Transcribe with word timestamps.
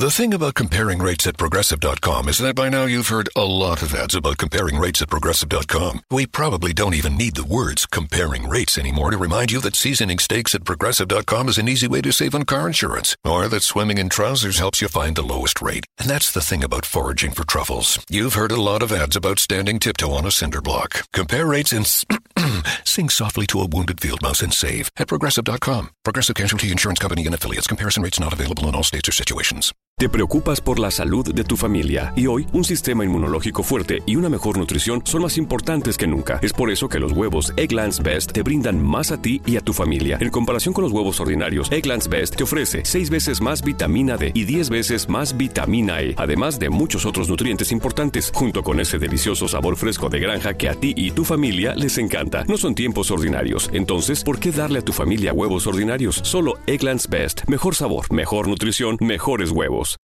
The 0.00 0.10
thing 0.10 0.32
about 0.32 0.54
comparing 0.54 0.98
rates 0.98 1.26
at 1.26 1.36
progressive.com 1.36 2.30
is 2.30 2.38
that 2.38 2.56
by 2.56 2.70
now 2.70 2.86
you've 2.86 3.08
heard 3.08 3.28
a 3.36 3.44
lot 3.44 3.82
of 3.82 3.94
ads 3.94 4.14
about 4.14 4.38
comparing 4.38 4.78
rates 4.78 5.02
at 5.02 5.10
progressive.com. 5.10 6.00
We 6.10 6.24
probably 6.24 6.72
don't 6.72 6.94
even 6.94 7.18
need 7.18 7.36
the 7.36 7.44
words 7.44 7.84
comparing 7.84 8.48
rates 8.48 8.78
anymore 8.78 9.10
to 9.10 9.18
remind 9.18 9.52
you 9.52 9.60
that 9.60 9.76
seasoning 9.76 10.18
steaks 10.18 10.54
at 10.54 10.64
progressive.com 10.64 11.50
is 11.50 11.58
an 11.58 11.68
easy 11.68 11.86
way 11.86 12.00
to 12.00 12.12
save 12.12 12.34
on 12.34 12.44
car 12.44 12.66
insurance, 12.66 13.14
or 13.26 13.46
that 13.48 13.62
swimming 13.62 13.98
in 13.98 14.08
trousers 14.08 14.58
helps 14.58 14.80
you 14.80 14.88
find 14.88 15.16
the 15.16 15.22
lowest 15.22 15.60
rate. 15.60 15.84
And 15.98 16.08
that's 16.08 16.32
the 16.32 16.40
thing 16.40 16.64
about 16.64 16.86
foraging 16.86 17.32
for 17.32 17.44
truffles. 17.44 18.02
You've 18.08 18.40
heard 18.40 18.52
a 18.52 18.62
lot 18.62 18.82
of 18.82 18.92
ads 18.92 19.16
about 19.16 19.38
standing 19.38 19.78
tiptoe 19.78 20.12
on 20.12 20.24
a 20.24 20.30
cinder 20.30 20.62
block. 20.62 21.02
Compare 21.12 21.44
rates 21.44 21.74
and 21.74 21.84
sing 22.84 23.08
softly 23.08 23.46
to 23.46 23.60
a 23.60 23.66
wounded 23.66 24.00
field 24.00 24.22
mouse 24.22 24.42
and 24.42 24.52
save 24.52 24.90
at 24.96 25.08
progressive.com. 25.08 25.90
Progressive 26.04 26.34
Casualty 26.34 26.70
Insurance 26.70 26.98
Company 26.98 27.26
and 27.26 27.34
affiliates. 27.34 27.66
Comparison 27.66 28.02
rates 28.02 28.20
not 28.20 28.32
available 28.32 28.68
in 28.68 28.74
all 28.74 28.84
states 28.84 29.08
or 29.08 29.12
situations. 29.12 29.72
Te 30.00 30.08
preocupas 30.08 30.62
por 30.62 30.78
la 30.78 30.90
salud 30.90 31.34
de 31.34 31.44
tu 31.44 31.58
familia 31.58 32.14
y 32.16 32.26
hoy 32.26 32.46
un 32.54 32.64
sistema 32.64 33.04
inmunológico 33.04 33.62
fuerte 33.62 34.02
y 34.06 34.16
una 34.16 34.30
mejor 34.30 34.56
nutrición 34.56 35.02
son 35.04 35.20
más 35.20 35.36
importantes 35.36 35.98
que 35.98 36.06
nunca. 36.06 36.38
Es 36.40 36.54
por 36.54 36.70
eso 36.70 36.88
que 36.88 36.98
los 36.98 37.12
huevos 37.12 37.52
Egglands 37.58 38.02
Best 38.02 38.32
te 38.32 38.42
brindan 38.42 38.82
más 38.82 39.12
a 39.12 39.20
ti 39.20 39.42
y 39.44 39.58
a 39.58 39.60
tu 39.60 39.74
familia. 39.74 40.16
En 40.18 40.30
comparación 40.30 40.72
con 40.72 40.84
los 40.84 40.92
huevos 40.92 41.20
ordinarios, 41.20 41.70
Egglands 41.70 42.08
Best 42.08 42.36
te 42.36 42.44
ofrece 42.44 42.80
6 42.82 43.10
veces 43.10 43.42
más 43.42 43.62
vitamina 43.62 44.16
D 44.16 44.32
y 44.34 44.44
10 44.44 44.70
veces 44.70 45.06
más 45.06 45.36
vitamina 45.36 46.00
E, 46.00 46.14
además 46.16 46.58
de 46.58 46.70
muchos 46.70 47.04
otros 47.04 47.28
nutrientes 47.28 47.70
importantes, 47.70 48.32
junto 48.34 48.62
con 48.62 48.80
ese 48.80 48.98
delicioso 48.98 49.48
sabor 49.48 49.76
fresco 49.76 50.08
de 50.08 50.20
granja 50.20 50.54
que 50.54 50.70
a 50.70 50.76
ti 50.76 50.94
y 50.96 51.10
tu 51.10 51.26
familia 51.26 51.74
les 51.74 51.98
encanta. 51.98 52.29
No 52.48 52.56
son 52.56 52.74
tiempos 52.74 53.10
ordinarios, 53.10 53.70
entonces, 53.72 54.22
¿por 54.24 54.38
qué 54.38 54.52
darle 54.52 54.80
a 54.80 54.82
tu 54.82 54.92
familia 54.92 55.32
huevos 55.32 55.66
ordinarios? 55.66 56.20
Solo 56.22 56.54
Egglands 56.66 57.08
Best. 57.08 57.42
Mejor 57.48 57.74
sabor, 57.74 58.12
mejor 58.12 58.48
nutrición, 58.48 58.96
mejores 59.00 59.50
huevos. 59.50 59.96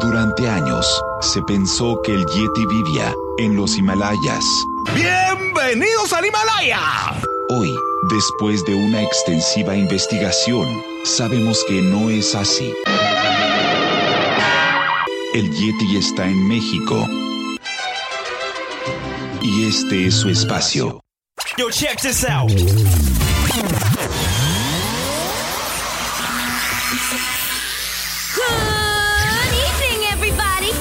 Durante 0.00 0.48
años, 0.48 1.02
se 1.20 1.42
pensó 1.42 2.00
que 2.02 2.14
el 2.14 2.24
Yeti 2.26 2.66
vivía 2.66 3.12
en 3.38 3.56
los 3.56 3.76
Himalayas. 3.76 4.44
¡Bienvenidos 4.94 6.12
al 6.12 6.24
Himalaya! 6.24 6.80
Hoy, 7.50 7.74
después 8.08 8.64
de 8.64 8.74
una 8.74 9.02
extensiva 9.02 9.74
investigación, 9.74 10.68
sabemos 11.04 11.64
que 11.66 11.82
no 11.82 12.10
es 12.10 12.36
así. 12.36 12.72
El 15.38 15.52
Yeti 15.52 15.96
está 15.96 16.26
en 16.26 16.48
México. 16.48 17.06
Y 19.40 19.68
este 19.68 20.08
es 20.08 20.14
su 20.14 20.30
espacio. 20.30 21.00
Yo, 21.56 21.70
check 21.70 22.00
this 22.00 22.24
out. 22.24 22.50
Good 22.50 22.64
evening, 29.54 30.08
everybody. 30.10 30.72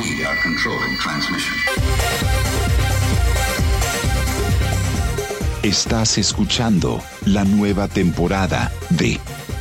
We 0.00 0.24
are 0.26 0.36
controlling 0.42 0.98
transmission. 0.98 1.54
Estás 5.62 6.18
escuchando 6.18 7.00
la 7.24 7.44
nueva 7.44 7.86
temporada 7.86 8.72
de 8.90 9.20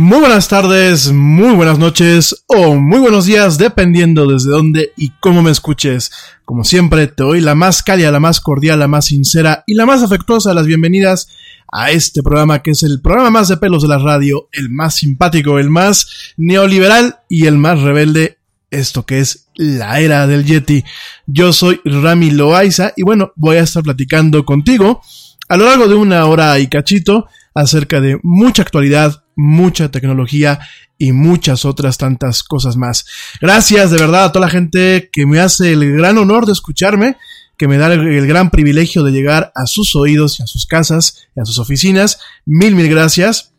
Muy 0.00 0.20
buenas 0.20 0.46
tardes, 0.46 1.10
muy 1.10 1.56
buenas 1.56 1.78
noches 1.80 2.44
o 2.46 2.76
muy 2.76 3.00
buenos 3.00 3.26
días, 3.26 3.58
dependiendo 3.58 4.26
desde 4.28 4.50
dónde 4.50 4.92
y 4.96 5.10
cómo 5.18 5.42
me 5.42 5.50
escuches. 5.50 6.12
Como 6.44 6.62
siempre, 6.62 7.08
te 7.08 7.24
doy 7.24 7.40
la 7.40 7.56
más 7.56 7.82
cálida, 7.82 8.12
la 8.12 8.20
más 8.20 8.40
cordial, 8.40 8.78
la 8.78 8.86
más 8.86 9.06
sincera 9.06 9.64
y 9.66 9.74
la 9.74 9.86
más 9.86 10.02
afectuosa 10.04 10.50
de 10.50 10.54
las 10.54 10.66
bienvenidas 10.66 11.28
a 11.70 11.90
este 11.90 12.22
programa 12.22 12.62
que 12.62 12.70
es 12.70 12.82
el 12.84 13.00
programa 13.00 13.30
más 13.30 13.48
de 13.48 13.56
pelos 13.56 13.82
de 13.82 13.88
la 13.88 13.98
radio, 13.98 14.48
el 14.52 14.70
más 14.70 14.94
simpático, 14.94 15.58
el 15.58 15.68
más 15.68 16.32
neoliberal 16.36 17.18
y 17.28 17.46
el 17.46 17.58
más 17.58 17.80
rebelde, 17.80 18.37
esto 18.70 19.06
que 19.06 19.20
es 19.20 19.48
la 19.54 20.00
era 20.00 20.26
del 20.26 20.44
Yeti. 20.44 20.84
Yo 21.26 21.52
soy 21.52 21.80
Rami 21.84 22.30
Loaiza 22.30 22.92
y 22.96 23.02
bueno, 23.02 23.32
voy 23.36 23.56
a 23.56 23.62
estar 23.62 23.82
platicando 23.82 24.44
contigo 24.44 25.02
a 25.48 25.56
lo 25.56 25.64
largo 25.64 25.88
de 25.88 25.94
una 25.94 26.26
hora 26.26 26.58
y 26.58 26.68
cachito 26.68 27.26
acerca 27.54 28.00
de 28.00 28.18
mucha 28.22 28.62
actualidad, 28.62 29.24
mucha 29.34 29.90
tecnología 29.90 30.60
y 30.98 31.12
muchas 31.12 31.64
otras 31.64 31.96
tantas 31.96 32.42
cosas 32.42 32.76
más. 32.76 33.06
Gracias 33.40 33.90
de 33.90 33.98
verdad 33.98 34.24
a 34.24 34.32
toda 34.32 34.46
la 34.46 34.52
gente 34.52 35.08
que 35.12 35.26
me 35.26 35.40
hace 35.40 35.72
el 35.72 35.92
gran 35.96 36.18
honor 36.18 36.44
de 36.44 36.52
escucharme, 36.52 37.16
que 37.56 37.68
me 37.68 37.78
da 37.78 37.92
el, 37.92 38.26
gran 38.26 38.50
privilegio 38.50 39.02
de 39.02 39.12
llegar 39.12 39.52
a 39.54 39.66
sus 39.66 39.96
oídos 39.96 40.38
y 40.38 40.42
a 40.42 40.46
sus 40.46 40.66
casas 40.66 41.28
y 41.34 41.40
a 41.40 41.44
sus 41.44 41.58
oficinas. 41.58 42.20
Mil, 42.46 42.74
mil 42.74 42.88
gracias. 42.88 43.52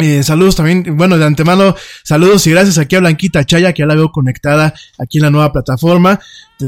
Eh, 0.00 0.22
saludos 0.22 0.56
también, 0.56 0.96
bueno, 0.96 1.18
de 1.18 1.26
antemano, 1.26 1.74
saludos 2.04 2.46
y 2.46 2.50
gracias 2.50 2.78
aquí 2.78 2.96
a 2.96 3.00
Blanquita 3.00 3.44
Chaya, 3.44 3.72
que 3.74 3.82
ya 3.82 3.86
la 3.86 3.94
veo 3.94 4.10
conectada 4.10 4.72
aquí 4.98 5.18
en 5.18 5.24
la 5.24 5.30
nueva 5.30 5.52
plataforma. 5.52 6.18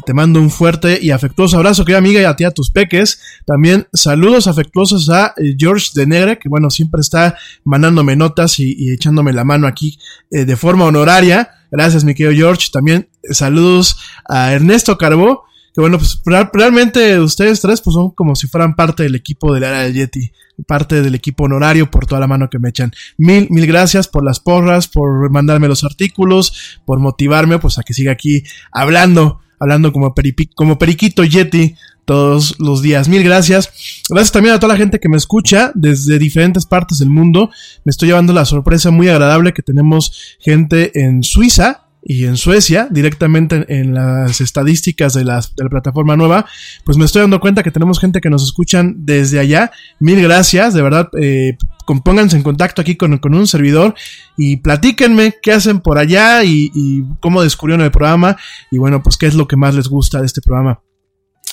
Te, 0.05 0.14
mando 0.14 0.40
un 0.40 0.50
fuerte 0.50 0.99
y 1.00 1.11
afectuoso 1.11 1.56
abrazo, 1.56 1.84
querida 1.84 1.99
amiga, 1.99 2.20
y 2.20 2.25
a 2.25 2.37
ti 2.37 2.44
a 2.44 2.50
tus 2.50 2.70
peques. 2.70 3.20
También 3.46 3.87
saludos 3.93 4.46
afectuosos 4.46 5.08
a 5.11 5.34
eh, 5.37 5.55
George 5.58 5.90
de 5.94 6.06
Negre, 6.06 6.38
que 6.38 6.49
bueno, 6.49 6.70
siempre 6.70 7.00
está 7.00 7.37
mandándome 7.64 8.17
notas 8.17 8.58
y, 8.58 8.93
echándome 8.93 9.32
la 9.32 9.44
mano 9.44 9.67
aquí 9.67 9.99
eh, 10.31 10.44
de 10.44 10.56
forma 10.56 10.84
honoraria. 10.84 11.50
Gracias, 11.70 12.05
mi 12.05 12.14
querido 12.14 12.34
George. 12.34 12.69
También 12.73 13.08
saludos 13.31 13.96
a 14.29 14.52
Ernesto 14.52 14.99
Carbó, 14.99 15.44
que 15.74 15.80
bueno, 15.80 15.98
pues 15.98 16.20
realmente 16.52 17.19
ustedes 17.19 17.60
tres 17.60 17.80
pues 17.80 17.94
son 17.94 18.10
como 18.10 18.36
si 18.36 18.46
fueran 18.46 18.76
parte 18.76 19.02
del 19.02 19.14
equipo 19.14 19.54
del 19.54 19.64
área 19.64 19.82
del 19.82 19.94
Yeti, 19.94 20.32
parte 20.66 21.00
del 21.02 21.14
equipo 21.14 21.44
honorario 21.44 21.90
por 21.90 22.06
toda 22.06 22.20
la 22.20 22.26
mano 22.26 22.50
que 22.50 22.58
me 22.58 22.69
echan. 22.69 22.92
Mil, 23.16 23.48
mil 23.50 23.66
gracias 23.66 24.06
por 24.06 24.24
las 24.24 24.38
porras, 24.38 24.88
por 24.88 25.30
mandarme 25.30 25.69
los 25.69 25.84
artículos, 25.84 26.80
por 26.84 26.98
motivarme 26.98 27.58
pues 27.58 27.78
a 27.78 27.82
que 27.82 27.94
siga 27.94 28.12
aquí 28.12 28.42
hablando, 28.70 29.40
hablando 29.58 29.92
como, 29.92 30.14
como 30.54 30.78
periquito 30.78 31.24
Yeti 31.24 31.74
todos 32.04 32.56
los 32.58 32.82
días. 32.82 33.08
Mil 33.08 33.22
gracias. 33.22 34.02
Gracias 34.08 34.32
también 34.32 34.54
a 34.54 34.60
toda 34.60 34.74
la 34.74 34.78
gente 34.78 35.00
que 35.00 35.08
me 35.08 35.16
escucha 35.16 35.72
desde 35.74 36.19
diferentes 36.19 36.66
partes 36.66 36.98
del 36.98 37.10
mundo. 37.10 37.50
Me 37.84 37.90
estoy 37.90 38.08
llevando 38.08 38.32
la 38.32 38.44
sorpresa 38.44 38.90
muy 38.90 39.08
agradable 39.08 39.52
que 39.52 39.62
tenemos 39.62 40.36
gente 40.38 41.00
en 41.00 41.22
Suiza, 41.22 41.86
y 42.04 42.25
en 42.25 42.37
Suecia, 42.37 42.88
directamente 42.90 43.64
en 43.69 43.94
las 43.94 44.40
estadísticas 44.40 45.14
de, 45.14 45.25
la 45.25 45.40
plataforma 45.70 46.16
nueva, 46.16 46.46
pues 46.84 46.99
me 46.99 47.04
estoy 47.04 47.22
dando 47.22 47.38
cuenta 47.38 47.62
que 47.62 47.70
tenemos 47.70 48.00
gente 48.00 48.20
que 48.20 48.28
nos 48.28 48.43
escuchan 48.43 48.96
desde 48.99 49.38
allá. 49.38 49.70
Mil 50.00 50.20
gracias, 50.20 50.75
de 50.75 50.82
verdad, 50.82 51.08
eh, 51.20 51.56
en 51.88 52.43
contacto 52.43 52.81
aquí 52.81 52.96
con, 52.96 53.20
un 53.22 53.46
servidor 53.46 53.94
y 54.37 54.56
platíquenme 54.56 55.37
qué 55.43 55.52
hacen 55.52 55.81
por 55.81 55.99
allá 55.99 56.43
y, 56.43 57.04
cómo 57.20 57.43
descubrieron 57.43 57.84
el 57.84 57.93
programa 57.93 58.37
y 58.70 58.78
bueno, 58.78 59.02
pues 59.02 59.16
qué 59.16 59.26
es 59.26 59.34
lo 59.34 59.46
que 59.46 59.56
más 59.56 59.75
les 59.75 59.88
gusta 59.88 60.20
de 60.20 60.26
este 60.26 60.40
programa. 60.43 60.81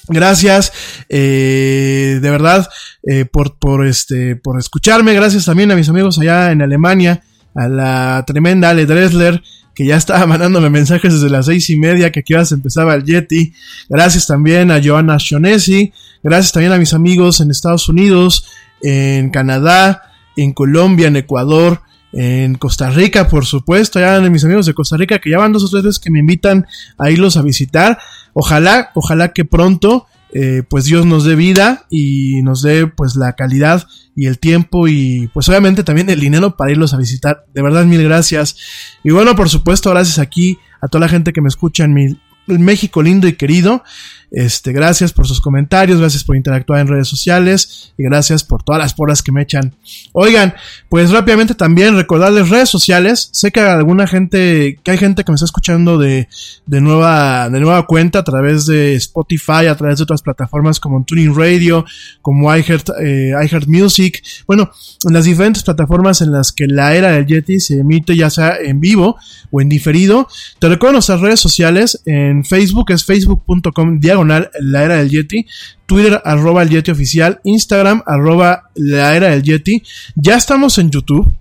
Gracias, 0.07 0.71
eh, 1.09 2.17
de 2.19 2.29
verdad, 2.31 2.67
eh, 3.03 3.25
por, 3.25 3.59
por, 3.59 3.85
este, 3.85 4.35
por 4.35 4.57
escucharme. 4.57 5.13
Gracias 5.13 5.45
también 5.45 5.71
a 5.71 5.75
mis 5.75 5.89
amigos 5.89 6.17
allá 6.17 6.51
en 6.51 6.63
Alemania, 6.63 7.21
a 7.53 7.67
la 7.67 8.23
tremenda 8.25 8.69
Ale 8.71 8.87
Dressler, 8.87 9.43
que 9.79 9.85
ya 9.85 9.95
estaba 9.95 10.25
mandándome 10.27 10.69
mensajes 10.69 11.13
desde 11.13 11.29
las 11.29 11.45
seis 11.45 11.69
y 11.69 11.77
media, 11.77 12.11
que 12.11 12.19
aquí 12.19 12.33
se 12.43 12.53
empezaba 12.53 12.95
el 12.95 13.05
Yeti. 13.05 13.53
Gracias 13.87 14.27
también 14.27 14.71
a 14.71 14.81
Joana 14.83 15.15
Shonesi. 15.17 15.93
Gracias 16.21 16.51
también 16.51 16.73
a 16.73 16.77
mis 16.77 16.93
amigos 16.93 17.39
en 17.39 17.49
Estados 17.49 17.87
Unidos, 17.87 18.45
en 18.81 19.29
Canadá, 19.29 20.11
en 20.35 20.51
Colombia, 20.51 21.07
en 21.07 21.15
Ecuador, 21.15 21.81
en 22.11 22.55
Costa 22.55 22.89
Rica, 22.89 23.29
por 23.29 23.45
supuesto, 23.45 24.01
ya 24.01 24.19
mis 24.19 24.43
amigos 24.43 24.65
de 24.65 24.73
Costa 24.73 24.97
Rica 24.97 25.19
que 25.19 25.29
ya 25.29 25.37
van 25.37 25.53
dos 25.53 25.63
o 25.63 25.69
tres 25.69 25.83
veces 25.83 25.99
que 25.99 26.11
me 26.11 26.19
invitan 26.19 26.67
a 26.97 27.09
irlos 27.09 27.37
a 27.37 27.41
visitar. 27.41 27.99
Ojalá, 28.33 28.91
ojalá 28.95 29.31
que 29.31 29.45
pronto 29.45 30.07
eh, 30.31 30.63
pues 30.69 30.85
Dios 30.85 31.05
nos 31.05 31.23
dé 31.23 31.35
vida 31.35 31.85
y 31.89 32.41
nos 32.43 32.61
dé 32.61 32.87
pues 32.87 33.15
la 33.15 33.33
calidad 33.33 33.87
y 34.15 34.27
el 34.27 34.37
tiempo 34.37 34.87
y 34.87 35.29
pues 35.33 35.49
obviamente 35.49 35.83
también 35.83 36.09
el 36.09 36.19
dinero 36.19 36.55
para 36.55 36.71
irlos 36.71 36.93
a 36.93 36.97
visitar. 36.97 37.45
De 37.53 37.61
verdad, 37.61 37.85
mil 37.85 38.03
gracias. 38.03 38.55
Y 39.03 39.11
bueno, 39.11 39.35
por 39.35 39.49
supuesto, 39.49 39.89
gracias 39.89 40.19
aquí 40.19 40.59
a 40.81 40.87
toda 40.87 41.05
la 41.05 41.09
gente 41.09 41.33
que 41.33 41.41
me 41.41 41.47
escucha 41.47 41.83
en 41.83 41.93
mi 41.93 42.17
México 42.47 43.01
lindo 43.01 43.27
y 43.27 43.33
querido. 43.33 43.83
Este, 44.31 44.71
gracias 44.71 45.11
por 45.11 45.27
sus 45.27 45.41
comentarios, 45.41 45.99
gracias 45.99 46.23
por 46.23 46.35
interactuar 46.35 46.81
en 46.81 46.87
redes 46.87 47.07
sociales 47.07 47.93
y 47.97 48.03
gracias 48.03 48.43
por 48.43 48.63
todas 48.63 48.79
las 48.79 48.93
porras 48.93 49.23
que 49.23 49.31
me 49.31 49.41
echan. 49.41 49.73
Oigan, 50.13 50.53
pues 50.87 51.11
rápidamente 51.11 51.55
también 51.55 51.95
recordarles 51.95 52.49
redes 52.49 52.69
sociales. 52.69 53.29
Sé 53.31 53.51
que 53.51 53.59
alguna 53.59 54.07
gente, 54.07 54.79
que 54.83 54.91
hay 54.91 54.97
gente 54.97 55.23
que 55.23 55.31
me 55.31 55.35
está 55.35 55.45
escuchando 55.45 55.97
de, 55.97 56.27
de 56.65 56.81
nueva, 56.81 57.49
de 57.49 57.59
nueva 57.59 57.85
cuenta 57.85 58.19
a 58.19 58.23
través 58.23 58.65
de 58.65 58.95
Spotify, 58.95 59.67
a 59.67 59.75
través 59.75 59.97
de 59.97 60.03
otras 60.03 60.21
plataformas 60.21 60.79
como 60.79 61.03
Tuning 61.03 61.35
Radio, 61.35 61.85
como 62.21 62.55
iHeart, 62.55 62.89
eh, 63.01 63.33
iHeart 63.43 63.67
Music. 63.67 64.21
Bueno, 64.45 64.71
en 65.05 65.13
las 65.13 65.25
diferentes 65.25 65.63
plataformas 65.63 66.21
en 66.21 66.31
las 66.31 66.51
que 66.51 66.67
la 66.67 66.95
era 66.95 67.11
del 67.11 67.25
Yeti 67.25 67.59
se 67.59 67.79
emite 67.79 68.15
ya 68.15 68.29
sea 68.29 68.57
en 68.61 68.79
vivo 68.79 69.17
o 69.51 69.61
en 69.61 69.69
diferido. 69.69 70.27
Te 70.59 70.69
recuerdo 70.69 70.93
nuestras 70.93 71.21
redes 71.21 71.39
sociales 71.39 72.01
en 72.05 72.43
Facebook 72.45 72.91
es 72.91 73.05
facebook.com 73.05 73.99
la 74.25 74.83
era 74.83 74.97
del 74.97 75.09
Yeti, 75.09 75.45
Twitter 75.85 76.21
arroba 76.23 76.63
el 76.63 76.69
Yeti 76.69 76.91
oficial, 76.91 77.39
Instagram 77.43 78.03
arroba 78.05 78.69
la 78.75 79.15
era 79.15 79.29
del 79.29 79.43
Yeti. 79.43 79.83
Ya 80.15 80.35
estamos 80.35 80.77
en 80.77 80.91
YouTube. 80.91 81.33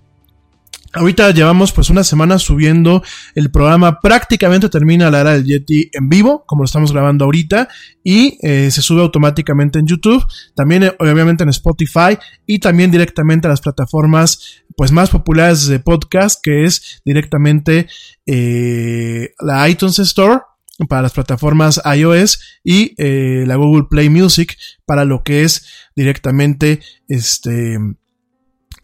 Ahorita 0.91 1.29
llevamos 1.29 1.71
pues 1.71 1.91
una 1.91 2.03
semana 2.03 2.39
subiendo 2.39 3.03
el 3.35 3.51
programa, 3.51 3.99
prácticamente 3.99 4.69
termina 4.69 5.11
la 5.11 5.21
era 5.21 5.33
del 5.33 5.45
Yeti 5.45 5.91
en 5.93 6.09
vivo, 6.09 6.43
como 6.47 6.63
lo 6.63 6.65
estamos 6.65 6.91
grabando 6.91 7.25
ahorita, 7.25 7.69
y 8.03 8.39
eh, 8.41 8.71
se 8.71 8.81
sube 8.81 9.01
automáticamente 9.01 9.77
en 9.77 9.85
YouTube, 9.85 10.25
también 10.55 10.83
eh, 10.83 10.95
obviamente 10.97 11.43
en 11.43 11.49
Spotify 11.49 12.17
y 12.47 12.57
también 12.57 12.89
directamente 12.89 13.45
a 13.45 13.51
las 13.51 13.61
plataformas 13.61 14.63
pues 14.75 14.91
más 14.91 15.11
populares 15.11 15.67
de 15.67 15.79
podcast, 15.79 16.41
que 16.41 16.65
es 16.65 17.01
directamente 17.05 17.87
eh, 18.25 19.33
la 19.41 19.69
iTunes 19.69 19.99
Store, 19.99 20.39
para 20.87 21.01
las 21.01 21.13
plataformas 21.13 21.81
iOS 21.95 22.39
y 22.63 22.93
eh, 22.97 23.43
la 23.45 23.55
Google 23.55 23.87
Play 23.89 24.09
Music 24.09 24.57
para 24.85 25.05
lo 25.05 25.23
que 25.23 25.43
es 25.43 25.65
directamente 25.95 26.79
este 27.07 27.77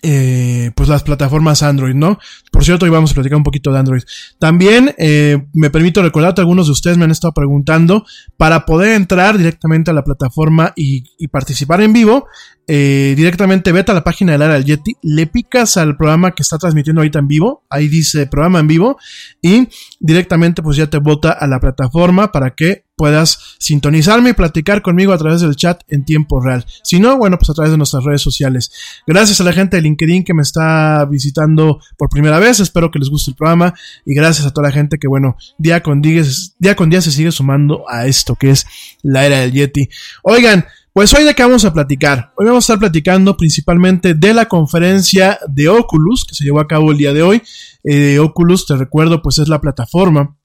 eh, 0.07 0.71
pues 0.75 0.87
las 0.87 1.01
plataformas 1.01 1.63
Android, 1.63 1.95
¿no? 1.95 2.19
Por 2.51 2.63
cierto, 2.63 2.85
hoy 2.85 2.91
vamos 2.91 3.09
a 3.09 3.13
platicar 3.15 3.37
un 3.37 3.43
poquito 3.43 3.71
de 3.71 3.79
Android. 3.79 4.03
También 4.37 4.93
eh, 4.99 5.47
me 5.53 5.71
permito 5.71 6.03
recordar 6.03 6.35
que 6.35 6.41
algunos 6.41 6.67
de 6.67 6.73
ustedes 6.73 6.97
me 6.97 7.05
han 7.05 7.11
estado 7.11 7.33
preguntando 7.33 8.05
para 8.37 8.67
poder 8.67 8.91
entrar 8.91 9.35
directamente 9.35 9.89
a 9.89 9.95
la 9.95 10.03
plataforma 10.03 10.73
y 10.75 11.27
participar 11.29 11.81
en 11.81 11.93
vivo. 11.93 12.27
Eh, 12.67 13.13
directamente 13.15 13.71
vete 13.71 13.91
a 13.91 13.95
la 13.95 14.03
página 14.03 14.31
del 14.31 14.41
área 14.41 14.55
del 14.55 14.65
Yeti, 14.65 14.93
le 15.03 15.27
picas 15.27 15.77
al 15.77 15.95
programa 15.97 16.31
que 16.31 16.41
está 16.41 16.57
transmitiendo 16.57 17.01
ahorita 17.01 17.19
en 17.19 17.27
vivo, 17.27 17.63
ahí 17.69 17.87
dice 17.87 18.25
programa 18.25 18.59
en 18.59 18.67
vivo, 18.67 18.97
y 19.41 19.67
directamente 19.99 20.63
pues 20.63 20.77
ya 20.77 20.87
te 20.87 20.97
bota 20.97 21.31
a 21.31 21.45
la 21.47 21.59
plataforma 21.59 22.31
para 22.31 22.55
que 22.55 22.85
puedas 22.95 23.55
sintonizarme 23.59 24.29
y 24.29 24.33
platicar 24.33 24.81
conmigo 24.81 25.13
a 25.13 25.17
través 25.17 25.41
del 25.41 25.55
chat 25.55 25.81
en 25.89 26.05
tiempo 26.05 26.41
real. 26.41 26.65
Si 26.83 26.99
no, 26.99 27.17
bueno, 27.17 27.37
pues 27.37 27.49
a 27.49 27.53
través 27.53 27.71
de 27.71 27.77
nuestras 27.77 28.03
redes 28.03 28.21
sociales. 28.21 28.71
Gracias 29.05 29.41
a 29.41 29.43
la 29.43 29.53
gente 29.53 29.75
de 29.75 29.83
LinkedIn 29.83 30.23
que 30.23 30.33
me 30.33 30.41
está 30.41 31.05
visitando 31.05 31.79
por 31.97 32.09
primera 32.09 32.39
vez, 32.39 32.59
espero 32.59 32.91
que 32.91 32.99
les 32.99 33.09
guste 33.09 33.31
el 33.31 33.37
programa 33.37 33.73
y 34.05 34.15
gracias 34.15 34.47
a 34.47 34.51
toda 34.51 34.69
la 34.69 34.73
gente 34.73 34.97
que, 34.97 35.07
bueno, 35.07 35.35
día 35.57 35.83
con 35.83 36.01
día, 36.01 36.23
día 36.57 36.75
con 36.75 36.89
día 36.89 37.01
se 37.01 37.11
sigue 37.11 37.31
sumando 37.31 37.83
a 37.89 38.07
esto 38.07 38.35
que 38.35 38.51
es 38.51 38.65
la 39.03 39.25
era 39.25 39.39
del 39.39 39.51
Yeti. 39.51 39.89
Oigan, 40.23 40.65
pues 40.95 41.13
hoy 41.13 41.25
de 41.25 41.35
qué 41.35 41.43
vamos 41.43 41.65
a 41.65 41.73
platicar. 41.73 42.31
Hoy 42.37 42.45
vamos 42.45 42.63
a 42.63 42.73
estar 42.73 42.79
platicando 42.79 43.35
principalmente 43.35 44.13
de 44.13 44.33
la 44.33 44.45
conferencia 44.45 45.37
de 45.45 45.67
Oculus 45.67 46.23
que 46.23 46.35
se 46.35 46.45
llevó 46.45 46.61
a 46.61 46.69
cabo 46.69 46.93
el 46.93 46.97
día 46.97 47.11
de 47.11 47.21
hoy. 47.21 47.41
Eh, 47.83 48.17
Oculus, 48.19 48.65
te 48.65 48.77
recuerdo, 48.77 49.21
pues 49.21 49.37
es 49.39 49.49
la 49.49 49.59
plataforma 49.59 50.37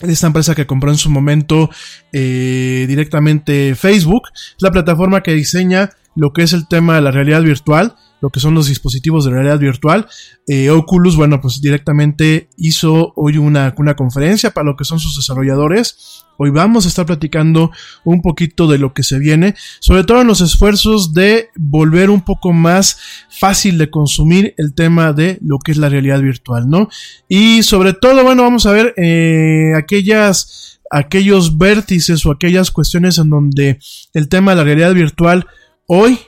de 0.00 0.12
esta 0.12 0.26
empresa 0.26 0.56
que 0.56 0.66
compró 0.66 0.90
en 0.90 0.98
su 0.98 1.10
momento 1.10 1.70
eh, 2.12 2.86
directamente 2.88 3.76
Facebook. 3.76 4.22
Es 4.34 4.62
la 4.62 4.72
plataforma 4.72 5.22
que 5.22 5.34
diseña 5.34 5.90
lo 6.16 6.32
que 6.32 6.42
es 6.42 6.52
el 6.54 6.66
tema 6.66 6.96
de 6.96 7.02
la 7.02 7.12
realidad 7.12 7.42
virtual 7.42 7.94
lo 8.20 8.30
que 8.30 8.40
son 8.40 8.54
los 8.54 8.66
dispositivos 8.66 9.24
de 9.24 9.30
realidad 9.30 9.58
virtual. 9.58 10.06
Eh, 10.46 10.70
Oculus, 10.70 11.16
bueno, 11.16 11.40
pues 11.40 11.60
directamente 11.60 12.48
hizo 12.56 13.12
hoy 13.16 13.38
una, 13.38 13.74
una 13.76 13.94
conferencia 13.94 14.50
para 14.50 14.66
lo 14.66 14.76
que 14.76 14.84
son 14.84 14.98
sus 14.98 15.16
desarrolladores. 15.16 16.24
Hoy 16.36 16.50
vamos 16.50 16.84
a 16.84 16.88
estar 16.88 17.04
platicando 17.04 17.72
un 18.04 18.22
poquito 18.22 18.68
de 18.68 18.78
lo 18.78 18.94
que 18.94 19.02
se 19.02 19.18
viene, 19.18 19.56
sobre 19.80 20.04
todo 20.04 20.20
en 20.20 20.28
los 20.28 20.40
esfuerzos 20.40 21.12
de 21.12 21.48
volver 21.56 22.10
un 22.10 22.22
poco 22.22 22.52
más 22.52 22.98
fácil 23.28 23.76
de 23.76 23.90
consumir 23.90 24.54
el 24.56 24.74
tema 24.74 25.12
de 25.12 25.38
lo 25.42 25.58
que 25.58 25.72
es 25.72 25.78
la 25.78 25.88
realidad 25.88 26.20
virtual, 26.20 26.68
¿no? 26.68 26.88
Y 27.28 27.64
sobre 27.64 27.92
todo, 27.92 28.22
bueno, 28.22 28.44
vamos 28.44 28.66
a 28.66 28.72
ver 28.72 28.94
eh, 28.96 29.72
aquellas 29.76 30.80
aquellos 30.90 31.58
vértices 31.58 32.24
o 32.24 32.30
aquellas 32.30 32.70
cuestiones 32.70 33.18
en 33.18 33.28
donde 33.28 33.78
el 34.14 34.28
tema 34.28 34.52
de 34.52 34.56
la 34.56 34.64
realidad 34.64 34.94
virtual 34.94 35.46
hoy 35.86 36.18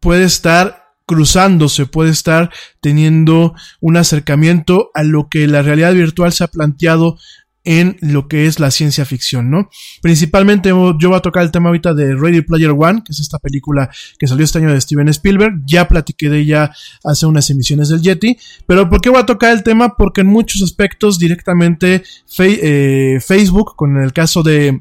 puede 0.00 0.24
estar 0.24 0.79
cruzándose, 1.10 1.86
puede 1.86 2.10
estar 2.10 2.52
teniendo 2.80 3.52
un 3.80 3.96
acercamiento 3.96 4.92
a 4.94 5.02
lo 5.02 5.28
que 5.28 5.48
la 5.48 5.60
realidad 5.60 5.92
virtual 5.92 6.32
se 6.32 6.44
ha 6.44 6.46
planteado 6.46 7.18
en 7.64 7.96
lo 8.00 8.28
que 8.28 8.46
es 8.46 8.60
la 8.60 8.70
ciencia 8.70 9.04
ficción, 9.04 9.50
¿no? 9.50 9.68
Principalmente 10.02 10.68
yo 10.68 11.08
voy 11.08 11.16
a 11.16 11.20
tocar 11.20 11.42
el 11.42 11.50
tema 11.50 11.70
ahorita 11.70 11.94
de 11.94 12.14
Ready 12.14 12.42
Player 12.42 12.70
One, 12.70 13.02
que 13.04 13.10
es 13.10 13.18
esta 13.18 13.40
película 13.40 13.90
que 14.20 14.28
salió 14.28 14.44
este 14.44 14.58
año 14.58 14.72
de 14.72 14.80
Steven 14.80 15.08
Spielberg, 15.08 15.62
ya 15.66 15.88
platiqué 15.88 16.30
de 16.30 16.38
ella 16.38 16.70
hace 17.02 17.26
unas 17.26 17.50
emisiones 17.50 17.88
del 17.88 18.02
Yeti, 18.02 18.38
pero 18.68 18.88
¿por 18.88 19.00
qué 19.00 19.10
voy 19.10 19.18
a 19.18 19.26
tocar 19.26 19.50
el 19.50 19.64
tema? 19.64 19.96
Porque 19.96 20.20
en 20.20 20.28
muchos 20.28 20.62
aspectos 20.62 21.18
directamente 21.18 22.04
eh, 22.38 23.18
Facebook, 23.20 23.74
con 23.74 24.00
el 24.00 24.12
caso 24.12 24.44
de, 24.44 24.80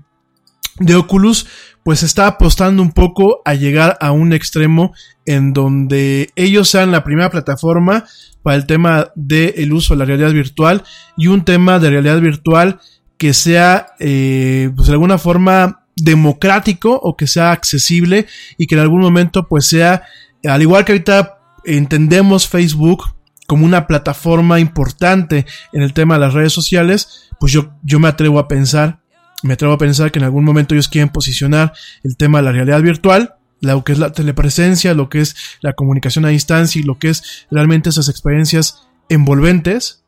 de 0.77 0.95
Oculus, 0.95 1.47
pues 1.89 2.03
está 2.03 2.27
apostando 2.27 2.83
un 2.83 2.91
poco 2.91 3.41
a 3.45 3.55
llegar 3.55 3.97
a 3.99 4.11
un 4.11 4.31
extremo 4.31 4.93
en 5.25 5.53
donde 5.53 6.29
ellos 6.35 6.69
sean 6.69 6.91
la 6.91 7.03
primera 7.03 7.31
plataforma 7.31 8.05
para 8.43 8.57
el 8.57 8.67
tema 8.67 9.07
del 9.15 9.73
uso 9.73 9.95
de 9.95 9.97
la 9.97 10.05
realidad 10.05 10.31
virtual 10.31 10.83
y 11.17 11.25
un 11.25 11.43
tema 11.43 11.79
de 11.79 11.89
realidad 11.89 12.21
virtual 12.21 12.79
que 13.17 13.33
sea 13.33 13.87
eh, 13.99 14.69
pues 14.75 14.85
de 14.85 14.93
alguna 14.93 15.17
forma 15.17 15.87
democrático 15.95 16.93
o 16.93 17.17
que 17.17 17.25
sea 17.25 17.51
accesible 17.51 18.27
y 18.59 18.67
que 18.67 18.75
en 18.75 18.81
algún 18.81 19.01
momento 19.01 19.47
pues 19.47 19.65
sea 19.65 20.03
al 20.45 20.61
igual 20.61 20.85
que 20.85 20.91
ahorita 20.91 21.39
entendemos 21.65 22.47
Facebook 22.47 23.05
como 23.47 23.65
una 23.65 23.87
plataforma 23.87 24.59
importante 24.59 25.47
en 25.73 25.81
el 25.81 25.93
tema 25.93 26.13
de 26.13 26.19
las 26.19 26.35
redes 26.35 26.53
sociales 26.53 27.31
pues 27.39 27.51
yo, 27.51 27.71
yo 27.81 27.99
me 27.99 28.09
atrevo 28.09 28.37
a 28.37 28.47
pensar 28.47 28.99
me 29.43 29.53
atrevo 29.53 29.73
a 29.73 29.77
pensar 29.77 30.11
que 30.11 30.19
en 30.19 30.25
algún 30.25 30.43
momento 30.43 30.75
ellos 30.75 30.87
quieren 30.87 31.09
posicionar 31.09 31.73
el 32.03 32.17
tema 32.17 32.39
de 32.39 32.45
la 32.45 32.51
realidad 32.51 32.81
virtual, 32.81 33.35
lo 33.61 33.83
que 33.83 33.93
es 33.93 33.99
la 33.99 34.11
telepresencia, 34.11 34.93
lo 34.93 35.09
que 35.09 35.21
es 35.21 35.35
la 35.61 35.73
comunicación 35.73 36.25
a 36.25 36.29
distancia 36.29 36.79
y 36.79 36.83
lo 36.83 36.97
que 36.97 37.09
es 37.09 37.47
realmente 37.51 37.89
esas 37.89 38.09
experiencias 38.09 38.87
envolventes. 39.09 39.98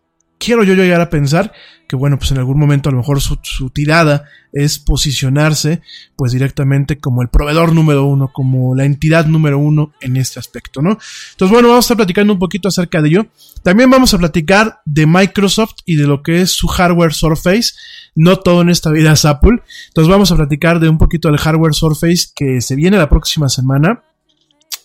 Quiero 0.43 0.63
yo 0.63 0.74
llegar 0.74 1.01
a 1.01 1.12
pensar 1.12 1.53
que 1.88 1.95
bueno, 1.95 2.17
pues 2.17 2.31
en 2.31 2.39
algún 2.39 2.57
momento 2.57 2.89
a 2.89 2.91
lo 2.91 2.98
mejor 2.98 3.21
su, 3.21 3.36
tirada 3.69 4.24
es 4.51 4.79
posicionarse 4.79 5.81
pues 6.15 6.31
directamente 6.31 6.98
como 6.98 7.21
el 7.21 7.29
proveedor 7.29 7.74
número 7.75 8.05
uno, 8.05 8.31
como 8.33 8.74
la 8.74 8.86
entidad 8.86 9.27
número 9.27 9.60
uno 9.60 9.93
en 10.01 10.17
este 10.17 10.39
aspecto, 10.39 10.81
¿no? 10.81 10.98
Entonces 11.31 11.51
bueno, 11.51 11.67
vamos 11.67 11.83
a 11.83 11.86
estar 11.86 11.98
platicando 11.98 12.33
un 12.33 12.39
poquito 12.39 12.69
acerca 12.69 13.03
de 13.03 13.10
ello. 13.10 13.27
También 13.62 13.91
vamos 13.91 14.15
a 14.15 14.17
platicar 14.17 14.79
de 14.83 15.05
Microsoft 15.05 15.75
y 15.86 15.95
de 15.95 16.07
lo 16.07 16.24
que 16.24 16.41
es 16.41 16.51
su 16.51 16.67
hardware 16.67 17.13
Surface. 17.13 17.74
No 18.15 18.38
todo 18.38 18.63
en 18.63 18.69
esta 18.69 18.89
vida 18.89 19.12
es 19.12 19.25
Apple. 19.25 19.62
Entonces 19.89 20.10
vamos 20.10 20.31
a 20.31 20.36
platicar 20.38 20.79
de 20.79 20.89
un 20.89 20.98
poquito 20.98 21.27
del 21.27 21.38
hardware 21.38 21.75
Surface 21.75 22.29
que 22.36 22.62
se 22.62 22.75
viene 22.75 22.98
la 22.98 23.10
próxima 23.10 23.48
semana 23.48 24.01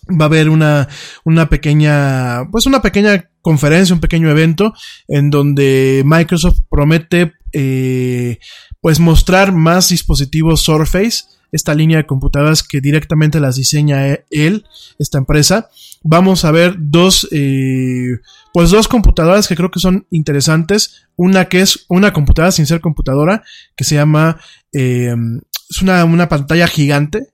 va 0.09 0.25
a 0.25 0.27
haber 0.27 0.49
una, 0.49 0.87
una 1.23 1.49
pequeña, 1.49 2.49
pues 2.51 2.65
una 2.65 2.81
pequeña 2.81 3.29
conferencia, 3.41 3.95
un 3.95 4.01
pequeño 4.01 4.29
evento 4.29 4.73
en 5.07 5.29
donde 5.29 6.03
Microsoft 6.05 6.59
promete 6.69 7.33
eh, 7.53 8.39
pues 8.81 8.99
mostrar 8.99 9.51
más 9.51 9.89
dispositivos 9.89 10.61
Surface, 10.61 11.23
esta 11.51 11.73
línea 11.73 11.97
de 11.97 12.05
computadoras 12.05 12.63
que 12.63 12.81
directamente 12.81 13.39
las 13.39 13.55
diseña 13.55 14.07
e, 14.07 14.25
él, 14.29 14.65
esta 14.99 15.17
empresa. 15.17 15.69
Vamos 16.03 16.45
a 16.45 16.51
ver 16.51 16.75
dos, 16.77 17.27
eh, 17.31 18.19
pues 18.53 18.69
dos 18.69 18.87
computadoras 18.87 19.47
que 19.47 19.55
creo 19.55 19.71
que 19.71 19.79
son 19.79 20.07
interesantes. 20.11 21.07
Una 21.15 21.45
que 21.45 21.61
es 21.61 21.85
una 21.89 22.13
computadora 22.13 22.51
sin 22.51 22.65
ser 22.65 22.81
computadora, 22.81 23.43
que 23.75 23.83
se 23.83 23.95
llama, 23.95 24.39
eh, 24.73 25.15
es 25.69 25.81
una, 25.81 26.03
una 26.05 26.29
pantalla 26.29 26.67
gigante, 26.67 27.29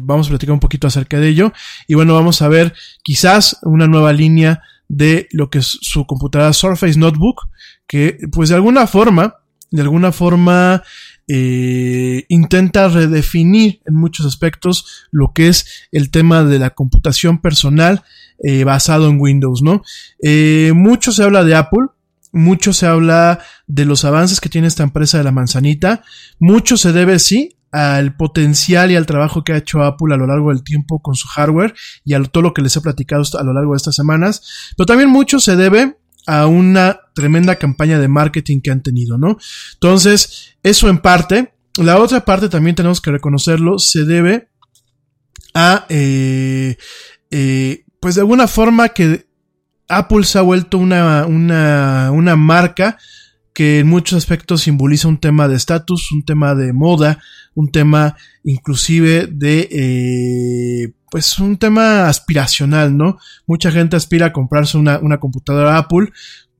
vamos 0.00 0.26
a 0.26 0.30
platicar 0.30 0.54
un 0.54 0.60
poquito 0.60 0.86
acerca 0.86 1.20
de 1.20 1.28
ello. 1.28 1.52
Y 1.86 1.94
bueno, 1.94 2.14
vamos 2.14 2.40
a 2.42 2.48
ver 2.48 2.74
quizás 3.02 3.58
una 3.62 3.86
nueva 3.86 4.12
línea 4.12 4.62
de 4.88 5.28
lo 5.32 5.50
que 5.50 5.58
es 5.58 5.78
su 5.80 6.06
computadora 6.06 6.52
Surface 6.52 6.98
Notebook, 6.98 7.48
que 7.86 8.18
pues 8.32 8.48
de 8.48 8.54
alguna 8.54 8.86
forma, 8.86 9.36
de 9.70 9.82
alguna 9.82 10.12
forma 10.12 10.82
eh, 11.28 12.24
intenta 12.28 12.88
redefinir 12.88 13.82
en 13.86 13.94
muchos 13.94 14.24
aspectos 14.24 15.06
lo 15.10 15.32
que 15.34 15.48
es 15.48 15.88
el 15.92 16.10
tema 16.10 16.42
de 16.42 16.58
la 16.58 16.70
computación 16.70 17.42
personal 17.42 18.02
eh, 18.42 18.64
basado 18.64 19.10
en 19.10 19.20
Windows, 19.20 19.60
¿no? 19.62 19.82
Eh, 20.22 20.72
mucho 20.74 21.12
se 21.12 21.24
habla 21.24 21.44
de 21.44 21.54
Apple, 21.54 21.88
mucho 22.32 22.72
se 22.72 22.86
habla 22.86 23.40
de 23.66 23.84
los 23.84 24.06
avances 24.06 24.40
que 24.40 24.48
tiene 24.48 24.68
esta 24.68 24.84
empresa 24.84 25.18
de 25.18 25.24
la 25.24 25.32
manzanita, 25.32 26.02
mucho 26.38 26.78
se 26.78 26.92
debe, 26.92 27.18
sí, 27.18 27.57
al 27.70 28.16
potencial 28.16 28.90
y 28.90 28.96
al 28.96 29.06
trabajo 29.06 29.44
que 29.44 29.52
ha 29.52 29.58
hecho 29.58 29.82
Apple 29.82 30.14
a 30.14 30.16
lo 30.16 30.26
largo 30.26 30.50
del 30.50 30.62
tiempo 30.62 31.00
con 31.00 31.14
su 31.14 31.28
hardware 31.28 31.74
y 32.04 32.14
a 32.14 32.22
todo 32.22 32.42
lo 32.42 32.54
que 32.54 32.62
les 32.62 32.76
he 32.76 32.80
platicado 32.80 33.22
a 33.38 33.42
lo 33.42 33.52
largo 33.52 33.72
de 33.72 33.76
estas 33.76 33.94
semanas, 33.94 34.72
pero 34.76 34.86
también 34.86 35.10
mucho 35.10 35.38
se 35.40 35.56
debe 35.56 35.98
a 36.26 36.46
una 36.46 37.00
tremenda 37.14 37.56
campaña 37.56 37.98
de 37.98 38.08
marketing 38.08 38.60
que 38.60 38.70
han 38.70 38.82
tenido, 38.82 39.16
¿no? 39.16 39.38
Entonces, 39.74 40.56
eso 40.62 40.88
en 40.88 40.98
parte. 40.98 41.54
La 41.76 41.98
otra 41.98 42.24
parte 42.24 42.48
también 42.48 42.76
tenemos 42.76 43.00
que 43.00 43.12
reconocerlo, 43.12 43.78
se 43.78 44.04
debe 44.04 44.48
a, 45.54 45.86
eh, 45.88 46.76
eh, 47.30 47.84
pues 48.00 48.16
de 48.16 48.20
alguna 48.22 48.46
forma 48.46 48.88
que 48.90 49.26
Apple 49.88 50.24
se 50.24 50.38
ha 50.38 50.42
vuelto 50.42 50.76
una, 50.76 51.24
una, 51.26 52.10
una 52.12 52.36
marca 52.36 52.98
que 53.58 53.80
en 53.80 53.88
muchos 53.88 54.16
aspectos 54.16 54.60
simboliza 54.60 55.08
un 55.08 55.18
tema 55.18 55.48
de 55.48 55.56
estatus, 55.56 56.12
un 56.12 56.24
tema 56.24 56.54
de 56.54 56.72
moda, 56.72 57.18
un 57.56 57.72
tema 57.72 58.14
inclusive 58.44 59.26
de, 59.26 59.68
eh, 59.72 60.92
pues 61.10 61.40
un 61.40 61.56
tema 61.56 62.06
aspiracional, 62.06 62.96
¿no? 62.96 63.18
Mucha 63.48 63.72
gente 63.72 63.96
aspira 63.96 64.26
a 64.26 64.32
comprarse 64.32 64.78
una, 64.78 65.00
una 65.00 65.18
computadora 65.18 65.76
Apple 65.76 66.12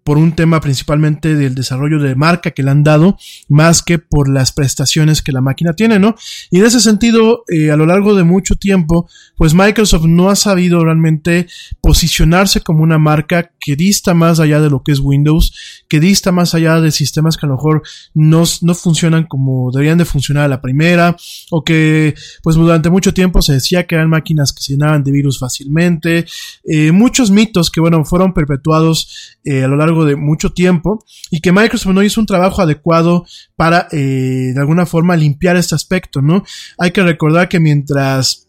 por 0.08 0.16
un 0.16 0.32
tema 0.32 0.58
principalmente 0.60 1.34
del 1.34 1.54
desarrollo 1.54 1.98
de 1.98 2.14
marca 2.14 2.50
que 2.50 2.62
le 2.62 2.70
han 2.70 2.82
dado, 2.82 3.18
más 3.46 3.82
que 3.82 3.98
por 3.98 4.26
las 4.26 4.52
prestaciones 4.52 5.20
que 5.20 5.32
la 5.32 5.42
máquina 5.42 5.74
tiene, 5.74 5.98
¿no? 5.98 6.14
Y 6.50 6.60
en 6.60 6.64
ese 6.64 6.80
sentido, 6.80 7.44
eh, 7.46 7.70
a 7.70 7.76
lo 7.76 7.84
largo 7.84 8.14
de 8.14 8.24
mucho 8.24 8.54
tiempo, 8.54 9.06
pues 9.36 9.52
Microsoft 9.52 10.06
no 10.06 10.30
ha 10.30 10.34
sabido 10.34 10.82
realmente 10.82 11.46
posicionarse 11.82 12.62
como 12.62 12.82
una 12.82 12.98
marca 12.98 13.52
que 13.68 13.76
dista 13.76 14.14
más 14.14 14.40
allá 14.40 14.62
de 14.62 14.70
lo 14.70 14.82
que 14.82 14.92
es 14.92 14.98
Windows, 14.98 15.82
que 15.90 16.00
dista 16.00 16.32
más 16.32 16.54
allá 16.54 16.80
de 16.80 16.90
sistemas 16.90 17.36
que 17.36 17.44
a 17.44 17.50
lo 17.50 17.56
mejor 17.56 17.82
no, 18.14 18.44
no 18.62 18.74
funcionan 18.74 19.26
como 19.26 19.70
deberían 19.70 19.98
de 19.98 20.06
funcionar 20.06 20.44
a 20.44 20.48
la 20.48 20.62
primera, 20.62 21.14
o 21.50 21.62
que 21.62 22.14
pues 22.42 22.56
durante 22.56 22.88
mucho 22.88 23.12
tiempo 23.12 23.42
se 23.42 23.52
decía 23.52 23.86
que 23.86 23.96
eran 23.96 24.08
máquinas 24.08 24.54
que 24.54 24.62
se 24.62 24.72
llenaban 24.72 25.04
de 25.04 25.12
virus 25.12 25.38
fácilmente, 25.38 26.24
eh, 26.64 26.92
muchos 26.92 27.30
mitos 27.30 27.70
que 27.70 27.82
bueno, 27.82 28.06
fueron 28.06 28.32
perpetuados 28.32 29.36
eh, 29.44 29.64
a 29.64 29.68
lo 29.68 29.76
largo 29.76 30.06
de 30.06 30.16
mucho 30.16 30.54
tiempo 30.54 31.04
y 31.30 31.40
que 31.40 31.52
Microsoft 31.52 31.92
no 31.92 32.02
hizo 32.02 32.22
un 32.22 32.26
trabajo 32.26 32.62
adecuado 32.62 33.26
para 33.54 33.86
eh, 33.92 34.52
de 34.54 34.58
alguna 34.58 34.86
forma 34.86 35.14
limpiar 35.14 35.58
este 35.58 35.74
aspecto, 35.74 36.22
¿no? 36.22 36.42
Hay 36.78 36.92
que 36.92 37.02
recordar 37.02 37.50
que 37.50 37.60
mientras 37.60 38.46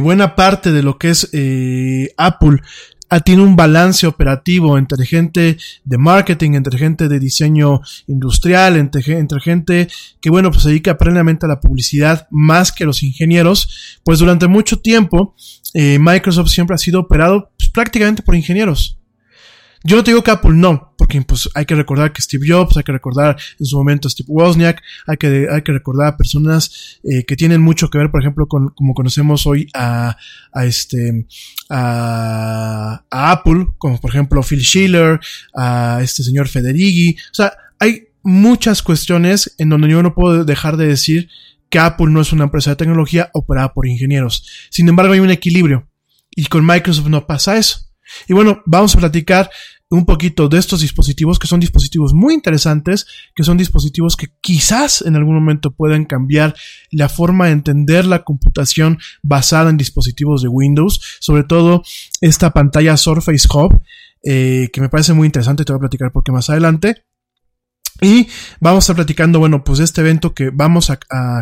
buena 0.00 0.36
parte 0.36 0.70
de 0.70 0.84
lo 0.84 0.96
que 0.96 1.10
es 1.10 1.28
Apple 2.16 2.60
tiene 3.24 3.42
un 3.42 3.56
balance 3.56 4.06
operativo 4.06 4.78
entre 4.78 5.06
gente 5.06 5.56
de 5.84 5.98
marketing, 5.98 6.52
entre 6.52 6.78
gente 6.78 7.08
de 7.08 7.20
diseño 7.20 7.80
industrial, 8.06 8.76
entre, 8.76 9.18
entre, 9.18 9.40
gente 9.40 9.88
que, 10.20 10.30
bueno, 10.30 10.50
pues 10.50 10.62
se 10.62 10.70
dedica 10.70 10.98
plenamente 10.98 11.46
a 11.46 11.48
la 11.48 11.60
publicidad 11.60 12.26
más 12.30 12.72
que 12.72 12.84
los 12.84 13.02
ingenieros, 13.02 14.00
pues 14.04 14.18
durante 14.18 14.48
mucho 14.48 14.78
tiempo 14.80 15.34
Microsoft 15.74 16.48
siempre 16.48 16.74
ha 16.74 16.78
sido 16.78 17.00
operado 17.00 17.50
pues, 17.58 17.70
prácticamente 17.70 18.22
por 18.22 18.34
ingenieros. 18.34 18.95
Yo 19.86 19.96
no 19.96 20.02
te 20.02 20.10
digo 20.10 20.24
que 20.24 20.32
Apple 20.32 20.54
no, 20.54 20.94
porque 20.98 21.22
pues 21.22 21.48
hay 21.54 21.64
que 21.64 21.76
recordar 21.76 22.12
que 22.12 22.20
Steve 22.20 22.44
Jobs, 22.48 22.76
hay 22.76 22.82
que 22.82 22.90
recordar 22.90 23.36
en 23.60 23.66
su 23.66 23.76
momento 23.76 24.08
a 24.08 24.10
Steve 24.10 24.26
Wozniak, 24.28 24.82
hay 25.06 25.16
que, 25.16 25.46
hay 25.48 25.62
que 25.62 25.70
recordar 25.70 26.08
a 26.08 26.16
personas 26.16 26.98
eh, 27.04 27.24
que 27.24 27.36
tienen 27.36 27.62
mucho 27.62 27.88
que 27.88 27.98
ver, 27.98 28.10
por 28.10 28.20
ejemplo, 28.20 28.48
con 28.48 28.70
como 28.70 28.94
conocemos 28.94 29.46
hoy 29.46 29.68
a, 29.74 30.16
a 30.52 30.64
este, 30.64 31.26
a, 31.70 33.04
a 33.08 33.30
Apple, 33.30 33.68
como 33.78 34.00
por 34.00 34.10
ejemplo 34.10 34.42
Phil 34.42 34.64
Schiller, 34.64 35.20
a 35.54 36.00
este 36.02 36.24
señor 36.24 36.48
Federighi. 36.48 37.16
O 37.30 37.34
sea, 37.34 37.52
hay 37.78 38.08
muchas 38.24 38.82
cuestiones 38.82 39.54
en 39.58 39.68
donde 39.68 39.88
yo 39.88 40.02
no 40.02 40.16
puedo 40.16 40.44
dejar 40.44 40.76
de 40.76 40.88
decir 40.88 41.28
que 41.70 41.78
Apple 41.78 42.08
no 42.10 42.20
es 42.20 42.32
una 42.32 42.44
empresa 42.44 42.70
de 42.70 42.76
tecnología 42.76 43.30
operada 43.34 43.72
por 43.72 43.86
ingenieros. 43.86 44.48
Sin 44.70 44.88
embargo, 44.88 45.12
hay 45.12 45.20
un 45.20 45.30
equilibrio. 45.30 45.88
Y 46.34 46.46
con 46.46 46.66
Microsoft 46.66 47.06
no 47.06 47.24
pasa 47.24 47.56
eso. 47.56 47.86
Y 48.28 48.34
bueno, 48.34 48.62
vamos 48.66 48.94
a 48.94 48.98
platicar 48.98 49.50
un 49.88 50.04
poquito 50.04 50.48
de 50.48 50.58
estos 50.58 50.80
dispositivos, 50.80 51.38
que 51.38 51.46
son 51.46 51.60
dispositivos 51.60 52.12
muy 52.12 52.34
interesantes, 52.34 53.06
que 53.34 53.44
son 53.44 53.56
dispositivos 53.56 54.16
que 54.16 54.28
quizás 54.40 55.02
en 55.02 55.14
algún 55.14 55.34
momento 55.34 55.70
puedan 55.70 56.04
cambiar 56.04 56.54
la 56.90 57.08
forma 57.08 57.46
de 57.46 57.52
entender 57.52 58.04
la 58.04 58.24
computación 58.24 58.98
basada 59.22 59.70
en 59.70 59.76
dispositivos 59.76 60.42
de 60.42 60.48
Windows, 60.48 61.00
sobre 61.20 61.44
todo 61.44 61.82
esta 62.20 62.52
pantalla 62.52 62.96
Surface 62.96 63.46
Hub, 63.52 63.80
eh, 64.24 64.70
que 64.72 64.80
me 64.80 64.88
parece 64.88 65.12
muy 65.12 65.26
interesante, 65.26 65.64
te 65.64 65.72
voy 65.72 65.78
a 65.78 65.80
platicar 65.80 66.10
porque 66.10 66.32
más 66.32 66.50
adelante. 66.50 67.05
Y 68.00 68.28
vamos 68.60 68.82
a 68.82 68.84
estar 68.84 68.96
platicando, 68.96 69.38
bueno, 69.38 69.64
pues 69.64 69.78
de 69.78 69.84
este 69.84 70.00
evento 70.02 70.34
que 70.34 70.50
vamos 70.50 70.90
a, 70.90 70.98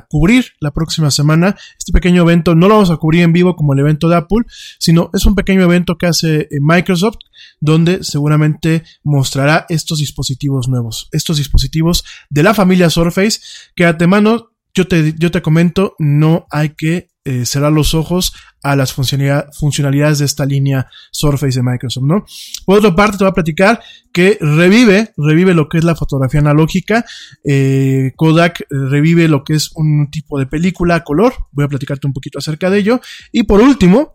cubrir 0.08 0.52
la 0.60 0.70
próxima 0.70 1.10
semana. 1.10 1.56
Este 1.78 1.92
pequeño 1.92 2.22
evento 2.22 2.54
no 2.54 2.68
lo 2.68 2.74
vamos 2.74 2.90
a 2.90 2.96
cubrir 2.96 3.22
en 3.22 3.32
vivo 3.32 3.56
como 3.56 3.72
el 3.72 3.80
evento 3.80 4.08
de 4.08 4.16
Apple, 4.16 4.44
sino 4.78 5.10
es 5.12 5.26
un 5.26 5.34
pequeño 5.34 5.62
evento 5.62 5.96
que 5.96 6.06
hace 6.06 6.42
eh, 6.42 6.48
Microsoft, 6.60 7.18
donde 7.60 8.04
seguramente 8.04 8.84
mostrará 9.02 9.66
estos 9.68 9.98
dispositivos 9.98 10.68
nuevos, 10.68 11.08
estos 11.12 11.38
dispositivos 11.38 12.04
de 12.30 12.42
la 12.42 12.54
familia 12.54 12.90
Surface, 12.90 13.40
que 13.74 13.86
a 13.86 13.96
mano 14.06 14.50
yo 14.74 14.86
te, 14.86 15.14
yo 15.18 15.30
te 15.30 15.42
comento, 15.42 15.94
no 15.98 16.46
hay 16.50 16.70
que 16.70 17.13
eh, 17.24 17.46
cerrar 17.46 17.72
los 17.72 17.94
ojos 17.94 18.34
a 18.62 18.76
las 18.76 18.92
funcionalidades 18.92 20.18
de 20.18 20.24
esta 20.24 20.46
línea 20.46 20.88
Surface 21.10 21.58
de 21.58 21.62
Microsoft, 21.62 22.04
¿no? 22.04 22.24
Por 22.64 22.78
otra 22.78 22.94
parte, 22.94 23.18
te 23.18 23.24
voy 23.24 23.30
a 23.30 23.34
platicar 23.34 23.80
que 24.12 24.38
revive, 24.40 25.12
revive 25.16 25.54
lo 25.54 25.68
que 25.68 25.78
es 25.78 25.84
la 25.84 25.94
fotografía 25.94 26.40
analógica. 26.40 27.04
Eh, 27.44 28.12
Kodak 28.16 28.66
revive 28.70 29.28
lo 29.28 29.44
que 29.44 29.54
es 29.54 29.70
un 29.74 30.10
tipo 30.10 30.38
de 30.38 30.46
película 30.46 30.96
a 30.96 31.04
color. 31.04 31.34
Voy 31.52 31.64
a 31.64 31.68
platicarte 31.68 32.06
un 32.06 32.12
poquito 32.12 32.38
acerca 32.38 32.70
de 32.70 32.78
ello. 32.78 33.00
Y 33.32 33.42
por 33.42 33.60
último, 33.60 34.14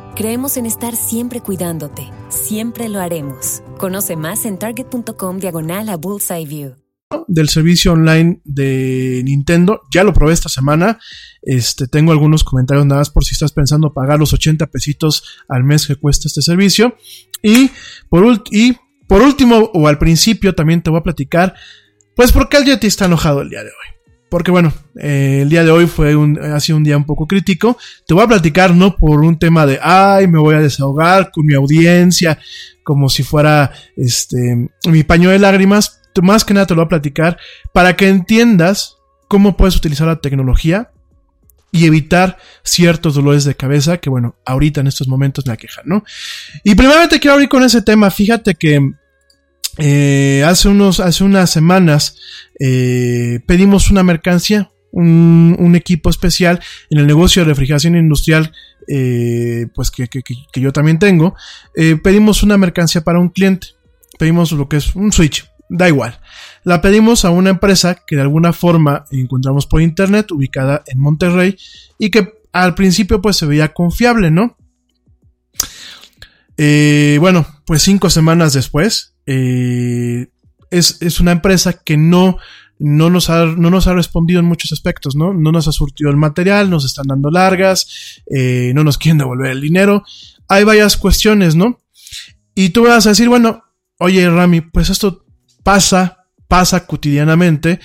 Creemos 0.15 0.57
en 0.57 0.65
estar 0.65 0.95
siempre 0.95 1.39
cuidándote. 1.39 2.09
Siempre 2.29 2.89
lo 2.89 2.99
haremos. 2.99 3.63
Conoce 3.77 4.17
más 4.17 4.45
en 4.45 4.59
target.com 4.59 5.39
diagonal 5.39 5.87
a 5.87 5.95
Bullseye 5.95 6.45
View. 6.45 6.75
Del 7.27 7.47
servicio 7.47 7.93
online 7.93 8.41
de 8.43 9.21
Nintendo. 9.23 9.81
Ya 9.93 10.03
lo 10.03 10.13
probé 10.13 10.33
esta 10.33 10.49
semana. 10.49 10.99
Este, 11.41 11.87
tengo 11.87 12.11
algunos 12.11 12.43
comentarios 12.43 12.85
nada 12.85 13.01
más 13.01 13.09
por 13.09 13.23
si 13.23 13.33
estás 13.33 13.53
pensando 13.53 13.93
pagar 13.93 14.19
los 14.19 14.33
80 14.33 14.67
pesitos 14.67 15.23
al 15.47 15.63
mes 15.63 15.87
que 15.87 15.95
cuesta 15.95 16.27
este 16.27 16.41
servicio. 16.41 16.97
Y 17.41 17.71
por, 18.09 18.23
último, 18.23 19.71
o 19.73 19.87
al 19.87 19.97
principio, 19.97 20.53
también 20.53 20.81
te 20.81 20.89
voy 20.89 20.99
a 20.99 21.03
platicar, 21.03 21.55
pues 22.15 22.33
por 22.33 22.49
qué 22.49 22.57
el 22.57 22.65
Yeti 22.65 22.87
está 22.87 23.05
enojado 23.05 23.41
el 23.41 23.49
día 23.49 23.63
de 23.63 23.69
hoy. 23.69 23.90
Porque 24.31 24.49
bueno, 24.49 24.71
eh, 24.95 25.39
el 25.41 25.49
día 25.49 25.65
de 25.65 25.71
hoy 25.71 25.87
fue 25.87 26.15
un, 26.15 26.39
ha 26.39 26.57
sido 26.61 26.77
un 26.77 26.85
día 26.85 26.95
un 26.95 27.03
poco 27.03 27.27
crítico. 27.27 27.77
Te 28.07 28.13
voy 28.13 28.23
a 28.23 28.27
platicar 28.27 28.73
no 28.73 28.95
por 28.95 29.19
un 29.19 29.37
tema 29.37 29.65
de, 29.65 29.77
ay, 29.83 30.25
me 30.27 30.39
voy 30.39 30.55
a 30.55 30.61
desahogar 30.61 31.31
con 31.31 31.45
mi 31.45 31.53
audiencia, 31.53 32.39
como 32.81 33.09
si 33.09 33.23
fuera 33.23 33.73
este 33.97 34.69
mi 34.87 35.03
paño 35.03 35.31
de 35.31 35.37
lágrimas. 35.37 35.99
Más 36.21 36.45
que 36.45 36.53
nada 36.53 36.65
te 36.65 36.73
lo 36.73 36.77
voy 36.77 36.85
a 36.85 36.87
platicar 36.87 37.37
para 37.73 37.97
que 37.97 38.07
entiendas 38.07 38.95
cómo 39.27 39.57
puedes 39.57 39.75
utilizar 39.75 40.07
la 40.07 40.21
tecnología 40.21 40.91
y 41.73 41.85
evitar 41.85 42.37
ciertos 42.63 43.15
dolores 43.15 43.43
de 43.43 43.55
cabeza 43.55 43.97
que, 43.97 44.09
bueno, 44.09 44.37
ahorita 44.45 44.79
en 44.79 44.87
estos 44.87 45.09
momentos 45.09 45.45
me 45.45 45.51
aquejan, 45.51 45.83
¿no? 45.87 46.05
Y 46.63 46.73
primeramente 46.75 47.19
quiero 47.19 47.33
abrir 47.33 47.49
con 47.49 47.63
ese 47.63 47.81
tema. 47.81 48.09
Fíjate 48.09 48.55
que 48.55 48.93
eh, 49.77 50.43
hace, 50.45 50.67
unos, 50.67 50.99
hace 50.99 51.23
unas 51.23 51.49
semanas 51.49 52.17
eh, 52.59 53.39
pedimos 53.45 53.89
una 53.89 54.03
mercancía, 54.03 54.71
un, 54.91 55.73
equipo 55.75 56.09
especial 56.09 56.59
en 56.89 56.99
el 56.99 57.07
negocio 57.07 57.41
de 57.41 57.49
refrigeración 57.49 57.95
industrial, 57.95 58.51
eh, 58.87 59.67
pues 59.73 59.89
que, 59.89 60.07
yo 60.55 60.73
también 60.73 60.99
tengo. 60.99 61.35
pedimos 62.03 62.43
una 62.43 62.57
mercancía 62.57 63.01
para 63.01 63.19
un 63.19 63.29
cliente. 63.29 63.67
Pedimos 64.19 64.51
lo 64.51 64.67
que 64.67 64.77
es 64.77 64.93
un 64.95 65.11
switch, 65.11 65.49
da 65.69 65.87
igual. 65.87 66.19
La 66.63 66.81
pedimos 66.81 67.25
a 67.25 67.31
una 67.31 67.51
empresa 67.51 67.95
que 68.05 68.17
de 68.17 68.21
alguna 68.21 68.53
forma 68.53 69.05
encontramos 69.11 69.65
por 69.65 69.81
internet, 69.81 70.31
ubicada 70.31 70.83
en 70.85 70.99
Monterrey, 70.99 71.57
y 71.97 72.11
que 72.11 72.33
al 72.51 72.75
principio 72.75 73.21
pues 73.21 73.37
se 73.37 73.45
veía 73.45 73.73
confiable, 73.73 74.29
¿no? 74.29 74.57
bueno, 77.19 77.47
pues 77.65 77.81
cinco 77.81 78.11
semanas 78.11 78.53
después, 78.53 79.10
eh, 79.25 80.27
es, 80.69 81.19
una 81.19 81.31
empresa 81.31 81.73
que 81.73 81.97
no, 81.97 82.37
no, 82.79 83.09
nos 83.09 83.29
ha, 83.29 83.45
no 83.45 83.69
nos 83.69 83.87
ha 83.87 83.93
respondido 83.93 84.39
en 84.39 84.45
muchos 84.45 84.71
aspectos, 84.71 85.15
¿no? 85.15 85.33
No 85.33 85.51
nos 85.51 85.67
ha 85.67 85.71
surtido 85.71 86.09
el 86.09 86.17
material, 86.17 86.69
nos 86.69 86.85
están 86.85 87.07
dando 87.07 87.29
largas, 87.29 88.21
eh, 88.33 88.71
no 88.73 88.83
nos 88.83 88.97
quieren 88.97 89.17
devolver 89.17 89.51
el 89.51 89.61
dinero. 89.61 90.03
Hay 90.47 90.63
varias 90.63 90.97
cuestiones, 90.97 91.55
¿no? 91.55 91.79
Y 92.55 92.69
tú 92.69 92.83
vas 92.83 93.05
a 93.05 93.09
decir, 93.09 93.29
bueno, 93.29 93.63
oye 93.99 94.29
Rami, 94.29 94.61
pues 94.61 94.89
esto 94.89 95.25
pasa, 95.63 96.25
pasa 96.47 96.85
cotidianamente 96.85 97.79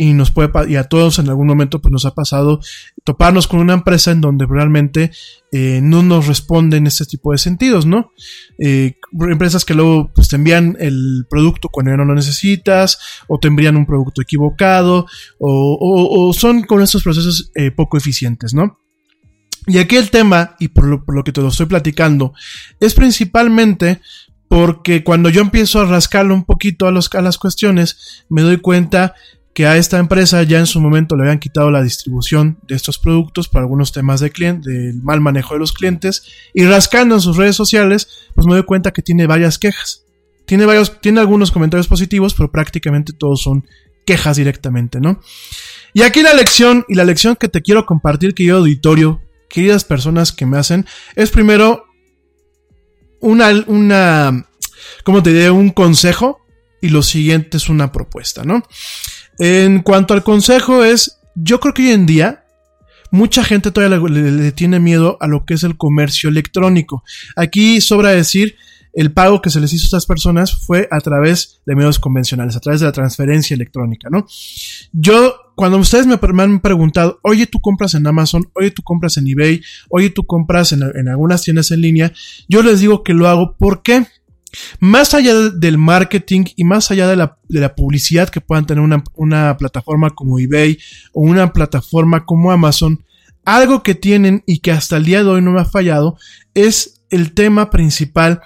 y 0.00 0.14
nos 0.14 0.30
puede 0.30 0.50
y 0.66 0.76
a 0.76 0.84
todos 0.84 1.18
en 1.18 1.28
algún 1.28 1.46
momento 1.46 1.82
pues 1.82 1.92
nos 1.92 2.06
ha 2.06 2.14
pasado 2.14 2.60
toparnos 3.04 3.46
con 3.46 3.60
una 3.60 3.74
empresa 3.74 4.10
en 4.10 4.22
donde 4.22 4.46
realmente 4.46 5.10
eh, 5.52 5.80
no 5.82 6.02
nos 6.02 6.26
responden 6.26 6.86
este 6.86 7.04
tipo 7.04 7.32
de 7.32 7.38
sentidos, 7.38 7.84
¿no? 7.84 8.10
Eh, 8.58 8.94
empresas 9.30 9.66
que 9.66 9.74
luego 9.74 10.10
pues, 10.14 10.30
te 10.30 10.36
envían 10.36 10.74
el 10.80 11.26
producto 11.28 11.68
cuando 11.68 11.90
ya 11.90 11.98
no 11.98 12.06
lo 12.06 12.14
necesitas 12.14 12.98
o 13.28 13.38
te 13.38 13.48
envían 13.48 13.76
un 13.76 13.84
producto 13.84 14.22
equivocado 14.22 15.04
o, 15.38 16.32
son 16.32 16.62
con 16.62 16.80
estos 16.80 17.02
procesos 17.02 17.52
eh, 17.54 17.70
poco 17.70 17.98
eficientes, 17.98 18.54
¿no? 18.54 18.78
Y 19.66 19.76
aquí 19.76 19.96
el 19.96 20.08
tema, 20.08 20.56
y 20.58 20.68
por 20.68 20.86
lo, 20.86 21.24
que 21.24 21.32
te 21.32 21.42
lo 21.42 21.48
estoy 21.48 21.66
platicando, 21.66 22.32
es 22.80 22.94
principalmente 22.94 24.00
porque 24.48 25.04
cuando 25.04 25.28
yo 25.28 25.42
empiezo 25.42 25.78
a 25.78 25.84
rascarlo 25.84 26.34
un 26.34 26.44
poquito 26.44 26.86
a, 26.86 26.90
los, 26.90 27.14
a 27.14 27.20
las 27.20 27.36
cuestiones, 27.36 28.24
me 28.30 28.40
doy 28.40 28.56
cuenta 28.56 29.14
que 29.60 29.66
a 29.66 29.76
esta 29.76 29.98
empresa 29.98 30.42
ya 30.42 30.58
en 30.58 30.64
su 30.64 30.80
momento 30.80 31.16
le 31.16 31.24
habían 31.24 31.38
quitado 31.38 31.70
la 31.70 31.82
distribución 31.82 32.58
de 32.66 32.76
estos 32.76 32.98
productos 32.98 33.46
por 33.46 33.60
algunos 33.60 33.92
temas 33.92 34.18
de 34.20 34.30
del 34.30 35.02
mal 35.02 35.20
manejo 35.20 35.52
de 35.52 35.60
los 35.60 35.74
clientes 35.74 36.22
y 36.54 36.64
rascando 36.64 37.14
en 37.14 37.20
sus 37.20 37.36
redes 37.36 37.56
sociales, 37.56 38.08
pues 38.34 38.46
me 38.46 38.54
doy 38.54 38.62
cuenta 38.62 38.90
que 38.90 39.02
tiene 39.02 39.26
varias 39.26 39.58
quejas. 39.58 40.06
Tiene 40.46 40.64
varios, 40.64 40.98
tiene 41.02 41.20
algunos 41.20 41.50
comentarios 41.50 41.88
positivos, 41.88 42.32
pero 42.32 42.50
prácticamente 42.50 43.12
todos 43.12 43.42
son 43.42 43.66
quejas 44.06 44.38
directamente, 44.38 44.98
¿no? 44.98 45.20
Y 45.92 46.04
aquí 46.04 46.22
la 46.22 46.32
lección 46.32 46.86
y 46.88 46.94
la 46.94 47.04
lección 47.04 47.36
que 47.36 47.48
te 47.48 47.60
quiero 47.60 47.84
compartir, 47.84 48.32
querido 48.32 48.56
auditorio, 48.56 49.20
queridas 49.50 49.84
personas 49.84 50.32
que 50.32 50.46
me 50.46 50.56
hacen, 50.56 50.86
es 51.16 51.30
primero 51.30 51.84
una, 53.20 53.50
una, 53.66 54.48
¿cómo 55.04 55.22
te 55.22 55.34
diré? 55.34 55.50
Un 55.50 55.68
consejo 55.68 56.40
y 56.80 56.88
lo 56.88 57.02
siguiente 57.02 57.58
es 57.58 57.68
una 57.68 57.92
propuesta, 57.92 58.42
¿no? 58.42 58.62
En 59.40 59.80
cuanto 59.80 60.12
al 60.12 60.22
consejo 60.22 60.84
es, 60.84 61.18
yo 61.34 61.60
creo 61.60 61.72
que 61.72 61.82
hoy 61.82 61.92
en 61.92 62.04
día 62.04 62.44
mucha 63.10 63.42
gente 63.42 63.70
todavía 63.70 63.98
le, 63.98 64.52
tiene 64.52 64.78
miedo 64.80 65.16
a 65.18 65.26
lo 65.26 65.46
que 65.46 65.54
es 65.54 65.64
el 65.64 65.78
comercio 65.78 66.28
electrónico. 66.28 67.02
Aquí 67.36 67.80
sobra 67.80 68.10
decir, 68.10 68.56
el 68.92 69.12
pago 69.12 69.40
que 69.40 69.48
se 69.48 69.60
les 69.60 69.72
hizo 69.72 69.84
a 69.84 69.86
estas 69.86 70.04
personas 70.04 70.66
fue 70.66 70.88
a 70.90 71.00
través 71.00 71.62
de 71.64 71.74
medios 71.74 71.98
convencionales, 71.98 72.54
a 72.54 72.60
través 72.60 72.80
de 72.80 72.86
la 72.86 72.92
transferencia 72.92 73.54
electrónica, 73.54 74.08
¿no? 74.10 74.26
Yo, 74.92 75.34
cuando 75.56 75.78
ustedes 75.78 76.06
me, 76.06 76.18
han 76.42 76.60
preguntado, 76.60 77.18
oye, 77.22 77.46
tú 77.46 77.60
compras 77.60 77.94
en 77.94 78.06
Amazon, 78.06 78.50
oye, 78.54 78.70
tú 78.72 78.82
compras 78.82 79.16
en 79.16 79.26
eBay, 79.26 79.62
oye, 79.88 80.10
tú 80.10 80.24
compras 80.24 80.72
en, 80.72 81.08
algunas 81.08 81.42
tiendas 81.42 81.70
en 81.70 81.80
línea, 81.80 82.12
yo 82.46 82.62
les 82.62 82.80
digo 82.80 83.02
que 83.02 83.14
lo 83.14 83.26
hago, 83.26 83.56
¿por 83.56 83.82
qué? 83.82 84.06
Más 84.78 85.14
allá 85.14 85.34
del 85.50 85.78
marketing 85.78 86.44
y 86.56 86.64
más 86.64 86.90
allá 86.90 87.08
de 87.08 87.16
la, 87.16 87.74
publicidad 87.74 88.28
que 88.28 88.40
puedan 88.40 88.66
tener 88.66 88.82
una, 89.14 89.56
plataforma 89.56 90.10
como 90.10 90.38
eBay 90.38 90.78
o 91.12 91.22
una 91.22 91.52
plataforma 91.52 92.24
como 92.24 92.50
Amazon, 92.50 93.04
algo 93.44 93.82
que 93.82 93.94
tienen 93.94 94.42
y 94.46 94.60
que 94.60 94.72
hasta 94.72 94.96
el 94.96 95.04
día 95.04 95.22
de 95.22 95.30
hoy 95.30 95.42
no 95.42 95.52
me 95.52 95.60
ha 95.60 95.64
fallado 95.64 96.16
es 96.54 97.02
el 97.10 97.32
tema 97.32 97.70
principal 97.70 98.40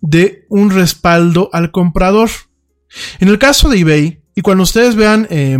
de 0.00 0.44
un 0.48 0.70
respaldo 0.70 1.50
al 1.52 1.70
comprador. 1.70 2.30
En 3.20 3.28
el 3.28 3.38
caso 3.38 3.68
de 3.68 3.78
eBay, 3.78 4.20
y 4.34 4.42
cuando 4.42 4.64
ustedes 4.64 4.96
vean 4.96 5.26
eh, 5.30 5.58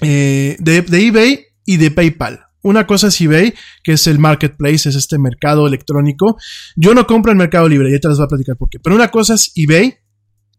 eh, 0.00 0.56
de 0.58 1.06
eBay 1.06 1.46
y 1.64 1.76
de 1.76 1.90
PayPal, 1.90 2.46
una 2.62 2.86
cosa 2.86 3.08
es 3.08 3.20
eBay, 3.20 3.54
que 3.82 3.92
es 3.92 4.06
el 4.06 4.18
marketplace, 4.18 4.88
es 4.88 4.94
este 4.94 5.18
mercado 5.18 5.66
electrónico. 5.66 6.36
Yo 6.76 6.94
no 6.94 7.06
compro 7.06 7.32
en 7.32 7.38
Mercado 7.38 7.68
Libre, 7.68 7.90
ya 7.90 7.98
te 7.98 8.08
les 8.08 8.18
voy 8.18 8.24
a 8.24 8.28
platicar 8.28 8.56
por 8.56 8.68
qué. 8.68 8.78
Pero 8.78 8.96
una 8.96 9.10
cosa 9.10 9.34
es 9.34 9.52
eBay, 9.54 9.96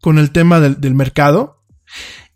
con 0.00 0.18
el 0.18 0.30
tema 0.30 0.60
del, 0.60 0.80
del 0.80 0.94
mercado. 0.94 1.62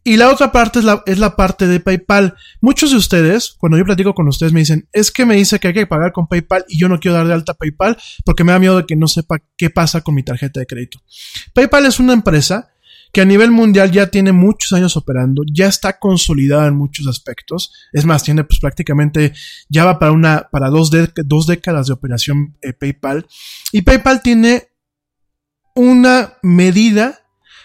Y 0.08 0.16
la 0.16 0.30
otra 0.30 0.52
parte 0.52 0.78
es 0.78 0.86
la, 0.86 1.02
es 1.04 1.18
la 1.18 1.36
parte 1.36 1.66
de 1.66 1.80
PayPal. 1.80 2.34
Muchos 2.62 2.92
de 2.92 2.96
ustedes, 2.96 3.56
cuando 3.58 3.76
yo 3.76 3.84
platico 3.84 4.14
con 4.14 4.26
ustedes, 4.26 4.54
me 4.54 4.60
dicen, 4.60 4.88
es 4.92 5.10
que 5.10 5.26
me 5.26 5.36
dice 5.36 5.58
que 5.58 5.68
hay 5.68 5.74
que 5.74 5.86
pagar 5.86 6.12
con 6.12 6.28
PayPal 6.28 6.64
y 6.66 6.80
yo 6.80 6.88
no 6.88 6.98
quiero 6.98 7.18
dar 7.18 7.26
de 7.26 7.34
alta 7.34 7.52
PayPal 7.52 7.98
porque 8.24 8.42
me 8.42 8.52
da 8.52 8.58
miedo 8.58 8.78
de 8.78 8.86
que 8.86 8.96
no 8.96 9.06
sepa 9.06 9.36
qué 9.58 9.68
pasa 9.68 10.00
con 10.00 10.14
mi 10.14 10.22
tarjeta 10.22 10.60
de 10.60 10.66
crédito. 10.66 10.98
PayPal 11.52 11.84
es 11.84 12.00
una 12.00 12.14
empresa 12.14 12.70
que 13.12 13.20
a 13.20 13.24
nivel 13.24 13.50
mundial 13.50 13.90
ya 13.90 14.08
tiene 14.08 14.32
muchos 14.32 14.72
años 14.72 14.96
operando, 14.96 15.42
ya 15.52 15.66
está 15.66 15.98
consolidada 15.98 16.66
en 16.66 16.76
muchos 16.76 17.06
aspectos. 17.06 17.72
Es 17.92 18.04
más, 18.04 18.22
tiene 18.22 18.44
pues 18.44 18.60
prácticamente, 18.60 19.32
ya 19.68 19.84
va 19.84 19.98
para 19.98 20.12
una, 20.12 20.48
para 20.50 20.68
dos, 20.68 20.90
dos 21.24 21.46
décadas 21.46 21.86
de 21.86 21.94
operación 21.94 22.56
eh, 22.62 22.72
PayPal. 22.72 23.26
Y 23.72 23.82
PayPal 23.82 24.22
tiene 24.22 24.68
una 25.74 26.34
medida 26.42 27.20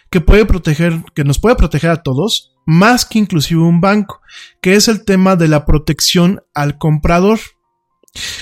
que 0.10 0.22
puede 0.22 0.46
proteger, 0.46 1.04
que 1.16 1.24
nos 1.24 1.40
puede 1.40 1.56
proteger 1.56 1.90
a 1.90 2.04
todos, 2.04 2.54
más 2.66 3.06
que 3.06 3.20
inclusive 3.20 3.62
un 3.62 3.82
banco, 3.82 4.22
que 4.62 4.76
es 4.76 4.88
el 4.88 5.04
tema 5.04 5.36
de 5.36 5.48
la 5.48 5.66
protección 5.66 6.44
al 6.54 6.78
comprador. 6.78 7.40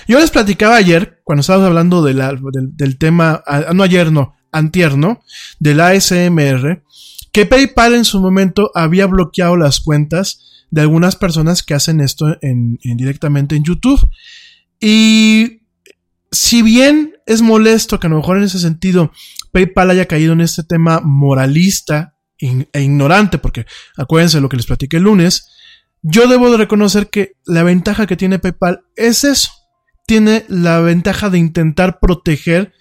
Yo 0.07 0.19
les 0.19 0.31
platicaba 0.31 0.75
ayer, 0.75 1.21
cuando 1.23 1.41
estábamos 1.41 1.67
hablando 1.67 2.03
de 2.03 2.13
la, 2.13 2.33
del, 2.33 2.75
del, 2.75 2.97
tema, 2.97 3.41
ah, 3.47 3.71
no 3.73 3.83
ayer, 3.83 4.11
no, 4.11 4.35
antier, 4.51 4.97
¿no? 4.97 5.23
Del 5.59 5.79
ASMR, 5.79 6.83
que 7.31 7.45
PayPal 7.45 7.95
en 7.95 8.05
su 8.05 8.19
momento 8.19 8.71
había 8.75 9.05
bloqueado 9.05 9.57
las 9.57 9.79
cuentas 9.79 10.65
de 10.69 10.81
algunas 10.81 11.15
personas 11.15 11.63
que 11.63 11.73
hacen 11.73 12.01
esto 12.01 12.37
en, 12.41 12.79
en 12.83 12.97
directamente 12.97 13.55
en 13.55 13.63
YouTube. 13.63 13.99
Y 14.79 15.61
si 16.31 16.61
bien 16.61 17.13
es 17.25 17.41
molesto 17.41 17.99
que 17.99 18.07
a 18.07 18.09
lo 18.09 18.17
mejor 18.17 18.37
en 18.37 18.43
ese 18.43 18.59
sentido 18.59 19.11
PayPal 19.51 19.91
haya 19.91 20.05
caído 20.05 20.33
en 20.33 20.41
este 20.41 20.63
tema 20.63 21.01
moralista 21.03 22.15
e 22.39 22.81
ignorante, 22.81 23.37
porque 23.37 23.65
acuérdense 23.97 24.41
lo 24.41 24.49
que 24.49 24.57
les 24.57 24.65
platiqué 24.65 24.97
el 24.97 25.03
lunes, 25.03 25.47
yo 26.01 26.27
debo 26.27 26.49
de 26.49 26.57
reconocer 26.57 27.09
que 27.09 27.33
la 27.45 27.63
ventaja 27.63 28.07
que 28.07 28.17
tiene 28.17 28.39
PayPal 28.39 28.81
es 28.95 29.23
eso. 29.23 29.49
Tiene 30.07 30.45
la 30.47 30.79
ventaja 30.79 31.29
de 31.29 31.37
intentar 31.37 31.99
proteger 31.99 32.73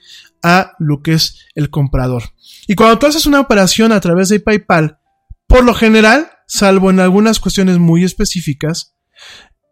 a 0.42 0.72
lo 0.78 1.02
que 1.02 1.12
es 1.12 1.46
el 1.54 1.70
comprador. 1.70 2.22
Y 2.66 2.74
cuando 2.74 2.98
tú 2.98 3.06
haces 3.06 3.26
una 3.26 3.40
operación 3.40 3.92
a 3.92 4.00
través 4.00 4.28
de 4.28 4.40
PayPal, 4.40 4.98
por 5.46 5.64
lo 5.64 5.74
general, 5.74 6.30
salvo 6.46 6.90
en 6.90 7.00
algunas 7.00 7.40
cuestiones 7.40 7.78
muy 7.78 8.04
específicas, 8.04 8.94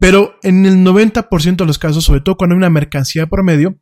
pero 0.01 0.35
en 0.43 0.67
el 0.67 0.85
90% 0.85 1.57
de 1.57 1.67
los 1.67 1.79
casos, 1.79 2.05
sobre 2.05 2.21
todo 2.21 2.37
cuando 2.37 2.55
hay 2.55 2.59
una 2.59 2.71
mercancía 2.71 3.27
promedio, 3.27 3.79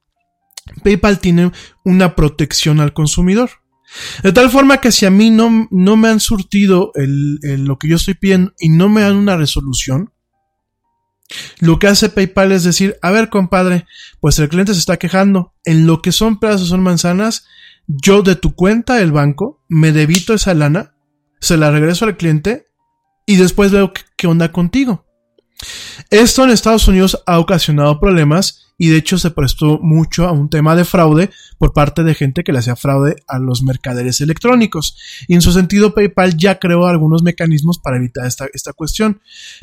PayPal 0.83 1.20
tiene 1.20 1.53
una 1.85 2.14
protección 2.14 2.81
al 2.81 2.92
consumidor. 2.92 3.51
De 4.22 4.33
tal 4.33 4.51
forma 4.51 4.81
que 4.81 4.92
si 4.92 5.07
a 5.07 5.11
mí 5.11 5.31
no, 5.31 5.68
no 5.70 5.96
me 5.96 6.09
han 6.09 6.20
surtido 6.20 6.92
el, 6.94 7.38
lo 7.64 7.79
que 7.79 7.88
yo 7.88 7.96
estoy 7.96 8.14
pidiendo 8.14 8.53
y 8.59 8.68
no 8.68 8.88
me 8.88 9.03
dan 9.03 9.16
una 9.16 9.37
resolución, 9.37 10.12
lo 11.59 11.79
que 11.79 11.89
hace 11.89 12.09
PayPal 12.09 12.53
es 12.53 12.65
decir, 12.65 12.97
a 13.03 13.11
ver 13.11 13.29
compadre, 13.29 13.87
pues 14.21 14.39
el 14.39 14.49
cliente 14.49 14.75
se 14.75 14.81
está 14.81 14.97
quejando, 14.97 15.55
en 15.65 15.87
lo 15.87 16.03
que 16.03 16.12
son 16.12 16.39
pedazos 16.39 16.69
son 16.69 16.83
manzanas, 16.83 17.47
yo 17.87 18.23
de 18.23 18.37
tu 18.37 18.55
cuenta 18.55 18.97
del 18.97 19.12
banco 19.12 19.65
me 19.69 19.93
debito 19.93 20.35
esa 20.35 20.55
lana, 20.55 20.95
se 21.41 21.57
la 21.57 21.71
regreso 21.71 22.05
al 22.05 22.17
cliente 22.17 22.67
y 23.27 23.37
después 23.37 23.73
veo 23.73 23.93
qué 24.17 24.27
onda 24.27 24.53
contigo. 24.53 25.05
Esto 26.11 26.45
en 26.45 26.51
Estados 26.51 26.87
Unidos 26.89 27.23
ha 27.27 27.39
ocasionado 27.39 27.99
problemas 27.99 28.65
y 28.79 28.89
de 28.89 28.99
hecho 28.99 29.19
se 29.19 29.31
prestó 29.31 29.79
mucho 29.81 30.27
a 30.27 30.33
un 30.33 30.51
tema 30.51 30.77
de 30.77 30.85
fraude 30.85 31.31
por 31.59 31.73
parte 31.73 32.05
de 32.05 32.15
gente 32.15 32.45
que 32.45 32.53
le 32.53 32.59
hacía 32.59 32.77
fraude 32.77 33.17
a 33.27 33.39
los 33.39 33.62
mercaderes 33.62 34.21
electrónicos. 34.21 34.97
Y 35.29 35.35
en 35.35 35.43
su 35.43 35.53
sentido 35.53 35.95
PayPal 35.95 36.37
ya 36.37 36.59
creó 36.59 36.87
algunos 36.87 37.23
mecanismos 37.23 37.79
para 37.79 37.97
evitar 37.97 38.27
esta, 38.27 38.47
esta 38.53 38.73
cuestión. 38.73 39.21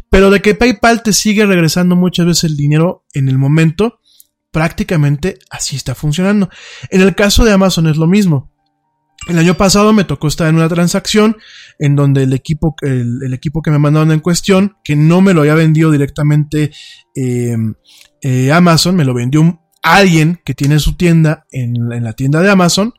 Pero 0.10 0.32
de 0.32 0.42
que 0.42 0.56
PayPal 0.56 1.04
te 1.04 1.14
sigue 1.14 1.46
regresando 1.46 1.96
muchas 1.96 2.26
veces 2.26 2.46
el 2.46 2.58
dinero 2.58 3.06
en 3.14 3.30
el 3.30 3.38
momento, 3.38 4.00
prácticamente 4.52 5.38
así 5.50 5.76
está 5.76 5.94
funcionando. 5.94 6.50
En 6.90 7.02
el 7.02 7.14
caso 7.14 7.46
de 7.46 7.52
Amazon 7.52 7.88
es 7.88 7.98
lo 7.98 8.08
mismo. 8.08 8.52
El 9.28 9.40
año 9.40 9.56
pasado 9.56 9.94
me 9.94 10.04
tocó 10.04 10.28
estar 10.28 10.50
en 10.50 10.56
una 10.56 10.68
transacción 10.68 11.38
en 11.80 11.96
donde 11.96 12.24
el 12.24 12.34
equipo, 12.34 12.76
el, 12.82 13.20
el 13.24 13.34
equipo 13.34 13.62
que 13.62 13.72
me 13.72 13.80
mandaron 13.80 14.12
en 14.12 14.20
cuestión, 14.20 14.76
que 14.84 14.98
no 14.98 15.22
me 15.22 15.34
lo 15.34 15.42
había 15.42 15.56
vendido 15.56 15.92
directamente 15.92 16.72
eh, 17.16 17.56
eh, 18.24 18.52
Amazon, 18.52 18.96
me 18.96 19.06
lo 19.06 19.14
vendió 19.14 19.60
alguien 19.82 20.40
que 20.46 20.54
tiene 20.54 20.80
su 20.80 20.96
tienda 20.96 21.46
en, 21.52 21.76
la 21.90 22.14
tienda 22.14 22.42
de 22.42 22.50
Amazon, 22.50 22.94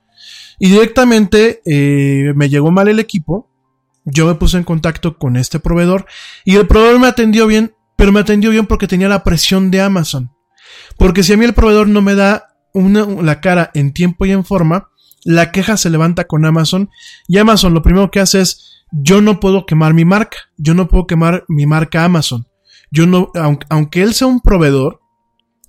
y 0.59 0.69
directamente 0.69 1.63
eh, 1.65 2.33
me 2.37 2.49
llegó 2.49 2.71
mal 2.71 2.89
el 2.89 3.01
equipo. 3.01 3.51
Yo 4.05 4.27
me 4.27 4.35
puse 4.35 4.59
en 4.59 4.65
contacto 4.65 5.19
con 5.19 5.37
este 5.37 5.59
proveedor 5.59 6.07
y 6.45 6.57
el 6.57 6.67
proveedor 6.67 7.01
me 7.01 7.09
atendió 7.09 7.47
bien, 7.47 7.75
pero 7.97 8.13
me 8.13 8.21
atendió 8.21 8.51
bien 8.51 8.67
porque 8.67 8.87
tenía 8.87 9.09
la 9.09 9.25
presión 9.25 9.71
de 9.71 9.81
Amazon. 9.81 10.31
Porque 10.99 11.23
si 11.23 11.33
a 11.33 11.37
mí 11.39 11.45
el 11.45 11.55
proveedor 11.55 11.89
no 11.89 12.03
me 12.03 12.15
da 12.15 12.49
la 12.75 13.41
cara 13.41 13.71
en 13.75 13.93
tiempo 13.93 14.27
y 14.27 14.33
en 14.33 14.45
forma, 14.45 14.91
la 15.25 15.53
queja 15.53 15.79
se 15.79 15.91
levanta 15.91 16.25
con 16.25 16.45
Amazon 16.45 16.91
y 17.27 17.39
Amazon 17.39 17.73
lo 17.73 17.83
primero 17.83 18.11
que 18.11 18.21
hace 18.21 18.43
es 18.43 18.85
yo 18.93 19.23
no 19.23 19.41
puedo 19.41 19.65
quemar 19.65 19.95
mi 19.95 20.05
marca, 20.05 20.37
yo 20.59 20.75
no 20.75 20.87
puedo 20.87 21.07
quemar 21.07 21.45
mi 21.49 21.67
marca 21.67 22.05
Amazon. 22.05 22.47
Yo 22.91 23.07
no, 23.07 23.31
aunque, 23.35 23.67
aunque 23.71 24.03
él 24.03 24.15
sea 24.15 24.29
un 24.29 24.41
proveedor, 24.41 25.01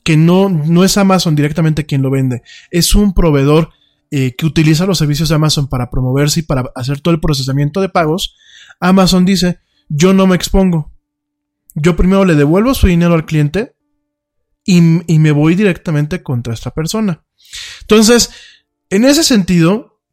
que 0.06 0.18
no, 0.18 0.50
no 0.50 0.84
es 0.84 0.98
Amazon 0.98 1.36
directamente 1.36 1.88
quien 1.88 2.04
lo 2.04 2.12
vende, 2.12 2.44
es 2.70 2.94
un 2.94 3.15
proveedor 3.15 3.72
eh, 4.12 4.36
que 4.38 4.46
utiliza 4.46 4.86
los 4.86 5.00
servicios 5.00 5.30
de 5.30 5.36
Amazon 5.36 5.68
para 5.68 5.89
promoverse 5.89 6.41
y 6.41 6.44
para 6.44 6.72
hacer 6.76 7.02
todo 7.02 7.13
el 7.15 7.20
procesamiento 7.20 7.82
de 7.82 7.89
pagos, 7.89 8.36
Amazon 8.80 9.26
dice, 9.26 9.60
yo 9.89 10.13
no 10.13 10.28
me 10.28 10.36
expongo. 10.36 10.94
Yo 11.74 11.96
primero 11.96 12.24
le 12.24 12.36
devuelvo 12.36 12.76
su 12.76 12.86
dinero 12.86 13.15
al 13.15 13.26
cliente 13.26 13.76
y, 14.63 14.78
y 15.12 15.18
me 15.18 15.32
voy 15.32 15.56
directamente 15.56 16.22
contra 16.22 16.54
esta 16.54 16.70
persona. 16.70 17.26
Entonces, 17.82 18.30
en 18.91 19.06
ese 19.06 19.24
sentido, 19.24 20.04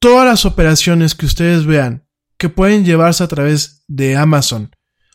todas 0.00 0.26
las 0.26 0.44
operaciones 0.44 1.14
que 1.14 1.26
ustedes 1.26 1.66
vean 1.66 2.04
que 2.36 2.48
pueden 2.48 2.84
llevarse 2.84 3.22
a 3.22 3.28
través 3.28 3.84
de 3.86 4.16
Amazon 4.16 4.74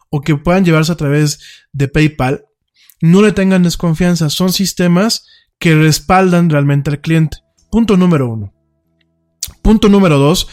o 0.09 0.21
que 0.21 0.37
puedan 0.37 0.63
llevarse 0.63 0.93
a 0.93 0.97
través 0.97 1.41
de 1.73 1.89
PayPal, 1.89 2.45
no 3.01 3.21
le 3.21 3.31
tengan 3.31 3.63
desconfianza, 3.63 4.29
son 4.29 4.51
sistemas 4.51 5.25
que 5.59 5.75
respaldan 5.75 6.49
realmente 6.49 6.89
al 6.89 7.01
cliente. 7.01 7.37
Punto 7.71 7.97
número 7.97 8.29
uno. 8.29 8.53
Punto 9.61 9.89
número 9.89 10.17
dos, 10.17 10.47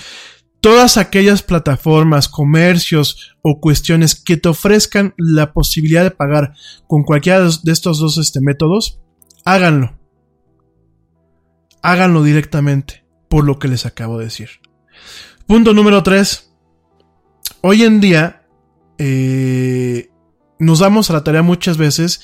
todas 0.61 0.97
aquellas 0.97 1.43
plataformas, 1.43 2.29
comercios 2.29 3.37
o 3.43 3.61
cuestiones 3.61 4.15
que 4.15 4.37
te 4.37 4.49
ofrezcan 4.49 5.15
la 5.17 5.53
posibilidad 5.53 6.03
de 6.03 6.11
pagar 6.11 6.55
con 6.87 7.05
cualquiera 7.05 7.41
de 7.41 7.73
estos 7.73 7.99
dos 7.99 8.19
este, 8.19 8.41
métodos, 8.41 9.01
háganlo. 9.45 9.99
Háganlo 11.83 12.23
directamente, 12.23 13.05
por 13.29 13.45
lo 13.45 13.59
que 13.59 13.69
les 13.69 13.87
acabo 13.87 14.19
de 14.19 14.25
decir. 14.25 14.49
Punto 15.47 15.73
número 15.73 16.03
tres. 16.03 16.53
Hoy 17.63 17.85
en 17.85 18.01
día, 18.01 18.47
eh, 18.99 20.11
nos 20.59 20.81
damos 20.81 21.11
a 21.11 21.13
la 21.13 21.25
tarea 21.25 21.43
muchas 21.43 21.77
veces 21.77 22.21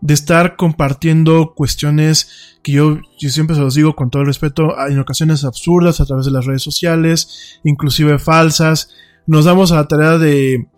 de 0.00 0.14
estar 0.14 0.56
compartiendo 0.56 1.52
cuestiones 1.54 2.58
que 2.62 2.72
yo, 2.72 2.98
siempre 3.18 3.56
se 3.56 3.62
los 3.62 3.74
digo 3.74 3.94
con 3.94 4.10
todo 4.10 4.22
el 4.22 4.28
respeto, 4.28 4.74
en 4.88 4.98
ocasiones 4.98 5.44
absurdas 5.44 6.00
a 6.00 6.06
través 6.06 6.26
de 6.26 6.32
las 6.32 6.46
redes 6.46 6.62
sociales, 6.62 7.60
inclusive 7.64 8.18
falsas. 8.18 8.90
Nos 9.26 9.44
damos 9.44 9.72
a 9.72 9.76
la 9.76 9.88
tarea 9.88 10.18
de 10.18 10.68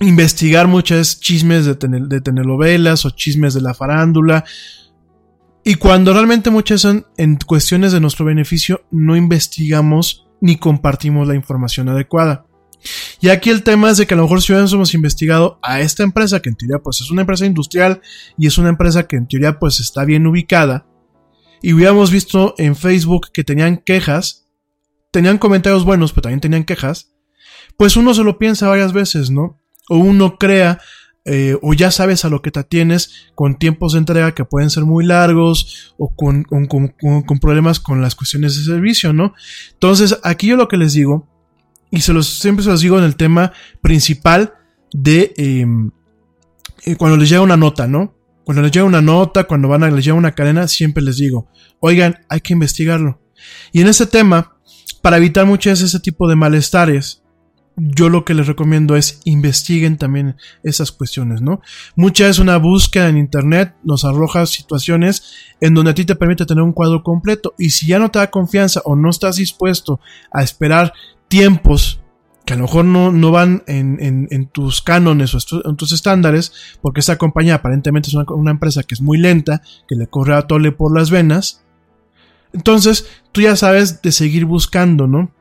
investigar 0.00 0.66
muchas 0.66 1.20
chismes 1.20 1.66
de, 1.66 1.74
tener, 1.74 2.02
de 2.02 2.20
telenovelas 2.20 3.04
o 3.04 3.10
chismes 3.10 3.54
de 3.54 3.60
la 3.60 3.74
farándula. 3.74 4.44
Y 5.64 5.76
cuando 5.76 6.12
realmente 6.12 6.50
muchas 6.50 6.80
son 6.80 7.06
en 7.16 7.36
cuestiones 7.36 7.92
de 7.92 8.00
nuestro 8.00 8.24
beneficio, 8.24 8.82
no 8.90 9.14
investigamos 9.16 10.26
ni 10.40 10.56
compartimos 10.56 11.28
la 11.28 11.36
información 11.36 11.88
adecuada. 11.88 12.46
Y 13.20 13.28
aquí 13.28 13.50
el 13.50 13.62
tema 13.62 13.90
es 13.90 13.98
de 13.98 14.06
que 14.06 14.14
a 14.14 14.16
lo 14.16 14.24
mejor 14.24 14.42
si 14.42 14.52
hubiéramos 14.52 14.94
investigado 14.94 15.58
a 15.62 15.80
esta 15.80 16.02
empresa, 16.02 16.40
que 16.40 16.48
en 16.48 16.56
teoría 16.56 16.78
pues 16.78 17.00
es 17.00 17.10
una 17.10 17.22
empresa 17.22 17.46
industrial 17.46 18.00
y 18.36 18.46
es 18.46 18.58
una 18.58 18.68
empresa 18.68 19.06
que 19.06 19.16
en 19.16 19.26
teoría 19.26 19.58
pues 19.58 19.80
está 19.80 20.04
bien 20.04 20.26
ubicada, 20.26 20.86
y 21.62 21.72
hubiéramos 21.72 22.10
visto 22.10 22.54
en 22.58 22.74
Facebook 22.74 23.28
que 23.32 23.44
tenían 23.44 23.78
quejas, 23.78 24.48
tenían 25.12 25.38
comentarios 25.38 25.84
buenos, 25.84 26.12
pero 26.12 26.22
también 26.22 26.40
tenían 26.40 26.64
quejas, 26.64 27.12
pues 27.76 27.96
uno 27.96 28.12
se 28.14 28.24
lo 28.24 28.38
piensa 28.38 28.68
varias 28.68 28.92
veces, 28.92 29.30
¿no? 29.30 29.60
O 29.88 29.96
uno 29.96 30.38
crea, 30.38 30.80
eh, 31.24 31.56
o 31.62 31.72
ya 31.72 31.92
sabes 31.92 32.24
a 32.24 32.28
lo 32.28 32.42
que 32.42 32.50
te 32.50 32.58
atienes 32.58 33.30
con 33.36 33.56
tiempos 33.56 33.92
de 33.92 34.00
entrega 34.00 34.34
que 34.34 34.44
pueden 34.44 34.70
ser 34.70 34.84
muy 34.84 35.06
largos, 35.06 35.94
o 35.98 36.14
con, 36.14 36.42
con, 36.42 36.66
con, 36.66 36.88
con 36.88 37.38
problemas 37.38 37.78
con 37.78 38.02
las 38.02 38.16
cuestiones 38.16 38.56
de 38.56 38.64
servicio, 38.64 39.12
¿no? 39.12 39.34
Entonces, 39.72 40.18
aquí 40.24 40.48
yo 40.48 40.56
lo 40.56 40.66
que 40.66 40.76
les 40.76 40.94
digo 40.94 41.31
y 41.92 42.00
se 42.00 42.12
los, 42.12 42.40
siempre 42.40 42.64
se 42.64 42.70
los 42.70 42.80
digo 42.80 42.98
en 42.98 43.04
el 43.04 43.14
tema 43.16 43.52
principal 43.82 44.54
de 44.92 45.32
em, 45.36 45.90
eh, 46.84 46.96
cuando 46.96 47.18
les 47.18 47.28
llega 47.28 47.42
una 47.42 47.58
nota, 47.58 47.86
¿no? 47.86 48.14
Cuando 48.44 48.62
les 48.62 48.72
llega 48.72 48.86
una 48.86 49.02
nota, 49.02 49.44
cuando 49.44 49.68
van 49.68 49.84
a 49.84 49.90
les 49.90 50.04
llega 50.04 50.16
una 50.16 50.32
cadena, 50.32 50.66
siempre 50.66 51.02
les 51.02 51.18
digo, 51.18 51.48
oigan, 51.80 52.18
hay 52.28 52.40
que 52.40 52.54
investigarlo. 52.54 53.20
Y 53.72 53.82
en 53.82 53.88
ese 53.88 54.06
tema, 54.06 54.56
para 55.02 55.18
evitar 55.18 55.44
muchas 55.46 55.74
veces 55.74 55.90
ese 55.90 56.00
tipo 56.00 56.28
de 56.28 56.34
malestares, 56.34 57.22
yo 57.76 58.08
lo 58.08 58.24
que 58.24 58.34
les 58.34 58.46
recomiendo 58.46 58.96
es 58.96 59.20
investiguen 59.24 59.96
también 59.98 60.36
esas 60.62 60.92
cuestiones, 60.92 61.42
¿no? 61.42 61.60
Muchas 61.94 62.28
veces 62.28 62.40
una 62.40 62.56
búsqueda 62.56 63.08
en 63.08 63.18
internet 63.18 63.74
nos 63.84 64.04
arroja 64.04 64.46
situaciones 64.46 65.54
en 65.60 65.74
donde 65.74 65.90
a 65.90 65.94
ti 65.94 66.04
te 66.04 66.16
permite 66.16 66.46
tener 66.46 66.62
un 66.62 66.72
cuadro 66.72 67.02
completo 67.02 67.54
y 67.58 67.70
si 67.70 67.86
ya 67.86 67.98
no 67.98 68.10
te 68.10 68.18
da 68.18 68.30
confianza 68.30 68.80
o 68.84 68.96
no 68.96 69.10
estás 69.10 69.36
dispuesto 69.36 70.00
a 70.30 70.42
esperar 70.42 70.92
tiempos 71.32 71.98
que 72.44 72.52
a 72.52 72.56
lo 72.56 72.64
mejor 72.64 72.84
no, 72.84 73.10
no 73.10 73.30
van 73.30 73.62
en, 73.66 74.28
en, 74.30 74.46
tus 74.48 74.82
cánones 74.82 75.34
o 75.34 75.38
en 75.64 75.76
tus 75.76 75.92
estándares, 75.92 76.52
porque 76.82 77.00
esta 77.00 77.16
compañía 77.16 77.54
aparentemente 77.54 78.10
es 78.10 78.14
una, 78.14 78.26
una 78.34 78.50
empresa 78.50 78.82
que 78.82 78.94
es 78.94 79.00
muy 79.00 79.16
lenta, 79.16 79.62
que 79.88 79.94
le 79.94 80.08
corre 80.08 80.34
a 80.34 80.42
tole 80.42 80.72
por 80.72 80.94
las 80.94 81.10
venas, 81.10 81.64
entonces 82.52 83.06
tú 83.32 83.40
ya 83.40 83.56
sabes 83.56 84.02
de 84.02 84.12
seguir 84.12 84.44
buscando, 84.44 85.06
¿no? 85.06 85.32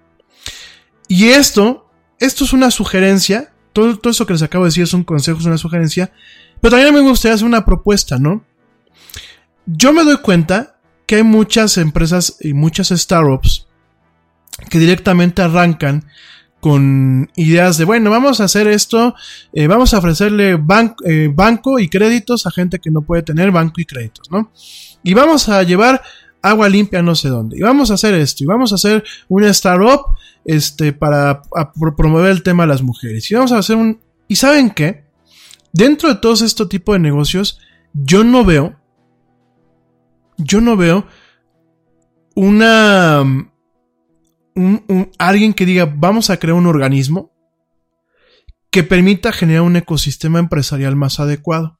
Y 1.09 1.25
esto 1.25 1.91
esto 2.21 2.45
es 2.45 2.53
una 2.53 2.71
sugerencia. 2.71 3.51
Todo, 3.73 3.97
todo 3.97 4.11
eso 4.11 4.25
que 4.25 4.33
les 4.33 4.43
acabo 4.43 4.63
de 4.63 4.69
decir 4.69 4.83
es 4.83 4.93
un 4.93 5.03
consejo, 5.03 5.39
es 5.39 5.45
una 5.45 5.57
sugerencia. 5.57 6.13
Pero 6.61 6.77
también 6.77 6.93
me 6.93 7.01
gustaría 7.01 7.35
hacer 7.35 7.47
una 7.47 7.65
propuesta, 7.65 8.17
¿no? 8.17 8.45
Yo 9.65 9.91
me 9.91 10.03
doy 10.03 10.17
cuenta 10.17 10.79
que 11.05 11.15
hay 11.15 11.23
muchas 11.23 11.77
empresas 11.77 12.37
y 12.39 12.53
muchas 12.53 12.89
startups 12.89 13.67
que 14.69 14.79
directamente 14.79 15.41
arrancan 15.41 16.05
con 16.59 17.29
ideas 17.35 17.77
de, 17.77 17.85
bueno, 17.85 18.11
vamos 18.11 18.39
a 18.39 18.43
hacer 18.43 18.67
esto, 18.67 19.15
eh, 19.51 19.67
vamos 19.67 19.93
a 19.93 19.97
ofrecerle 19.97 20.51
eh, 21.05 21.31
banco 21.33 21.79
y 21.79 21.89
créditos 21.89 22.45
a 22.45 22.51
gente 22.51 22.79
que 22.79 22.91
no 22.91 23.01
puede 23.01 23.23
tener 23.23 23.51
banco 23.51 23.81
y 23.81 23.85
créditos, 23.85 24.29
¿no? 24.29 24.51
Y 25.03 25.15
vamos 25.15 25.49
a 25.49 25.63
llevar 25.63 26.01
agua 26.41 26.69
limpia 26.69 27.01
no 27.01 27.15
sé 27.15 27.29
dónde. 27.29 27.57
Y 27.57 27.61
vamos 27.61 27.91
a 27.91 27.95
hacer 27.95 28.13
esto, 28.13 28.43
y 28.43 28.47
vamos 28.47 28.71
a 28.71 28.75
hacer 28.75 29.03
una 29.27 29.49
startup 29.49 30.01
este, 30.45 30.93
para 30.93 31.41
promover 31.97 32.31
el 32.31 32.43
tema 32.43 32.63
de 32.63 32.67
las 32.67 32.81
mujeres. 32.81 33.29
Y 33.29 33.35
vamos 33.35 33.51
a 33.51 33.59
hacer 33.59 33.75
un... 33.75 33.99
¿Y 34.27 34.35
saben 34.35 34.71
qué? 34.71 35.05
Dentro 35.73 36.09
de 36.09 36.15
todos 36.15 36.41
estos 36.41 36.69
tipos 36.69 36.93
de 36.95 36.99
negocios, 36.99 37.59
yo 37.93 38.23
no 38.23 38.43
veo... 38.43 38.75
Yo 40.37 40.61
no 40.61 40.75
veo 40.75 41.05
una... 42.35 43.23
Un, 44.55 45.11
alguien 45.17 45.53
que 45.53 45.65
diga, 45.65 45.85
vamos 45.85 46.29
a 46.29 46.37
crear 46.37 46.55
un 46.55 46.67
organismo 46.67 47.31
que 48.69 48.83
permita 48.83 49.31
generar 49.31 49.63
un 49.63 49.75
ecosistema 49.75 50.39
empresarial 50.39 50.95
más 50.95 51.19
adecuado. 51.19 51.79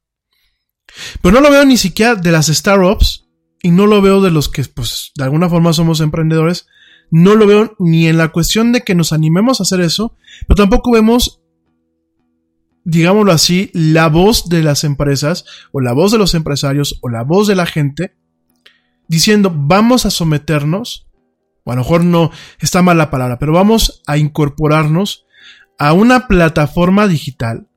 Pero 1.22 1.36
no 1.36 1.42
lo 1.42 1.52
veo 1.52 1.66
ni 1.66 1.78
siquiera 1.78 2.16
de 2.16 2.32
las 2.32 2.48
startups 2.48 3.28
y 3.62 3.72
no 3.72 3.88
lo 3.88 4.02
veo 4.02 4.22
de 4.22 4.32
los 4.32 4.50
que, 4.50 4.64
pues, 4.64 5.12
de 5.16 5.24
alguna 5.24 5.50
forma 5.50 5.74
somos 5.74 6.02
emprendedores, 6.02 6.68
no 7.12 7.36
lo 7.36 7.46
veo 7.46 7.76
ni 7.80 8.08
en 8.08 8.18
la 8.18 8.30
cuestión 8.30 8.72
de 8.72 8.82
que 8.82 8.96
nos 8.96 9.14
animemos 9.14 9.60
a 9.60 9.64
hacer 9.64 9.82
eso, 9.82 10.16
pero 10.48 10.56
tampoco 10.56 10.92
vemos, 10.92 11.42
digámoslo 12.84 13.32
así, 13.32 13.70
la 13.74 14.08
voz 14.08 14.50
de 14.50 14.64
las 14.64 14.84
empresas, 14.84 15.46
o 15.72 15.82
la 15.82 15.94
voz 15.94 16.12
de 16.12 16.18
los 16.18 16.34
empresarios, 16.34 17.00
o 17.02 17.10
la 17.10 17.24
voz 17.24 17.48
de 17.48 17.56
la 17.56 17.66
gente, 17.66 18.16
diciendo, 19.08 19.54
vamos 19.54 20.06
a 20.06 20.10
someternos, 20.10 21.08
o 21.64 21.72
a 21.72 21.76
lo 21.76 21.82
mejor 21.82 22.04
no 22.04 22.32
está 22.60 22.82
mal 22.82 22.98
la 22.98 23.12
palabra, 23.12 23.40
pero 23.40 23.54
vamos 23.54 24.02
a 24.08 24.18
incorporarnos 24.18 25.26
a 25.78 25.94
una 25.94 26.28
plataforma 26.28 27.08
digital 27.08 27.68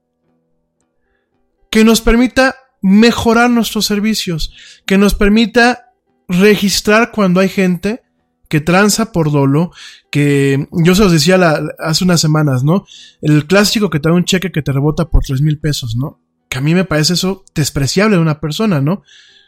que 1.71 1.85
nos 1.85 2.01
permita 2.01 2.57
mejorar 2.83 3.51
nuestros 3.51 3.87
servicios, 3.87 4.53
que 4.87 4.99
nos 4.99 5.15
permita 5.15 5.93
registrar 6.29 7.13
cuando 7.13 7.41
hay 7.41 7.49
gente 7.49 8.03
que 8.49 8.61
tranza 8.61 9.11
por 9.11 9.33
dolo, 9.33 9.73
que 10.11 10.69
yo 10.71 10.95
se 10.95 11.03
los 11.03 11.13
decía 11.13 11.41
hace 11.79 12.05
unas 12.05 12.21
semanas, 12.21 12.63
¿no? 12.63 12.85
El 13.21 13.47
clásico 13.47 13.91
que 13.91 14.01
te 14.01 14.09
da 14.09 14.15
un 14.15 14.25
cheque 14.25 14.53
que 14.53 14.63
te 14.63 14.71
rebota 14.71 15.07
por 15.07 15.25
tres 15.25 15.41
mil 15.41 15.59
pesos, 15.59 15.97
¿no? 15.97 16.21
Que 16.49 16.59
a 16.59 16.61
mí 16.61 16.75
me 16.75 16.85
parece 16.85 17.15
eso 17.15 17.45
despreciable 17.55 18.17
de 18.17 18.23
una 18.23 18.39
persona, 18.39 18.81
¿no? 18.81 19.03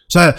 O 0.08 0.10
sea, 0.10 0.36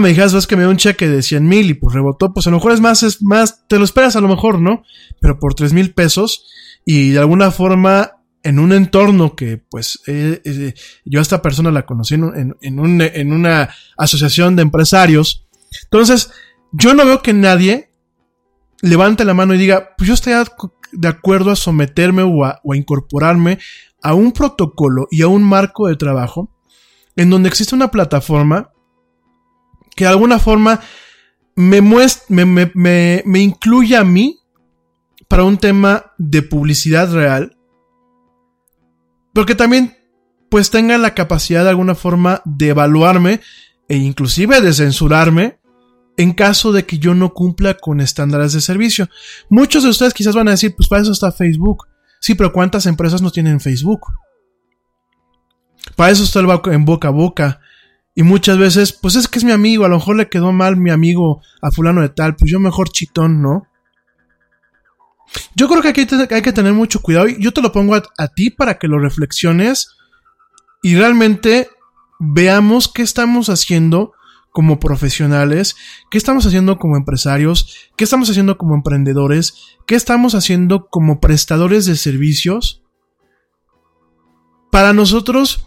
me 0.00 0.08
dijeras, 0.08 0.32
vas 0.32 0.46
que 0.46 0.56
me 0.56 0.62
da 0.62 0.68
un 0.68 0.76
cheque 0.76 1.08
de 1.08 1.22
100 1.22 1.46
mil 1.46 1.70
y 1.70 1.74
pues 1.74 1.94
rebotó, 1.94 2.32
pues 2.32 2.46
a 2.46 2.50
lo 2.50 2.56
mejor 2.56 2.72
es 2.72 2.80
más, 2.80 3.02
es 3.02 3.22
más, 3.22 3.66
te 3.68 3.78
lo 3.78 3.84
esperas 3.84 4.16
a 4.16 4.20
lo 4.20 4.28
mejor, 4.28 4.60
¿no? 4.60 4.82
Pero 5.20 5.38
por 5.38 5.54
tres 5.54 5.72
mil 5.72 5.92
pesos 5.92 6.46
y 6.84 7.10
de 7.10 7.18
alguna 7.18 7.50
forma 7.50 8.12
en 8.42 8.60
un 8.60 8.72
entorno 8.72 9.34
que, 9.34 9.58
pues, 9.58 9.98
eh, 10.06 10.40
eh, 10.44 10.74
yo 11.04 11.18
a 11.18 11.22
esta 11.22 11.42
persona 11.42 11.72
la 11.72 11.84
conocí 11.84 12.14
en, 12.14 12.54
en, 12.60 13.00
en, 13.00 13.32
una 13.32 13.70
asociación 13.96 14.54
de 14.54 14.62
empresarios. 14.62 15.48
Entonces, 15.82 16.30
yo 16.70 16.94
no 16.94 17.04
veo 17.04 17.22
que 17.22 17.32
nadie 17.32 17.90
levante 18.82 19.24
la 19.24 19.34
mano 19.34 19.52
y 19.52 19.58
diga, 19.58 19.94
pues 19.98 20.06
yo 20.06 20.14
estoy 20.14 20.34
de 20.92 21.08
acuerdo 21.08 21.50
a 21.50 21.56
someterme 21.56 22.22
o 22.22 22.44
a 22.44 22.60
incorporarme 22.76 23.58
a 24.00 24.14
un 24.14 24.30
protocolo 24.30 25.08
y 25.10 25.22
a 25.22 25.28
un 25.28 25.42
marco 25.42 25.88
de 25.88 25.96
trabajo 25.96 26.56
en 27.16 27.30
donde 27.30 27.48
existe 27.48 27.74
una 27.74 27.90
plataforma 27.90 28.70
que 29.96 30.04
de 30.04 30.10
alguna 30.10 30.38
forma 30.38 30.80
me, 31.56 31.80
me, 31.80 33.40
incluya 33.40 34.00
a 34.00 34.04
mí 34.04 34.38
para 35.26 35.42
un 35.42 35.58
tema 35.58 36.12
de 36.18 36.42
publicidad 36.42 37.12
real 37.12 37.56
porque 39.32 39.54
también 39.54 39.96
pues 40.50 40.70
tengan 40.70 41.02
la 41.02 41.14
capacidad 41.14 41.64
de 41.64 41.70
alguna 41.70 41.94
forma 41.94 42.42
de 42.44 42.68
evaluarme 42.68 43.40
e 43.88 43.96
inclusive 43.96 44.60
de 44.60 44.72
censurarme 44.72 45.58
en 46.16 46.32
caso 46.32 46.72
de 46.72 46.86
que 46.86 46.98
yo 46.98 47.14
no 47.14 47.34
cumpla 47.34 47.74
con 47.74 48.00
estándares 48.00 48.52
de 48.52 48.60
servicio. 48.60 49.08
Muchos 49.50 49.82
de 49.82 49.90
ustedes 49.90 50.14
quizás 50.14 50.34
van 50.34 50.48
a 50.48 50.52
decir, 50.52 50.74
pues 50.74 50.88
para 50.88 51.02
eso 51.02 51.12
está 51.12 51.30
Facebook. 51.32 51.86
Sí, 52.20 52.34
pero 52.34 52.52
¿cuántas 52.52 52.86
empresas 52.86 53.20
no 53.20 53.30
tienen 53.30 53.60
Facebook? 53.60 54.06
Para 55.94 56.10
eso 56.10 56.24
está 56.24 56.40
el 56.40 56.48
en 56.72 56.84
boca 56.84 57.08
a 57.08 57.12
boca. 57.12 57.60
Y 58.18 58.22
muchas 58.22 58.56
veces, 58.56 58.94
pues 58.94 59.14
es 59.14 59.28
que 59.28 59.38
es 59.38 59.44
mi 59.44 59.52
amigo, 59.52 59.84
a 59.84 59.88
lo 59.88 59.96
mejor 59.96 60.16
le 60.16 60.30
quedó 60.30 60.50
mal 60.50 60.78
mi 60.78 60.90
amigo 60.90 61.42
a 61.60 61.70
fulano 61.70 62.00
de 62.00 62.08
tal, 62.08 62.34
pues 62.34 62.50
yo 62.50 62.58
mejor 62.58 62.88
chitón, 62.88 63.42
¿no? 63.42 63.68
Yo 65.54 65.68
creo 65.68 65.82
que 65.82 65.88
aquí 65.88 66.06
hay 66.30 66.42
que 66.42 66.52
tener 66.54 66.72
mucho 66.72 67.02
cuidado 67.02 67.28
y 67.28 67.38
yo 67.42 67.52
te 67.52 67.60
lo 67.60 67.72
pongo 67.72 67.94
a, 67.94 68.28
ti 68.28 68.48
para 68.48 68.78
que 68.78 68.88
lo 68.88 68.98
reflexiones 68.98 69.98
y 70.82 70.96
realmente 70.96 71.68
veamos 72.18 72.88
qué 72.88 73.02
estamos 73.02 73.50
haciendo 73.50 74.14
como 74.50 74.80
profesionales, 74.80 75.76
qué 76.10 76.16
estamos 76.16 76.46
haciendo 76.46 76.78
como 76.78 76.96
empresarios, 76.96 77.90
qué 77.98 78.04
estamos 78.04 78.30
haciendo 78.30 78.56
como 78.56 78.74
emprendedores, 78.74 79.76
qué 79.86 79.94
estamos 79.94 80.34
haciendo 80.34 80.86
como 80.88 81.20
prestadores 81.20 81.84
de 81.84 81.96
servicios 81.96 82.82
para 84.70 84.94
nosotros 84.94 85.65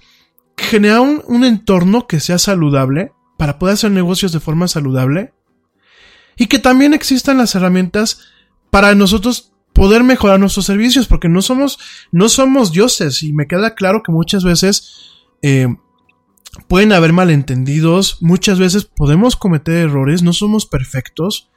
generar 0.63 1.01
un, 1.01 1.43
entorno 1.43 2.07
que 2.07 2.19
sea 2.19 2.37
saludable, 2.37 3.11
para 3.37 3.57
poder 3.57 3.73
hacer 3.73 3.91
negocios 3.91 4.31
de 4.33 4.41
forma 4.41 4.67
saludable 4.67 5.33
y 6.35 6.47
que 6.47 6.59
también 6.59 6.93
existan 6.93 7.37
las 7.37 7.55
herramientas 7.55 8.19
para 8.69 8.93
nosotros 8.95 9.53
poder 9.73 10.03
mejorar 10.03 10.39
nuestros 10.39 10.65
servicios, 10.65 11.07
porque 11.07 11.29
no 11.29 11.41
somos, 11.41 11.79
no 12.11 12.27
somos 12.27 12.71
dioses, 12.71 13.23
y 13.23 13.31
me 13.31 13.47
queda 13.47 13.75
claro 13.75 14.03
que 14.03 14.11
muchas 14.11 14.43
veces 14.43 15.13
eh, 15.41 15.67
pueden 16.67 16.91
haber 16.91 17.13
malentendidos, 17.13 18.17
muchas 18.21 18.59
veces 18.59 18.85
podemos 18.85 19.35
cometer 19.35 19.75
errores, 19.75 20.23
no 20.23 20.33
somos 20.33 20.65
perfectos. 20.65 21.49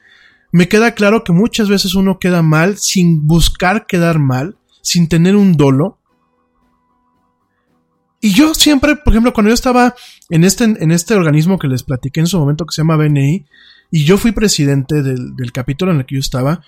Me 0.53 0.69
queda 0.69 0.95
claro 0.95 1.25
que 1.25 1.33
muchas 1.33 1.69
veces 1.69 1.95
uno 1.95 2.19
queda 2.19 2.43
mal 2.43 2.77
sin 2.77 3.27
buscar 3.27 3.87
quedar 3.87 4.19
mal, 4.19 4.59
sin 4.83 5.09
tener 5.09 5.35
un 5.35 5.57
dolo. 5.57 5.99
Y 8.25 8.33
yo 8.33 8.55
siempre, 8.55 8.95
por 8.95 9.13
ejemplo, 9.13 9.33
cuando 9.33 9.51
yo 9.51 9.55
estaba 9.55 9.97
en 10.31 10.45
este, 10.45 10.63
en 10.65 10.93
este 10.93 11.15
organismo 11.15 11.59
que 11.59 11.67
les 11.67 11.83
platiqué 11.83 12.21
en 12.21 12.29
su 12.29 12.39
momento 12.39 12.65
que 12.65 12.73
se 12.73 12.81
llama 12.81 12.97
BNI, 12.97 13.45
y 13.91 14.05
yo 14.05 14.17
fui 14.17 14.31
presidente 14.31 15.03
del, 15.03 15.35
del 15.35 15.51
capítulo 15.51 15.91
en 15.91 15.99
el 15.99 16.07
que 16.07 16.15
yo 16.15 16.21
estaba, 16.21 16.63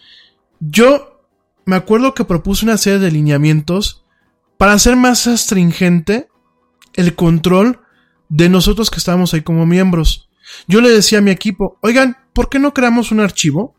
yo 0.59 1.23
me 1.65 1.77
acuerdo 1.77 2.13
que 2.13 2.25
propuse 2.25 2.65
una 2.65 2.77
serie 2.77 2.99
de 2.99 3.13
lineamientos 3.13 4.05
para 4.59 4.73
hacer 4.73 4.97
más 4.97 5.29
astringente 5.29 6.29
el 6.95 7.15
control 7.15 7.81
de 8.29 8.49
nosotros 8.49 8.91
que 8.91 8.99
estábamos 8.99 9.33
ahí 9.33 9.43
como 9.43 9.65
miembros. 9.65 10.29
Yo 10.67 10.81
le 10.81 10.91
decía 10.91 11.19
a 11.19 11.23
mi 11.23 11.31
equipo, 11.31 11.79
oigan, 11.83 12.17
¿por 12.33 12.49
qué 12.49 12.59
no 12.59 12.75
creamos 12.75 13.13
un 13.13 13.21
archivo? 13.21 13.77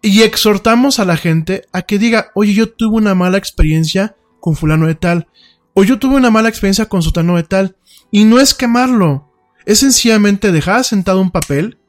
Y 0.00 0.22
exhortamos 0.22 1.00
a 1.00 1.04
la 1.04 1.16
gente 1.16 1.64
a 1.72 1.82
que 1.82 1.98
diga, 1.98 2.30
oye, 2.36 2.54
yo 2.54 2.70
tuve 2.70 2.98
una 2.98 3.16
mala 3.16 3.36
experiencia 3.36 4.16
con 4.38 4.54
fulano 4.54 4.86
de 4.86 4.94
tal, 4.94 5.26
o 5.74 5.84
yo 5.84 5.98
tuve 5.98 6.16
una 6.16 6.30
mala 6.30 6.48
experiencia 6.48 6.88
con 6.88 7.02
sutano 7.02 7.36
de 7.36 7.44
tal, 7.44 7.76
y 8.10 8.24
no 8.24 8.40
es 8.40 8.54
quemarlo, 8.54 9.32
es 9.66 9.80
sencillamente 9.80 10.52
dejar 10.52 10.84
sentado 10.84 11.20
un 11.20 11.30
papel 11.30 11.80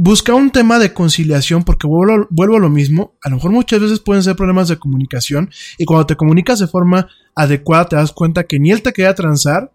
busca 0.00 0.32
un 0.32 0.52
tema 0.52 0.78
de 0.78 0.94
conciliación 0.94 1.64
porque 1.64 1.88
vuelvo, 1.88 2.56
a 2.56 2.60
lo 2.60 2.70
mismo, 2.70 3.14
a 3.20 3.30
lo 3.30 3.34
mejor 3.34 3.50
muchas 3.50 3.80
veces 3.80 3.98
pueden 3.98 4.22
ser 4.22 4.36
problemas 4.36 4.68
de 4.68 4.78
comunicación 4.78 5.50
y 5.76 5.86
cuando 5.86 6.06
te 6.06 6.14
comunicas 6.14 6.60
de 6.60 6.68
forma 6.68 7.08
adecuada 7.34 7.88
te 7.88 7.96
das 7.96 8.12
cuenta 8.12 8.44
que 8.44 8.60
ni 8.60 8.70
él 8.70 8.80
te 8.80 8.92
quería 8.92 9.16
transar 9.16 9.72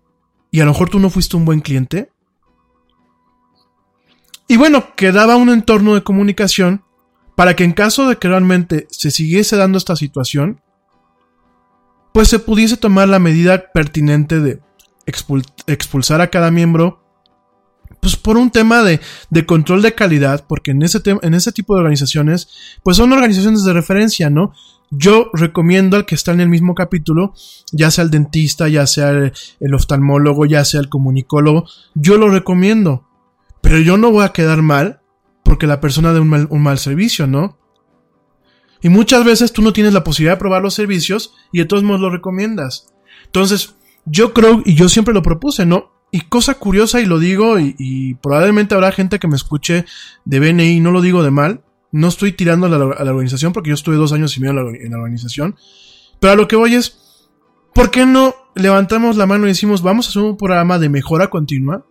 y 0.50 0.62
a 0.62 0.66
lo 0.66 0.72
mejor 0.72 0.90
tú 0.90 1.00
no 1.00 1.10
fuiste 1.10 1.36
un 1.36 1.44
buen 1.44 1.60
cliente. 1.60 2.10
Y 4.48 4.56
bueno, 4.56 4.96
quedaba 4.96 5.36
un 5.36 5.50
entorno 5.50 5.94
de 5.94 6.04
comunicación 6.04 6.86
para 7.36 7.58
que 7.58 7.66
en 7.66 7.74
caso 7.74 8.08
de 8.08 8.16
que 8.16 8.30
realmente 8.30 8.88
se 8.92 9.12
siguiese 9.12 9.58
dando 9.58 9.78
esta 9.78 9.98
situación, 9.98 10.62
pues 12.14 12.30
se 12.30 12.40
pudiese 12.40 12.78
tomar 12.78 13.10
la 13.10 13.20
medida 13.20 13.72
pertinente 13.74 14.40
de 14.40 14.62
expulsar 15.06 16.22
a 16.22 16.30
cada 16.30 16.52
miembro 16.52 17.04
pues 18.00 18.18
por 18.18 18.38
un 18.38 18.52
tema 18.52 18.84
de, 18.84 19.00
de, 19.30 19.46
control 19.46 19.82
de 19.82 19.96
calidad, 19.96 20.46
porque 20.46 20.72
en 20.72 20.82
ese, 20.84 21.02
en 21.06 21.34
ese 21.34 21.54
tipo 21.54 21.74
de 21.74 21.80
organizaciones, 21.80 22.50
pues 22.84 22.98
son 22.98 23.14
organizaciones 23.14 23.64
de 23.64 23.72
referencia, 23.72 24.30
¿no? 24.30 24.54
Yo 24.92 25.30
recomiendo 25.34 25.96
al 25.96 26.06
que 26.06 26.14
está 26.14 26.34
en 26.34 26.42
el 26.42 26.50
mismo 26.50 26.76
capítulo, 26.76 27.34
ya 27.72 27.90
sea 27.92 28.04
el 28.04 28.12
dentista, 28.12 28.68
ya 28.68 28.86
sea 28.86 29.12
el, 29.12 29.74
oftalmólogo, 29.74 30.46
ya 30.46 30.66
sea 30.66 30.82
el 30.82 30.90
comunicólogo, 30.90 31.66
yo 31.96 32.18
lo 32.18 32.30
recomiendo. 32.30 33.08
Pero 33.62 33.80
yo 33.80 33.98
no 33.98 34.12
voy 34.12 34.26
a 34.26 34.34
quedar 34.34 34.62
mal 34.62 35.00
porque 35.42 35.66
la 35.66 35.80
persona 35.80 36.14
dé 36.14 36.20
un 36.20 36.28
mal, 36.28 36.48
un 36.50 36.62
mal 36.62 36.78
servicio, 36.78 37.26
¿no? 37.26 37.58
Y 38.84 38.90
muchas 38.90 39.24
veces 39.24 39.54
tú 39.54 39.62
no 39.62 39.72
tienes 39.72 39.94
la 39.94 40.04
posibilidad 40.04 40.34
de 40.34 40.40
probar 40.40 40.62
los 40.62 40.74
servicios 40.74 41.34
y 41.54 41.60
de 41.60 41.66
todos 41.66 41.84
modos 41.84 42.02
lo 42.02 42.10
recomiendas. 42.10 42.94
Entonces, 43.26 43.76
yo 44.06 44.34
creo, 44.34 44.62
y 44.66 44.76
yo 44.76 44.90
siempre 44.90 45.14
lo 45.14 45.24
propuse, 45.24 45.66
¿no? 45.66 45.94
Y 46.12 46.22
cosa 46.22 46.56
curiosa, 46.56 47.00
y 47.00 47.06
lo 47.06 47.18
digo, 47.18 47.58
y, 47.60 48.16
probablemente 48.22 48.76
habrá 48.76 48.92
gente 48.92 49.20
que 49.20 49.28
me 49.28 49.38
escuche 49.38 49.86
de 50.26 50.40
BNI, 50.40 50.82
no 50.82 50.92
lo 50.92 51.02
digo 51.02 51.24
de 51.24 51.32
mal, 51.32 51.64
no 51.92 52.10
estoy 52.10 52.34
tirando 52.34 52.68
a 52.68 52.70
la, 52.70 53.14
organización 53.14 53.54
porque 53.54 53.70
yo 53.70 53.74
estuve 53.74 53.96
dos 53.96 54.12
años 54.12 54.36
y 54.36 54.42
medio 54.42 54.52
en 54.60 54.92
la, 54.92 54.98
organización, 54.98 55.56
pero 56.20 56.34
a 56.34 56.36
lo 56.36 56.48
que 56.48 56.58
voy 56.58 56.76
es, 56.76 57.30
¿por 57.74 57.90
qué 57.90 58.06
no 58.06 58.36
levantamos 58.54 59.16
la 59.16 59.26
mano 59.26 59.46
y 59.46 59.50
decimos, 59.50 59.82
vamos 59.82 60.08
a 60.08 60.10
hacer 60.10 60.22
un 60.22 60.38
programa 60.38 60.78
de 60.78 60.90
mejora 60.90 61.30
continua? 61.30 61.86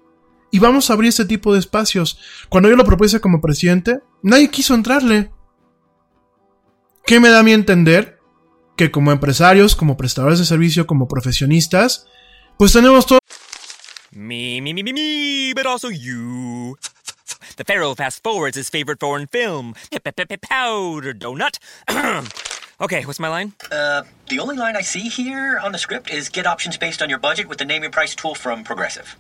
Y 0.51 0.59
vamos 0.59 0.91
a 0.91 0.93
abrir 0.93 1.09
este 1.09 1.25
tipo 1.25 1.55
de 1.55 1.59
espacios. 1.59 2.19
Cuando 2.51 2.69
yo 2.69 2.77
lo 2.77 2.85
propuse 2.85 3.21
como 3.21 3.41
presidente, 3.41 4.01
nadie 4.23 4.51
quiso 4.51 4.75
entrarle. 4.75 5.31
¿Qué 7.05 7.21
me 7.21 7.29
da 7.29 7.41
a 7.41 7.43
mí 7.43 7.53
entender? 7.53 8.19
Que 8.77 8.91
como 8.91 9.13
empresarios, 9.13 9.77
como 9.77 9.97
prestadores 9.97 10.39
de 10.39 10.45
servicio, 10.45 10.87
como 10.87 11.09
profesionistas, 11.09 12.07
pues 12.59 12.73
tenemos 12.73 13.07
todo 13.07 13.19
Me, 14.13 14.61
me, 14.61 14.73
me, 14.73 14.83
me, 14.83 14.93
me, 14.93 15.53
but 15.55 15.67
also 15.67 15.89
you. 15.89 16.77
The 17.57 17.65
Pharaoh 17.65 17.95
fast 17.95 18.23
forwards 18.23 18.57
his 18.57 18.71
favorite 18.71 19.01
foreign 19.01 19.27
film, 19.27 19.75
Powder 20.43 21.13
Donut. 21.13 21.59
okay, 22.81 23.05
what's 23.05 23.19
my 23.21 23.29
line? 23.29 23.53
Uh, 23.71 24.03
the 24.29 24.39
only 24.39 24.57
line 24.57 24.77
I 24.77 24.83
see 24.83 25.09
here 25.09 25.59
on 25.63 25.73
the 25.73 25.79
script 25.79 26.11
is 26.11 26.29
get 26.29 26.47
options 26.47 26.77
based 26.79 27.03
on 27.03 27.11
your 27.11 27.19
budget 27.19 27.49
with 27.49 27.59
the 27.59 27.65
name 27.65 27.83
your 27.83 27.91
price 27.91 28.15
tool 28.15 28.35
from 28.35 28.65
Progressive. 28.65 29.17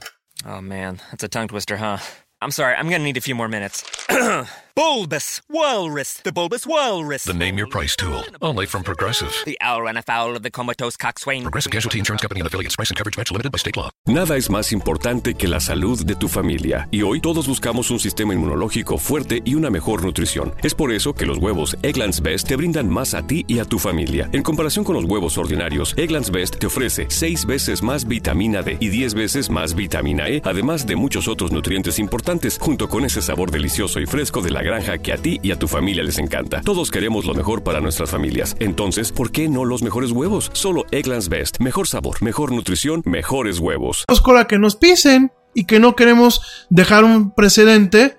Oh 0.47 0.61
man, 0.61 1.01
that's 1.11 1.25
a 1.25 1.29
tongue 1.29 1.49
twister, 1.49 1.77
huh? 1.77 1.99
I'm 2.40 2.51
sorry, 2.51 2.75
I'm 2.75 2.88
gonna 2.88 3.05
need 3.05 3.16
a 3.16 3.21
few 3.21 3.35
more 3.35 3.49
minutes. 3.49 3.85
bulbous 4.74 5.40
Walrus, 5.48 6.14
the 6.22 6.32
Bulbous 6.32 6.66
Walrus. 6.66 7.24
The 7.24 7.35
name 7.35 7.58
your 7.58 7.66
price 7.66 7.94
tool, 7.96 8.22
only 8.40 8.66
from 8.66 8.82
Progressive. 8.82 9.32
The 9.44 9.56
owl 9.61 9.82
ran 9.82 9.96
afoul 9.96 10.37
of 10.37 10.42
the 10.42 10.50
comatose 10.50 10.96
coxswain. 10.96 11.42
Progressive 11.42 11.72
Casualty 11.72 11.98
Insurance 11.98 12.22
Company 12.22 12.40
and 12.40 12.46
affiliates. 12.46 12.76
Price 12.76 12.90
and 12.90 12.96
coverage 12.96 13.16
match 13.16 13.30
limited 13.30 13.52
by 13.52 13.58
state 13.58 13.76
law. 13.76 13.90
Nada 14.06 14.37
es 14.37 14.50
más 14.50 14.72
importante 14.72 15.35
que 15.35 15.48
la 15.48 15.61
salud 15.61 16.04
de 16.04 16.14
tu 16.16 16.28
familia. 16.28 16.88
Y 16.90 17.02
hoy 17.02 17.20
todos 17.20 17.46
buscamos 17.46 17.90
un 17.90 18.00
sistema 18.00 18.35
inmunológico 18.35 18.98
fuerte 18.98 19.42
y 19.44 19.54
una 19.54 19.70
mejor 19.70 20.04
nutrición. 20.04 20.54
Es 20.62 20.74
por 20.74 20.92
eso 20.92 21.12
que 21.14 21.26
los 21.26 21.38
huevos 21.38 21.76
Egglands 21.82 22.20
Best 22.22 22.48
te 22.48 22.56
brindan 22.56 22.88
más 22.88 23.14
a 23.14 23.26
ti 23.26 23.44
y 23.48 23.58
a 23.58 23.64
tu 23.64 23.78
familia. 23.78 24.28
En 24.32 24.42
comparación 24.42 24.85
con 24.85 24.94
los 24.94 25.04
huevos 25.04 25.38
ordinarios, 25.38 25.94
Egglands 25.96 26.30
Best 26.30 26.58
te 26.58 26.66
ofrece 26.66 27.06
6 27.08 27.46
veces 27.46 27.82
más 27.82 28.06
vitamina 28.08 28.62
D 28.62 28.78
y 28.80 28.88
10 28.88 29.14
veces 29.14 29.50
más 29.50 29.74
vitamina 29.74 30.28
E, 30.28 30.40
además 30.44 30.87
de 30.87 30.96
muchos 30.96 31.28
otros 31.28 31.52
nutrientes 31.52 31.98
importantes 31.98 32.58
junto 32.61 32.88
con 32.88 33.04
ese 33.04 33.22
sabor 33.22 33.50
delicioso 33.50 34.00
y 34.00 34.06
fresco 34.06 34.40
de 34.40 34.50
la 34.50 34.62
granja 34.62 34.98
que 34.98 35.12
a 35.12 35.16
ti 35.16 35.38
y 35.42 35.51
a 35.51 35.59
tu 35.59 35.68
familia 35.68 36.03
les 36.03 36.18
encanta. 36.18 36.61
Todos 36.62 36.90
queremos 36.90 37.25
lo 37.25 37.35
mejor 37.35 37.62
para 37.62 37.81
nuestras 37.81 38.11
familias. 38.11 38.57
Entonces, 38.59 39.12
¿por 39.12 39.31
qué 39.31 39.48
no 39.48 39.64
los 39.64 39.83
mejores 39.83 40.11
huevos? 40.11 40.51
Solo 40.53 40.85
Egglands 40.90 41.29
Best. 41.29 41.61
Mejor 41.61 41.88
sabor, 41.88 42.22
mejor 42.22 42.53
nutrición, 42.53 43.03
mejores 43.05 43.59
huevos. 43.59 44.05
Cola 44.22 44.46
que 44.46 44.59
nos 44.59 44.77
pisen 44.77 45.33
y 45.55 45.64
que 45.64 45.81
no 45.81 45.96
queremos 45.96 46.66
dejar 46.70 47.05
un 47.05 47.33
precedente 47.33 48.16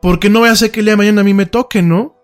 porque 0.00 0.28
no 0.28 0.40
voy 0.40 0.48
a 0.48 0.52
hacer 0.52 0.70
que 0.70 0.80
el 0.80 0.86
día 0.86 0.92
de 0.92 0.98
mañana 0.98 1.20
a 1.22 1.24
mí 1.24 1.34
me 1.34 1.46
toque, 1.46 1.82
¿no? 1.82 2.14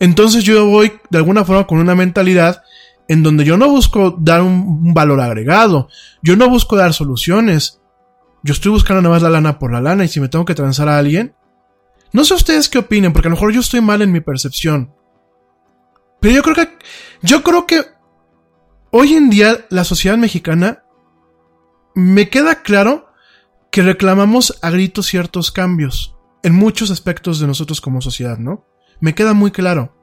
Entonces 0.00 0.44
yo 0.44 0.66
voy 0.66 0.92
de 1.10 1.18
alguna 1.18 1.44
forma 1.44 1.66
con 1.66 1.78
una 1.78 1.94
mentalidad 1.94 2.62
en 3.08 3.22
donde 3.22 3.44
yo 3.44 3.56
no 3.56 3.68
busco 3.68 4.16
dar 4.18 4.42
un, 4.42 4.94
valor 4.94 5.20
agregado, 5.20 5.88
yo 6.22 6.36
no 6.36 6.48
busco 6.48 6.76
dar 6.76 6.92
soluciones, 6.92 7.80
yo 8.42 8.52
estoy 8.52 8.70
buscando 8.70 9.02
nada 9.02 9.14
más 9.14 9.22
la 9.22 9.30
lana 9.30 9.58
por 9.58 9.72
la 9.72 9.80
lana 9.80 10.04
y 10.04 10.08
si 10.08 10.20
me 10.20 10.28
tengo 10.28 10.44
que 10.44 10.54
transar 10.54 10.88
a 10.88 10.98
alguien. 10.98 11.34
No 12.12 12.24
sé 12.24 12.34
ustedes 12.34 12.68
qué 12.68 12.78
opinen, 12.78 13.12
porque 13.12 13.28
a 13.28 13.30
lo 13.30 13.36
mejor 13.36 13.52
yo 13.52 13.60
estoy 13.60 13.80
mal 13.80 14.02
en 14.02 14.12
mi 14.12 14.20
percepción. 14.20 14.94
Pero 16.20 16.34
yo 16.34 16.42
creo 16.42 16.54
que. 16.54 16.78
Yo 17.22 17.42
creo 17.42 17.66
que. 17.66 17.84
Hoy 18.90 19.14
en 19.14 19.30
día, 19.30 19.66
la 19.70 19.84
sociedad 19.84 20.16
mexicana. 20.16 20.84
Me 21.94 22.28
queda 22.28 22.62
claro 22.62 23.08
que 23.70 23.82
reclamamos 23.82 24.58
a 24.62 24.70
gritos 24.70 25.06
ciertos 25.06 25.50
cambios. 25.50 26.14
En 26.42 26.54
muchos 26.54 26.90
aspectos 26.90 27.40
de 27.40 27.46
nosotros 27.46 27.80
como 27.80 28.00
sociedad, 28.00 28.38
¿no? 28.38 28.64
Me 29.00 29.14
queda 29.14 29.34
muy 29.34 29.50
claro. 29.50 29.94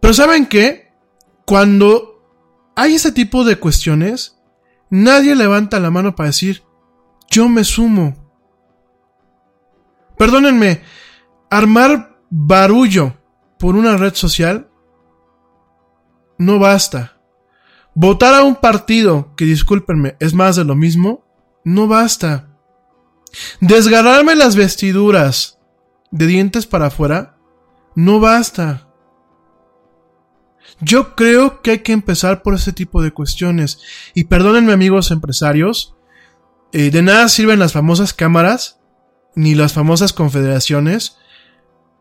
Pero 0.00 0.14
¿saben 0.14 0.46
qué? 0.46 0.92
Cuando 1.44 2.72
hay 2.76 2.94
ese 2.94 3.10
tipo 3.12 3.44
de 3.44 3.56
cuestiones, 3.56 4.34
Nadie 4.90 5.34
levanta 5.34 5.80
la 5.80 5.90
mano 5.90 6.14
para 6.14 6.28
decir, 6.28 6.62
yo 7.28 7.48
me 7.48 7.64
sumo. 7.64 8.23
Perdónenme, 10.16 10.82
armar 11.50 12.18
barullo 12.30 13.16
por 13.58 13.76
una 13.76 13.96
red 13.96 14.14
social 14.14 14.70
no 16.38 16.58
basta. 16.58 17.18
Votar 17.94 18.34
a 18.34 18.42
un 18.42 18.56
partido, 18.56 19.34
que 19.36 19.44
discúlpenme, 19.44 20.16
es 20.18 20.34
más 20.34 20.56
de 20.56 20.64
lo 20.64 20.74
mismo, 20.74 21.24
no 21.64 21.86
basta. 21.86 22.48
Desgarrarme 23.60 24.34
las 24.34 24.56
vestiduras 24.56 25.58
de 26.10 26.26
dientes 26.26 26.66
para 26.66 26.86
afuera, 26.86 27.36
no 27.94 28.18
basta. 28.18 28.88
Yo 30.80 31.14
creo 31.14 31.62
que 31.62 31.72
hay 31.72 31.78
que 31.80 31.92
empezar 31.92 32.42
por 32.42 32.54
ese 32.54 32.72
tipo 32.72 33.00
de 33.00 33.12
cuestiones. 33.12 33.78
Y 34.12 34.24
perdónenme 34.24 34.72
amigos 34.72 35.12
empresarios, 35.12 35.94
eh, 36.72 36.90
de 36.90 37.02
nada 37.02 37.28
sirven 37.28 37.60
las 37.60 37.72
famosas 37.72 38.12
cámaras, 38.12 38.80
ni 39.34 39.54
las 39.54 39.72
famosas 39.72 40.12
confederaciones. 40.12 41.16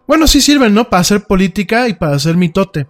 Bueno, 0.08 0.28
sí 0.28 0.42
sirven, 0.42 0.74
¿no? 0.74 0.90
Para 0.90 1.02
hacer 1.02 1.24
política 1.24 1.88
y 1.88 1.94
para 1.94 2.16
hacer 2.16 2.36
mitote. 2.38 2.88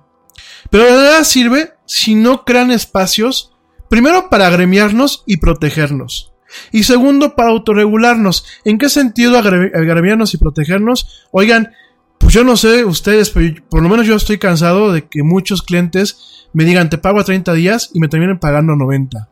Pero 0.69 0.86
de 0.86 0.91
nada 0.91 1.23
sirve 1.23 1.73
si 1.86 2.15
no 2.15 2.43
crean 2.45 2.71
espacios, 2.71 3.53
primero 3.89 4.29
para 4.29 4.47
agremiarnos 4.47 5.23
y 5.25 5.38
protegernos. 5.38 6.34
Y 6.71 6.84
segundo, 6.84 7.36
para 7.36 7.49
autorregularnos. 7.49 8.45
¿En 8.63 8.77
qué 8.77 8.89
sentido 8.89 9.38
agremiarnos 9.38 10.34
y 10.34 10.38
protegernos? 10.38 11.27
Oigan, 11.32 11.71
pues 12.19 12.34
yo 12.34 12.43
no 12.43 12.58
sé 12.58 12.86
ustedes, 12.86 13.32
pero 13.32 13.56
por 13.69 13.82
lo 13.82 13.89
menos 13.89 14.06
yo 14.08 14.15
estoy 14.15 14.38
cansado 14.38 14.91
de 14.91 15.08
que 15.08 15.23
muchos 15.23 15.62
clientes 15.62 16.47
me 16.53 16.63
digan 16.63 16.89
te 16.89 16.97
pago 16.97 17.19
a 17.19 17.25
30 17.25 17.53
días 17.53 17.89
y 17.93 17.99
me 17.99 18.08
terminen 18.08 18.39
pagando 18.39 18.75
90. 18.75 19.29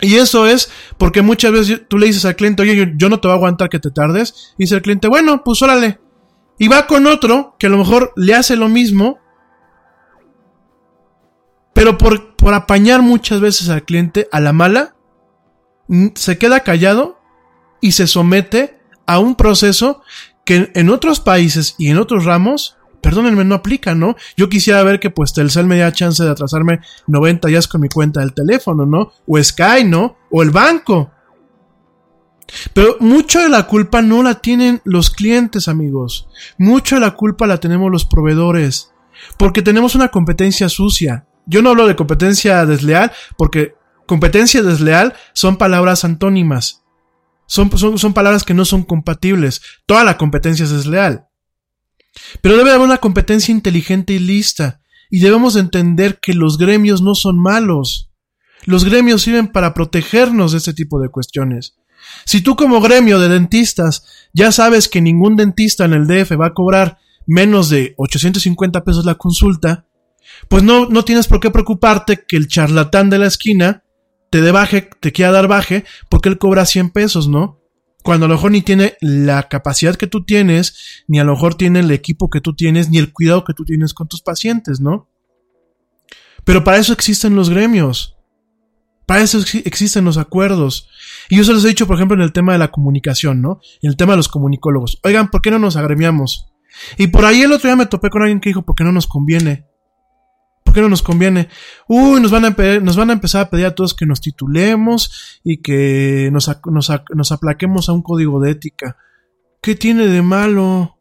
Y 0.00 0.16
eso 0.16 0.46
es 0.46 0.70
porque 0.98 1.22
muchas 1.22 1.52
veces 1.52 1.82
tú 1.88 1.98
le 1.98 2.06
dices 2.06 2.24
al 2.24 2.36
cliente, 2.36 2.62
oye, 2.62 2.94
yo, 2.96 3.08
no 3.08 3.20
te 3.20 3.28
voy 3.28 3.34
a 3.34 3.36
aguantar 3.36 3.68
que 3.68 3.78
te 3.78 3.90
tardes. 3.90 4.54
Y 4.58 4.64
dice 4.64 4.76
el 4.76 4.82
cliente, 4.82 5.08
bueno, 5.08 5.42
pues 5.44 5.60
órale. 5.62 6.00
Y 6.58 6.68
va 6.68 6.86
con 6.86 7.06
otro 7.06 7.56
que 7.58 7.66
a 7.66 7.70
lo 7.70 7.78
mejor 7.78 8.12
le 8.16 8.34
hace 8.34 8.56
lo 8.56 8.68
mismo. 8.68 9.18
Pero 11.72 11.98
por, 11.98 12.36
por 12.36 12.54
apañar 12.54 13.02
muchas 13.02 13.40
veces 13.40 13.68
al 13.68 13.84
cliente 13.84 14.28
a 14.32 14.40
la 14.40 14.52
mala, 14.52 14.96
se 16.14 16.38
queda 16.38 16.60
callado 16.60 17.20
y 17.80 17.92
se 17.92 18.06
somete 18.06 18.80
a 19.06 19.18
un 19.18 19.34
proceso 19.34 20.02
que 20.44 20.70
en 20.74 20.90
otros 20.90 21.20
países 21.20 21.74
y 21.78 21.90
en 21.90 21.98
otros 21.98 22.24
ramos, 22.24 22.76
perdónenme, 23.00 23.44
no 23.44 23.54
aplica, 23.54 23.94
¿no? 23.94 24.16
Yo 24.36 24.48
quisiera 24.48 24.82
ver 24.82 25.00
que 25.00 25.10
pues 25.10 25.32
Telcel 25.32 25.66
me 25.66 25.76
diera 25.76 25.92
chance 25.92 26.22
de 26.22 26.30
atrasarme 26.30 26.80
90 27.06 27.48
días 27.48 27.68
con 27.68 27.80
mi 27.80 27.88
cuenta 27.88 28.20
del 28.20 28.34
teléfono, 28.34 28.86
¿no? 28.86 29.12
O 29.26 29.42
Sky, 29.42 29.84
¿no? 29.84 30.16
O 30.30 30.42
el 30.42 30.50
banco. 30.50 31.10
Pero 32.72 32.96
mucho 33.00 33.40
de 33.40 33.48
la 33.48 33.66
culpa 33.66 34.02
no 34.02 34.22
la 34.22 34.36
tienen 34.36 34.80
los 34.84 35.10
clientes, 35.10 35.68
amigos. 35.68 36.28
Mucho 36.58 36.96
de 36.96 37.00
la 37.00 37.12
culpa 37.12 37.46
la 37.46 37.58
tenemos 37.58 37.90
los 37.90 38.04
proveedores. 38.04 38.92
Porque 39.38 39.62
tenemos 39.62 39.94
una 39.94 40.08
competencia 40.08 40.68
sucia. 40.68 41.26
Yo 41.46 41.62
no 41.62 41.70
hablo 41.70 41.86
de 41.86 41.96
competencia 41.96 42.64
desleal, 42.66 43.12
porque 43.36 43.74
competencia 44.06 44.62
desleal 44.62 45.14
son 45.32 45.56
palabras 45.56 46.04
antónimas. 46.04 46.82
Son, 47.46 47.70
son, 47.98 48.14
palabras 48.14 48.44
que 48.44 48.54
no 48.54 48.64
son 48.64 48.84
compatibles. 48.84 49.60
Toda 49.86 50.04
la 50.04 50.16
competencia 50.16 50.64
es 50.64 50.70
desleal. 50.70 51.26
Pero 52.40 52.56
debe 52.56 52.70
haber 52.70 52.82
una 52.82 52.98
competencia 52.98 53.52
inteligente 53.52 54.12
y 54.12 54.18
lista. 54.18 54.80
Y 55.10 55.20
debemos 55.20 55.56
entender 55.56 56.20
que 56.20 56.34
los 56.34 56.58
gremios 56.58 57.02
no 57.02 57.14
son 57.14 57.38
malos. 57.38 58.10
Los 58.64 58.84
gremios 58.84 59.22
sirven 59.22 59.48
para 59.48 59.74
protegernos 59.74 60.52
de 60.52 60.58
este 60.58 60.74
tipo 60.74 61.00
de 61.00 61.08
cuestiones. 61.08 61.76
Si 62.24 62.40
tú 62.40 62.56
como 62.56 62.80
gremio 62.80 63.18
de 63.18 63.28
dentistas 63.28 64.04
ya 64.32 64.52
sabes 64.52 64.88
que 64.88 65.00
ningún 65.00 65.36
dentista 65.36 65.84
en 65.84 65.92
el 65.92 66.06
DF 66.06 66.32
va 66.40 66.46
a 66.46 66.54
cobrar 66.54 66.98
menos 67.26 67.68
de 67.68 67.94
850 67.96 68.84
pesos 68.84 69.04
la 69.04 69.16
consulta, 69.16 69.86
pues 70.48 70.62
no, 70.62 70.88
no 70.88 71.04
tienes 71.04 71.26
por 71.26 71.40
qué 71.40 71.50
preocuparte 71.50 72.24
que 72.26 72.36
el 72.36 72.48
charlatán 72.48 73.10
de 73.10 73.18
la 73.18 73.26
esquina 73.26 73.84
te 74.30 74.40
dé 74.40 74.52
baje, 74.52 74.88
te 75.00 75.12
quiera 75.12 75.32
dar 75.32 75.48
baje, 75.48 75.84
porque 76.08 76.28
él 76.28 76.38
cobra 76.38 76.64
100 76.64 76.90
pesos, 76.90 77.28
¿no? 77.28 77.59
Cuando 78.02 78.26
a 78.26 78.28
lo 78.28 78.34
mejor 78.34 78.52
ni 78.52 78.62
tiene 78.62 78.96
la 79.00 79.48
capacidad 79.48 79.96
que 79.96 80.06
tú 80.06 80.24
tienes, 80.24 81.04
ni 81.06 81.20
a 81.20 81.24
lo 81.24 81.32
mejor 81.32 81.54
tiene 81.54 81.80
el 81.80 81.90
equipo 81.90 82.30
que 82.30 82.40
tú 82.40 82.54
tienes, 82.54 82.88
ni 82.88 82.98
el 82.98 83.12
cuidado 83.12 83.44
que 83.44 83.54
tú 83.54 83.64
tienes 83.64 83.92
con 83.92 84.08
tus 84.08 84.22
pacientes, 84.22 84.80
¿no? 84.80 85.08
Pero 86.44 86.64
para 86.64 86.78
eso 86.78 86.92
existen 86.92 87.34
los 87.34 87.50
gremios. 87.50 88.16
Para 89.06 89.22
eso 89.22 89.40
existen 89.64 90.04
los 90.04 90.16
acuerdos. 90.16 90.88
Y 91.28 91.36
yo 91.36 91.44
se 91.44 91.52
los 91.52 91.64
he 91.64 91.68
dicho, 91.68 91.86
por 91.86 91.96
ejemplo, 91.96 92.16
en 92.16 92.22
el 92.22 92.32
tema 92.32 92.52
de 92.52 92.58
la 92.58 92.70
comunicación, 92.70 93.42
¿no? 93.42 93.60
En 93.82 93.90
el 93.90 93.96
tema 93.96 94.12
de 94.12 94.18
los 94.18 94.28
comunicólogos. 94.28 94.98
Oigan, 95.02 95.30
¿por 95.30 95.42
qué 95.42 95.50
no 95.50 95.58
nos 95.58 95.76
agremiamos? 95.76 96.46
Y 96.96 97.08
por 97.08 97.24
ahí 97.24 97.42
el 97.42 97.52
otro 97.52 97.68
día 97.68 97.76
me 97.76 97.86
topé 97.86 98.08
con 98.08 98.22
alguien 98.22 98.40
que 98.40 98.50
dijo, 98.50 98.62
¿por 98.62 98.76
qué 98.76 98.84
no 98.84 98.92
nos 98.92 99.06
conviene? 99.06 99.66
¿Por 100.70 100.76
qué 100.76 100.82
no 100.82 100.88
nos 100.88 101.02
conviene? 101.02 101.48
Uy, 101.88 102.20
nos 102.20 102.30
van 102.30 102.44
a, 102.44 103.12
empezar 103.12 103.42
a 103.42 103.50
pedir 103.50 103.66
a 103.66 103.74
todos 103.74 103.92
que 103.92 104.06
nos 104.06 104.20
titulemos 104.20 105.40
y 105.42 105.56
que 105.56 106.30
nos, 106.30 106.48
aplaquemos 107.32 107.88
a 107.88 107.92
un 107.92 108.02
código 108.02 108.38
de 108.38 108.52
ética. 108.52 108.96
¿Qué 109.60 109.74
tiene 109.74 110.06
de 110.06 110.22
malo? 110.22 110.96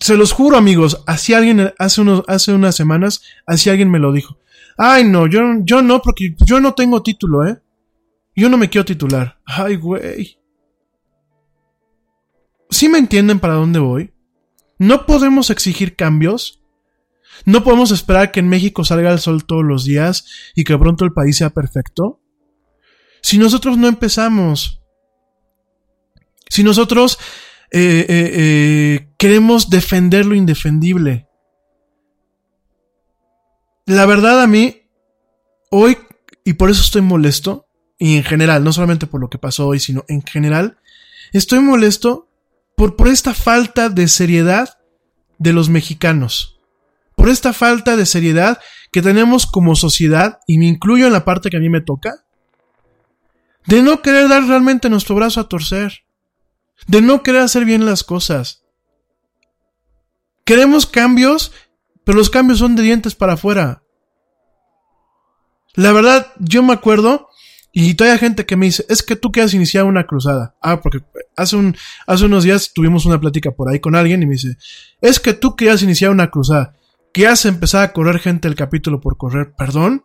Se 0.00 0.16
los 0.16 0.30
juro, 0.30 0.56
amigos, 0.56 1.02
así 1.08 1.34
alguien 1.34 1.72
hace, 1.80 2.52
unas 2.52 2.76
semanas, 2.76 3.20
así 3.46 3.68
alguien 3.68 3.90
me 3.90 3.98
lo 3.98 4.12
dijo. 4.12 4.38
Ay, 4.78 5.02
no, 5.02 5.26
yo, 5.26 5.40
yo 5.64 5.82
no, 5.82 6.02
porque 6.02 6.36
yo 6.46 6.60
no 6.60 6.74
tengo 6.74 7.02
título, 7.02 7.44
¿eh? 7.48 7.60
Yo 8.36 8.48
no 8.48 8.58
me 8.58 8.70
quiero 8.70 8.84
titular. 8.84 9.40
Ay, 9.44 9.74
güey. 9.74 10.38
¿Sí 12.70 12.88
me 12.88 12.98
entienden 12.98 13.40
para 13.40 13.54
dónde 13.54 13.80
voy? 13.80 14.14
No 14.78 15.04
podemos 15.04 15.50
exigir 15.50 15.96
cambios 15.96 16.59
no 17.44 17.64
podemos 17.64 17.90
esperar 17.90 18.32
que 18.32 18.40
en 18.40 18.48
México 18.48 18.84
salga 18.84 19.12
el 19.12 19.18
sol 19.18 19.44
todos 19.44 19.64
los 19.64 19.84
días 19.84 20.26
y 20.54 20.64
que 20.64 20.76
pronto 20.76 21.04
el 21.04 21.12
país 21.12 21.36
sea 21.36 21.50
perfecto. 21.50 22.20
Si 23.22 23.38
nosotros 23.38 23.78
no 23.78 23.88
empezamos, 23.88 24.82
si 26.48 26.62
nosotros 26.62 27.18
eh, 27.70 28.06
eh, 28.08 28.30
eh, 28.34 29.08
queremos 29.18 29.70
defender 29.70 30.26
lo 30.26 30.34
indefendible, 30.34 31.28
la 33.86 34.06
verdad 34.06 34.40
a 34.42 34.46
mí, 34.46 34.82
hoy, 35.70 35.98
y 36.44 36.54
por 36.54 36.70
eso 36.70 36.82
estoy 36.82 37.02
molesto, 37.02 37.66
y 37.98 38.16
en 38.16 38.24
general, 38.24 38.64
no 38.64 38.72
solamente 38.72 39.06
por 39.06 39.20
lo 39.20 39.28
que 39.28 39.38
pasó 39.38 39.66
hoy, 39.66 39.80
sino 39.80 40.04
en 40.08 40.22
general, 40.22 40.78
estoy 41.32 41.60
molesto 41.60 42.28
por, 42.76 42.96
por 42.96 43.08
esta 43.08 43.34
falta 43.34 43.88
de 43.88 44.08
seriedad 44.08 44.78
de 45.38 45.52
los 45.52 45.68
mexicanos 45.68 46.59
por 47.20 47.28
esta 47.28 47.52
falta 47.52 47.96
de 47.98 48.06
seriedad 48.06 48.58
que 48.90 49.02
tenemos 49.02 49.44
como 49.44 49.76
sociedad, 49.76 50.38
y 50.46 50.56
me 50.56 50.64
incluyo 50.64 51.06
en 51.06 51.12
la 51.12 51.26
parte 51.26 51.50
que 51.50 51.58
a 51.58 51.60
mí 51.60 51.68
me 51.68 51.82
toca, 51.82 52.24
de 53.66 53.82
no 53.82 54.00
querer 54.00 54.26
dar 54.26 54.42
realmente 54.44 54.88
nuestro 54.88 55.16
brazo 55.16 55.38
a 55.38 55.46
torcer, 55.46 56.06
de 56.86 57.02
no 57.02 57.22
querer 57.22 57.42
hacer 57.42 57.66
bien 57.66 57.84
las 57.84 58.04
cosas. 58.04 58.64
Queremos 60.46 60.86
cambios, 60.86 61.52
pero 62.04 62.16
los 62.16 62.30
cambios 62.30 62.58
son 62.58 62.74
de 62.74 62.84
dientes 62.84 63.14
para 63.14 63.34
afuera. 63.34 63.82
La 65.74 65.92
verdad, 65.92 66.32
yo 66.38 66.62
me 66.62 66.72
acuerdo, 66.72 67.28
y 67.70 67.92
todavía 67.92 68.14
hay 68.14 68.20
gente 68.20 68.46
que 68.46 68.56
me 68.56 68.64
dice, 68.64 68.86
es 68.88 69.02
que 69.02 69.14
tú 69.14 69.30
quieres 69.30 69.52
iniciar 69.52 69.84
una 69.84 70.06
cruzada. 70.06 70.56
Ah, 70.62 70.80
porque 70.80 71.00
hace, 71.36 71.56
un, 71.56 71.76
hace 72.06 72.24
unos 72.24 72.44
días 72.44 72.72
tuvimos 72.72 73.04
una 73.04 73.20
plática 73.20 73.50
por 73.50 73.68
ahí 73.68 73.78
con 73.78 73.94
alguien 73.94 74.22
y 74.22 74.26
me 74.26 74.32
dice, 74.32 74.56
es 75.02 75.20
que 75.20 75.34
tú 75.34 75.54
quieres 75.54 75.82
iniciar 75.82 76.12
una 76.12 76.30
cruzada 76.30 76.79
que 77.12 77.26
hace 77.26 77.48
empezar 77.48 77.82
a 77.82 77.92
correr 77.92 78.18
gente 78.18 78.48
el 78.48 78.54
capítulo 78.54 79.00
por 79.00 79.16
correr, 79.16 79.52
perdón. 79.56 80.04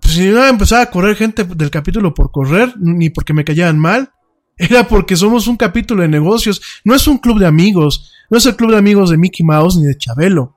Pues 0.00 0.14
si 0.14 0.28
no 0.28 0.44
empezaba 0.46 0.82
a 0.82 0.90
correr 0.90 1.16
gente 1.16 1.44
del 1.44 1.70
capítulo 1.70 2.14
por 2.14 2.30
correr, 2.30 2.74
ni 2.78 3.10
porque 3.10 3.34
me 3.34 3.44
callaban 3.44 3.78
mal, 3.78 4.12
era 4.56 4.86
porque 4.86 5.16
somos 5.16 5.46
un 5.46 5.56
capítulo 5.56 6.02
de 6.02 6.08
negocios, 6.08 6.62
no 6.84 6.94
es 6.94 7.06
un 7.06 7.18
club 7.18 7.38
de 7.38 7.46
amigos, 7.46 8.12
no 8.30 8.38
es 8.38 8.46
el 8.46 8.56
club 8.56 8.72
de 8.72 8.78
amigos 8.78 9.10
de 9.10 9.18
Mickey 9.18 9.44
Mouse 9.44 9.76
ni 9.76 9.86
de 9.86 9.96
Chabelo. 9.96 10.56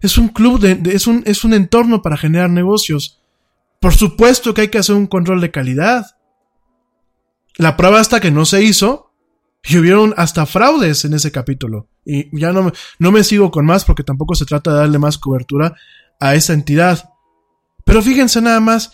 Es 0.00 0.18
un 0.18 0.28
club 0.28 0.60
de, 0.60 0.92
es 0.92 1.06
un, 1.06 1.22
es 1.26 1.44
un 1.44 1.54
entorno 1.54 2.02
para 2.02 2.16
generar 2.16 2.50
negocios. 2.50 3.22
Por 3.80 3.94
supuesto 3.94 4.52
que 4.52 4.62
hay 4.62 4.68
que 4.68 4.78
hacer 4.78 4.94
un 4.94 5.06
control 5.06 5.40
de 5.40 5.50
calidad. 5.50 6.06
La 7.56 7.76
prueba 7.76 8.00
hasta 8.00 8.20
que 8.20 8.30
no 8.30 8.44
se 8.44 8.62
hizo 8.62 9.12
y 9.64 9.78
hubieron 9.78 10.12
hasta 10.16 10.44
fraudes 10.44 11.04
en 11.04 11.14
ese 11.14 11.32
capítulo. 11.32 11.88
Y 12.06 12.38
ya 12.38 12.52
no, 12.52 12.72
no 13.00 13.12
me 13.12 13.24
sigo 13.24 13.50
con 13.50 13.66
más 13.66 13.84
porque 13.84 14.04
tampoco 14.04 14.36
se 14.36 14.46
trata 14.46 14.72
de 14.72 14.78
darle 14.78 14.98
más 14.98 15.18
cobertura 15.18 15.74
a 16.20 16.36
esa 16.36 16.52
entidad. 16.52 17.10
Pero 17.84 18.00
fíjense 18.00 18.40
nada 18.40 18.60
más. 18.60 18.92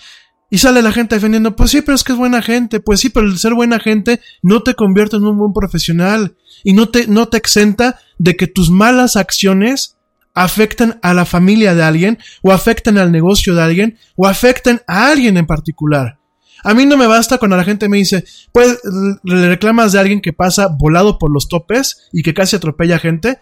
Y 0.50 0.58
sale 0.58 0.82
la 0.82 0.92
gente 0.92 1.14
defendiendo, 1.14 1.56
pues 1.56 1.70
sí, 1.70 1.80
pero 1.82 1.94
es 1.94 2.04
que 2.04 2.12
es 2.12 2.18
buena 2.18 2.42
gente. 2.42 2.80
Pues 2.80 3.00
sí, 3.00 3.10
pero 3.10 3.26
el 3.26 3.38
ser 3.38 3.54
buena 3.54 3.78
gente 3.78 4.20
no 4.42 4.62
te 4.62 4.74
convierte 4.74 5.16
en 5.16 5.24
un 5.24 5.38
buen 5.38 5.52
profesional. 5.52 6.36
Y 6.64 6.72
no 6.72 6.88
te, 6.88 7.06
no 7.06 7.28
te 7.28 7.36
exenta 7.36 8.00
de 8.18 8.36
que 8.36 8.46
tus 8.46 8.70
malas 8.70 9.16
acciones 9.16 9.96
afecten 10.34 10.98
a 11.02 11.12
la 11.14 11.26
familia 11.26 11.74
de 11.74 11.82
alguien, 11.82 12.18
o 12.42 12.52
afecten 12.52 12.98
al 12.98 13.12
negocio 13.12 13.54
de 13.54 13.62
alguien, 13.62 13.98
o 14.16 14.26
afecten 14.26 14.80
a 14.86 15.08
alguien 15.08 15.36
en 15.36 15.46
particular. 15.46 16.18
A 16.62 16.74
mí 16.74 16.86
no 16.86 16.96
me 16.96 17.06
basta 17.06 17.38
cuando 17.38 17.56
la 17.56 17.64
gente 17.64 17.88
me 17.88 17.96
dice, 17.96 18.24
pues 18.52 18.80
le 19.24 19.48
reclamas 19.48 19.92
de 19.92 20.00
alguien 20.00 20.20
que 20.20 20.32
pasa 20.32 20.68
volado 20.68 21.18
por 21.18 21.30
los 21.30 21.48
topes 21.48 22.08
y 22.12 22.22
que 22.22 22.34
casi 22.34 22.56
atropella 22.56 22.98
gente, 22.98 23.38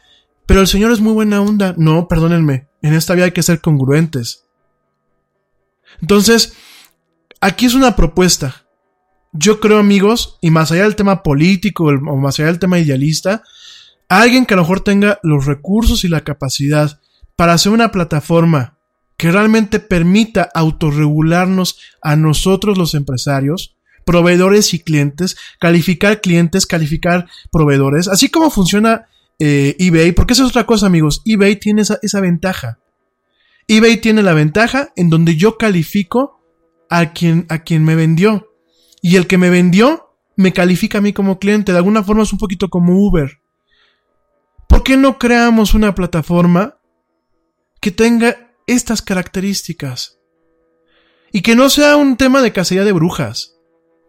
pero 0.46 0.60
el 0.60 0.66
señor 0.66 0.92
es 0.92 1.00
muy 1.00 1.12
buena 1.12 1.40
onda. 1.40 1.74
No, 1.76 2.08
perdónenme, 2.08 2.68
en 2.82 2.94
esta 2.94 3.14
vida 3.14 3.26
hay 3.26 3.32
que 3.32 3.42
ser 3.42 3.60
congruentes. 3.60 4.46
Entonces, 6.00 6.54
aquí 7.40 7.66
es 7.66 7.74
una 7.74 7.94
propuesta. 7.94 8.64
Yo 9.32 9.60
creo, 9.60 9.78
amigos, 9.78 10.38
y 10.40 10.50
más 10.50 10.72
allá 10.72 10.84
del 10.84 10.96
tema 10.96 11.22
político 11.22 11.84
o 11.84 12.16
más 12.16 12.38
allá 12.38 12.48
del 12.48 12.58
tema 12.58 12.78
idealista, 12.78 13.42
alguien 14.08 14.44
que 14.44 14.54
a 14.54 14.56
lo 14.56 14.64
mejor 14.64 14.80
tenga 14.80 15.20
los 15.22 15.46
recursos 15.46 16.04
y 16.04 16.08
la 16.08 16.22
capacidad 16.22 17.00
para 17.36 17.52
hacer 17.52 17.70
una 17.70 17.92
plataforma 17.92 18.79
que 19.20 19.30
realmente 19.30 19.80
permita 19.80 20.48
autorregularnos 20.54 21.78
a 22.00 22.16
nosotros 22.16 22.78
los 22.78 22.94
empresarios, 22.94 23.76
proveedores 24.06 24.72
y 24.72 24.78
clientes, 24.78 25.36
calificar 25.58 26.22
clientes, 26.22 26.64
calificar 26.64 27.28
proveedores, 27.52 28.08
así 28.08 28.30
como 28.30 28.48
funciona 28.48 29.08
eh, 29.38 29.76
eBay, 29.78 30.12
porque 30.12 30.32
esa 30.32 30.44
es 30.44 30.48
otra 30.48 30.64
cosa 30.64 30.86
amigos, 30.86 31.20
eBay 31.26 31.56
tiene 31.56 31.82
esa, 31.82 31.98
esa 32.00 32.22
ventaja. 32.22 32.78
eBay 33.68 33.98
tiene 33.98 34.22
la 34.22 34.32
ventaja 34.32 34.90
en 34.96 35.10
donde 35.10 35.36
yo 35.36 35.58
califico 35.58 36.40
a 36.88 37.12
quien, 37.12 37.44
a 37.50 37.58
quien 37.58 37.84
me 37.84 37.96
vendió. 37.96 38.54
Y 39.02 39.16
el 39.16 39.26
que 39.26 39.36
me 39.36 39.50
vendió 39.50 40.14
me 40.36 40.54
califica 40.54 40.96
a 40.96 41.02
mí 41.02 41.12
como 41.12 41.38
cliente. 41.38 41.72
De 41.72 41.78
alguna 41.78 42.02
forma 42.02 42.22
es 42.22 42.32
un 42.32 42.38
poquito 42.38 42.70
como 42.70 42.98
Uber. 43.06 43.38
¿Por 44.66 44.82
qué 44.82 44.96
no 44.96 45.18
creamos 45.18 45.74
una 45.74 45.94
plataforma 45.94 46.78
que 47.82 47.90
tenga 47.90 48.49
estas 48.72 49.02
características. 49.02 50.18
Y 51.32 51.42
que 51.42 51.54
no 51.54 51.70
sea 51.70 51.96
un 51.96 52.16
tema 52.16 52.42
de 52.42 52.52
cacería 52.52 52.84
de 52.84 52.92
brujas, 52.92 53.56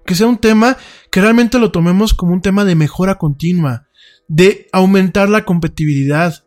que 0.06 0.16
sea 0.16 0.28
un 0.28 0.38
tema 0.38 0.78
que 1.12 1.22
realmente 1.22 1.60
lo 1.60 1.72
tomemos 1.72 2.14
como 2.14 2.34
un 2.34 2.42
tema 2.42 2.66
de 2.66 2.76
mejora 2.76 3.18
continua, 3.18 3.88
de 4.28 4.68
aumentar 4.72 5.30
la 5.30 5.46
competitividad, 5.46 6.46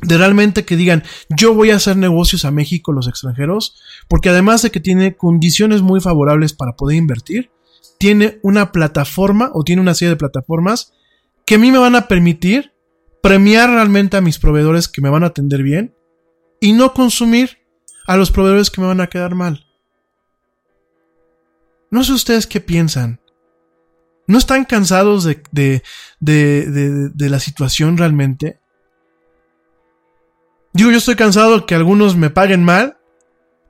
de 0.00 0.16
realmente 0.16 0.64
que 0.64 0.76
digan, 0.76 1.02
yo 1.28 1.54
voy 1.54 1.70
a 1.70 1.76
hacer 1.76 1.96
negocios 1.96 2.44
a 2.44 2.50
México 2.50 2.92
los 2.92 3.08
extranjeros, 3.08 3.80
porque 4.08 4.28
además 4.28 4.62
de 4.62 4.70
que 4.70 4.80
tiene 4.80 5.16
condiciones 5.16 5.82
muy 5.82 6.00
favorables 6.00 6.52
para 6.52 6.76
poder 6.76 6.96
invertir, 6.96 7.50
tiene 7.98 8.38
una 8.42 8.70
plataforma 8.70 9.50
o 9.54 9.64
tiene 9.64 9.82
una 9.82 9.94
serie 9.94 10.10
de 10.10 10.16
plataformas 10.16 10.92
que 11.44 11.56
a 11.56 11.58
mí 11.58 11.72
me 11.72 11.78
van 11.78 11.96
a 11.96 12.06
permitir 12.06 12.72
premiar 13.22 13.70
realmente 13.70 14.16
a 14.16 14.20
mis 14.20 14.38
proveedores 14.38 14.86
que 14.86 15.00
me 15.00 15.10
van 15.10 15.24
a 15.24 15.28
atender 15.28 15.62
bien 15.62 15.97
y 16.60 16.72
no 16.72 16.92
consumir 16.92 17.58
a 18.06 18.16
los 18.16 18.30
proveedores 18.30 18.70
que 18.70 18.80
me 18.80 18.86
van 18.86 19.00
a 19.00 19.08
quedar 19.08 19.34
mal. 19.34 19.66
No 21.90 22.04
sé 22.04 22.12
ustedes 22.12 22.46
qué 22.46 22.60
piensan. 22.60 23.20
¿No 24.26 24.36
están 24.36 24.64
cansados 24.64 25.24
de, 25.24 25.42
de, 25.50 25.82
de, 26.20 27.08
de, 27.08 27.30
la 27.30 27.40
situación 27.40 27.96
realmente? 27.96 28.60
Digo, 30.74 30.90
yo 30.90 30.98
estoy 30.98 31.16
cansado 31.16 31.60
de 31.60 31.66
que 31.66 31.74
algunos 31.74 32.14
me 32.14 32.28
paguen 32.28 32.62
mal, 32.62 32.98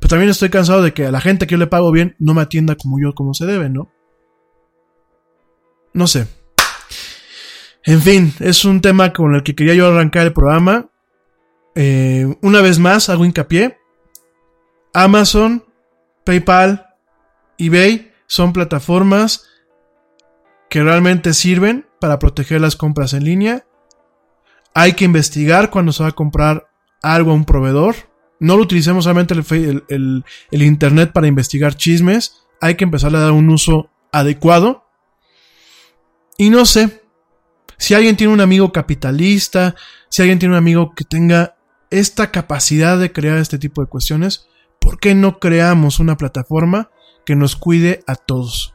pero 0.01 0.11
también 0.11 0.31
estoy 0.31 0.51
cansado 0.51 0.83
de 0.83 0.93
que 0.93 1.07
a 1.07 1.13
la 1.13 1.21
gente 1.21 1.47
que 1.47 1.53
yo 1.53 1.59
le 1.59 1.69
pago 1.69 1.93
bien 1.93 2.17
no 2.19 2.35
me 2.35 2.43
atienda 2.43 2.75
como 2.75 2.99
yo, 3.01 3.15
como 3.15 3.35
se 3.35 3.47
debe, 3.47 3.69
¿no? 3.69 3.89
No 5.93 6.09
sé. 6.09 6.27
En 7.85 8.03
fin, 8.03 8.35
es 8.41 8.65
un 8.65 8.81
tema 8.81 9.13
con 9.13 9.35
el 9.35 9.43
que 9.43 9.55
quería 9.55 9.75
yo 9.75 9.87
arrancar 9.87 10.27
el 10.27 10.33
programa. 10.33 10.91
Eh, 11.81 12.27
una 12.43 12.61
vez 12.61 12.81
más, 12.81 13.09
hago 13.09 13.25
hincapié. 13.25 13.79
Amazon, 14.93 15.65
PayPal, 16.25 16.89
eBay 17.57 18.11
son 18.27 18.53
plataformas 18.53 19.45
que 20.69 20.83
realmente 20.83 21.33
sirven 21.35 21.87
para 22.01 22.19
proteger 22.19 22.61
las 22.61 22.75
compras 22.75 23.13
en 23.13 23.23
línea. 23.23 23.65
Hay 24.75 24.95
que 24.95 25.05
investigar 25.05 25.71
cuando 25.71 25.93
se 25.93 26.03
va 26.03 26.09
a 26.09 26.17
comprar 26.17 26.69
algo 27.01 27.31
a 27.31 27.35
un 27.35 27.45
proveedor. 27.45 27.95
No 28.41 28.57
lo 28.57 28.65
utilicemos 28.65 29.05
solamente 29.05 29.35
el, 29.35 30.25
Internet 30.51 31.13
para 31.13 31.29
investigar 31.29 31.77
chismes. 31.77 32.43
Hay 32.61 32.75
que 32.75 32.83
empezar 32.83 33.15
a 33.15 33.21
dar 33.21 33.31
un 33.31 33.51
uso 33.51 33.89
adecuado. 34.11 34.85
Y 36.37 36.51
no 36.51 36.67
sé, 36.67 37.05
si 37.77 37.95
alguien 37.95 38.17
tiene 38.17 38.33
un 38.33 38.41
amigo 38.41 38.73
capitalista, 38.73 39.77
si 40.09 40.23
alguien 40.23 40.41
tiene 40.41 40.55
un 40.55 40.59
amigo 40.59 40.93
que 40.97 41.05
tenga 41.05 41.55
esta 41.91 42.31
capacidad 42.31 42.99
de 42.99 43.13
crear 43.13 43.39
este 43.39 43.59
tipo 43.59 43.83
de 43.83 43.89
cuestiones, 43.89 44.49
¿por 44.81 44.99
qué 45.01 45.15
no 45.15 45.39
creamos 45.39 45.99
una 45.99 46.17
plataforma 46.17 46.91
que 47.25 47.37
nos 47.37 47.57
cuide 47.57 48.03
a 48.07 48.17
todos? 48.17 48.75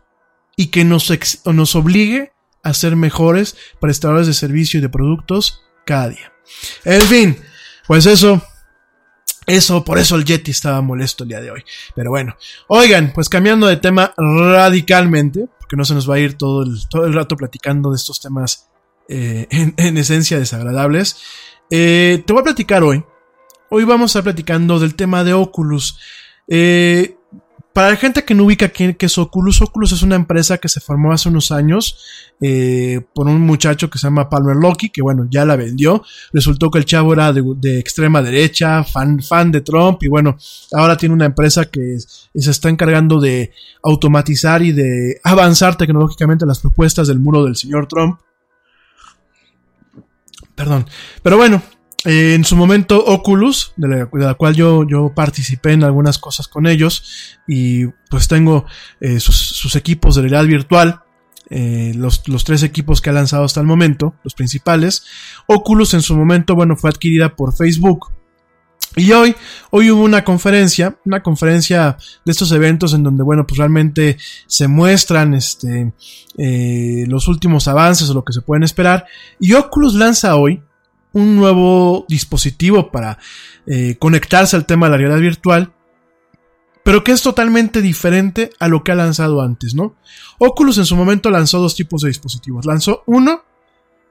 Y 0.55 0.67
que 0.67 0.83
nos, 0.83 1.11
nos 1.45 1.75
obligue 1.75 2.33
a 2.63 2.73
ser 2.73 2.95
mejores 2.95 3.57
prestadores 3.79 4.27
de 4.27 4.33
servicio 4.33 4.77
y 4.77 4.81
de 4.81 4.89
productos 4.89 5.63
cada 5.85 6.09
día. 6.09 6.33
En 6.85 7.01
fin, 7.01 7.37
pues 7.87 8.05
eso, 8.05 8.41
eso, 9.45 9.83
por 9.83 9.97
eso 9.97 10.15
el 10.15 10.25
Yeti 10.25 10.51
estaba 10.51 10.81
molesto 10.81 11.23
el 11.23 11.29
día 11.29 11.41
de 11.41 11.51
hoy. 11.51 11.63
Pero 11.95 12.11
bueno, 12.11 12.35
oigan, 12.67 13.11
pues 13.13 13.29
cambiando 13.29 13.67
de 13.67 13.77
tema 13.77 14.13
radicalmente, 14.17 15.47
porque 15.59 15.75
no 15.75 15.85
se 15.85 15.93
nos 15.93 16.09
va 16.09 16.15
a 16.15 16.19
ir 16.19 16.37
todo 16.37 16.63
el, 16.63 16.87
todo 16.89 17.05
el 17.05 17.13
rato 17.13 17.35
platicando 17.35 17.89
de 17.89 17.97
estos 17.97 18.21
temas 18.21 18.69
eh, 19.09 19.47
en, 19.49 19.97
esencia 19.97 20.39
desagradables. 20.39 21.17
Eh, 21.75 22.21
te 22.23 22.33
voy 22.33 22.41
a 22.41 22.43
platicar 22.43 22.83
hoy. 22.83 23.03
Hoy 23.71 23.83
vamos 23.83 24.03
a 24.03 24.19
estar 24.19 24.23
platicando 24.31 24.79
del 24.79 24.93
tema 24.93 25.23
de 25.23 25.33
Oculus. 25.33 25.97
Eh, 26.47 27.17
para 27.73 27.89
la 27.89 27.95
gente 27.95 28.23
que 28.23 28.35
no 28.35 28.43
ubica 28.43 28.69
quién 28.69 28.95
es 28.99 29.17
Oculus, 29.17 29.59
Oculus 29.59 29.91
es 29.91 30.03
una 30.03 30.15
empresa 30.15 30.59
que 30.59 30.69
se 30.69 30.79
formó 30.79 31.11
hace 31.11 31.29
unos 31.29 31.51
años 31.51 31.97
por 33.15 33.25
un 33.25 33.41
muchacho 33.41 33.89
que 33.89 33.97
se 33.97 34.05
llama 34.05 34.29
Palmer 34.29 34.55
Loki, 34.55 34.91
que 34.91 35.01
bueno, 35.01 35.27
ya 35.31 35.45
la 35.45 35.55
vendió. 35.55 36.03
Resultó 36.31 36.69
que 36.69 36.77
el 36.77 36.85
chavo 36.85 37.13
era 37.13 37.33
de, 37.33 37.79
extrema 37.79 38.21
derecha, 38.21 38.83
fan, 38.83 39.23
fan 39.23 39.51
de 39.51 39.61
Trump, 39.61 40.03
y 40.03 40.09
bueno, 40.09 40.37
ahora 40.73 40.95
tiene 40.95 41.15
una 41.15 41.25
empresa 41.25 41.65
que 41.65 41.97
se 41.99 42.51
está 42.51 42.69
encargando 42.69 43.19
de 43.19 43.51
automatizar 43.81 44.61
y 44.61 44.73
de 44.73 45.19
avanzar 45.23 45.75
tecnológicamente 45.75 46.45
las 46.45 46.59
propuestas 46.59 47.07
del 47.07 47.19
muro 47.19 47.43
del 47.43 47.55
señor 47.55 47.87
Trump. 47.87 48.19
Perdón. 50.55 50.85
Pero 51.21 51.37
bueno, 51.37 51.61
eh, 52.05 52.33
en 52.35 52.43
su 52.43 52.55
momento 52.55 53.03
Oculus, 53.03 53.73
de 53.77 54.07
la, 54.11 54.33
cual 54.35 54.55
yo, 54.55 54.85
yo, 54.87 55.13
participé 55.15 55.71
en 55.71 55.83
algunas 55.83 56.17
cosas 56.17 56.47
con 56.47 56.67
ellos 56.67 57.37
y 57.47 57.87
pues 58.09 58.27
tengo 58.27 58.65
eh, 58.99 59.19
sus, 59.19 59.75
equipos 59.75 60.15
de 60.15 60.23
realidad 60.23 60.45
virtual, 60.45 61.01
eh, 61.49 61.93
los, 61.95 62.27
los, 62.27 62.43
tres 62.43 62.63
equipos 62.63 63.01
que 63.01 63.09
ha 63.09 63.13
lanzado 63.13 63.45
hasta 63.45 63.61
el 63.61 63.67
momento, 63.67 64.15
los 64.23 64.33
principales. 64.33 65.05
Oculus 65.47 65.93
en 65.93 66.01
su 66.01 66.15
momento, 66.15 66.55
bueno, 66.55 66.75
fue 66.75 66.89
adquirida 66.89 67.35
por 67.35 67.55
Facebook 67.55 68.12
y 68.95 69.11
hoy, 69.11 69.35
hoy 69.71 69.89
hubo 69.91 70.03
una 70.03 70.23
conferencia, 70.23 70.97
una 71.05 71.23
conferencia 71.23 71.97
de 72.23 72.31
estos 72.31 72.51
eventos 72.51 72.93
en 72.93 73.03
donde, 73.03 73.23
bueno, 73.23 73.47
pues 73.47 73.57
realmente 73.57 74.17
se 74.45 74.67
muestran 74.67 75.33
este, 75.33 75.93
eh, 76.37 77.05
los 77.07 77.27
últimos 77.27 77.67
avances 77.67 78.09
o 78.09 78.13
lo 78.13 78.23
que 78.23 78.33
se 78.33 78.41
pueden 78.41 78.63
esperar. 78.63 79.05
Y 79.39 79.53
Oculus 79.53 79.95
lanza 79.95 80.35
hoy 80.35 80.61
un 81.13 81.35
nuevo 81.35 82.05
dispositivo 82.07 82.91
para 82.91 83.17
eh, 83.65 83.95
conectarse 83.99 84.55
al 84.55 84.65
tema 84.65 84.87
de 84.87 84.91
la 84.91 84.97
realidad 84.97 85.19
virtual, 85.21 85.73
pero 86.83 87.03
que 87.03 87.13
es 87.13 87.21
totalmente 87.21 87.81
diferente 87.81 88.51
a 88.59 88.67
lo 88.67 88.83
que 88.83 88.91
ha 88.91 88.95
lanzado 88.95 89.41
antes, 89.41 89.73
¿no? 89.73 89.95
Oculus 90.37 90.77
en 90.77 90.85
su 90.85 90.95
momento 90.95 91.29
lanzó 91.29 91.59
dos 91.59 91.75
tipos 91.75 92.01
de 92.01 92.09
dispositivos. 92.09 92.65
Lanzó 92.65 93.03
uno, 93.05 93.43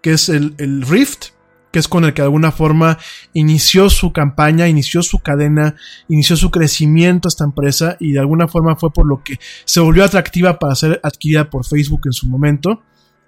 que 0.00 0.12
es 0.14 0.28
el, 0.28 0.54
el 0.58 0.82
Rift, 0.82 1.26
que 1.72 1.78
es 1.78 1.88
con 1.88 2.04
el 2.04 2.12
que 2.12 2.22
de 2.22 2.26
alguna 2.26 2.52
forma 2.52 2.98
inició 3.32 3.90
su 3.90 4.12
campaña, 4.12 4.68
inició 4.68 5.02
su 5.02 5.18
cadena, 5.18 5.74
inició 6.06 6.36
su 6.36 6.50
crecimiento 6.50 7.28
esta 7.28 7.44
empresa 7.44 7.96
y 7.98 8.12
de 8.12 8.20
alguna 8.20 8.46
forma 8.46 8.76
fue 8.76 8.92
por 8.92 9.06
lo 9.06 9.24
que 9.24 9.38
se 9.64 9.80
volvió 9.80 10.04
atractiva 10.04 10.58
para 10.58 10.74
ser 10.74 11.00
adquirida 11.02 11.50
por 11.50 11.66
Facebook 11.66 12.02
en 12.04 12.12
su 12.12 12.28
momento. 12.28 12.82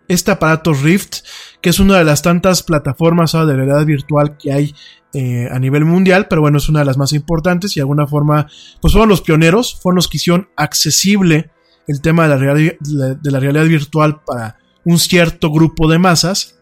Este 0.06 0.30
aparato 0.30 0.74
Rift, 0.74 1.20
que 1.62 1.70
es 1.70 1.80
una 1.80 1.96
de 1.96 2.04
las 2.04 2.20
tantas 2.20 2.62
plataformas 2.62 3.32
de 3.32 3.56
realidad 3.56 3.86
virtual 3.86 4.36
que 4.36 4.52
hay 4.52 4.74
eh, 5.14 5.48
a 5.50 5.58
nivel 5.58 5.86
mundial, 5.86 6.26
pero 6.28 6.42
bueno, 6.42 6.58
es 6.58 6.68
una 6.68 6.80
de 6.80 6.84
las 6.84 6.98
más 6.98 7.14
importantes 7.14 7.72
y 7.72 7.80
de 7.80 7.82
alguna 7.82 8.06
forma, 8.06 8.46
pues 8.82 8.92
fueron 8.92 9.08
los 9.08 9.22
pioneros, 9.22 9.78
fueron 9.80 9.96
los 9.96 10.08
que 10.08 10.18
hicieron 10.18 10.48
accesible 10.56 11.50
el 11.86 12.02
tema 12.02 12.28
de 12.28 12.28
la 12.28 13.14
de 13.14 13.30
la 13.30 13.40
realidad 13.40 13.64
virtual 13.64 14.20
para 14.26 14.58
un 14.84 14.98
cierto 14.98 15.50
grupo 15.50 15.90
de 15.90 15.98
masas 15.98 16.58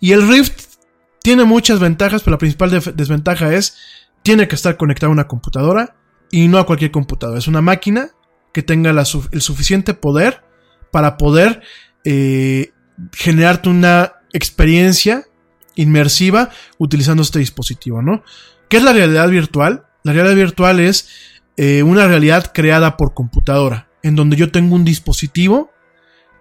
y 0.00 0.12
el 0.12 0.26
Rift 0.28 0.76
tiene 1.22 1.44
muchas 1.44 1.80
ventajas, 1.80 2.22
pero 2.22 2.34
la 2.34 2.38
principal 2.38 2.70
desventaja 2.94 3.54
es, 3.54 3.76
tiene 4.22 4.48
que 4.48 4.54
estar 4.54 4.76
conectado 4.76 5.10
a 5.10 5.14
una 5.14 5.28
computadora 5.28 5.96
y 6.30 6.48
no 6.48 6.58
a 6.58 6.66
cualquier 6.66 6.90
computadora. 6.90 7.38
Es 7.38 7.48
una 7.48 7.60
máquina 7.60 8.10
que 8.52 8.62
tenga 8.62 8.90
el 8.90 9.40
suficiente 9.42 9.94
poder 9.94 10.42
para 10.90 11.16
poder 11.16 11.62
eh, 12.04 12.72
generarte 13.12 13.68
una 13.68 14.14
experiencia 14.32 15.26
inmersiva 15.74 16.50
utilizando 16.78 17.22
este 17.22 17.38
dispositivo, 17.38 18.02
¿no? 18.02 18.22
¿Qué 18.68 18.78
es 18.78 18.82
la 18.82 18.92
realidad 18.92 19.28
virtual? 19.28 19.86
La 20.02 20.12
realidad 20.12 20.36
virtual 20.36 20.80
es 20.80 21.08
eh, 21.56 21.82
una 21.82 22.06
realidad 22.06 22.52
creada 22.52 22.96
por 22.96 23.14
computadora, 23.14 23.88
en 24.02 24.16
donde 24.16 24.36
yo 24.36 24.50
tengo 24.50 24.74
un 24.74 24.84
dispositivo 24.84 25.70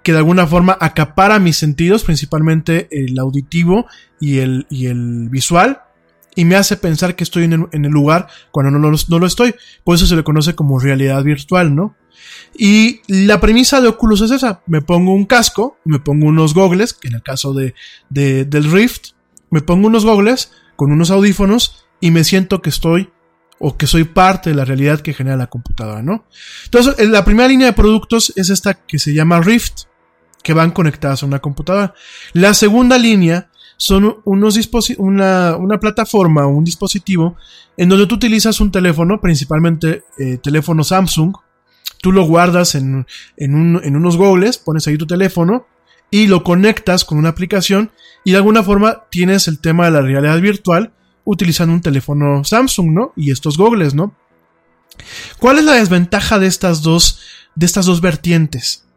que 0.09 0.13
de 0.13 0.17
alguna 0.17 0.47
forma 0.47 0.75
acapara 0.81 1.37
mis 1.37 1.55
sentidos, 1.55 2.03
principalmente 2.03 2.87
el 2.89 3.19
auditivo 3.19 3.85
y 4.19 4.39
el, 4.39 4.65
y 4.67 4.87
el 4.87 5.29
visual, 5.29 5.83
y 6.35 6.45
me 6.45 6.55
hace 6.55 6.77
pensar 6.77 7.15
que 7.15 7.23
estoy 7.23 7.43
en 7.43 7.69
el, 7.71 7.91
lugar 7.91 8.27
cuando 8.49 8.71
no 8.71 8.89
lo, 8.89 8.97
no 9.07 9.19
lo, 9.19 9.27
estoy. 9.27 9.53
Por 9.83 9.93
eso 9.93 10.07
se 10.07 10.15
le 10.15 10.23
conoce 10.23 10.55
como 10.55 10.79
realidad 10.79 11.23
virtual, 11.23 11.75
¿no? 11.75 11.95
Y 12.57 13.01
la 13.07 13.39
premisa 13.39 13.81
de 13.81 13.89
Oculus 13.89 14.21
es 14.21 14.31
esa. 14.31 14.63
Me 14.65 14.81
pongo 14.81 15.13
un 15.13 15.25
casco, 15.25 15.77
me 15.85 15.99
pongo 15.99 16.25
unos 16.25 16.55
gogles, 16.55 16.93
que 16.93 17.09
en 17.09 17.13
el 17.13 17.21
caso 17.21 17.53
de, 17.53 17.75
de, 18.09 18.45
del 18.45 18.71
Rift, 18.71 19.09
me 19.51 19.61
pongo 19.61 19.85
unos 19.85 20.05
gogles 20.05 20.51
con 20.75 20.91
unos 20.91 21.11
audífonos 21.11 21.85
y 22.01 22.09
me 22.09 22.23
siento 22.23 22.63
que 22.63 22.71
estoy 22.71 23.11
o 23.59 23.77
que 23.77 23.85
soy 23.85 24.05
parte 24.05 24.49
de 24.49 24.55
la 24.55 24.65
realidad 24.65 25.01
que 25.01 25.13
genera 25.13 25.37
la 25.37 25.51
computadora, 25.51 26.01
¿no? 26.01 26.25
Entonces, 26.65 27.07
la 27.09 27.23
primera 27.23 27.47
línea 27.47 27.67
de 27.67 27.73
productos 27.73 28.33
es 28.35 28.49
esta 28.49 28.73
que 28.73 28.97
se 28.97 29.13
llama 29.13 29.39
Rift 29.39 29.88
que 30.43 30.53
van 30.53 30.71
conectadas 30.71 31.23
a 31.23 31.25
una 31.25 31.39
computadora. 31.39 31.93
La 32.33 32.53
segunda 32.53 32.97
línea 32.97 33.49
son 33.77 34.17
unos 34.25 34.59
una, 34.97 35.55
una 35.55 35.79
plataforma 35.79 36.45
o 36.45 36.49
un 36.49 36.65
dispositivo 36.65 37.37
en 37.77 37.87
donde 37.87 38.07
tú 38.07 38.15
utilizas 38.15 38.59
un 38.59 38.71
teléfono, 38.71 39.21
principalmente 39.21 40.03
eh, 40.17 40.37
teléfono 40.37 40.83
Samsung, 40.83 41.33
tú 42.01 42.11
lo 42.11 42.23
guardas 42.23 42.75
en, 42.75 43.07
en, 43.37 43.55
un, 43.55 43.81
en 43.83 43.95
unos 43.95 44.17
goggles, 44.17 44.57
pones 44.57 44.85
ahí 44.87 44.97
tu 44.97 45.07
teléfono 45.07 45.65
y 46.11 46.27
lo 46.27 46.43
conectas 46.43 47.05
con 47.05 47.17
una 47.17 47.29
aplicación 47.29 47.91
y 48.25 48.31
de 48.31 48.37
alguna 48.37 48.63
forma 48.63 49.05
tienes 49.09 49.47
el 49.47 49.59
tema 49.59 49.85
de 49.85 49.91
la 49.91 50.01
realidad 50.01 50.39
virtual 50.41 50.91
utilizando 51.23 51.73
un 51.73 51.81
teléfono 51.81 52.43
Samsung, 52.43 52.91
¿no? 52.91 53.13
Y 53.15 53.31
estos 53.31 53.57
goggles, 53.57 53.93
¿no? 53.93 54.15
¿Cuál 55.39 55.59
es 55.59 55.63
la 55.63 55.73
desventaja 55.73 56.39
de 56.39 56.47
estas 56.47 56.81
dos, 56.81 57.21
de 57.55 57.65
estas 57.65 57.85
dos 57.85 58.01
vertientes? 58.01 58.88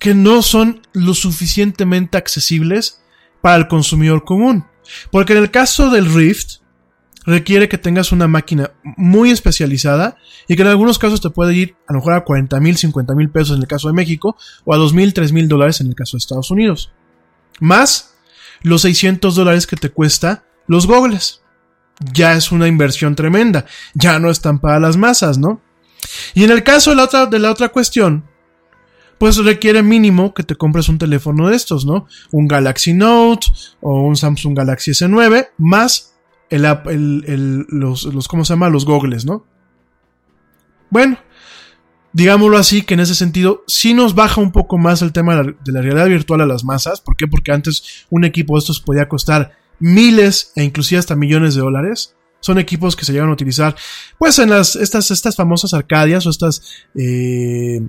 Que 0.00 0.14
no 0.14 0.42
son 0.42 0.82
lo 0.92 1.14
suficientemente 1.14 2.18
accesibles 2.18 3.02
para 3.40 3.56
el 3.56 3.68
consumidor 3.68 4.24
común. 4.24 4.64
Porque 5.12 5.34
en 5.34 5.38
el 5.38 5.50
caso 5.50 5.90
del 5.90 6.12
Rift, 6.12 6.60
requiere 7.26 7.68
que 7.68 7.78
tengas 7.78 8.12
una 8.12 8.26
máquina 8.26 8.72
muy 8.82 9.30
especializada 9.30 10.16
y 10.48 10.56
que 10.56 10.62
en 10.62 10.68
algunos 10.68 10.98
casos 10.98 11.20
te 11.20 11.30
puede 11.30 11.54
ir 11.54 11.76
a 11.86 11.92
lo 11.92 11.98
mejor 11.98 12.14
a 12.14 12.24
40 12.24 12.58
mil, 12.60 12.76
50 12.76 13.14
mil 13.14 13.30
pesos 13.30 13.56
en 13.56 13.62
el 13.62 13.68
caso 13.68 13.88
de 13.88 13.94
México 13.94 14.36
o 14.64 14.74
a 14.74 14.78
2 14.78 14.94
mil, 14.94 15.12
3 15.12 15.32
mil 15.32 15.46
dólares 15.46 15.80
en 15.80 15.88
el 15.88 15.94
caso 15.94 16.16
de 16.16 16.20
Estados 16.20 16.50
Unidos. 16.50 16.92
Más 17.60 18.14
los 18.62 18.82
600 18.82 19.34
dólares 19.34 19.66
que 19.66 19.76
te 19.76 19.90
cuesta 19.90 20.44
los 20.66 20.86
gogles. 20.86 21.42
Ya 22.12 22.34
es 22.34 22.50
una 22.52 22.66
inversión 22.66 23.14
tremenda. 23.14 23.66
Ya 23.94 24.18
no 24.18 24.30
están 24.30 24.58
para 24.58 24.80
las 24.80 24.96
masas, 24.96 25.36
¿no? 25.36 25.60
Y 26.34 26.44
en 26.44 26.50
el 26.50 26.62
caso 26.62 26.90
de 26.90 26.96
la 26.96 27.04
otra, 27.04 27.26
de 27.26 27.38
la 27.38 27.50
otra 27.50 27.68
cuestión, 27.68 28.29
pues 29.20 29.36
requiere 29.36 29.82
mínimo 29.82 30.32
que 30.32 30.44
te 30.44 30.56
compres 30.56 30.88
un 30.88 30.96
teléfono 30.96 31.50
de 31.50 31.54
estos, 31.54 31.84
¿no? 31.84 32.06
Un 32.32 32.48
Galaxy 32.48 32.94
Note 32.94 33.48
o 33.82 34.00
un 34.00 34.16
Samsung 34.16 34.56
Galaxy 34.56 34.92
S9 34.92 35.48
más 35.58 36.14
el, 36.48 36.64
el, 36.64 37.66
los, 37.68 38.04
los, 38.04 38.26
¿cómo 38.28 38.46
se 38.46 38.54
llama? 38.54 38.70
Los 38.70 38.86
gogles, 38.86 39.26
¿no? 39.26 39.44
Bueno, 40.88 41.18
digámoslo 42.14 42.56
así, 42.56 42.80
que 42.80 42.94
en 42.94 43.00
ese 43.00 43.14
sentido 43.14 43.62
sí 43.66 43.92
nos 43.92 44.14
baja 44.14 44.40
un 44.40 44.52
poco 44.52 44.78
más 44.78 45.02
el 45.02 45.12
tema 45.12 45.36
de 45.36 45.54
la 45.70 45.82
realidad 45.82 46.06
virtual 46.06 46.40
a 46.40 46.46
las 46.46 46.64
masas. 46.64 47.02
¿Por 47.02 47.14
qué? 47.14 47.28
Porque 47.28 47.52
antes 47.52 48.06
un 48.08 48.24
equipo 48.24 48.54
de 48.54 48.60
estos 48.60 48.80
podía 48.80 49.06
costar 49.06 49.52
miles 49.80 50.52
e 50.56 50.64
inclusive 50.64 50.98
hasta 50.98 51.14
millones 51.14 51.54
de 51.54 51.60
dólares. 51.60 52.16
Son 52.40 52.58
equipos 52.58 52.96
que 52.96 53.04
se 53.04 53.12
llegan 53.12 53.28
a 53.28 53.34
utilizar, 53.34 53.76
pues 54.16 54.38
en 54.38 54.48
las, 54.48 54.76
estas, 54.76 55.10
estas 55.10 55.36
famosas 55.36 55.74
arcadias 55.74 56.26
o 56.26 56.30
estas, 56.30 56.86
eh, 56.94 57.82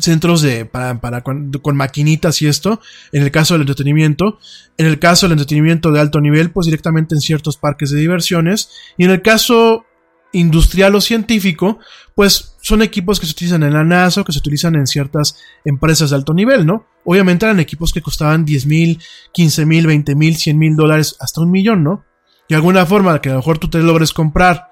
centros 0.00 0.42
de, 0.42 0.64
para, 0.64 1.00
para 1.00 1.22
con, 1.22 1.50
maquinitas 1.74 2.42
y 2.42 2.46
esto, 2.46 2.80
en 3.12 3.22
el 3.22 3.30
caso 3.30 3.54
del 3.54 3.62
entretenimiento, 3.62 4.38
en 4.76 4.86
el 4.86 4.98
caso 4.98 5.26
del 5.26 5.32
entretenimiento 5.32 5.92
de 5.92 6.00
alto 6.00 6.20
nivel, 6.20 6.50
pues 6.50 6.66
directamente 6.66 7.14
en 7.14 7.20
ciertos 7.20 7.56
parques 7.56 7.90
de 7.90 7.98
diversiones, 7.98 8.70
y 8.96 9.04
en 9.04 9.10
el 9.10 9.22
caso 9.22 9.84
industrial 10.32 10.94
o 10.94 11.00
científico, 11.00 11.78
pues 12.14 12.56
son 12.60 12.82
equipos 12.82 13.18
que 13.18 13.26
se 13.26 13.32
utilizan 13.32 13.62
en 13.62 13.72
la 13.72 13.84
NASA 13.84 14.20
o 14.20 14.24
que 14.24 14.32
se 14.32 14.38
utilizan 14.38 14.74
en 14.74 14.86
ciertas 14.86 15.38
empresas 15.64 16.10
de 16.10 16.16
alto 16.16 16.34
nivel, 16.34 16.66
¿no? 16.66 16.86
Obviamente 17.04 17.46
eran 17.46 17.60
equipos 17.60 17.92
que 17.92 18.02
costaban 18.02 18.44
10 18.44 18.66
mil, 18.66 19.00
15 19.32 19.64
mil, 19.64 19.86
20 19.86 20.14
mil, 20.14 20.36
100 20.36 20.58
mil 20.58 20.76
dólares, 20.76 21.16
hasta 21.20 21.40
un 21.40 21.50
millón, 21.50 21.82
¿no? 21.82 22.04
De 22.48 22.56
alguna 22.56 22.86
forma 22.86 23.20
que 23.20 23.28
a 23.28 23.32
lo 23.32 23.38
mejor 23.38 23.58
tú 23.58 23.68
te 23.68 23.78
logres 23.78 24.12
comprar 24.12 24.67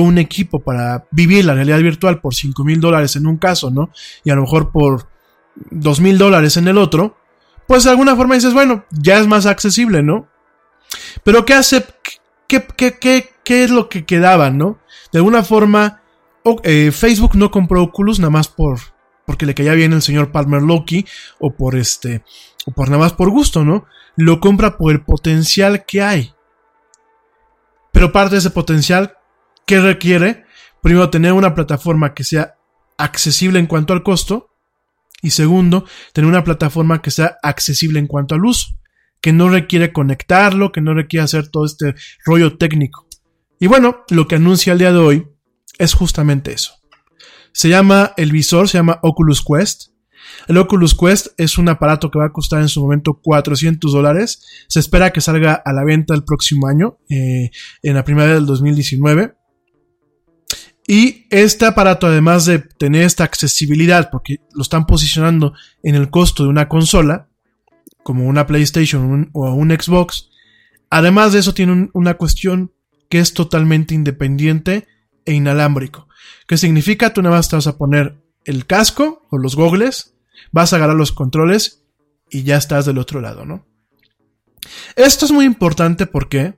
un 0.00 0.18
equipo 0.18 0.60
para 0.60 1.06
vivir 1.10 1.44
la 1.44 1.54
realidad 1.54 1.78
virtual 1.78 2.20
por 2.20 2.34
5 2.34 2.64
mil 2.64 2.80
dólares 2.80 3.16
en 3.16 3.26
un 3.26 3.36
caso, 3.36 3.70
¿no? 3.70 3.90
Y 4.24 4.30
a 4.30 4.34
lo 4.34 4.42
mejor 4.42 4.70
por 4.70 5.08
2 5.70 6.00
mil 6.00 6.18
dólares 6.18 6.56
en 6.56 6.68
el 6.68 6.78
otro, 6.78 7.16
pues 7.66 7.84
de 7.84 7.90
alguna 7.90 8.16
forma 8.16 8.34
dices, 8.34 8.54
bueno, 8.54 8.84
ya 8.90 9.18
es 9.18 9.26
más 9.26 9.46
accesible, 9.46 10.02
¿no? 10.02 10.28
Pero 11.24 11.44
¿qué 11.44 11.54
hace? 11.54 11.84
¿Qué, 12.46 12.64
qué, 12.76 12.98
qué, 12.98 13.30
qué 13.44 13.64
es 13.64 13.70
lo 13.70 13.88
que 13.88 14.04
quedaba, 14.04 14.50
no? 14.50 14.78
De 15.12 15.18
alguna 15.18 15.42
forma, 15.42 16.02
eh, 16.62 16.90
Facebook 16.92 17.34
no 17.34 17.50
compró 17.50 17.82
Oculus 17.82 18.18
nada 18.18 18.30
más 18.30 18.48
por 18.48 18.78
porque 19.26 19.44
le 19.44 19.54
caía 19.54 19.74
bien 19.74 19.92
el 19.92 20.02
señor 20.02 20.30
Palmer 20.30 20.62
Loki 20.62 21.04
o 21.40 21.54
por 21.54 21.74
este 21.74 22.22
o 22.64 22.70
por 22.70 22.88
nada 22.88 23.02
más 23.02 23.12
por 23.12 23.30
gusto, 23.30 23.64
¿no? 23.64 23.86
Lo 24.16 24.40
compra 24.40 24.78
por 24.78 24.92
el 24.92 25.02
potencial 25.02 25.84
que 25.84 26.00
hay. 26.02 26.32
Pero 27.92 28.12
parte 28.12 28.36
de 28.36 28.38
ese 28.38 28.50
potencial 28.50 29.16
que 29.66 29.80
requiere 29.80 30.44
primero 30.82 31.10
tener 31.10 31.32
una 31.32 31.54
plataforma 31.54 32.14
que 32.14 32.24
sea 32.24 32.54
accesible 32.96 33.58
en 33.58 33.66
cuanto 33.66 33.92
al 33.92 34.02
costo 34.02 34.50
y 35.22 35.30
segundo, 35.30 35.84
tener 36.12 36.28
una 36.28 36.44
plataforma 36.44 37.02
que 37.02 37.10
sea 37.10 37.36
accesible 37.42 37.98
en 37.98 38.06
cuanto 38.06 38.34
al 38.34 38.44
uso, 38.44 38.68
que 39.20 39.32
no 39.32 39.48
requiere 39.48 39.92
conectarlo, 39.92 40.72
que 40.72 40.80
no 40.80 40.94
requiere 40.94 41.24
hacer 41.24 41.48
todo 41.48 41.64
este 41.64 41.94
rollo 42.24 42.56
técnico. 42.56 43.06
Y 43.58 43.66
bueno, 43.66 44.04
lo 44.10 44.28
que 44.28 44.36
anuncia 44.36 44.72
el 44.72 44.78
día 44.78 44.92
de 44.92 44.98
hoy 44.98 45.26
es 45.78 45.94
justamente 45.94 46.52
eso. 46.52 46.74
Se 47.52 47.68
llama, 47.68 48.12
el 48.16 48.30
visor 48.30 48.68
se 48.68 48.78
llama 48.78 49.00
Oculus 49.02 49.42
Quest. 49.42 49.88
El 50.46 50.58
Oculus 50.58 50.94
Quest 50.94 51.28
es 51.38 51.56
un 51.56 51.68
aparato 51.68 52.10
que 52.10 52.18
va 52.18 52.26
a 52.26 52.32
costar 52.32 52.60
en 52.60 52.68
su 52.68 52.82
momento 52.82 53.14
400 53.14 53.90
dólares. 53.90 54.44
Se 54.68 54.78
espera 54.78 55.10
que 55.10 55.22
salga 55.22 55.54
a 55.54 55.72
la 55.72 55.82
venta 55.82 56.14
el 56.14 56.22
próximo 56.22 56.68
año, 56.68 56.98
eh, 57.08 57.50
en 57.82 57.94
la 57.94 58.04
primavera 58.04 58.34
del 58.34 58.46
2019. 58.46 59.34
Y 60.86 61.26
este 61.30 61.66
aparato, 61.66 62.06
además 62.06 62.46
de 62.46 62.60
tener 62.60 63.02
esta 63.02 63.24
accesibilidad, 63.24 64.10
porque 64.10 64.40
lo 64.54 64.62
están 64.62 64.86
posicionando 64.86 65.52
en 65.82 65.96
el 65.96 66.10
costo 66.10 66.44
de 66.44 66.48
una 66.48 66.68
consola, 66.68 67.28
como 68.02 68.26
una 68.26 68.46
PlayStation 68.46 69.30
o 69.32 69.52
un 69.52 69.70
Xbox, 69.70 70.30
además 70.90 71.32
de 71.32 71.40
eso 71.40 71.54
tiene 71.54 71.90
una 71.92 72.14
cuestión 72.14 72.72
que 73.08 73.18
es 73.18 73.34
totalmente 73.34 73.94
independiente 73.94 74.86
e 75.24 75.34
inalámbrico. 75.34 76.08
¿Qué 76.46 76.56
significa? 76.56 77.12
Tú 77.12 77.22
nada 77.22 77.36
más 77.36 77.48
te 77.48 77.56
vas 77.56 77.66
a 77.66 77.76
poner 77.76 78.16
el 78.44 78.66
casco 78.66 79.26
o 79.30 79.38
los 79.38 79.56
gogles, 79.56 80.14
vas 80.52 80.72
a 80.72 80.76
agarrar 80.76 80.96
los 80.96 81.10
controles 81.10 81.84
y 82.30 82.44
ya 82.44 82.56
estás 82.56 82.86
del 82.86 82.98
otro 82.98 83.20
lado, 83.20 83.44
¿no? 83.44 83.66
Esto 84.94 85.26
es 85.26 85.32
muy 85.32 85.44
importante 85.44 86.06
porque 86.06 86.54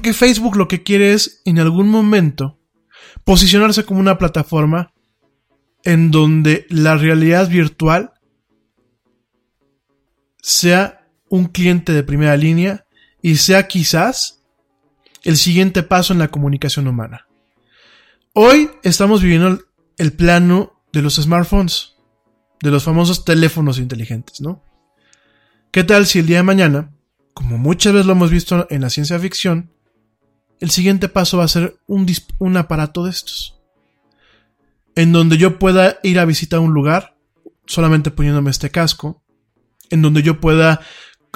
porque 0.00 0.14
Facebook 0.14 0.56
lo 0.56 0.66
que 0.66 0.82
quiere 0.82 1.12
es 1.12 1.42
en 1.44 1.58
algún 1.58 1.90
momento 1.90 2.58
posicionarse 3.24 3.84
como 3.84 4.00
una 4.00 4.16
plataforma 4.16 4.94
en 5.84 6.10
donde 6.10 6.64
la 6.70 6.96
realidad 6.96 7.50
virtual 7.50 8.14
sea 10.40 11.06
un 11.28 11.48
cliente 11.48 11.92
de 11.92 12.02
primera 12.02 12.34
línea 12.38 12.86
y 13.20 13.36
sea 13.36 13.68
quizás 13.68 14.42
el 15.22 15.36
siguiente 15.36 15.82
paso 15.82 16.14
en 16.14 16.18
la 16.18 16.28
comunicación 16.28 16.88
humana. 16.88 17.26
Hoy 18.32 18.70
estamos 18.82 19.20
viviendo 19.20 19.60
el 19.98 20.14
plano 20.14 20.82
de 20.94 21.02
los 21.02 21.16
smartphones, 21.16 21.96
de 22.62 22.70
los 22.70 22.84
famosos 22.84 23.26
teléfonos 23.26 23.78
inteligentes, 23.78 24.40
¿no? 24.40 24.64
¿Qué 25.70 25.84
tal 25.84 26.06
si 26.06 26.20
el 26.20 26.26
día 26.26 26.38
de 26.38 26.44
mañana, 26.44 26.90
como 27.34 27.58
muchas 27.58 27.92
veces 27.92 28.06
lo 28.06 28.12
hemos 28.12 28.30
visto 28.30 28.66
en 28.70 28.80
la 28.80 28.88
ciencia 28.88 29.18
ficción, 29.18 29.74
el 30.60 30.70
siguiente 30.70 31.08
paso 31.08 31.38
va 31.38 31.44
a 31.44 31.48
ser 31.48 31.78
un, 31.86 32.56
aparato 32.56 33.04
de 33.04 33.10
estos? 33.10 33.58
En 34.94 35.12
donde 35.12 35.38
yo 35.38 35.58
pueda 35.58 35.98
ir 36.02 36.18
a 36.18 36.24
visitar 36.24 36.60
un 36.60 36.72
lugar 36.72 37.16
solamente 37.66 38.10
poniéndome 38.10 38.50
este 38.50 38.70
casco, 38.70 39.22
en 39.88 40.02
donde 40.02 40.22
yo 40.22 40.40
pueda 40.40 40.80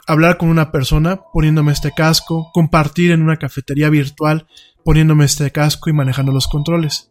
hablar 0.06 0.36
con 0.36 0.50
una 0.50 0.70
persona 0.70 1.22
poniéndome 1.32 1.72
este 1.72 1.92
casco, 1.92 2.50
compartir 2.52 3.10
en 3.12 3.22
una 3.22 3.38
cafetería 3.38 3.88
virtual 3.88 4.46
poniéndome 4.84 5.24
este 5.24 5.50
casco 5.50 5.88
y 5.88 5.94
manejando 5.94 6.30
los 6.30 6.46
controles. 6.46 7.10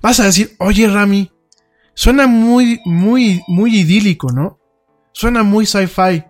Vas 0.00 0.20
a 0.20 0.24
decir, 0.24 0.54
oye 0.60 0.86
Rami, 0.86 1.32
suena 1.94 2.28
muy, 2.28 2.80
muy, 2.84 3.42
muy 3.48 3.76
idílico, 3.76 4.30
¿no? 4.30 4.60
Suena 5.12 5.42
muy 5.42 5.66
sci-fi. 5.66 6.24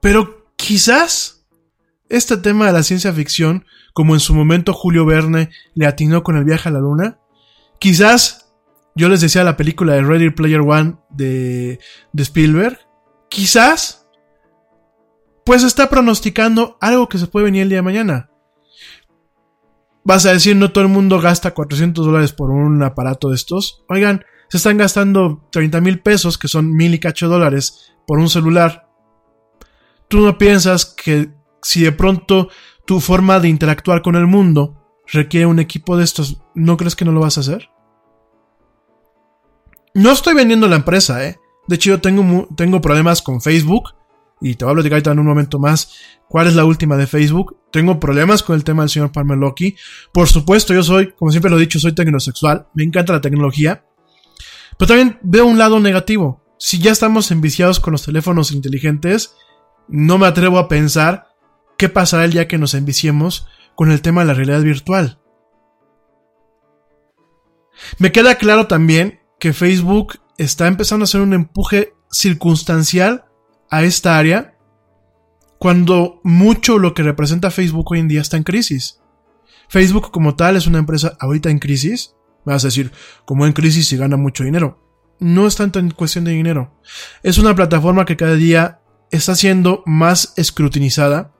Pero 0.00 0.52
quizás 0.56 1.41
este 2.12 2.36
tema 2.36 2.66
de 2.66 2.72
la 2.72 2.82
ciencia 2.82 3.10
ficción, 3.10 3.64
como 3.94 4.12
en 4.12 4.20
su 4.20 4.34
momento 4.34 4.74
Julio 4.74 5.06
Verne 5.06 5.48
le 5.74 5.86
atinó 5.86 6.22
con 6.22 6.36
el 6.36 6.44
viaje 6.44 6.68
a 6.68 6.72
la 6.72 6.78
luna, 6.78 7.18
quizás 7.78 8.52
yo 8.94 9.08
les 9.08 9.22
decía 9.22 9.44
la 9.44 9.56
película 9.56 9.94
de 9.94 10.02
Ready 10.02 10.28
Player 10.28 10.60
One 10.60 10.96
de, 11.08 11.80
de 12.12 12.22
Spielberg, 12.22 12.78
quizás, 13.30 14.06
pues 15.46 15.62
está 15.62 15.88
pronosticando 15.88 16.76
algo 16.82 17.08
que 17.08 17.16
se 17.16 17.28
puede 17.28 17.46
venir 17.46 17.62
el 17.62 17.70
día 17.70 17.78
de 17.78 17.82
mañana. 17.82 18.30
Vas 20.04 20.26
a 20.26 20.34
decir, 20.34 20.54
no 20.54 20.70
todo 20.70 20.84
el 20.84 20.90
mundo 20.90 21.18
gasta 21.18 21.54
400 21.54 22.04
dólares 22.04 22.32
por 22.32 22.50
un 22.50 22.82
aparato 22.82 23.30
de 23.30 23.36
estos. 23.36 23.84
Oigan, 23.88 24.22
se 24.48 24.58
están 24.58 24.76
gastando 24.76 25.48
30 25.50 25.80
mil 25.80 26.00
pesos, 26.00 26.36
que 26.36 26.48
son 26.48 26.74
mil 26.74 26.92
y 26.92 27.00
cacho 27.00 27.28
dólares, 27.28 27.94
por 28.06 28.18
un 28.18 28.28
celular. 28.28 28.86
¿Tú 30.08 30.20
no 30.20 30.36
piensas 30.36 30.84
que 30.84 31.30
si 31.62 31.82
de 31.82 31.92
pronto 31.92 32.48
tu 32.86 33.00
forma 33.00 33.40
de 33.40 33.48
interactuar 33.48 34.02
con 34.02 34.16
el 34.16 34.26
mundo 34.26 34.82
requiere 35.06 35.46
un 35.46 35.58
equipo 35.58 35.96
de 35.96 36.04
estos, 36.04 36.42
¿no 36.54 36.76
crees 36.76 36.96
que 36.96 37.04
no 37.04 37.12
lo 37.12 37.20
vas 37.20 37.38
a 37.38 37.42
hacer? 37.42 37.70
No 39.94 40.10
estoy 40.10 40.34
vendiendo 40.34 40.68
la 40.68 40.76
empresa, 40.76 41.24
¿eh? 41.26 41.38
De 41.68 41.76
hecho, 41.76 41.90
yo 41.90 42.00
tengo, 42.00 42.48
tengo 42.56 42.80
problemas 42.80 43.22
con 43.22 43.40
Facebook. 43.40 43.94
Y 44.40 44.56
te 44.56 44.64
voy 44.64 44.72
a 44.72 44.74
platicar 44.74 45.06
en 45.12 45.20
un 45.20 45.26
momento 45.26 45.60
más 45.60 45.92
cuál 46.28 46.48
es 46.48 46.56
la 46.56 46.64
última 46.64 46.96
de 46.96 47.06
Facebook. 47.06 47.56
Tengo 47.70 48.00
problemas 48.00 48.42
con 48.42 48.56
el 48.56 48.64
tema 48.64 48.82
del 48.82 48.90
señor 48.90 49.12
Palmer 49.12 49.38
Loki. 49.38 49.76
Por 50.12 50.28
supuesto, 50.28 50.74
yo 50.74 50.82
soy, 50.82 51.12
como 51.12 51.30
siempre 51.30 51.50
lo 51.50 51.58
he 51.58 51.60
dicho, 51.60 51.78
soy 51.78 51.94
tecnosexual. 51.94 52.66
Me 52.74 52.82
encanta 52.82 53.12
la 53.12 53.20
tecnología. 53.20 53.84
Pero 54.76 54.88
también 54.88 55.18
veo 55.22 55.46
un 55.46 55.58
lado 55.58 55.78
negativo. 55.78 56.42
Si 56.58 56.80
ya 56.80 56.90
estamos 56.90 57.30
enviciados 57.30 57.78
con 57.78 57.92
los 57.92 58.04
teléfonos 58.04 58.50
inteligentes, 58.50 59.36
no 59.88 60.18
me 60.18 60.26
atrevo 60.26 60.58
a 60.58 60.68
pensar 60.68 61.31
qué 61.82 61.88
pasará 61.88 62.24
el 62.24 62.30
día 62.30 62.46
que 62.46 62.58
nos 62.58 62.74
enviciemos 62.74 63.48
con 63.74 63.90
el 63.90 64.02
tema 64.02 64.20
de 64.20 64.28
la 64.28 64.34
realidad 64.34 64.62
virtual. 64.62 65.18
Me 67.98 68.12
queda 68.12 68.36
claro 68.36 68.68
también 68.68 69.18
que 69.40 69.52
Facebook 69.52 70.20
está 70.38 70.68
empezando 70.68 71.02
a 71.02 71.06
hacer 71.06 71.22
un 71.22 71.34
empuje 71.34 71.92
circunstancial 72.08 73.24
a 73.68 73.82
esta 73.82 74.16
área 74.16 74.56
cuando 75.58 76.20
mucho 76.22 76.78
lo 76.78 76.94
que 76.94 77.02
representa 77.02 77.50
Facebook 77.50 77.90
hoy 77.90 77.98
en 77.98 78.06
día 78.06 78.20
está 78.20 78.36
en 78.36 78.44
crisis. 78.44 79.00
Facebook 79.68 80.12
como 80.12 80.36
tal 80.36 80.54
es 80.54 80.68
una 80.68 80.78
empresa 80.78 81.16
ahorita 81.18 81.50
en 81.50 81.58
crisis. 81.58 82.14
Me 82.44 82.52
vas 82.52 82.62
a 82.62 82.68
decir, 82.68 82.92
como 83.24 83.44
en 83.44 83.54
crisis 83.54 83.92
y 83.92 83.96
gana 83.96 84.16
mucho 84.16 84.44
dinero. 84.44 84.78
No 85.18 85.48
es 85.48 85.56
tanto 85.56 85.80
en 85.80 85.90
cuestión 85.90 86.22
de 86.22 86.30
dinero. 86.30 86.80
Es 87.24 87.38
una 87.38 87.56
plataforma 87.56 88.04
que 88.04 88.16
cada 88.16 88.36
día 88.36 88.82
está 89.10 89.34
siendo 89.34 89.82
más 89.84 90.32
escrutinizada. 90.36 91.31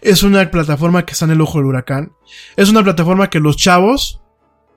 Es 0.00 0.22
una 0.22 0.50
plataforma 0.50 1.04
que 1.04 1.12
está 1.12 1.24
en 1.24 1.32
el 1.32 1.40
ojo 1.40 1.58
del 1.58 1.66
huracán. 1.66 2.12
Es 2.56 2.68
una 2.68 2.82
plataforma 2.82 3.30
que 3.30 3.40
los 3.40 3.56
chavos, 3.56 4.20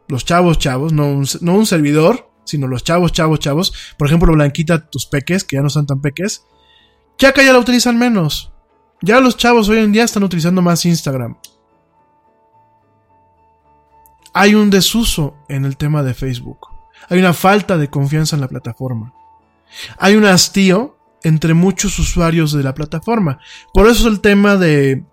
los 0.07 0.25
chavos 0.25 0.57
chavos, 0.57 0.93
no 0.93 1.07
un, 1.07 1.25
un 1.41 1.65
servidor, 1.65 2.31
sino 2.45 2.67
los 2.67 2.83
chavos, 2.83 3.11
chavos, 3.11 3.39
chavos. 3.39 3.73
Por 3.97 4.07
ejemplo, 4.07 4.33
Blanquita, 4.33 4.89
tus 4.89 5.05
peques, 5.05 5.43
que 5.43 5.57
ya 5.57 5.61
no 5.61 5.69
son 5.69 5.85
tan 5.85 6.01
peques. 6.01 6.45
Ya 7.17 7.31
que 7.31 7.45
ya 7.45 7.53
la 7.53 7.59
utilizan 7.59 7.97
menos. 7.97 8.51
Ya 9.01 9.19
los 9.19 9.37
chavos 9.37 9.69
hoy 9.69 9.77
en 9.79 9.91
día 9.91 10.03
están 10.03 10.23
utilizando 10.23 10.61
más 10.61 10.85
Instagram. 10.85 11.37
Hay 14.33 14.55
un 14.55 14.69
desuso 14.69 15.35
en 15.47 15.65
el 15.65 15.77
tema 15.77 16.03
de 16.03 16.13
Facebook. 16.13 16.67
Hay 17.09 17.19
una 17.19 17.33
falta 17.33 17.77
de 17.77 17.89
confianza 17.89 18.35
en 18.35 18.41
la 18.41 18.47
plataforma. 18.47 19.13
Hay 19.97 20.15
un 20.15 20.25
hastío 20.25 20.98
entre 21.23 21.53
muchos 21.53 21.99
usuarios 21.99 22.53
de 22.53 22.63
la 22.63 22.73
plataforma. 22.73 23.39
Por 23.73 23.87
eso 23.87 24.07
el 24.07 24.21
tema 24.21 24.55
de 24.55 25.03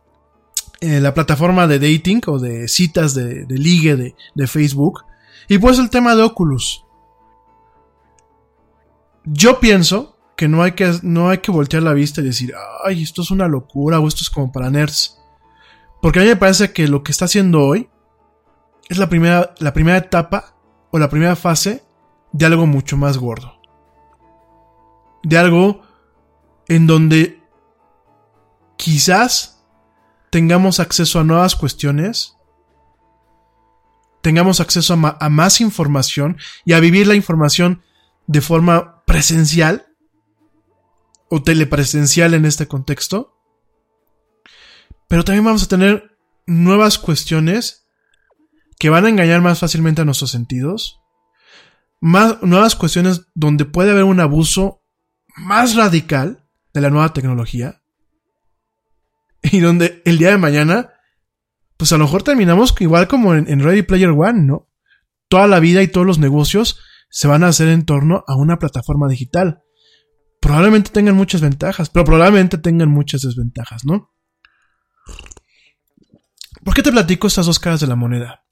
eh, 0.80 1.00
la 1.00 1.14
plataforma 1.14 1.66
de 1.66 1.78
dating 1.78 2.20
o 2.26 2.38
de 2.38 2.68
citas 2.68 3.14
de, 3.14 3.46
ligue 3.48 3.96
de, 3.96 4.14
de 4.34 4.46
Facebook 4.46 5.04
Y 5.48 5.59
pues 5.59 5.78
el 5.78 5.90
tema 5.90 6.14
de 6.14 6.22
Oculus. 6.22 6.84
Yo 9.24 9.59
pienso 9.59 10.16
que 10.36 10.48
no 10.48 10.62
hay 10.62 10.72
que, 10.72 10.92
no 11.02 11.30
hay 11.30 11.38
que 11.38 11.50
voltear 11.50 11.82
la 11.82 11.94
vista 11.94 12.20
y 12.20 12.24
decir, 12.24 12.52
ay, 12.84 13.02
esto 13.02 13.22
es 13.22 13.30
una 13.30 13.48
locura 13.48 13.98
o 13.98 14.07
esto 14.07 14.20
es 14.22 14.30
como 14.30 14.52
para 14.52 14.70
nerds. 14.70 15.18
Porque 16.02 16.20
a 16.20 16.22
mí 16.22 16.28
me 16.28 16.36
parece 16.36 16.72
que 16.72 16.86
lo 16.88 17.02
que 17.02 17.11
está 17.11 17.24
haciendo 17.24 17.62
hoy 17.62 17.88
es 18.88 18.98
la 18.98 19.09
primera, 19.09 19.54
la 19.59 19.72
primera 19.72 19.96
etapa 19.96 20.57
o 20.90 20.98
la 20.98 21.09
primera 21.09 21.34
fase 21.36 21.84
de 22.32 22.46
algo 22.46 22.66
mucho 22.66 22.96
más 22.96 23.16
gordo. 23.18 23.54
De 25.22 25.38
algo 25.38 25.86
en 26.68 26.86
donde 26.86 27.42
quizás 28.76 29.64
tengamos 30.30 30.80
acceso 30.80 31.20
a 31.20 31.24
nuevas 31.24 31.56
cuestiones, 31.56 32.36
tengamos 34.20 34.60
acceso 34.60 34.94
a, 34.94 35.28
más 35.28 35.60
información 35.60 36.36
y 36.64 36.72
a 36.72 36.80
vivir 36.80 37.06
la 37.06 37.14
información 37.14 37.82
de 38.26 38.40
forma 38.40 39.04
presencial 39.04 39.86
o 41.28 41.42
telepresencial 41.42 42.34
en 42.34 42.44
este 42.44 42.66
contexto. 42.66 43.38
Pero 45.08 45.24
también 45.24 45.44
vamos 45.44 45.62
a 45.62 45.68
tener 45.68 46.18
nuevas 46.46 46.98
cuestiones 46.98 47.86
que 48.78 48.90
van 48.90 49.06
a 49.06 49.08
engañar 49.08 49.40
más 49.40 49.60
fácilmente 49.60 50.02
a 50.02 50.04
nuestros 50.04 50.32
sentidos. 50.32 51.00
Más, 52.00 52.42
nuevas 52.42 52.74
cuestiones 52.74 53.28
donde 53.34 53.64
puede 53.64 53.92
haber 53.92 54.04
un 54.04 54.20
abuso 54.20 54.82
más 55.36 55.76
radical 55.76 56.45
de 56.77 56.83
la 56.83 56.91
nueva 56.91 57.12
tecnología. 57.14 57.83
Y 59.43 59.61
donde 59.61 60.03
el 60.05 60.18
día 60.18 60.31
de 60.31 60.37
mañana, 60.37 60.91
pues 61.79 61.91
a 61.93 61.97
lo 61.97 62.05
mejor 62.05 62.22
terminamos 62.22 62.74
igual 62.81 63.09
como 63.09 63.35
en, 63.35 63.61
Ready 63.61 63.83
Player 63.83 64.11
One, 64.11 64.43
¿no? 64.43 64.68
Toda 65.29 65.47
la 65.47 65.59
vida 65.59 65.83
y 65.83 65.89
todos 65.89 66.07
los 66.07 66.18
negocios 66.18 66.79
se 67.09 67.29
van 67.29 67.45
a 67.45 67.49
hacer 67.49 67.68
en 67.68 67.87
torno 67.87 68.24
a 68.27 68.37
una 68.37 68.59
plataforma 68.59 69.09
digital. 69.09 69.62
Probablemente 70.41 70.91
tengan 70.91 71.16
muchas 71.16 71.41
ventajas, 71.41 71.89
pero 71.89 72.05
probablemente 72.05 72.59
tengan 72.59 72.91
muchas 72.91 73.22
desventajas, 73.22 73.87
¿no? 73.87 74.12
¿Por 76.62 76.74
qué 76.74 76.83
te 76.83 76.93
platico 76.93 77.27
estas 77.27 77.47
dos 77.47 77.59
caras 77.59 77.81
de 77.81 77.87
la 77.87 77.97
moneda? 77.97 78.45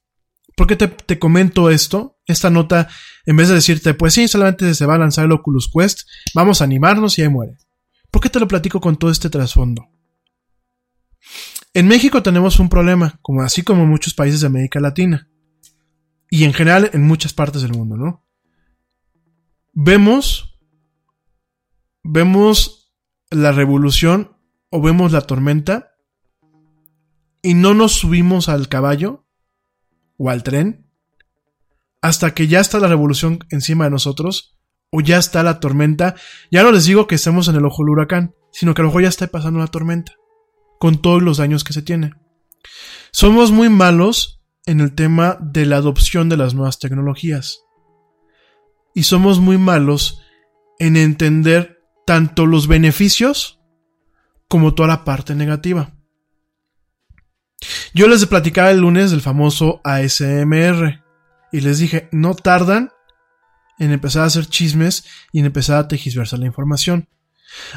¿Por 0.57 0.67
qué 0.67 0.77
te, 0.77 0.89
te, 0.89 1.19
comento 1.19 1.69
esto? 1.69 2.21
Esta 2.27 2.49
nota, 2.49 2.89
en 3.27 3.37
vez 3.37 3.49
de 3.49 3.57
decirte, 3.57 3.93
pues 3.93 4.15
sí, 4.15 4.29
solamente 4.29 4.73
se 4.73 4.87
va 4.87 4.95
a 4.95 4.99
lanzar 4.99 5.27
el 5.27 5.33
Oculus 5.33 5.69
Quest, 5.71 6.09
vamos 6.35 6.61
a 6.61 6.65
animarnos 6.65 7.19
y 7.19 7.23
ahí 7.23 7.29
muere. 7.29 7.59
¿Por 8.15 8.23
qué 8.23 8.31
te 8.31 8.39
lo 8.39 8.47
platico 8.47 8.81
con 8.81 8.95
todo 8.95 9.11
este 9.11 9.29
trasfondo? 9.29 9.89
En 11.73 11.89
México 11.89 12.23
tenemos 12.23 12.61
un 12.61 12.69
problema, 12.69 13.19
como 13.23 13.43
así 13.43 13.63
como 13.63 13.83
en 13.83 13.89
muchos 13.89 14.15
países 14.15 14.41
de 14.41 14.47
América 14.47 14.79
Latina. 14.79 15.29
Y 16.31 16.45
en 16.45 16.53
general 16.53 16.91
en 16.93 17.03
muchas 17.03 17.33
partes 17.33 17.63
del 17.63 17.73
mundo, 17.73 17.97
¿no? 17.97 18.25
Vemos. 19.73 20.61
Vemos 22.05 22.95
la 23.31 23.51
revolución 23.51 24.37
o 24.71 24.81
vemos 24.81 25.11
la 25.11 25.23
tormenta 25.23 25.97
y 27.43 27.55
no 27.55 27.75
nos 27.75 27.95
subimos 27.95 28.49
al 28.49 28.69
caballo 28.69 29.27
o 30.19 30.31
al 30.31 30.45
tren 30.45 30.89
hasta 32.01 32.33
que 32.33 32.47
ya 32.47 32.61
está 32.61 32.79
la 32.79 32.87
revolución 32.87 33.41
encima 33.51 33.87
de 33.87 33.91
nosotros 33.91 34.55
o 34.91 35.01
ya 35.01 35.19
está 35.19 35.43
la 35.43 35.61
tormenta. 35.61 36.15
Ya 36.51 36.63
no 36.63 36.73
les 36.73 36.85
digo 36.85 37.07
que 37.07 37.17
estemos 37.17 37.49
en 37.49 37.57
el 37.57 37.65
ojo 37.65 37.83
del 37.83 37.91
huracán, 37.91 38.35
sino 38.53 38.75
que 38.75 38.83
a 38.83 38.85
lo 38.85 38.89
mejor 38.89 39.03
ya 39.03 39.09
está 39.09 39.27
pasando 39.27 39.59
la 39.59 39.67
tormenta 39.67 40.13
con 40.79 41.01
todos 41.01 41.23
los 41.23 41.39
daños 41.39 41.65
que 41.65 41.73
se 41.73 41.83
tiene. 41.83 42.13
Somos 43.11 43.51
muy 43.51 43.69
malos 43.69 44.43
en 44.67 44.81
el 44.81 44.95
tema 44.95 45.39
de 45.41 45.67
la 45.67 45.77
adopción 45.77 46.29
de 46.29 46.37
las 46.37 46.55
nuevas 46.55 46.79
tecnologías. 46.79 47.61
Y 48.95 49.05
somos 49.05 49.41
muy 49.41 49.59
malos 49.59 50.21
en 50.79 50.97
entender 50.97 51.83
tanto 52.07 52.47
los 52.47 52.67
beneficios 52.67 53.61
como 54.49 54.75
toda 54.75 54.89
la 54.89 55.05
parte 55.05 55.35
negativa. 55.35 55.95
Yo 57.95 58.09
les 58.09 58.27
platicaba 58.27 58.71
el 58.71 58.81
lunes 58.81 59.11
del 59.11 59.21
famoso 59.21 59.81
ASMR 59.85 61.03
y 61.53 61.61
les 61.61 61.79
dije, 61.79 62.09
no 62.13 62.35
tardan 62.35 62.91
en 63.79 63.93
empezar 63.93 64.23
a 64.23 64.27
hacer 64.27 64.47
chismes 64.47 65.05
y 65.33 65.41
en 65.41 65.47
empezar 65.47 65.79
a 65.79 65.89
tejiversar 65.89 66.39
la 66.39 66.47
información. 66.47 67.09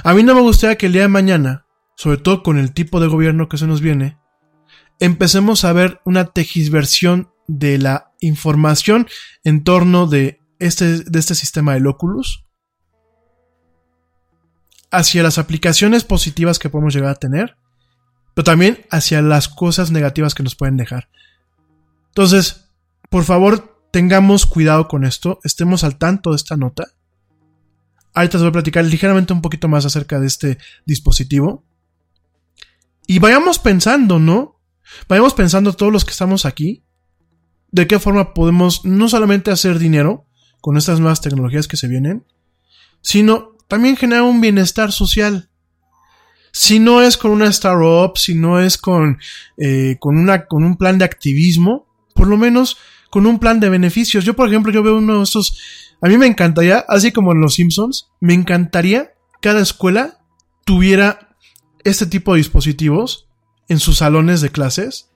A 0.03 0.13
mí 0.13 0.23
no 0.23 0.35
me 0.35 0.41
gustaría 0.41 0.77
que 0.77 0.87
el 0.87 0.93
día 0.93 1.03
de 1.03 1.07
mañana, 1.07 1.65
sobre 1.95 2.17
todo 2.17 2.43
con 2.43 2.57
el 2.57 2.73
tipo 2.73 2.99
de 2.99 3.07
gobierno 3.07 3.49
que 3.49 3.57
se 3.57 3.67
nos 3.67 3.81
viene, 3.81 4.17
empecemos 4.99 5.63
a 5.63 5.73
ver 5.73 6.01
una 6.05 6.25
tejiversión 6.25 7.31
de 7.47 7.77
la 7.77 8.11
información 8.19 9.07
en 9.43 9.63
torno 9.63 10.07
de 10.07 10.39
este, 10.59 11.03
de 11.03 11.19
este 11.19 11.35
sistema 11.35 11.75
de 11.75 11.87
Oculus 11.87 12.45
hacia 14.91 15.23
las 15.23 15.37
aplicaciones 15.37 16.03
positivas 16.03 16.59
que 16.59 16.69
podemos 16.69 16.93
llegar 16.93 17.11
a 17.11 17.15
tener, 17.15 17.57
pero 18.33 18.45
también 18.45 18.85
hacia 18.89 19.21
las 19.21 19.47
cosas 19.47 19.91
negativas 19.91 20.33
que 20.33 20.43
nos 20.43 20.55
pueden 20.55 20.77
dejar. 20.77 21.09
Entonces, 22.07 22.71
por 23.09 23.23
favor, 23.23 23.76
tengamos 23.91 24.45
cuidado 24.45 24.87
con 24.87 25.05
esto, 25.05 25.39
estemos 25.43 25.83
al 25.83 25.97
tanto 25.97 26.31
de 26.31 26.35
esta 26.35 26.57
nota. 26.57 26.87
Ahorita 28.13 28.37
os 28.37 28.43
voy 28.43 28.49
a 28.49 28.53
platicar 28.53 28.85
ligeramente 28.85 29.33
un 29.33 29.41
poquito 29.41 29.67
más 29.67 29.85
acerca 29.85 30.19
de 30.19 30.27
este 30.27 30.57
dispositivo. 30.85 31.63
Y 33.05 33.19
vayamos 33.19 33.59
pensando, 33.59 34.19
¿no? 34.19 34.59
Vayamos 35.07 35.33
pensando 35.33 35.73
todos 35.73 35.93
los 35.93 36.03
que 36.03 36.11
estamos 36.11 36.45
aquí, 36.45 36.83
de 37.71 37.87
qué 37.87 37.99
forma 37.99 38.33
podemos 38.33 38.85
no 38.85 39.09
solamente 39.09 39.51
hacer 39.51 39.79
dinero 39.79 40.25
con 40.61 40.77
estas 40.77 40.99
nuevas 40.99 41.21
tecnologías 41.21 41.67
que 41.67 41.77
se 41.77 41.87
vienen, 41.87 42.25
sino 43.01 43.55
también 43.67 43.97
generar 43.97 44.23
un 44.23 44.41
bienestar 44.41 44.91
social. 44.91 45.49
Si 46.51 46.79
no 46.79 47.01
es 47.01 47.17
con 47.17 47.31
una 47.31 47.47
startup, 47.49 48.17
si 48.17 48.33
no 48.33 48.59
es 48.59 48.77
con, 48.77 49.19
eh, 49.57 49.97
con, 49.99 50.17
una, 50.17 50.45
con 50.45 50.63
un 50.63 50.77
plan 50.77 50.97
de 50.97 51.05
activismo, 51.05 51.87
por 52.15 52.27
lo 52.27 52.37
menos 52.37 52.77
con 53.09 53.25
un 53.25 53.39
plan 53.39 53.59
de 53.59 53.69
beneficios. 53.69 54.25
Yo, 54.25 54.35
por 54.35 54.47
ejemplo, 54.47 54.71
yo 54.71 54.83
veo 54.83 54.97
uno 54.97 55.17
de 55.17 55.23
estos, 55.23 55.59
a 56.01 56.07
mí 56.07 56.17
me 56.17 56.27
encantaría, 56.27 56.85
así 56.87 57.11
como 57.11 57.31
en 57.31 57.41
Los 57.41 57.55
Simpsons, 57.55 58.09
me 58.19 58.33
encantaría 58.33 59.11
cada 59.41 59.61
escuela 59.61 60.19
tuviera 60.65 61.35
este 61.83 62.05
tipo 62.05 62.33
de 62.33 62.39
dispositivos 62.39 63.27
en 63.69 63.79
sus 63.79 63.97
salones 63.97 64.41
de 64.41 64.49
clases 64.49 65.09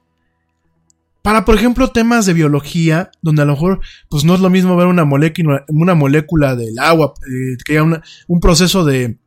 para, 1.22 1.46
por 1.46 1.56
ejemplo, 1.56 1.89
temas 1.89 2.26
de 2.26 2.34
biología, 2.34 3.12
donde 3.22 3.44
a 3.44 3.46
lo 3.46 3.54
mejor, 3.54 3.82
pues 4.10 4.24
no 4.24 4.34
es 4.34 4.39
lo 4.39 4.50
mismo 4.50 4.76
ver 4.76 4.88
una 4.88 5.06
molécula, 5.06 5.66
una 5.68 5.94
molécula 5.94 6.56
del 6.56 6.80
agua, 6.80 7.14
eh, 7.22 7.58
que 7.64 7.78
haya 7.78 8.02
un 8.28 8.39
proceso 8.39 8.84
de, 8.84 9.18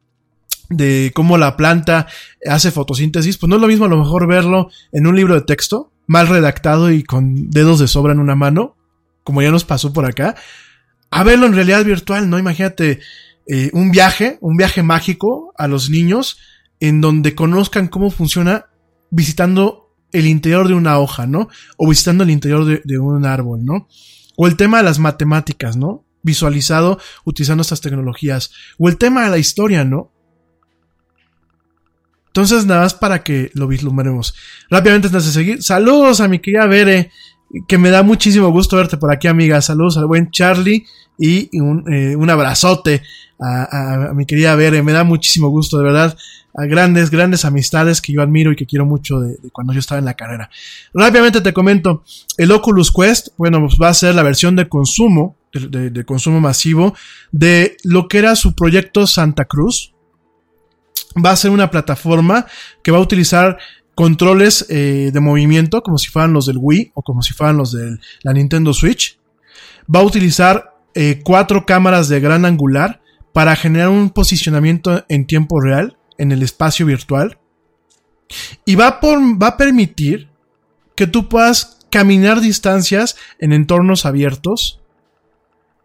de 0.70 1.12
cómo 1.14 1.38
la 1.38 1.56
planta 1.56 2.08
hace 2.48 2.72
fotosíntesis, 2.72 3.38
pues 3.38 3.48
no 3.48 3.56
es 3.56 3.62
lo 3.62 3.68
mismo 3.68 3.84
a 3.84 3.88
lo 3.88 3.96
mejor 3.96 4.26
verlo 4.26 4.70
en 4.90 5.06
un 5.06 5.14
libro 5.14 5.34
de 5.34 5.42
texto, 5.42 5.92
mal 6.06 6.28
redactado 6.28 6.90
y 6.90 7.02
con 7.02 7.50
dedos 7.50 7.78
de 7.78 7.88
sobra 7.88 8.12
en 8.12 8.20
una 8.20 8.34
mano, 8.34 8.76
como 9.22 9.42
ya 9.42 9.50
nos 9.50 9.64
pasó 9.64 9.92
por 9.92 10.04
acá, 10.06 10.34
a 11.10 11.22
verlo 11.22 11.46
en 11.46 11.54
realidad 11.54 11.84
virtual, 11.84 12.28
¿no? 12.28 12.38
Imagínate 12.38 13.00
eh, 13.46 13.70
un 13.72 13.90
viaje, 13.90 14.38
un 14.40 14.56
viaje 14.56 14.82
mágico 14.82 15.52
a 15.56 15.68
los 15.68 15.90
niños, 15.90 16.38
en 16.80 17.00
donde 17.00 17.34
conozcan 17.34 17.88
cómo 17.88 18.10
funciona 18.10 18.66
visitando 19.10 19.84
el 20.12 20.26
interior 20.26 20.68
de 20.68 20.74
una 20.74 20.98
hoja, 20.98 21.26
¿no? 21.26 21.48
O 21.76 21.88
visitando 21.88 22.24
el 22.24 22.30
interior 22.30 22.64
de, 22.64 22.98
un 22.98 23.26
árbol, 23.26 23.64
¿no? 23.64 23.88
O 24.36 24.46
el 24.46 24.56
tema 24.56 24.78
de 24.78 24.84
las 24.84 24.98
matemáticas, 24.98 25.76
¿no? 25.76 26.04
Visualizado 26.22 26.98
utilizando 27.24 27.62
estas 27.62 27.80
tecnologías. 27.80 28.52
O 28.78 28.88
el 28.88 28.96
tema 28.96 29.24
de 29.24 29.30
la 29.30 29.38
historia, 29.38 29.84
¿no? 29.84 30.12
Entonces, 32.34 32.66
nada 32.66 32.80
más 32.80 32.94
para 32.94 33.22
que 33.22 33.52
lo 33.54 33.68
vislumbremos. 33.68 34.34
Rápidamente, 34.68 35.06
antes 35.06 35.26
de 35.26 35.32
seguir, 35.32 35.62
saludos 35.62 36.20
a 36.20 36.26
mi 36.26 36.40
querida 36.40 36.66
Bere, 36.66 37.12
que 37.68 37.78
me 37.78 37.90
da 37.90 38.02
muchísimo 38.02 38.50
gusto 38.50 38.76
verte 38.76 38.96
por 38.96 39.12
aquí, 39.12 39.28
amiga. 39.28 39.62
Saludos 39.62 39.96
al 39.96 40.06
buen 40.06 40.32
Charlie 40.32 40.84
y 41.16 41.48
un, 41.60 41.84
eh, 41.92 42.16
un 42.16 42.28
abrazote 42.28 43.02
a, 43.38 44.08
a, 44.08 44.14
mi 44.14 44.26
querida 44.26 44.56
Bere. 44.56 44.82
Me 44.82 44.90
da 44.90 45.04
muchísimo 45.04 45.48
gusto, 45.48 45.78
de 45.78 45.84
verdad 45.84 46.16
a 46.54 46.66
grandes, 46.66 47.10
grandes 47.10 47.44
amistades 47.44 48.00
que 48.00 48.12
yo 48.12 48.22
admiro 48.22 48.52
y 48.52 48.56
que 48.56 48.66
quiero 48.66 48.86
mucho 48.86 49.20
de, 49.20 49.36
cuando 49.52 49.72
yo 49.72 49.80
estaba 49.80 49.98
en 49.98 50.04
la 50.04 50.14
carrera. 50.14 50.50
Rápidamente 50.92 51.40
te 51.40 51.52
comento, 51.52 52.04
el 52.36 52.52
Oculus 52.52 52.92
Quest, 52.92 53.28
bueno, 53.36 53.60
pues 53.60 53.76
va 53.80 53.88
a 53.88 53.94
ser 53.94 54.14
la 54.14 54.22
versión 54.22 54.54
de 54.54 54.68
consumo, 54.68 55.36
de, 55.52 56.04
consumo 56.04 56.40
masivo, 56.40 56.94
de 57.32 57.76
lo 57.82 58.08
que 58.08 58.18
era 58.18 58.36
su 58.36 58.54
proyecto 58.54 59.06
Santa 59.06 59.44
Cruz. 59.46 59.93
Va 61.16 61.30
a 61.30 61.36
ser 61.36 61.50
una 61.50 61.70
plataforma 61.70 62.46
que 62.82 62.90
va 62.90 62.98
a 62.98 63.02
utilizar 63.02 63.58
controles 63.94 64.66
eh, 64.68 65.10
de 65.12 65.20
movimiento 65.20 65.82
como 65.82 65.98
si 65.98 66.08
fueran 66.08 66.32
los 66.32 66.46
del 66.46 66.58
Wii 66.60 66.92
o 66.94 67.02
como 67.02 67.22
si 67.22 67.32
fueran 67.32 67.56
los 67.56 67.72
de 67.72 67.98
la 68.22 68.32
Nintendo 68.32 68.72
Switch. 68.72 69.18
Va 69.92 70.00
a 70.00 70.04
utilizar 70.04 70.74
eh, 70.94 71.20
cuatro 71.24 71.66
cámaras 71.66 72.08
de 72.08 72.20
gran 72.20 72.44
angular 72.44 73.00
para 73.32 73.56
generar 73.56 73.88
un 73.88 74.10
posicionamiento 74.10 75.04
en 75.08 75.26
tiempo 75.26 75.60
real 75.60 75.96
en 76.18 76.32
el 76.32 76.42
espacio 76.42 76.86
virtual. 76.86 77.38
Y 78.64 78.74
va, 78.74 79.00
va 79.02 79.46
a 79.46 79.56
permitir 79.56 80.28
que 80.94 81.06
tú 81.06 81.28
puedas 81.28 81.78
caminar 81.90 82.40
distancias 82.40 83.16
en 83.38 83.52
entornos 83.52 84.06
abiertos, 84.06 84.80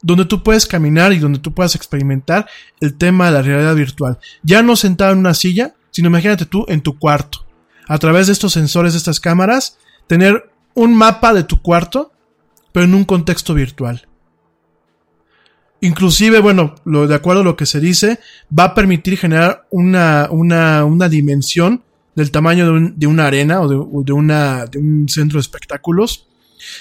donde 0.02 0.26
tú 0.26 0.44
puedes 0.44 0.66
caminar 0.66 1.14
y 1.14 1.20
donde 1.20 1.40
tú 1.40 1.54
puedas 1.54 1.76
experimentar 1.76 2.48
el 2.80 2.96
tema 2.96 3.28
de 3.28 3.32
la 3.34 3.42
realidad 3.42 3.76
virtual. 3.76 4.20
Ya 4.44 4.62
no 4.62 4.76
sentado 4.76 5.14
en 5.14 5.20
una 5.20 5.34
silla, 5.34 5.76
sino 5.92 6.08
imagínate 6.08 6.46
tú 6.46 6.66
en 6.68 6.82
tu 6.82 6.98
cuarto. 6.98 7.46
A 7.88 7.98
través 7.98 8.28
de 8.28 8.34
estos 8.34 8.54
sensores, 8.54 8.94
de 8.94 9.00
estas 9.00 9.20
cámaras, 9.20 9.78
tener 10.08 10.52
un 10.74 10.96
mapa 10.96 11.34
de 11.34 11.44
tu 11.44 11.62
cuarto, 11.62 12.12
pero 12.72 12.86
en 12.86 12.94
un 12.94 13.04
contexto 13.04 13.54
virtual. 13.54 14.08
Inclusive, 15.82 16.40
bueno, 16.40 16.76
lo, 16.86 17.08
de 17.08 17.16
acuerdo 17.16 17.42
a 17.42 17.46
lo 17.46 17.56
que 17.56 17.66
se 17.66 17.80
dice, 17.80 18.20
va 18.58 18.66
a 18.66 18.76
permitir 18.76 19.18
generar 19.18 19.66
una, 19.70 20.28
una, 20.30 20.84
una 20.86 21.10
dimensión 21.10 21.84
del 22.16 22.32
tamaño 22.32 22.66
de, 22.66 22.72
un, 22.72 23.00
de 23.00 23.08
una 23.08 23.28
arena 23.28 23.62
o 23.62 23.68
de, 23.68 24.04
de, 24.06 24.14
una, 24.14 24.66
de 24.66 24.78
un 24.78 25.08
centro 25.08 25.38
de 25.38 25.42
espectáculos 25.42 26.28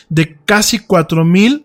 de 0.08 0.36
casi 0.44 0.80
4000 0.80 1.64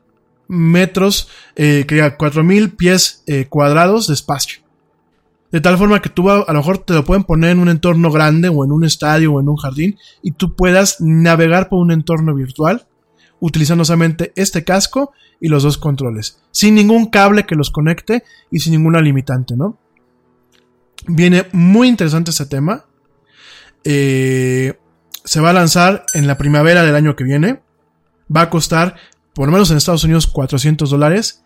metros, 0.53 1.29
eh, 1.55 1.85
que 1.87 2.15
4000 2.17 2.71
pies 2.71 3.23
eh, 3.27 3.45
cuadrados 3.45 4.07
de 4.07 4.13
espacio. 4.13 4.61
De 5.51 5.61
tal 5.61 5.77
forma 5.77 6.01
que 6.01 6.09
tú 6.09 6.29
a, 6.29 6.41
a, 6.41 6.53
lo 6.53 6.59
mejor 6.59 6.79
te 6.79 6.93
lo 6.93 7.03
pueden 7.05 7.23
poner 7.23 7.51
en 7.51 7.59
un 7.59 7.69
entorno 7.69 8.11
grande 8.11 8.49
o 8.49 8.65
en 8.65 8.71
un 8.71 8.83
estadio 8.83 9.33
o 9.33 9.39
en 9.39 9.49
un 9.49 9.55
jardín 9.57 9.97
y 10.23 10.31
tú 10.31 10.55
puedas 10.55 10.97
navegar 10.99 11.69
por 11.69 11.79
un 11.79 11.91
entorno 11.91 12.33
virtual 12.33 12.87
utilizando 13.39 13.83
solamente 13.83 14.31
este 14.35 14.63
casco 14.63 15.11
y 15.41 15.49
los 15.49 15.63
dos 15.63 15.77
controles, 15.77 16.39
sin 16.51 16.75
ningún 16.75 17.07
cable 17.07 17.45
que 17.45 17.55
los 17.55 17.71
conecte 17.71 18.23
y 18.49 18.59
sin 18.59 18.71
ninguna 18.71 19.01
limitante, 19.01 19.57
¿no? 19.57 19.77
Viene 21.07 21.47
muy 21.51 21.89
interesante 21.89 22.31
este 22.31 22.45
tema. 22.45 22.85
Eh, 23.83 24.79
se 25.25 25.41
va 25.41 25.49
a 25.49 25.53
lanzar 25.53 26.05
en 26.13 26.27
la 26.27 26.37
primavera 26.37 26.83
del 26.83 26.95
año 26.95 27.17
que 27.17 27.25
viene. 27.25 27.61
Va 28.33 28.43
a 28.43 28.49
costar, 28.49 28.95
por 29.33 29.47
lo 29.47 29.51
menos 29.51 29.71
en 29.71 29.77
Estados 29.77 30.03
Unidos, 30.03 30.27
400 30.27 30.89
dólares. 30.89 31.43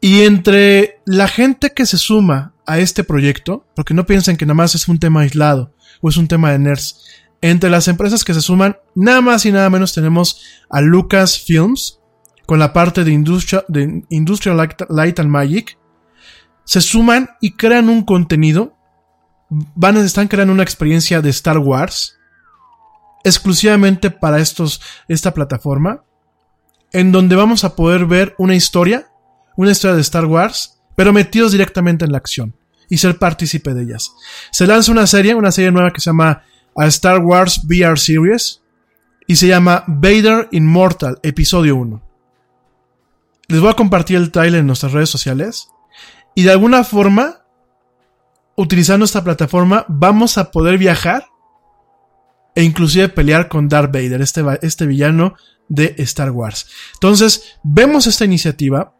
Y 0.00 0.22
entre 0.22 1.00
la 1.06 1.28
gente 1.28 1.72
que 1.72 1.86
se 1.86 1.98
suma 1.98 2.52
a 2.66 2.78
este 2.78 3.04
proyecto, 3.04 3.66
porque 3.74 3.94
no 3.94 4.06
piensen 4.06 4.36
que 4.36 4.46
nada 4.46 4.54
más 4.54 4.74
es 4.74 4.88
un 4.88 4.98
tema 4.98 5.20
aislado 5.20 5.74
o 6.00 6.08
es 6.08 6.16
un 6.16 6.28
tema 6.28 6.50
de 6.50 6.58
nerds, 6.58 7.04
entre 7.40 7.70
las 7.70 7.88
empresas 7.88 8.24
que 8.24 8.34
se 8.34 8.40
suman, 8.40 8.76
nada 8.94 9.20
más 9.20 9.44
y 9.44 9.52
nada 9.52 9.68
menos 9.70 9.92
tenemos 9.92 10.40
a 10.70 10.80
Lucasfilms 10.80 12.00
con 12.46 12.58
la 12.58 12.72
parte 12.72 13.04
de 13.04 13.12
Industrial, 13.12 13.64
de 13.68 14.02
Industrial 14.08 14.56
Light, 14.56 14.82
Light 14.88 15.20
and 15.20 15.30
Magic. 15.30 15.78
Se 16.64 16.80
suman 16.80 17.30
y 17.40 17.52
crean 17.52 17.88
un 17.88 18.04
contenido. 18.04 18.76
Van, 19.50 19.96
están 19.98 20.28
creando 20.28 20.52
una 20.52 20.62
experiencia 20.62 21.20
de 21.20 21.30
Star 21.30 21.58
Wars 21.58 22.16
exclusivamente 23.24 24.10
para 24.10 24.38
estos, 24.38 24.80
esta 25.08 25.32
plataforma, 25.32 26.02
en 26.94 27.10
donde 27.10 27.34
vamos 27.34 27.64
a 27.64 27.74
poder 27.74 28.06
ver 28.06 28.34
una 28.38 28.54
historia, 28.54 29.08
una 29.56 29.72
historia 29.72 29.96
de 29.96 30.00
Star 30.00 30.26
Wars, 30.26 30.80
pero 30.94 31.12
metidos 31.12 31.50
directamente 31.50 32.04
en 32.04 32.12
la 32.12 32.18
acción 32.18 32.54
y 32.88 32.98
ser 32.98 33.18
partícipe 33.18 33.74
de 33.74 33.82
ellas. 33.82 34.12
Se 34.52 34.66
lanza 34.66 34.92
una 34.92 35.08
serie, 35.08 35.34
una 35.34 35.50
serie 35.50 35.72
nueva 35.72 35.92
que 35.92 36.00
se 36.00 36.10
llama 36.10 36.44
a 36.76 36.86
Star 36.86 37.18
Wars 37.18 37.62
VR 37.64 37.98
Series 37.98 38.62
y 39.26 39.34
se 39.36 39.48
llama 39.48 39.82
Vader 39.88 40.48
Immortal, 40.52 41.18
episodio 41.24 41.74
1. 41.76 42.00
Les 43.48 43.60
voy 43.60 43.70
a 43.70 43.76
compartir 43.76 44.16
el 44.16 44.30
trailer 44.30 44.60
en 44.60 44.68
nuestras 44.68 44.92
redes 44.92 45.10
sociales 45.10 45.68
y 46.36 46.44
de 46.44 46.52
alguna 46.52 46.84
forma, 46.84 47.40
utilizando 48.54 49.04
esta 49.04 49.24
plataforma, 49.24 49.84
vamos 49.88 50.38
a 50.38 50.52
poder 50.52 50.78
viajar 50.78 51.26
e 52.54 52.62
inclusive 52.62 53.08
pelear 53.08 53.48
con 53.48 53.68
Darth 53.68 53.92
Vader, 53.92 54.22
este, 54.22 54.44
este 54.62 54.86
villano 54.86 55.34
de 55.68 55.94
Star 55.98 56.30
Wars. 56.30 56.66
Entonces, 56.94 57.58
vemos 57.62 58.06
esta 58.06 58.24
iniciativa, 58.24 58.94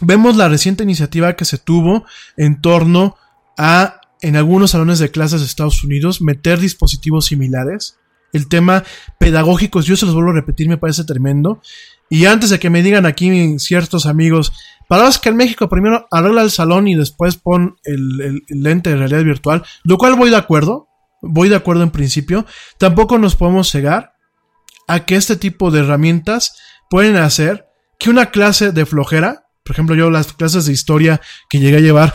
vemos 0.00 0.36
la 0.36 0.48
reciente 0.48 0.82
iniciativa 0.82 1.34
que 1.36 1.44
se 1.44 1.58
tuvo 1.58 2.04
en 2.36 2.60
torno 2.60 3.16
a 3.56 4.00
en 4.20 4.36
algunos 4.36 4.72
salones 4.72 4.98
de 4.98 5.10
clases 5.10 5.40
de 5.40 5.46
Estados 5.46 5.84
Unidos 5.84 6.20
meter 6.20 6.58
dispositivos 6.58 7.26
similares. 7.26 7.98
El 8.32 8.48
tema 8.48 8.84
pedagógico, 9.18 9.80
yo 9.80 9.96
se 9.96 10.04
los 10.04 10.14
vuelvo 10.14 10.30
a 10.30 10.34
repetir, 10.34 10.68
me 10.68 10.76
parece 10.76 11.04
tremendo. 11.04 11.62
Y 12.10 12.26
antes 12.26 12.50
de 12.50 12.58
que 12.58 12.70
me 12.70 12.82
digan 12.82 13.06
aquí 13.06 13.58
ciertos 13.58 14.06
amigos, 14.06 14.52
para 14.88 15.08
que 15.22 15.28
en 15.28 15.36
México 15.36 15.68
primero 15.68 16.06
arregla 16.10 16.42
el 16.42 16.50
salón 16.50 16.88
y 16.88 16.94
después 16.94 17.36
pon 17.36 17.76
el, 17.84 18.20
el, 18.48 18.62
lente 18.62 18.90
de 18.90 18.96
realidad 18.96 19.24
virtual, 19.24 19.62
lo 19.84 19.98
cual 19.98 20.14
voy 20.14 20.30
de 20.30 20.36
acuerdo, 20.36 20.88
voy 21.22 21.48
de 21.48 21.56
acuerdo 21.56 21.82
en 21.82 21.90
principio, 21.90 22.46
tampoco 22.78 23.18
nos 23.18 23.36
podemos 23.36 23.70
cegar 23.70 24.17
a 24.88 25.04
que 25.04 25.14
este 25.14 25.36
tipo 25.36 25.70
de 25.70 25.80
herramientas 25.80 26.56
pueden 26.90 27.16
hacer 27.16 27.66
que 27.98 28.10
una 28.10 28.30
clase 28.30 28.72
de 28.72 28.86
flojera, 28.86 29.44
por 29.64 29.74
ejemplo 29.74 29.94
yo 29.94 30.10
las 30.10 30.32
clases 30.32 30.66
de 30.66 30.72
historia 30.72 31.20
que 31.48 31.60
llegué 31.60 31.76
a 31.76 31.80
llevar, 31.80 32.14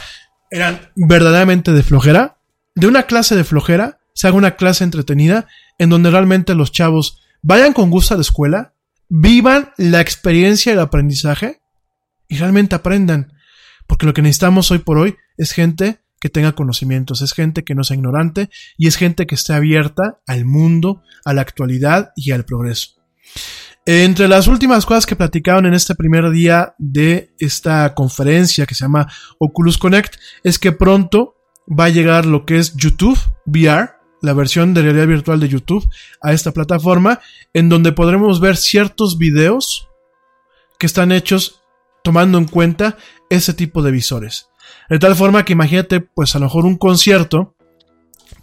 eran 0.52 0.92
verdaderamente 0.96 1.72
de 1.72 1.84
flojera, 1.84 2.38
de 2.76 2.88
una 2.88 3.04
clase 3.04 3.36
de 3.36 3.44
flojera 3.44 4.00
se 4.14 4.28
haga 4.28 4.38
una 4.38 4.56
clase 4.56 4.84
entretenida 4.84 5.48
en 5.78 5.90
donde 5.90 6.12
realmente 6.12 6.56
los 6.56 6.72
chavos 6.72 7.22
vayan 7.42 7.74
con 7.74 7.90
gusto 7.90 8.14
a 8.14 8.18
la 8.18 8.22
escuela, 8.22 8.74
vivan 9.10 9.72
la 9.78 10.02
experiencia 10.02 10.72
y 10.72 10.74
el 10.74 10.80
aprendizaje 10.80 11.62
y 12.28 12.38
realmente 12.38 12.76
aprendan. 12.76 13.34
Porque 13.88 14.06
lo 14.06 14.14
que 14.14 14.22
necesitamos 14.22 14.72
hoy 14.72 14.80
por 14.80 14.98
hoy 14.98 15.16
es 15.38 15.52
gente 15.52 16.03
que 16.24 16.30
tenga 16.30 16.54
conocimientos, 16.54 17.22
es 17.22 17.34
gente 17.34 17.66
que 17.66 17.76
no 17.76 17.84
sea 17.84 17.98
ignorante 17.98 18.50
y 18.78 18.88
es 18.88 18.96
gente 18.96 19.28
que 19.28 19.36
esté 19.36 19.52
abierta 19.52 20.22
al 20.26 20.46
mundo, 20.46 21.04
a 21.26 21.34
la 21.34 21.42
actualidad 21.42 22.14
y 22.16 22.32
al 22.32 22.46
progreso. 22.46 22.92
Entre 23.86 24.30
las 24.30 24.48
últimas 24.48 24.86
cosas 24.86 25.06
que 25.06 25.18
platicaron 25.18 25.66
en 25.66 25.74
este 25.74 25.96
primer 25.96 26.32
día 26.32 26.76
de 26.78 27.34
esta 27.40 27.94
conferencia 27.94 28.66
que 28.66 28.74
se 28.74 28.86
llama 28.86 29.12
Oculus 29.38 29.78
Connect 29.78 30.16
es 30.46 30.60
que 30.60 30.72
pronto 30.72 31.36
va 31.68 31.86
a 31.86 31.90
llegar 31.90 32.26
lo 32.26 32.46
que 32.46 32.58
es 32.58 32.74
YouTube 32.78 33.20
VR, 33.46 33.90
la 34.22 34.32
versión 34.32 34.74
de 34.74 34.84
realidad 34.84 35.08
virtual 35.08 35.42
de 35.42 35.50
YouTube, 35.50 35.86
a 36.22 36.32
esta 36.32 36.54
plataforma, 36.54 37.20
en 37.54 37.68
donde 37.68 37.92
podremos 37.92 38.40
ver 38.40 38.56
ciertos 38.56 39.18
videos 39.18 39.90
que 40.80 40.86
están 40.86 41.12
hechos 41.12 41.60
tomando 42.02 42.38
en 42.38 42.46
cuenta 42.46 42.96
ese 43.30 43.54
tipo 43.54 43.84
de 43.84 43.92
visores. 43.92 44.48
De 44.90 45.00
tal 45.00 45.16
forma 45.16 45.46
que 45.46 45.54
imagínate, 45.54 46.02
pues 46.02 46.36
a 46.36 46.40
lo 46.40 46.46
mejor 46.46 46.66
un 46.66 46.78
concierto, 46.78 47.56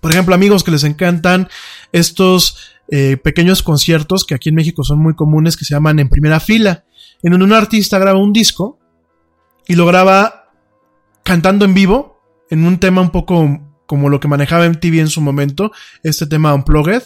por 0.01 0.11
ejemplo, 0.11 0.35
amigos 0.35 0.65
que 0.65 0.71
les 0.71 0.85
encantan 0.85 1.49
estos 1.93 2.57
eh, 2.91 3.17
pequeños 3.17 3.63
conciertos 3.63 4.25
que 4.25 4.35
aquí 4.35 4.49
en 4.49 4.55
México 4.55 4.83
son 4.83 4.99
muy 4.99 5.15
comunes 5.15 5.57
que 5.57 5.65
se 5.65 5.75
llaman 5.75 5.99
en 5.99 6.09
primera 6.09 6.41
fila, 6.41 6.85
en 7.23 7.33
donde 7.33 7.47
un 7.47 7.53
artista 7.53 7.99
graba 7.99 8.19
un 8.19 8.33
disco 8.33 8.79
y 9.69 9.75
lo 9.75 9.87
graba 9.87 10.51
cantando 11.23 11.65
en 11.65 11.75
vivo 11.75 12.21
en 12.51 12.65
un 12.65 12.79
tema 12.79 13.01
un 13.01 13.11
poco 13.11 13.61
como 13.87 14.09
lo 14.09 14.21
que 14.21 14.29
manejaba 14.29 14.69
MTV 14.69 15.01
en 15.01 15.09
su 15.09 15.21
momento, 15.21 15.73
este 16.03 16.27
tema 16.27 16.55
Unplugged, 16.55 17.03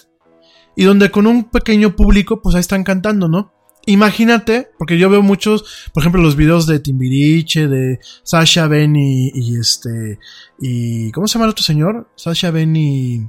y 0.77 0.85
donde 0.85 1.11
con 1.11 1.27
un 1.27 1.45
pequeño 1.45 1.97
público 1.97 2.41
pues 2.43 2.55
ahí 2.55 2.61
están 2.61 2.85
cantando, 2.85 3.29
¿no? 3.29 3.53
Imagínate, 3.87 4.69
porque 4.79 4.99
yo 4.99 5.11
veo 5.11 5.23
muchos, 5.23 5.91
por 5.93 6.03
ejemplo, 6.03 6.23
los 6.23 6.37
videos 6.37 6.67
de 6.67 6.81
Timbiriche, 6.81 7.69
de 7.69 7.99
Sasha 8.23 8.67
Ben 8.67 8.97
y, 8.97 9.57
este, 9.57 10.19
y, 10.59 11.11
¿cómo 11.13 11.27
se 11.27 11.35
llama 11.35 11.45
el 11.47 11.51
otro 11.51 11.65
señor? 11.65 12.09
Sasha 12.17 12.51
Ben 12.51 12.75
y, 12.77 13.27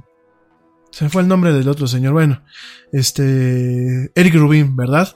se 0.96 1.04
me 1.04 1.10
fue 1.10 1.20
el 1.20 1.28
nombre 1.28 1.52
del 1.52 1.68
otro 1.68 1.86
señor. 1.86 2.14
Bueno, 2.14 2.42
este. 2.90 4.10
Eric 4.14 4.34
Rubin, 4.34 4.76
¿verdad? 4.76 5.14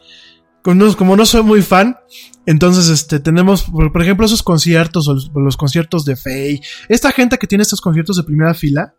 Como 0.63 1.17
no, 1.17 1.25
soy 1.25 1.43
muy 1.43 1.63
fan, 1.63 1.97
entonces 2.45 2.91
este, 2.91 3.19
tenemos, 3.19 3.63
por, 3.63 3.91
por 3.91 4.03
ejemplo, 4.03 4.27
esos 4.27 4.43
conciertos 4.43 5.09
o 5.09 5.15
los, 5.15 5.31
los, 5.35 5.57
conciertos 5.57 6.05
de 6.05 6.17
Faye. 6.17 6.61
Esta 6.91 7.13
gente 7.13 7.39
que 7.39 7.47
tiene 7.47 7.63
estos 7.63 7.81
conciertos 7.81 8.19
de 8.19 8.25
primera 8.25 8.53
fila, 8.53 8.95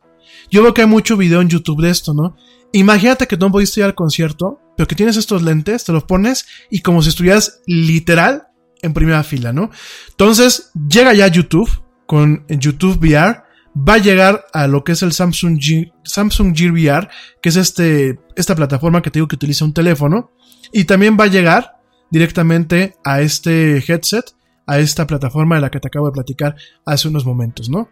yo 0.50 0.64
veo 0.64 0.74
que 0.74 0.82
hay 0.82 0.88
mucho 0.88 1.18
video 1.18 1.40
en 1.42 1.50
YouTube 1.50 1.84
de 1.84 1.92
esto, 1.92 2.16
¿no? 2.16 2.36
Imagínate 2.74 3.28
que 3.28 3.38
no 3.38 3.52
pudiste 3.52 3.82
ir 3.82 3.86
al 3.86 3.96
concierto, 3.96 4.60
pero 4.78 4.88
que 4.88 4.96
tienes 4.96 5.18
estos 5.18 5.44
lentes, 5.44 5.84
te 5.84 5.92
los 5.92 6.04
pones 6.04 6.46
y 6.70 6.82
como 6.82 7.02
si 7.02 7.10
estuvieras 7.10 7.62
literal 7.66 8.48
en 8.82 8.94
primera 8.94 9.24
fila, 9.24 9.54
¿no? 9.54 9.70
Entonces, 10.10 10.72
llega 10.74 11.14
ya 11.14 11.28
YouTube 11.28 11.70
con 12.06 12.46
YouTube 12.50 12.98
VR 13.00 13.44
va 13.78 13.96
a 13.96 14.00
llegar 14.00 14.46
a 14.54 14.68
lo 14.68 14.84
que 14.84 14.94
es 14.94 15.02
el 15.02 15.14
Samsung, 15.14 15.60
Samsung 16.04 16.56
Gear 16.56 16.72
VR, 16.72 17.10
que 17.42 17.50
es 17.50 17.56
este, 17.56 18.20
esta 18.36 18.56
plataforma 18.56 19.02
que 19.02 19.12
te 19.12 19.20
digo 19.20 19.28
que 19.28 19.36
utiliza 19.36 19.66
un 19.66 19.74
teléfono, 19.74 20.32
y 20.72 20.86
también 20.86 21.18
va 21.20 21.26
a 21.26 21.28
llegar 21.28 21.78
directamente 22.10 22.96
a 23.04 23.22
este 23.22 23.78
headset, 23.78 24.26
a 24.68 24.80
esta 24.80 25.08
plataforma 25.08 25.56
de 25.56 25.62
la 25.62 25.72
que 25.72 25.80
te 25.80 25.88
acabo 25.88 26.08
de 26.08 26.14
platicar 26.14 26.56
hace 26.86 27.08
unos 27.08 27.26
momentos, 27.26 27.70
¿no? 27.70 27.90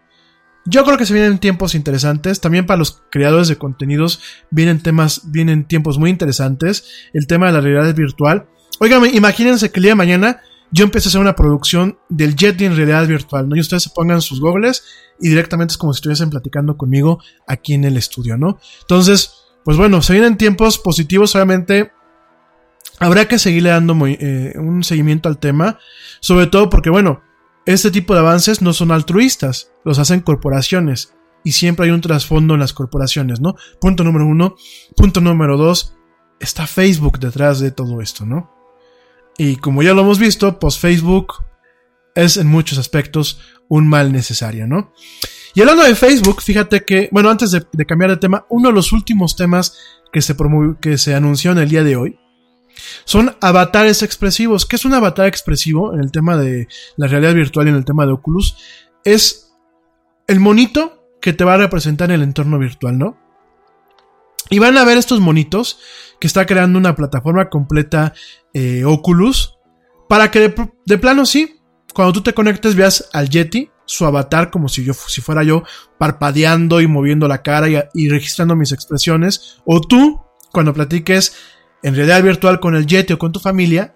Yo 0.70 0.84
creo 0.84 0.98
que 0.98 1.06
se 1.08 1.14
vienen 1.14 1.40
tiempos 1.40 1.74
interesantes, 1.74 2.42
también 2.42 2.68
para 2.68 2.78
los 2.78 3.02
creadores 3.10 3.48
de 3.48 3.58
contenidos 3.58 4.22
vienen 4.52 4.84
temas, 4.84 5.32
vienen 5.32 5.66
tiempos 5.66 5.98
muy 5.98 6.12
interesantes, 6.12 7.10
el 7.14 7.26
tema 7.26 7.48
de 7.48 7.54
la 7.54 7.62
realidad 7.62 7.96
virtual. 7.96 8.48
Oigan, 8.80 9.04
imagínense 9.16 9.72
que 9.72 9.80
el 9.80 9.84
día 9.84 9.92
de 9.94 9.96
mañana 9.96 10.42
yo 10.72 10.84
empecé 10.84 11.08
a 11.08 11.10
hacer 11.10 11.22
una 11.22 11.36
producción 11.36 11.98
del 12.10 12.36
Yeti 12.36 12.66
en 12.66 12.76
realidad 12.76 13.08
virtual, 13.08 13.50
¿no? 13.50 13.56
Y 13.56 13.62
ustedes 13.62 13.82
se 13.82 13.90
pongan 13.90 14.22
sus 14.22 14.40
goggles 14.40 14.84
y 15.20 15.30
directamente 15.30 15.72
es 15.72 15.78
como 15.80 15.92
si 15.92 15.98
estuviesen 15.98 16.30
platicando 16.30 16.78
conmigo 16.78 17.20
aquí 17.48 17.74
en 17.74 17.84
el 17.86 17.98
estudio, 17.98 18.38
¿no? 18.38 18.60
Entonces, 18.82 19.34
pues 19.66 19.76
bueno, 19.76 20.04
se 20.04 20.14
vienen 20.14 20.38
tiempos 20.38 20.78
positivos, 20.78 21.34
obviamente 21.36 21.92
habrá 23.00 23.28
que 23.28 23.40
seguirle 23.40 23.72
dando 23.72 23.98
eh, 24.06 24.54
un 24.56 24.84
seguimiento 24.84 25.30
al 25.30 25.40
tema, 25.40 25.80
sobre 26.20 26.46
todo 26.46 26.70
porque, 26.70 26.92
bueno, 26.92 27.24
este 27.74 27.92
tipo 27.92 28.16
de 28.16 28.22
avances 28.22 28.64
no 28.64 28.74
son 28.74 28.92
altruistas, 28.92 29.72
los 29.86 30.00
hacen 30.00 30.22
corporaciones 30.22 31.14
y 31.44 31.52
siempre 31.52 31.86
hay 31.86 31.92
un 31.92 32.02
trasfondo 32.02 32.56
en 32.56 32.60
las 32.60 32.74
corporaciones, 32.74 33.42
¿no? 33.42 33.56
Punto 33.80 34.04
número 34.04 34.26
uno. 34.26 34.56
Punto 34.96 35.22
número 35.22 35.56
dos, 35.56 35.96
está 36.40 36.66
Facebook 36.66 37.20
detrás 37.20 37.60
de 37.60 37.70
todo 37.70 38.02
esto, 38.02 38.26
¿no? 38.26 38.52
Y 39.38 39.58
como 39.58 39.84
ya 39.84 39.94
lo 39.94 40.02
hemos 40.02 40.18
visto, 40.18 40.58
pues 40.58 40.80
Facebook 40.80 41.34
es 42.16 42.38
en 42.38 42.48
muchos 42.48 42.80
aspectos 42.80 43.40
un 43.68 43.88
mal 43.88 44.12
necesario, 44.12 44.66
¿no? 44.66 44.92
Y 45.54 45.62
hablando 45.62 45.84
de 45.84 45.94
Facebook, 45.94 46.42
fíjate 46.42 46.84
que, 46.84 47.08
bueno, 47.12 47.30
antes 47.30 47.52
de, 47.52 47.86
cambiar 47.86 48.10
de 48.10 48.18
tema, 48.18 48.48
uno 48.50 48.70
de 48.70 48.74
los 48.74 48.92
últimos 48.92 49.36
temas 49.36 49.78
que 50.12 50.22
se, 50.22 50.36
que 50.82 50.98
se 50.98 51.14
anunció 51.14 51.52
en 51.52 51.60
el 51.60 51.70
día 51.70 51.84
de 51.84 51.96
hoy 51.96 52.20
son 53.06 53.36
avatares 53.42 54.04
expresivos. 54.04 54.66
¿Qué 54.66 54.76
es 54.76 54.86
un 54.86 54.94
avatar 54.94 55.28
expresivo 55.28 55.94
en 55.94 56.02
el 56.02 56.12
tema 56.12 56.38
de 56.38 56.68
la 56.98 57.08
realidad 57.08 57.34
virtual 57.34 57.68
y 57.68 57.70
en 57.70 57.76
el 57.76 57.86
tema 57.86 58.06
de 58.06 58.14
Oculus? 58.14 58.58
Es 59.04 59.54
el 60.28 60.40
monito 60.40 61.10
que 61.22 61.34
te 61.34 61.44
va 61.44 61.56
a 61.56 61.58
representar 61.58 62.10
en 62.10 62.16
el 62.16 62.24
entorno 62.24 62.60
virtual, 62.60 62.98
¿no? 62.98 63.18
Y 64.50 64.60
van 64.60 64.78
a 64.78 64.86
ver 64.86 64.98
estos 64.98 65.20
monitos 65.20 65.80
que 66.20 66.28
está 66.28 66.46
creando 66.46 66.80
una 66.80 66.96
plataforma 66.96 67.50
completa 67.50 68.14
eh, 68.54 68.84
Oculus 68.84 69.60
para 70.08 70.32
que 70.32 70.54
de, 70.86 70.98
plano 70.98 71.26
sí, 71.26 71.62
cuando 71.94 72.14
tú 72.14 72.22
te 72.22 72.34
conectes 72.34 72.76
veas 72.76 73.10
al 73.14 73.30
Yeti, 73.30 73.70
su 73.86 74.06
avatar 74.06 74.50
como 74.50 74.68
si 74.68 74.84
yo 74.84 74.94
si 74.94 75.22
fuera 75.22 75.44
yo 75.44 75.64
parpadeando 75.98 76.82
y 76.82 76.88
moviendo 76.88 77.28
la 77.28 77.44
cara 77.44 77.68
y, 77.94 78.10
registrando 78.10 78.56
mis 78.56 78.72
expresiones, 78.72 79.62
o 79.66 79.82
tú 79.82 80.20
cuando 80.52 80.74
platiques 80.74 81.36
en 81.84 81.96
realidad 81.96 82.24
virtual 82.24 82.60
con 82.60 82.76
el 82.76 82.86
Yeti 82.86 83.14
o 83.14 83.20
con 83.20 83.32
tu 83.32 83.40
familia, 83.40 83.96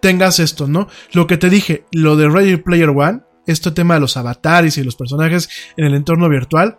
tengas 0.00 0.40
esto, 0.40 0.66
¿no? 0.66 0.88
Lo 1.12 1.26
que 1.26 1.38
te 1.38 1.48
dije, 1.48 1.86
lo 1.92 2.16
de 2.16 2.28
Ready 2.28 2.56
Player 2.56 2.90
One, 2.90 3.22
este 3.46 3.70
tema 3.70 3.94
de 3.94 4.00
los 4.00 4.16
avatares 4.16 4.76
y 4.76 4.84
los 4.84 4.96
personajes 4.96 5.48
en 5.76 5.86
el 5.86 5.94
entorno 5.94 6.28
virtual, 6.28 6.78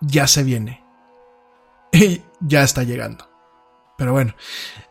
ya 0.00 0.26
se 0.26 0.42
viene. 0.42 0.84
Ya 2.40 2.62
está 2.62 2.84
llegando. 2.84 3.28
Pero 3.96 4.12
bueno. 4.12 4.32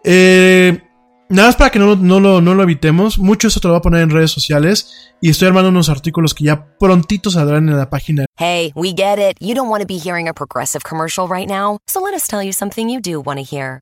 Eh, 0.03 0.81
nada 1.29 1.47
más 1.47 1.55
para 1.55 1.69
que 1.69 1.79
no, 1.79 1.95
no, 1.95 2.19
lo, 2.19 2.41
no 2.41 2.53
lo 2.55 2.63
evitemos. 2.63 3.19
Mucho 3.19 3.47
eso 3.47 3.61
te 3.61 3.69
lo 3.69 3.75
voy 3.75 3.79
a 3.79 3.81
poner 3.81 4.01
en 4.01 4.09
redes 4.09 4.31
sociales. 4.31 5.13
Y 5.21 5.29
estoy 5.29 5.47
armando 5.47 5.69
unos 5.69 5.87
artículos 5.87 6.33
que 6.33 6.43
ya 6.43 6.77
prontito 6.77 7.29
saldrán 7.29 7.69
en 7.69 7.77
la 7.77 7.89
página. 7.89 8.25
Hey, 8.35 8.73
we 8.75 8.89
get 8.89 9.17
it. 9.17 9.37
You 9.39 9.55
don't 9.55 9.69
want 9.69 9.81
to 9.81 9.87
be 9.87 9.97
hearing 9.97 10.27
a 10.27 10.33
progressive 10.33 10.83
commercial 10.83 11.25
right 11.25 11.47
now. 11.47 11.77
So 11.87 12.01
let 12.01 12.13
us 12.13 12.27
tell 12.27 12.43
you 12.43 12.51
something 12.51 12.89
you 12.89 12.99
do 12.99 13.21
want 13.21 13.39
to 13.39 13.45
hear. 13.45 13.81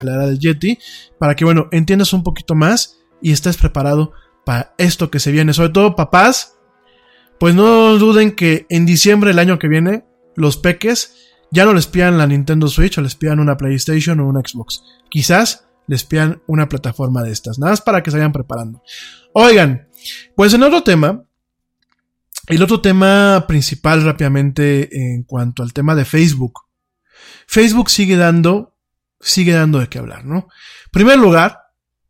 La 0.00 0.26
del 0.26 0.38
Yeti, 0.38 0.78
para 1.18 1.34
que, 1.34 1.44
bueno, 1.44 1.68
entiendas 1.72 2.12
un 2.12 2.22
poquito 2.22 2.54
más 2.54 2.98
y 3.20 3.32
estés 3.32 3.56
preparado 3.56 4.12
para 4.44 4.74
esto 4.78 5.10
que 5.10 5.20
se 5.20 5.32
viene. 5.32 5.52
Sobre 5.52 5.70
todo, 5.70 5.96
papás, 5.96 6.58
pues 7.38 7.54
no 7.54 7.98
duden 7.98 8.32
que 8.32 8.66
en 8.68 8.86
diciembre 8.86 9.30
del 9.30 9.38
año 9.38 9.58
que 9.58 9.68
viene, 9.68 10.04
los 10.36 10.56
peques 10.56 11.30
ya 11.50 11.64
no 11.64 11.74
les 11.74 11.86
pidan 11.86 12.18
la 12.18 12.26
Nintendo 12.26 12.68
Switch 12.68 12.96
o 12.98 13.02
les 13.02 13.14
pidan 13.14 13.40
una 13.40 13.56
PlayStation 13.56 14.18
o 14.20 14.28
una 14.28 14.40
Xbox. 14.40 14.82
Quizás 15.10 15.66
les 15.86 16.04
pidan 16.04 16.42
una 16.46 16.68
plataforma 16.68 17.22
de 17.22 17.32
estas. 17.32 17.58
Nada 17.58 17.72
más 17.72 17.80
para 17.80 18.02
que 18.02 18.10
se 18.10 18.16
vayan 18.16 18.32
preparando. 18.32 18.82
Oigan, 19.34 19.88
pues 20.34 20.54
en 20.54 20.62
otro 20.62 20.82
tema, 20.82 21.24
el 22.48 22.62
otro 22.62 22.80
tema 22.80 23.44
principal 23.46 24.02
rápidamente 24.02 25.14
en 25.14 25.24
cuanto 25.24 25.62
al 25.62 25.72
tema 25.72 25.94
de 25.94 26.04
Facebook. 26.04 26.60
Facebook 27.46 27.90
sigue 27.90 28.16
dando 28.16 28.71
sigue 29.22 29.52
dando 29.52 29.78
de 29.78 29.88
qué 29.88 29.98
hablar, 29.98 30.24
¿no? 30.24 30.36
En 30.36 30.90
primer 30.92 31.18
lugar, 31.18 31.60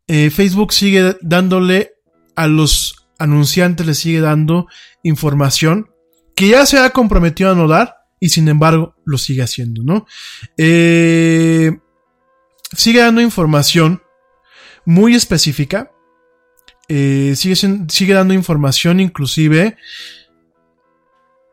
eh, 0.07 0.29
Facebook 0.29 0.73
sigue 0.73 1.15
dándole 1.21 1.93
a 2.35 2.47
los 2.47 3.07
anunciantes, 3.19 3.85
le 3.85 3.93
sigue 3.93 4.19
dando 4.19 4.67
información 5.03 5.91
que 6.35 6.49
ya 6.49 6.65
se 6.65 6.79
ha 6.79 6.89
comprometido 6.89 7.51
a 7.51 7.55
no 7.55 7.67
dar 7.67 7.95
y 8.19 8.29
sin 8.29 8.47
embargo 8.47 8.95
lo 9.05 9.17
sigue 9.17 9.43
haciendo, 9.43 9.83
¿no? 9.83 10.05
Eh, 10.57 11.77
sigue 12.75 12.99
dando 12.99 13.21
información 13.21 14.01
muy 14.85 15.15
específica, 15.15 15.91
eh, 16.89 17.33
sigue, 17.37 17.55
sigue 17.55 18.13
dando 18.13 18.33
información 18.33 18.99
inclusive 18.99 19.77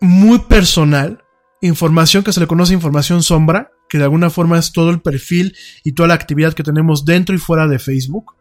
muy 0.00 0.38
personal, 0.40 1.22
información 1.60 2.24
que 2.24 2.32
se 2.32 2.40
le 2.40 2.46
conoce 2.46 2.72
información 2.72 3.22
sombra, 3.22 3.70
que 3.90 3.98
de 3.98 4.04
alguna 4.04 4.30
forma 4.30 4.58
es 4.58 4.72
todo 4.72 4.88
el 4.90 5.02
perfil 5.02 5.54
y 5.84 5.92
toda 5.92 6.08
la 6.08 6.14
actividad 6.14 6.54
que 6.54 6.62
tenemos 6.62 7.04
dentro 7.04 7.34
y 7.34 7.38
fuera 7.38 7.66
de 7.66 7.78
Facebook. 7.78 8.36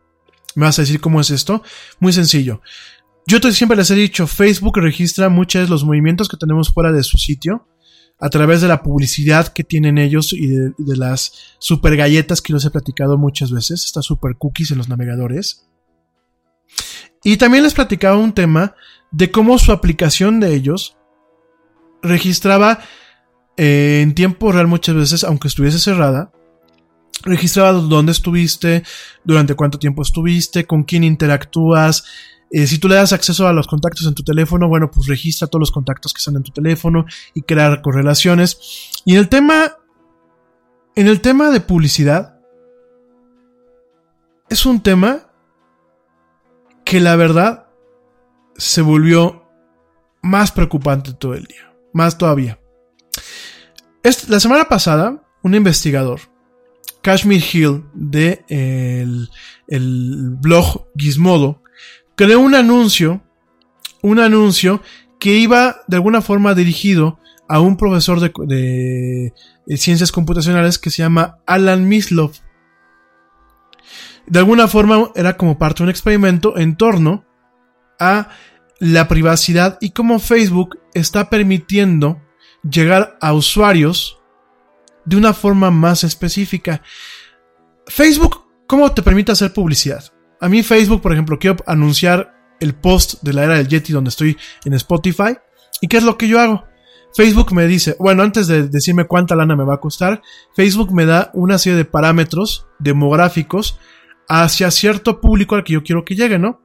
¿Me 0.55 0.65
vas 0.65 0.77
a 0.79 0.83
decir 0.83 1.01
cómo 1.01 1.19
es 1.19 1.31
esto? 1.31 1.63
Muy 1.99 2.13
sencillo. 2.13 2.61
Yo 3.25 3.39
siempre 3.51 3.75
les 3.75 3.91
he 3.91 3.95
dicho, 3.95 4.27
Facebook 4.27 4.77
registra 4.77 5.27
muchos 5.27 5.63
de 5.63 5.69
los 5.69 5.83
movimientos 5.83 6.29
que 6.29 6.37
tenemos 6.37 6.71
fuera 6.71 6.91
de 6.91 7.03
su 7.03 7.17
sitio 7.17 7.67
a 8.19 8.29
través 8.29 8.61
de 8.61 8.67
la 8.67 8.83
publicidad 8.83 9.47
que 9.47 9.63
tienen 9.63 9.97
ellos 9.97 10.33
y 10.33 10.47
de, 10.47 10.73
las 10.77 11.55
super 11.57 11.95
galletas 11.95 12.41
que 12.41 12.53
los 12.53 12.65
he 12.65 12.69
platicado 12.69 13.17
muchas 13.17 13.51
veces, 13.51 13.85
estas 13.85 14.05
super 14.05 14.35
cookies 14.37 14.71
en 14.71 14.77
los 14.77 14.89
navegadores. 14.89 15.67
Y 17.23 17.37
también 17.37 17.63
les 17.63 17.73
platicaba 17.73 18.17
un 18.17 18.33
tema 18.33 18.75
de 19.11 19.31
cómo 19.31 19.57
su 19.57 19.71
aplicación 19.71 20.39
de 20.39 20.53
ellos 20.53 20.97
registraba 22.01 22.79
eh, 23.62 23.99
en 24.01 24.16
tiempo 24.16 24.53
real 24.53 24.68
muchas 24.68 24.95
veces, 24.95 25.26
aunque 25.26 25.49
estuviese 25.49 25.80
cerrada, 25.80 26.32
registraba 27.24 27.74
dónde 27.74 28.14
estuviste, 28.14 28.84
durante 29.26 29.53
cuánto 29.53 29.78
tiempo 29.78 30.01
estuviste, 30.01 30.66
con 30.66 30.84
quién 30.84 31.03
interactúas. 31.03 32.05
Eh, 32.51 32.68
si 32.68 32.78
tú 32.78 32.88
le 32.88 32.95
das 32.95 33.12
acceso 33.12 33.49
a 33.49 33.51
los 33.51 33.68
contactos 33.68 34.07
en 34.07 34.16
tu 34.16 34.24
teléfono, 34.24 34.70
bueno, 34.70 34.89
pues 34.89 35.07
registra 35.07 35.49
todos 35.49 35.60
los 35.60 35.72
contactos 35.72 36.14
que 36.14 36.20
están 36.20 36.38
en 36.38 36.43
tu 36.43 36.51
teléfono 36.51 37.05
y 37.34 37.41
crear 37.41 37.82
correlaciones. 37.82 39.01
Y 39.03 39.16
en 39.16 39.18
el 39.20 39.28
tema, 39.28 39.74
en 40.95 41.07
el 41.07 41.20
tema 41.20 41.49
de 41.49 41.60
publicidad, 41.60 42.39
es 44.49 44.66
un 44.66 44.80
tema 44.80 45.34
que 46.86 47.01
la 47.01 47.18
verdad 47.18 47.68
se 48.55 48.82
volvió 48.82 49.43
más 50.22 50.53
preocupante 50.53 51.12
todo 51.12 51.34
el 51.34 51.43
día. 51.43 51.74
Más 51.91 52.18
todavía 52.18 52.59
la 54.03 54.39
semana 54.39 54.65
pasada, 54.65 55.23
un 55.43 55.55
investigador, 55.55 56.21
Kashmir 57.01 57.43
Hill, 57.53 57.83
de 57.93 58.43
el, 59.67 60.37
blog 60.41 60.87
Gizmodo, 60.97 61.61
creó 62.15 62.39
un 62.39 62.55
anuncio, 62.55 63.21
un 64.01 64.19
anuncio 64.19 64.81
que 65.19 65.35
iba 65.35 65.77
de 65.87 65.97
alguna 65.97 66.21
forma 66.21 66.53
dirigido 66.53 67.19
a 67.47 67.59
un 67.59 67.77
profesor 67.77 68.19
de, 68.19 69.33
ciencias 69.75 70.11
computacionales 70.11 70.77
que 70.77 70.89
se 70.89 71.01
llama 71.03 71.39
Alan 71.45 71.87
Mislov. 71.87 72.31
De 74.27 74.39
alguna 74.39 74.67
forma 74.67 75.11
era 75.15 75.35
como 75.35 75.57
parte 75.57 75.79
de 75.79 75.85
un 75.85 75.89
experimento 75.89 76.57
en 76.57 76.75
torno 76.75 77.25
a 77.99 78.29
la 78.79 79.07
privacidad 79.07 79.77
y 79.81 79.89
cómo 79.89 80.19
Facebook 80.19 80.79
está 80.93 81.29
permitiendo 81.29 82.21
llegar 82.64 83.18
a 83.22 83.34
usuarios 83.34 84.20
de 85.05 85.18
una 85.18 85.34
forma 85.34 85.72
más 85.72 86.03
específica. 86.03 86.82
Facebook, 87.88 88.45
¿cómo 88.68 88.91
te 88.91 89.01
permite 89.01 89.32
hacer 89.32 89.53
publicidad? 89.53 90.03
A 90.39 90.47
mí 90.47 90.64
Facebook, 90.64 91.01
por 91.01 91.12
ejemplo, 91.12 91.39
quiero 91.39 91.57
anunciar 91.66 92.34
el 92.60 92.76
post 92.76 93.22
de 93.22 93.34
la 93.34 93.43
era 93.43 93.55
del 93.55 93.68
Yeti 93.68 93.93
donde 93.93 94.10
estoy 94.10 94.38
en 94.66 94.74
Spotify. 94.74 95.38
¿Y 95.82 95.88
qué 95.88 95.97
es 95.97 96.03
lo 96.03 96.18
que 96.18 96.28
yo 96.28 96.39
hago? 96.39 96.66
Facebook 97.16 97.53
me 97.53 97.66
dice, 97.68 97.95
bueno, 97.99 98.24
antes 98.24 98.47
de 98.47 98.68
decirme 98.68 99.05
cuánta 99.05 99.36
lana 99.36 99.55
me 99.55 99.64
va 99.64 99.76
a 99.76 99.80
costar, 99.80 100.22
Facebook 100.55 100.93
me 100.93 101.05
da 101.05 101.32
una 101.34 101.57
serie 101.57 101.78
de 101.78 101.86
parámetros 101.86 102.68
demográficos 102.78 103.80
hacia 104.28 104.70
cierto 104.70 105.20
público 105.20 105.55
al 105.55 105.64
que 105.64 105.74
yo 105.74 105.84
quiero 105.84 106.05
que 106.05 106.16
llegue, 106.16 106.38
¿no? 106.38 106.62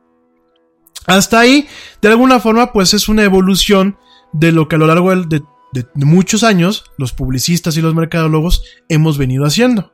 Hasta 1.07 1.41
ahí, 1.41 1.67
de 2.01 2.09
alguna 2.09 2.41
forma, 2.41 2.73
pues 2.73 2.95
es 2.95 3.09
una 3.09 3.25
evolución 3.25 3.97
de 4.33 4.53
lo 4.53 4.69
que 4.69 4.77
a 4.77 4.79
lo 4.79 4.87
largo 4.87 5.15
de, 5.17 5.43
de 5.75 6.05
muchos 6.05 6.45
años 6.45 6.85
los 6.97 7.13
publicistas 7.13 7.77
y 7.77 7.83
los 7.83 7.95
mercadólogos 7.95 8.63
hemos 8.89 9.19
venido 9.19 9.45
haciendo 9.45 9.93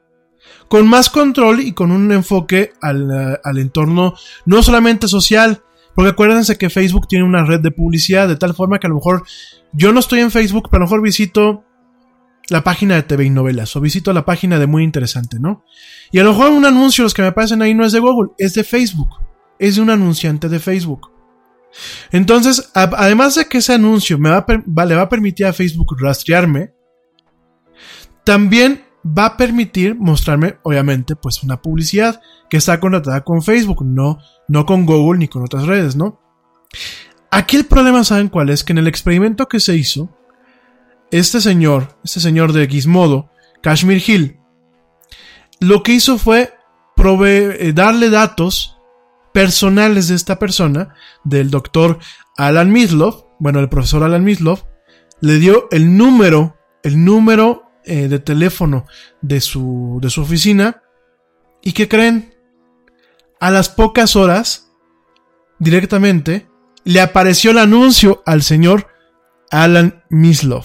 con 0.70 0.89
más 0.89 1.11
control 1.11 1.61
y 1.61 1.72
con 1.72 1.91
un 1.91 2.12
enfoque 2.12 2.72
al, 2.81 3.41
al, 3.43 3.59
entorno 3.59 4.14
no 4.47 4.62
solamente 4.62 5.09
social, 5.09 5.62
porque 5.97 6.11
acuérdense 6.11 6.59
que 6.59 6.70
Facebook 6.70 7.09
tiene 7.09 7.24
una 7.24 7.45
red 7.45 7.59
de 7.59 7.72
publicidad 7.72 8.28
de 8.28 8.37
tal 8.37 8.55
forma 8.55 8.78
que 8.78 8.87
a 8.87 8.91
lo 8.91 8.95
mejor 8.95 9.24
yo 9.72 9.93
no 9.93 9.99
estoy 9.99 10.20
en 10.20 10.31
Facebook, 10.31 10.68
pero 10.70 10.76
a 10.76 10.81
lo 10.81 10.87
mejor 10.87 11.03
visito 11.03 11.64
la 12.49 12.62
página 12.62 12.95
de 12.95 13.03
TV 13.03 13.24
y 13.24 13.31
novelas 13.31 13.74
o 13.74 13.81
visito 13.81 14.12
la 14.12 14.24
página 14.24 14.61
de 14.61 14.68
muy 14.68 14.85
interesante, 14.85 15.39
¿no? 15.41 15.64
Y 16.12 16.20
a 16.20 16.22
lo 16.22 16.31
mejor 16.31 16.53
un 16.53 16.64
anuncio, 16.64 17.03
los 17.03 17.14
que 17.14 17.22
me 17.22 17.28
aparecen 17.28 17.62
ahí 17.62 17.74
no 17.74 17.85
es 17.85 17.91
de 17.91 17.99
Google, 17.99 18.31
es 18.39 18.55
de 18.55 18.62
Facebook, 18.62 19.09
es 19.59 19.74
de 19.74 19.83
un 19.83 19.91
anunciante 19.91 20.49
de 20.49 20.61
Facebook. 20.61 21.11
Entonces, 22.11 22.71
además 22.75 23.35
de 23.37 23.47
que 23.47 23.59
ese 23.59 23.75
anuncio 23.75 24.18
le 24.18 24.31
va 24.31 25.03
a 25.03 25.09
permitir 25.09 25.47
a 25.47 25.53
Facebook 25.53 25.97
rastrearme, 26.01 26.73
también 28.25 28.85
va 29.07 29.27
a 29.27 29.37
permitir 29.37 29.97
mostrarme, 29.97 30.59
obviamente, 30.62 31.16
pues 31.16 31.43
una 31.43 31.61
publicidad 31.62 32.21
que 32.49 32.57
está 32.57 32.81
contratada 32.81 33.23
con 33.23 33.43
Facebook, 33.43 33.85
no, 33.85 34.18
no 34.49 34.66
con 34.66 34.85
Google 34.85 35.18
ni 35.18 35.29
con 35.29 35.43
otras 35.43 35.66
redes, 35.66 35.97
¿no? 35.97 36.21
Aquí 37.31 37.57
el 37.57 37.64
problema, 37.64 38.05
¿saben 38.05 38.29
cuál 38.29 38.51
es? 38.51 38.64
Que 38.64 38.73
en 38.73 38.79
el 38.79 38.89
experimento 38.89 39.49
que 39.49 39.61
se 39.61 39.77
hizo, 39.77 40.11
este 41.11 41.41
señor, 41.41 41.97
este 42.05 42.21
señor 42.21 42.53
de 42.53 42.66
Gizmodo, 42.68 43.31
Kashmir 43.62 44.03
Hill, 44.07 44.41
lo 45.61 45.83
que 45.83 45.93
hizo 45.93 46.18
fue 46.18 46.55
eh, 46.97 47.73
darle 47.75 48.11
datos 48.11 48.80
personales 49.33 50.09
de 50.09 50.14
esta 50.14 50.39
persona, 50.39 50.95
del 51.24 51.51
doctor 51.51 51.99
Alan 52.37 52.72
Mislov, 52.72 53.26
bueno, 53.39 53.61
el 53.61 53.68
profesor 53.68 54.03
Alan 54.03 54.24
Mislov, 54.24 54.64
le 55.20 55.39
dio 55.39 55.68
el 55.70 55.97
número, 55.97 56.57
el 56.83 57.05
número 57.05 57.70
eh, 57.85 58.09
de 58.09 58.18
teléfono 58.18 58.87
de 59.20 59.41
su, 59.41 59.99
de 60.03 60.11
su 60.11 60.22
oficina. 60.22 60.83
¿Y 61.62 61.72
qué 61.72 61.89
creen? 61.89 62.35
A 63.39 63.51
las 63.51 63.68
pocas 63.68 64.16
horas, 64.16 64.70
directamente, 65.59 66.49
le 66.85 67.01
apareció 67.01 67.51
el 67.51 67.59
anuncio 67.59 68.22
al 68.26 68.43
señor 68.43 68.89
Alan 69.51 70.05
Mislov. 70.11 70.64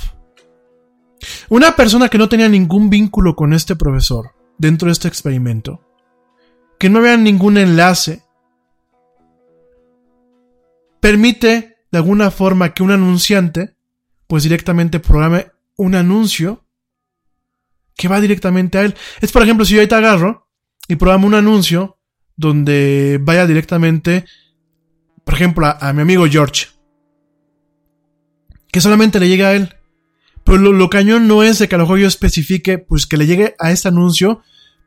Una 1.50 1.76
persona 1.76 2.10
que 2.10 2.18
no 2.18 2.30
tenía 2.30 2.50
ningún 2.50 2.90
vínculo 2.90 3.36
con 3.36 3.54
este 3.54 3.76
profesor 3.76 4.32
dentro 4.58 4.88
de 4.88 4.94
este 4.94 5.08
experimento, 5.08 5.82
que 6.80 6.90
no 6.90 7.00
había 7.00 7.18
ningún 7.18 7.58
enlace, 7.58 8.25
permite 11.00 11.78
de 11.92 11.98
alguna 11.98 12.32
forma 12.32 12.74
que 12.74 12.84
un 12.84 12.92
anunciante 12.92 13.76
pues 14.28 14.44
directamente 14.44 15.00
programe 15.00 15.48
un 15.78 15.96
anuncio 15.96 16.66
que 17.96 18.08
va 18.08 18.22
directamente 18.22 18.78
a 18.78 18.84
él. 18.84 18.96
Es 19.22 19.32
por 19.32 19.42
ejemplo, 19.42 19.66
si 19.66 19.76
yo 19.76 19.88
te 19.88 19.96
agarro 19.96 20.48
y 20.88 20.96
programo 20.96 21.28
un 21.28 21.36
anuncio 21.36 21.98
donde 22.36 23.20
vaya 23.22 23.48
directamente, 23.48 24.26
por 25.24 25.36
ejemplo, 25.36 25.66
a, 25.68 25.94
mi 25.94 26.02
amigo 26.02 26.26
George. 26.28 26.68
Que 28.72 28.82
solamente 28.82 29.20
le 29.20 29.30
llegue 29.30 29.46
a 29.46 29.54
él. 29.54 29.76
Pero 30.44 30.58
lo, 30.58 30.90
cañón 30.90 31.28
no 31.28 31.44
es 31.44 31.60
de 31.60 31.68
que 31.68 31.76
a 31.76 31.78
lo 31.78 31.86
mejor 31.86 32.00
yo 32.00 32.08
especifique, 32.08 32.78
pues 32.78 33.08
que 33.08 33.18
le 33.18 33.26
llegue 33.26 33.56
a 33.58 33.72
este 33.72 33.88
anuncio 33.88 34.44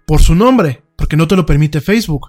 por 0.06 0.20
su 0.20 0.34
nombre, 0.34 0.82
porque 0.94 1.16
no 1.16 1.26
te 1.26 1.36
lo 1.36 1.46
permite 1.46 1.80
Facebook, 1.80 2.28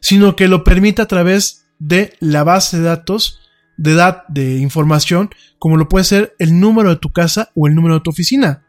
sino 0.00 0.34
que 0.34 0.48
lo 0.48 0.64
permite 0.64 1.02
a 1.02 1.06
través 1.06 1.63
de 1.84 2.16
la 2.18 2.44
base 2.44 2.78
de 2.78 2.84
datos 2.84 3.40
de, 3.76 3.92
edad 3.92 4.26
de 4.28 4.56
información, 4.56 5.30
como 5.58 5.76
lo 5.76 5.88
puede 5.88 6.04
ser 6.04 6.34
el 6.38 6.58
número 6.58 6.88
de 6.88 6.96
tu 6.96 7.12
casa 7.12 7.50
o 7.54 7.66
el 7.66 7.74
número 7.74 7.94
de 7.94 8.00
tu 8.00 8.10
oficina. 8.10 8.64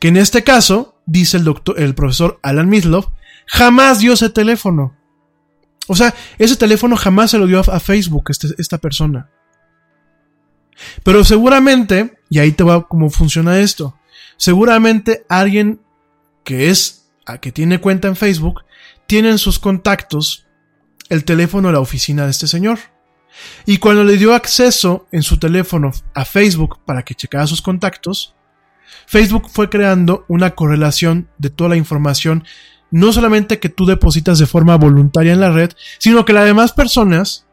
Que 0.00 0.08
en 0.08 0.16
este 0.16 0.42
caso, 0.42 1.00
dice 1.06 1.36
el 1.36 1.44
doctor, 1.44 1.78
el 1.78 1.94
profesor 1.94 2.40
Alan 2.42 2.68
Mislov, 2.68 3.10
jamás 3.46 4.00
dio 4.00 4.14
ese 4.14 4.30
teléfono. 4.30 4.96
O 5.86 5.94
sea, 5.94 6.14
ese 6.38 6.56
teléfono 6.56 6.96
jamás 6.96 7.30
se 7.30 7.38
lo 7.38 7.46
dio 7.46 7.60
a, 7.60 7.80
Facebook, 7.80 8.24
este, 8.30 8.48
esta 8.58 8.78
persona. 8.78 9.30
Pero 11.04 11.22
seguramente, 11.22 12.18
y 12.28 12.40
ahí 12.40 12.52
te 12.52 12.64
va 12.64 12.88
cómo 12.88 13.10
funciona 13.10 13.60
esto, 13.60 13.96
seguramente 14.36 15.24
alguien 15.28 15.80
que 16.42 16.70
es, 16.70 17.10
que 17.40 17.52
tiene 17.52 17.80
cuenta 17.80 18.08
en 18.08 18.16
Facebook, 18.16 18.64
tiene 19.06 19.30
en 19.30 19.38
sus 19.38 19.60
contactos 19.60 20.46
el 21.08 21.24
teléfono 21.24 21.68
de 21.68 21.74
la 21.74 21.80
oficina 21.80 22.24
de 22.24 22.30
este 22.30 22.46
señor. 22.46 22.78
Y 23.66 23.78
cuando 23.78 24.04
le 24.04 24.16
dio 24.16 24.34
acceso 24.34 25.06
en 25.10 25.22
su 25.22 25.38
teléfono 25.38 25.92
a 26.14 26.24
Facebook 26.24 26.80
para 26.84 27.02
que 27.02 27.14
checara 27.14 27.46
sus 27.46 27.62
contactos, 27.62 28.34
Facebook 29.06 29.48
fue 29.50 29.68
creando 29.68 30.24
una 30.28 30.50
correlación 30.50 31.28
de 31.38 31.50
toda 31.50 31.70
la 31.70 31.76
información, 31.76 32.44
no 32.90 33.12
solamente 33.12 33.58
que 33.58 33.68
tú 33.68 33.86
depositas 33.86 34.38
de 34.38 34.46
forma 34.46 34.76
voluntaria 34.76 35.32
en 35.32 35.40
la 35.40 35.50
red, 35.50 35.70
sino 35.98 36.24
que 36.24 36.34
las 36.34 36.44
demás 36.44 36.72
personas 36.72 37.46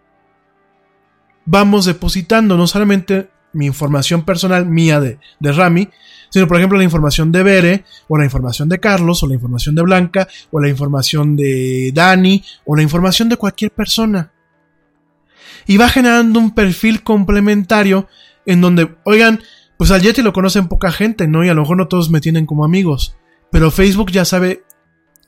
vamos 1.46 1.86
depositando 1.86 2.58
no 2.58 2.68
solamente 2.68 3.30
mi 3.54 3.66
información 3.66 4.24
personal 4.24 4.66
mía 4.66 5.00
de, 5.00 5.20
de 5.40 5.52
Rami, 5.52 5.90
sino 6.30 6.48
por 6.48 6.58
ejemplo 6.58 6.78
la 6.78 6.84
información 6.84 7.32
de 7.32 7.44
Bere, 7.44 7.86
o 8.08 8.18
la 8.18 8.26
información 8.26 8.70
de 8.70 8.80
Carlos, 8.80 9.24
o 9.24 9.28
la 9.28 9.34
información 9.34 9.76
de 9.76 9.82
Blanca, 9.82 10.28
o 10.52 10.62
la 10.62 10.70
información 10.70 11.36
de 11.36 11.92
Dani, 11.94 12.44
o 12.66 12.76
la 12.76 12.84
información 12.84 13.30
de 13.30 13.38
cualquier 13.38 13.72
persona. 13.72 14.32
Y 15.66 15.78
va 15.78 15.90
generando 15.90 16.40
un 16.40 16.54
perfil 16.54 17.04
complementario 17.04 18.08
en 18.46 18.62
donde, 18.62 18.96
oigan, 19.04 19.42
pues 19.78 19.92
al 19.92 20.02
Yeti 20.02 20.22
lo 20.22 20.34
conocen 20.34 20.68
poca 20.68 20.92
gente, 20.92 21.28
¿no? 21.28 21.44
Y 21.44 21.50
a 21.50 21.54
lo 21.54 21.62
mejor 21.62 21.78
no 21.78 21.88
todos 21.88 22.10
me 22.10 22.22
tienen 22.22 22.46
como 22.46 22.66
amigos. 22.66 23.16
Pero 23.52 23.72
Facebook 23.72 24.12
ya 24.12 24.26
sabe 24.26 24.64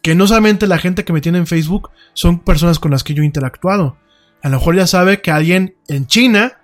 que 0.01 0.15
no 0.15 0.27
solamente 0.27 0.67
la 0.67 0.79
gente 0.79 1.05
que 1.05 1.13
me 1.13 1.21
tiene 1.21 1.37
en 1.37 1.47
Facebook 1.47 1.91
son 2.13 2.39
personas 2.39 2.79
con 2.79 2.91
las 2.91 3.03
que 3.03 3.13
yo 3.13 3.23
he 3.23 3.25
interactuado. 3.25 3.97
A 4.41 4.49
lo 4.49 4.57
mejor 4.57 4.75
ya 4.75 4.87
sabe 4.87 5.21
que 5.21 5.31
alguien 5.31 5.75
en 5.87 6.07
China 6.07 6.60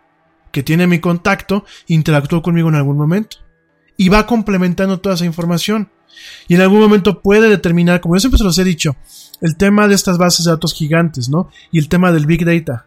que 0.51 0.63
tiene 0.63 0.87
mi 0.87 0.99
contacto 0.99 1.65
interactuó 1.87 2.41
conmigo 2.41 2.69
en 2.69 2.75
algún 2.75 2.97
momento. 2.97 3.37
Y 3.97 4.09
va 4.09 4.27
complementando 4.27 4.99
toda 4.99 5.15
esa 5.15 5.25
información. 5.25 5.89
Y 6.47 6.55
en 6.55 6.61
algún 6.61 6.79
momento 6.79 7.21
puede 7.21 7.49
determinar, 7.49 8.01
como 8.01 8.15
yo 8.15 8.19
siempre 8.19 8.37
se 8.37 8.43
los 8.43 8.57
he 8.57 8.63
dicho, 8.63 8.95
el 9.41 9.57
tema 9.57 9.87
de 9.87 9.95
estas 9.95 10.17
bases 10.17 10.45
de 10.45 10.51
datos 10.51 10.73
gigantes, 10.73 11.29
¿no? 11.29 11.49
Y 11.71 11.79
el 11.79 11.89
tema 11.89 12.11
del 12.11 12.25
Big 12.25 12.45
Data. 12.45 12.85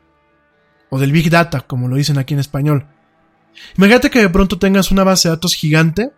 O 0.88 0.98
del 0.98 1.12
Big 1.12 1.30
Data, 1.30 1.60
como 1.60 1.88
lo 1.88 1.96
dicen 1.96 2.18
aquí 2.18 2.34
en 2.34 2.40
español. 2.40 2.86
Imagínate 3.76 4.10
que 4.10 4.20
de 4.20 4.28
pronto 4.28 4.58
tengas 4.58 4.90
una 4.90 5.04
base 5.04 5.28
de 5.28 5.34
datos 5.34 5.54
gigante, 5.54 6.10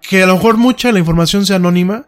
que 0.00 0.22
a 0.22 0.26
lo 0.26 0.34
mejor 0.34 0.56
mucha 0.56 0.88
de 0.88 0.92
la 0.94 0.98
información 0.98 1.46
sea 1.46 1.56
anónima, 1.56 2.06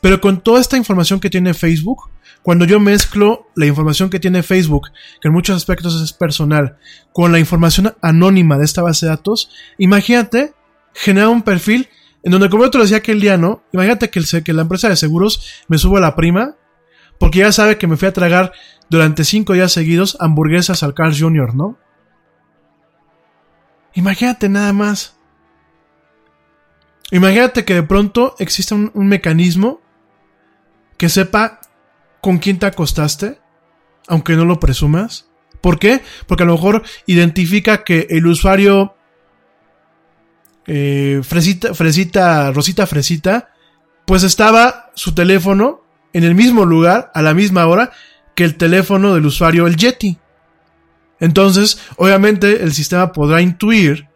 pero 0.00 0.20
con 0.20 0.40
toda 0.40 0.60
esta 0.60 0.76
información 0.76 1.20
que 1.20 1.30
tiene 1.30 1.54
Facebook, 1.54 2.10
cuando 2.42 2.64
yo 2.64 2.80
mezclo 2.80 3.48
la 3.54 3.66
información 3.66 4.10
que 4.10 4.20
tiene 4.20 4.42
Facebook, 4.42 4.88
que 5.20 5.28
en 5.28 5.34
muchos 5.34 5.56
aspectos 5.56 6.00
es 6.00 6.12
personal, 6.12 6.78
con 7.12 7.32
la 7.32 7.38
información 7.38 7.94
anónima 8.00 8.58
de 8.58 8.64
esta 8.64 8.82
base 8.82 9.06
de 9.06 9.10
datos, 9.10 9.50
imagínate 9.78 10.54
generar 10.94 11.28
un 11.28 11.42
perfil 11.42 11.88
en 12.22 12.32
donde, 12.32 12.50
como 12.50 12.64
yo 12.64 12.70
te 12.70 12.78
lo 12.78 12.84
decía 12.84 12.98
aquel 12.98 13.20
día, 13.20 13.36
¿no? 13.36 13.62
Imagínate 13.72 14.10
que, 14.10 14.52
la 14.52 14.62
empresa 14.62 14.88
de 14.88 14.96
seguros 14.96 15.64
me 15.68 15.78
suba 15.78 16.00
la 16.00 16.16
prima, 16.16 16.56
porque 17.18 17.40
ya 17.40 17.52
sabe 17.52 17.78
que 17.78 17.86
me 17.86 17.96
fui 17.96 18.08
a 18.08 18.12
tragar 18.12 18.52
durante 18.90 19.24
cinco 19.24 19.52
días 19.52 19.72
seguidos 19.72 20.16
hamburguesas 20.20 20.82
al 20.82 20.94
Carl 20.94 21.16
Jr., 21.16 21.54
¿no? 21.54 21.78
Imagínate 23.94 24.48
nada 24.48 24.72
más. 24.72 25.16
Imagínate 27.10 27.64
que 27.64 27.74
de 27.74 27.82
pronto 27.82 28.34
existe 28.38 28.74
un, 28.74 28.92
mecanismo 28.94 29.80
que 30.98 31.08
sepa 31.08 31.60
con 32.20 32.38
quién 32.38 32.58
te 32.58 32.66
acostaste, 32.66 33.38
aunque 34.06 34.34
no 34.34 34.44
lo 34.44 34.60
presumas. 34.60 35.28
¿Por 35.60 35.78
qué? 35.78 36.02
Porque 36.26 36.44
a 36.44 36.46
lo 36.46 36.52
mejor 36.54 36.82
identifica 37.06 37.84
que 37.84 38.06
el 38.10 38.26
usuario 38.26 38.94
eh, 40.66 41.20
Fresita, 41.24 41.74
Fresita, 41.74 42.52
Rosita 42.52 42.86
Fresita, 42.86 43.48
pues 44.04 44.22
estaba 44.22 44.90
su 44.94 45.14
teléfono 45.14 45.82
en 46.12 46.24
el 46.24 46.34
mismo 46.34 46.64
lugar, 46.64 47.10
a 47.14 47.22
la 47.22 47.34
misma 47.34 47.66
hora, 47.66 47.90
que 48.34 48.44
el 48.44 48.56
teléfono 48.56 49.14
del 49.14 49.26
usuario 49.26 49.66
el 49.66 49.76
Yeti. 49.76 50.18
Entonces, 51.20 51.80
obviamente, 51.96 52.62
el 52.62 52.72
sistema 52.72 53.12
podrá 53.12 53.40
intuir 53.40 54.08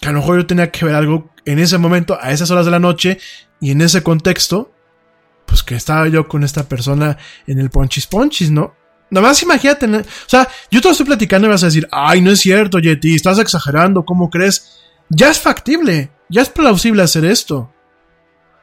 que 0.00 0.08
a 0.08 0.12
lo 0.12 0.18
mejor 0.18 0.38
yo 0.38 0.46
tenía 0.46 0.70
que 0.70 0.84
ver 0.84 0.94
algo 0.94 1.30
en 1.44 1.58
ese 1.58 1.78
momento, 1.78 2.18
a 2.20 2.32
esas 2.32 2.50
horas 2.50 2.64
de 2.64 2.70
la 2.70 2.78
noche 2.78 3.18
y 3.60 3.70
en 3.70 3.80
ese 3.80 4.02
contexto, 4.02 4.72
pues 5.48 5.62
que 5.62 5.74
estaba 5.74 6.06
yo 6.08 6.28
con 6.28 6.44
esta 6.44 6.68
persona 6.68 7.16
en 7.46 7.58
el 7.58 7.70
ponchis 7.70 8.06
ponchis, 8.06 8.50
¿no? 8.50 8.74
Nada 9.10 9.26
más 9.26 9.42
imagínate, 9.42 9.86
o 9.86 10.04
sea, 10.26 10.46
yo 10.70 10.82
te 10.82 10.88
lo 10.88 10.92
estoy 10.92 11.06
platicando 11.06 11.48
y 11.48 11.50
vas 11.50 11.62
a 11.62 11.66
decir, 11.66 11.88
ay, 11.90 12.20
no 12.20 12.30
es 12.30 12.40
cierto, 12.40 12.78
Yeti, 12.78 13.14
estás 13.14 13.38
exagerando, 13.38 14.04
¿cómo 14.04 14.28
crees? 14.28 14.80
Ya 15.08 15.30
es 15.30 15.40
factible, 15.40 16.10
ya 16.28 16.42
es 16.42 16.50
plausible 16.50 17.02
hacer 17.02 17.24
esto. 17.24 17.72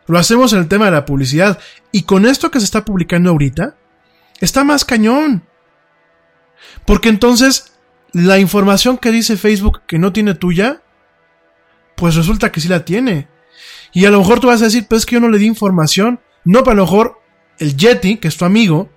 Lo 0.05 0.19
hacemos 0.19 0.53
en 0.53 0.59
el 0.59 0.67
tema 0.67 0.85
de 0.85 0.91
la 0.91 1.05
publicidad. 1.05 1.59
Y 1.91 2.03
con 2.03 2.27
esto 2.27 2.51
que 2.51 2.59
se 2.59 2.65
está 2.65 2.85
publicando 2.85 3.31
ahorita, 3.31 3.75
está 4.39 4.63
más 4.63 4.85
cañón. 4.85 5.43
Porque 6.85 7.09
entonces, 7.09 7.73
la 8.13 8.37
información 8.37 8.99
que 8.99 9.11
dice 9.11 9.37
Facebook 9.37 9.81
que 9.87 9.97
no 9.97 10.13
tiene 10.13 10.35
tuya, 10.35 10.83
pues 11.95 12.13
resulta 12.13 12.51
que 12.51 12.61
sí 12.61 12.67
la 12.67 12.85
tiene. 12.85 13.27
Y 13.93 14.05
a 14.05 14.11
lo 14.11 14.19
mejor 14.19 14.39
tú 14.39 14.47
vas 14.47 14.61
a 14.61 14.65
decir, 14.65 14.85
pues 14.87 14.99
es 14.99 15.05
que 15.07 15.15
yo 15.15 15.21
no 15.21 15.29
le 15.29 15.39
di 15.39 15.47
información. 15.47 16.19
No, 16.45 16.63
pero 16.63 16.71
a 16.71 16.75
lo 16.75 16.83
mejor 16.83 17.19
el 17.59 17.75
Yeti, 17.75 18.17
que 18.17 18.27
es 18.27 18.37
tu 18.37 18.45
amigo, 18.45 18.89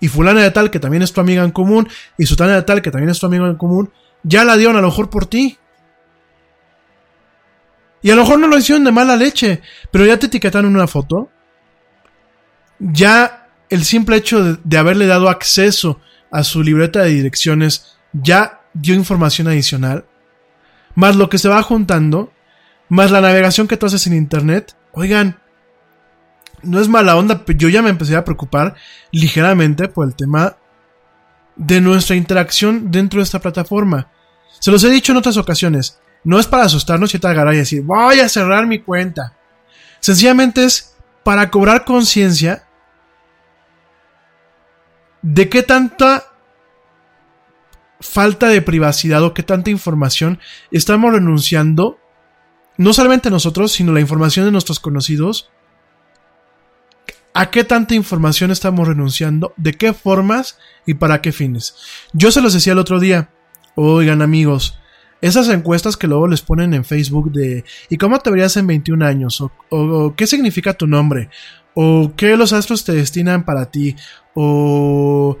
y 0.00 0.08
fulana 0.08 0.42
de 0.42 0.50
tal, 0.50 0.70
que 0.70 0.80
también 0.80 1.02
es 1.02 1.12
tu 1.12 1.20
amiga 1.20 1.42
en 1.44 1.50
común, 1.50 1.88
y 2.16 2.26
sutana 2.26 2.54
de 2.54 2.62
tal, 2.62 2.82
que 2.82 2.90
también 2.90 3.10
es 3.10 3.18
tu 3.18 3.26
amigo 3.26 3.46
en 3.46 3.56
común, 3.56 3.92
ya 4.22 4.44
la 4.44 4.56
dieron 4.56 4.76
a 4.76 4.80
lo 4.80 4.88
mejor 4.88 5.10
por 5.10 5.26
ti. 5.26 5.58
Y 8.02 8.10
a 8.10 8.16
lo 8.16 8.22
mejor 8.22 8.38
no 8.38 8.46
lo 8.46 8.58
hicieron 8.58 8.84
de 8.84 8.92
mala 8.92 9.16
leche, 9.16 9.62
pero 9.90 10.06
ya 10.06 10.18
te 10.18 10.26
etiquetaron 10.26 10.74
una 10.74 10.86
foto. 10.86 11.30
Ya 12.78 13.48
el 13.68 13.84
simple 13.84 14.16
hecho 14.16 14.44
de, 14.44 14.58
de 14.62 14.78
haberle 14.78 15.06
dado 15.06 15.28
acceso 15.28 16.00
a 16.30 16.44
su 16.44 16.62
libreta 16.62 17.00
de 17.02 17.10
direcciones 17.10 17.96
ya 18.12 18.60
dio 18.74 18.94
información 18.94 19.48
adicional. 19.48 20.04
Más 20.94 21.16
lo 21.16 21.28
que 21.28 21.38
se 21.38 21.48
va 21.48 21.62
juntando, 21.62 22.32
más 22.88 23.10
la 23.10 23.20
navegación 23.20 23.66
que 23.66 23.76
tú 23.76 23.86
haces 23.86 24.06
en 24.06 24.14
internet. 24.14 24.76
Oigan, 24.92 25.38
no 26.66 26.80
es 26.80 26.88
mala 26.88 27.16
onda, 27.16 27.44
pero 27.44 27.58
yo 27.58 27.68
ya 27.68 27.82
me 27.82 27.90
empecé 27.90 28.16
a 28.16 28.24
preocupar 28.24 28.74
ligeramente 29.12 29.88
por 29.88 30.06
el 30.06 30.14
tema 30.14 30.56
de 31.56 31.80
nuestra 31.80 32.16
interacción 32.16 32.90
dentro 32.90 33.18
de 33.18 33.24
esta 33.24 33.40
plataforma. 33.40 34.08
Se 34.60 34.70
los 34.70 34.84
he 34.84 34.90
dicho 34.90 35.12
en 35.12 35.18
otras 35.18 35.36
ocasiones. 35.36 36.00
No 36.24 36.38
es 36.38 36.46
para 36.46 36.64
asustarnos 36.64 37.14
y 37.14 37.18
agarrar 37.18 37.54
y 37.54 37.58
decir, 37.58 37.82
voy 37.82 38.20
a 38.20 38.28
cerrar 38.28 38.66
mi 38.66 38.80
cuenta. 38.80 39.36
Sencillamente 40.00 40.64
es 40.64 40.96
para 41.22 41.50
cobrar 41.50 41.84
conciencia 41.84 42.64
de 45.22 45.48
qué 45.48 45.62
tanta 45.62 46.24
falta 48.00 48.48
de 48.48 48.62
privacidad 48.62 49.22
o 49.22 49.34
qué 49.34 49.42
tanta 49.42 49.70
información 49.70 50.38
estamos 50.70 51.12
renunciando, 51.12 51.98
no 52.76 52.92
solamente 52.92 53.30
nosotros, 53.30 53.72
sino 53.72 53.92
la 53.92 54.00
información 54.00 54.44
de 54.44 54.52
nuestros 54.52 54.80
conocidos, 54.80 55.50
a 57.36 57.50
qué 57.50 57.64
tanta 57.64 57.94
información 57.94 58.50
estamos 58.50 58.88
renunciando, 58.88 59.52
de 59.58 59.74
qué 59.74 59.92
formas 59.92 60.56
y 60.86 60.94
para 60.94 61.20
qué 61.20 61.32
fines. 61.32 61.74
Yo 62.14 62.30
se 62.30 62.40
los 62.40 62.54
decía 62.54 62.72
el 62.72 62.78
otro 62.78 62.98
día, 62.98 63.28
oigan 63.74 64.22
amigos, 64.22 64.78
esas 65.20 65.50
encuestas 65.50 65.98
que 65.98 66.06
luego 66.06 66.28
les 66.28 66.40
ponen 66.40 66.72
en 66.72 66.86
Facebook 66.86 67.30
de 67.32 67.64
¿y 67.90 67.98
cómo 67.98 68.18
te 68.20 68.30
verías 68.30 68.56
en 68.56 68.66
21 68.66 69.04
años? 69.04 69.42
O, 69.68 70.14
qué 70.16 70.26
significa 70.26 70.72
tu 70.72 70.86
nombre? 70.86 71.28
¿O 71.74 72.12
qué 72.16 72.38
los 72.38 72.54
astros 72.54 72.84
te 72.84 72.92
destinan 72.92 73.44
para 73.44 73.70
ti? 73.70 73.96
¿O 74.34 75.36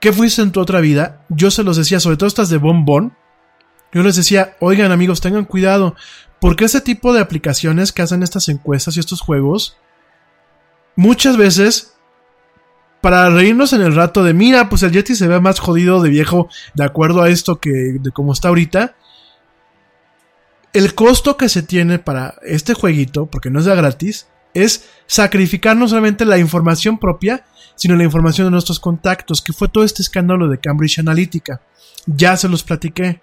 qué 0.00 0.12
fuiste 0.12 0.42
en 0.42 0.50
tu 0.50 0.58
otra 0.60 0.80
vida? 0.80 1.24
Yo 1.28 1.52
se 1.52 1.62
los 1.62 1.76
decía, 1.76 2.00
sobre 2.00 2.16
todo 2.16 2.26
estas 2.26 2.48
de 2.48 2.58
bombón. 2.58 3.16
Yo 3.92 4.02
les 4.02 4.16
decía, 4.16 4.56
oigan 4.58 4.90
amigos, 4.90 5.20
tengan 5.20 5.44
cuidado, 5.44 5.94
porque 6.40 6.64
ese 6.64 6.80
tipo 6.80 7.12
de 7.12 7.20
aplicaciones 7.20 7.92
que 7.92 8.02
hacen 8.02 8.24
estas 8.24 8.48
encuestas 8.48 8.96
y 8.96 9.00
estos 9.00 9.20
juegos, 9.20 9.76
muchas 10.96 11.36
veces, 11.36 11.94
para 13.00 13.28
reírnos 13.30 13.72
en 13.72 13.82
el 13.82 13.94
rato 13.94 14.24
de, 14.24 14.34
mira, 14.34 14.68
pues 14.68 14.82
el 14.82 14.92
Yeti 14.92 15.14
se 15.14 15.28
ve 15.28 15.40
más 15.40 15.58
jodido 15.58 16.02
de 16.02 16.10
viejo 16.10 16.48
de 16.74 16.84
acuerdo 16.84 17.22
a 17.22 17.28
esto 17.28 17.60
que 17.60 17.70
de 17.70 18.10
cómo 18.12 18.32
está 18.32 18.48
ahorita, 18.48 18.96
el 20.72 20.94
costo 20.94 21.36
que 21.36 21.48
se 21.48 21.62
tiene 21.62 21.98
para 21.98 22.34
este 22.42 22.74
jueguito, 22.74 23.26
porque 23.26 23.50
no 23.50 23.60
es 23.60 23.64
de 23.64 23.76
gratis, 23.76 24.26
es 24.54 24.88
sacrificar 25.06 25.76
no 25.76 25.86
solamente 25.86 26.24
la 26.24 26.38
información 26.38 26.98
propia, 26.98 27.44
sino 27.76 27.96
la 27.96 28.04
información 28.04 28.46
de 28.46 28.52
nuestros 28.52 28.80
contactos, 28.80 29.42
que 29.42 29.52
fue 29.52 29.68
todo 29.68 29.84
este 29.84 30.02
escándalo 30.02 30.48
de 30.48 30.58
Cambridge 30.58 30.98
Analytica. 30.98 31.60
Ya 32.06 32.36
se 32.36 32.48
los 32.48 32.62
platiqué. 32.62 33.20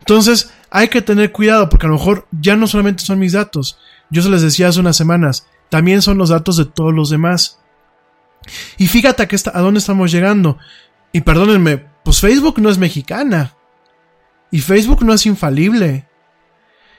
Entonces, 0.00 0.52
hay 0.70 0.88
que 0.88 1.02
tener 1.02 1.32
cuidado, 1.32 1.68
porque 1.68 1.86
a 1.86 1.90
lo 1.90 1.96
mejor 1.96 2.26
ya 2.30 2.56
no 2.56 2.66
solamente 2.66 3.04
son 3.04 3.18
mis 3.18 3.32
datos. 3.32 3.78
Yo 4.10 4.22
se 4.22 4.30
les 4.30 4.42
decía 4.42 4.68
hace 4.68 4.80
unas 4.80 4.96
semanas, 4.96 5.46
también 5.68 6.02
son 6.02 6.18
los 6.18 6.30
datos 6.30 6.56
de 6.56 6.64
todos 6.66 6.92
los 6.92 7.10
demás. 7.10 7.60
Y 8.76 8.88
fíjate 8.88 9.22
a, 9.22 9.28
está, 9.30 9.52
dónde 9.52 9.78
estamos 9.78 10.10
llegando. 10.10 10.58
Y 11.12 11.20
perdónenme, 11.20 11.78
pues 12.04 12.20
Facebook 12.20 12.60
no 12.60 12.70
es 12.70 12.78
mexicana. 12.78 13.54
Y 14.50 14.60
Facebook 14.60 15.04
no 15.04 15.14
es 15.14 15.26
infalible. 15.26 16.06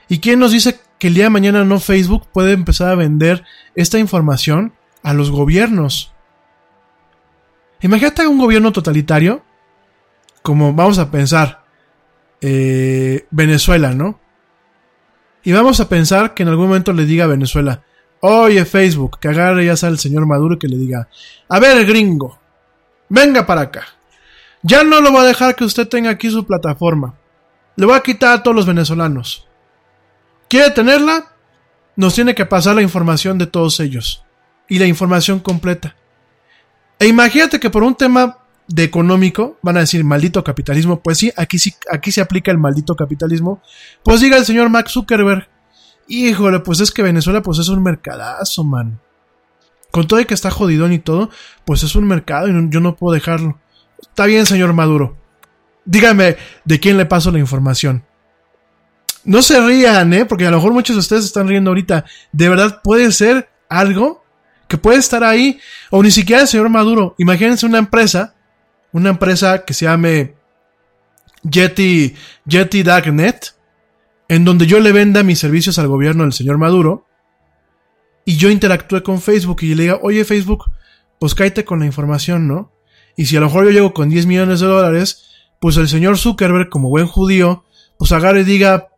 ¿Y 0.08 0.20
quién 0.20 0.40
nos 0.40 0.52
dice 0.52 0.80
que 1.00 1.08
el 1.08 1.14
día 1.14 1.26
de 1.26 1.30
mañana 1.30 1.66
no 1.66 1.80
Facebook 1.80 2.28
puede 2.32 2.54
empezar 2.54 2.90
a 2.90 2.96
vender 2.96 3.44
esta 3.76 4.00
información 4.00 4.74
a 5.04 5.14
los 5.14 5.32
gobiernos? 5.32 6.14
Imagínate 7.82 8.28
un 8.28 8.38
gobierno 8.38 8.72
totalitario, 8.72 9.44
como 10.44 10.74
vamos 10.74 11.00
a 11.00 11.10
pensar, 11.12 11.66
eh, 12.40 13.26
Venezuela, 13.32 13.94
¿no? 13.94 14.20
Y 15.44 15.52
vamos 15.52 15.80
a 15.80 15.90
pensar 15.90 16.34
que 16.34 16.44
en 16.44 16.50
algún 16.50 16.68
momento 16.68 16.94
le 16.94 17.06
diga 17.06 17.26
a 17.26 17.28
Venezuela, 17.28 17.84
oye 18.20 18.64
Facebook, 18.66 19.20
que 19.20 19.28
agarre 19.28 19.66
ya 19.66 19.76
sea 19.76 19.90
el 19.90 20.00
señor 20.00 20.26
Maduro 20.28 20.60
que 20.60 20.68
le 20.68 20.78
diga, 20.78 21.08
a 21.50 21.60
ver 21.60 21.86
gringo, 21.86 22.40
venga 23.10 23.46
para 23.46 23.62
acá. 23.62 23.86
Ya 24.64 24.84
no 24.84 25.02
lo 25.02 25.12
voy 25.12 25.22
a 25.22 25.26
dejar 25.26 25.56
que 25.56 25.64
usted 25.64 25.88
tenga 25.88 26.12
aquí 26.12 26.30
su 26.30 26.46
plataforma. 26.46 27.16
Le 27.76 27.86
voy 27.86 27.96
a 27.96 28.02
quitar 28.02 28.34
a 28.34 28.44
todos 28.44 28.56
los 28.56 28.66
venezolanos. 28.66 29.48
¿Quiere 30.48 30.70
tenerla? 30.70 31.32
Nos 31.96 32.14
tiene 32.14 32.36
que 32.36 32.46
pasar 32.46 32.76
la 32.76 32.82
información 32.82 33.38
de 33.38 33.48
todos 33.48 33.80
ellos. 33.80 34.24
Y 34.68 34.78
la 34.78 34.86
información 34.86 35.40
completa. 35.40 35.96
E 37.00 37.08
imagínate 37.08 37.60
que 37.60 37.72
por 37.72 37.82
un 37.82 37.96
tema 37.96 38.38
de 38.72 38.84
económico, 38.84 39.58
van 39.62 39.78
a 39.78 39.82
decir 39.82 40.04
maldito 40.04 40.44
capitalismo, 40.44 41.02
pues 41.02 41.18
sí, 41.18 41.32
aquí 41.36 41.60
sí, 41.60 41.76
aquí 41.92 42.12
se 42.12 42.22
aplica 42.22 42.52
el 42.52 42.58
maldito 42.58 42.96
capitalismo. 42.96 43.62
Pues 44.04 44.22
diga 44.22 44.38
el 44.38 44.46
señor 44.46 44.70
Max 44.70 44.94
Zuckerberg, 44.94 45.48
híjole, 46.08 46.60
pues 46.60 46.80
es 46.80 46.92
que 46.92 47.04
Venezuela 47.04 47.42
pues 47.42 47.60
es 47.60 47.68
un 47.68 47.84
mercadazo, 47.84 48.64
man. 48.64 49.00
Con 49.92 50.08
todo 50.08 50.22
y 50.22 50.26
que 50.26 50.34
está 50.34 50.52
jodidón 50.52 50.94
y 50.94 51.00
todo, 51.00 51.30
pues 51.66 51.84
es 51.84 51.96
un 51.96 52.08
mercado 52.08 52.48
y 52.48 52.70
yo 52.70 52.80
no 52.80 52.96
puedo 52.96 53.14
dejarlo. 53.14 53.60
Está 54.02 54.26
bien, 54.26 54.46
señor 54.46 54.72
Maduro. 54.74 55.18
Dígame 55.84 56.38
de 56.64 56.80
quién 56.80 56.98
le 56.98 57.06
paso 57.06 57.30
la 57.32 57.40
información. 57.40 58.06
No 59.26 59.42
se 59.42 59.60
rían, 59.60 60.14
¿eh? 60.14 60.26
Porque 60.26 60.48
a 60.48 60.52
lo 60.52 60.58
mejor 60.58 60.72
muchos 60.72 60.96
de 60.96 61.02
ustedes 61.02 61.26
están 61.26 61.48
riendo 61.48 61.72
ahorita. 61.72 62.06
De 62.32 62.50
verdad 62.50 62.82
puede 62.82 63.12
ser 63.12 63.50
algo 63.70 64.24
que 64.68 64.78
puede 64.78 65.00
estar 65.00 65.24
ahí. 65.24 65.60
O 65.90 66.02
ni 66.02 66.10
siquiera 66.10 66.44
el 66.44 66.48
señor 66.48 66.70
Maduro. 66.70 67.16
Imagínense 67.18 67.66
una 67.66 67.78
empresa 67.78 68.36
una 68.94 69.10
empresa 69.10 69.66
que 69.66 69.74
se 69.74 69.86
llame 69.86 70.36
Jetty, 71.50 72.16
Jetty 72.48 72.84
Darknet, 72.84 73.56
en 74.28 74.46
donde 74.46 74.66
yo 74.66 74.80
le 74.80 74.92
venda 74.92 75.24
mis 75.24 75.40
servicios 75.40 75.80
al 75.80 75.88
gobierno 75.88 76.24
del 76.24 76.34
señor 76.34 76.58
Maduro, 76.58 77.06
y 78.26 78.38
yo 78.38 78.50
interactúe 78.50 79.04
con 79.04 79.22
Facebook 79.22 79.64
y 79.64 79.76
le 79.76 79.84
diga, 79.84 80.00
oye 80.02 80.24
Facebook, 80.26 80.66
pues 81.20 81.36
cállate 81.36 81.66
con 81.66 81.80
la 81.80 81.86
información, 81.86 82.48
¿no? 82.48 82.72
Y 83.18 83.26
si 83.26 83.36
a 83.36 83.40
lo 83.40 83.48
mejor 83.48 83.66
yo 83.66 83.72
llego 83.72 83.94
con 83.94 84.10
10 84.10 84.26
millones 84.26 84.60
de 84.60 84.68
dólares, 84.68 85.26
pues 85.60 85.78
el 85.78 85.90
señor 85.90 86.18
Zuckerberg, 86.18 86.70
como 86.70 86.90
buen 86.90 87.08
judío, 87.08 87.66
pues 87.98 88.12
agarre 88.12 88.42
y 88.42 88.46
diga, 88.46 88.90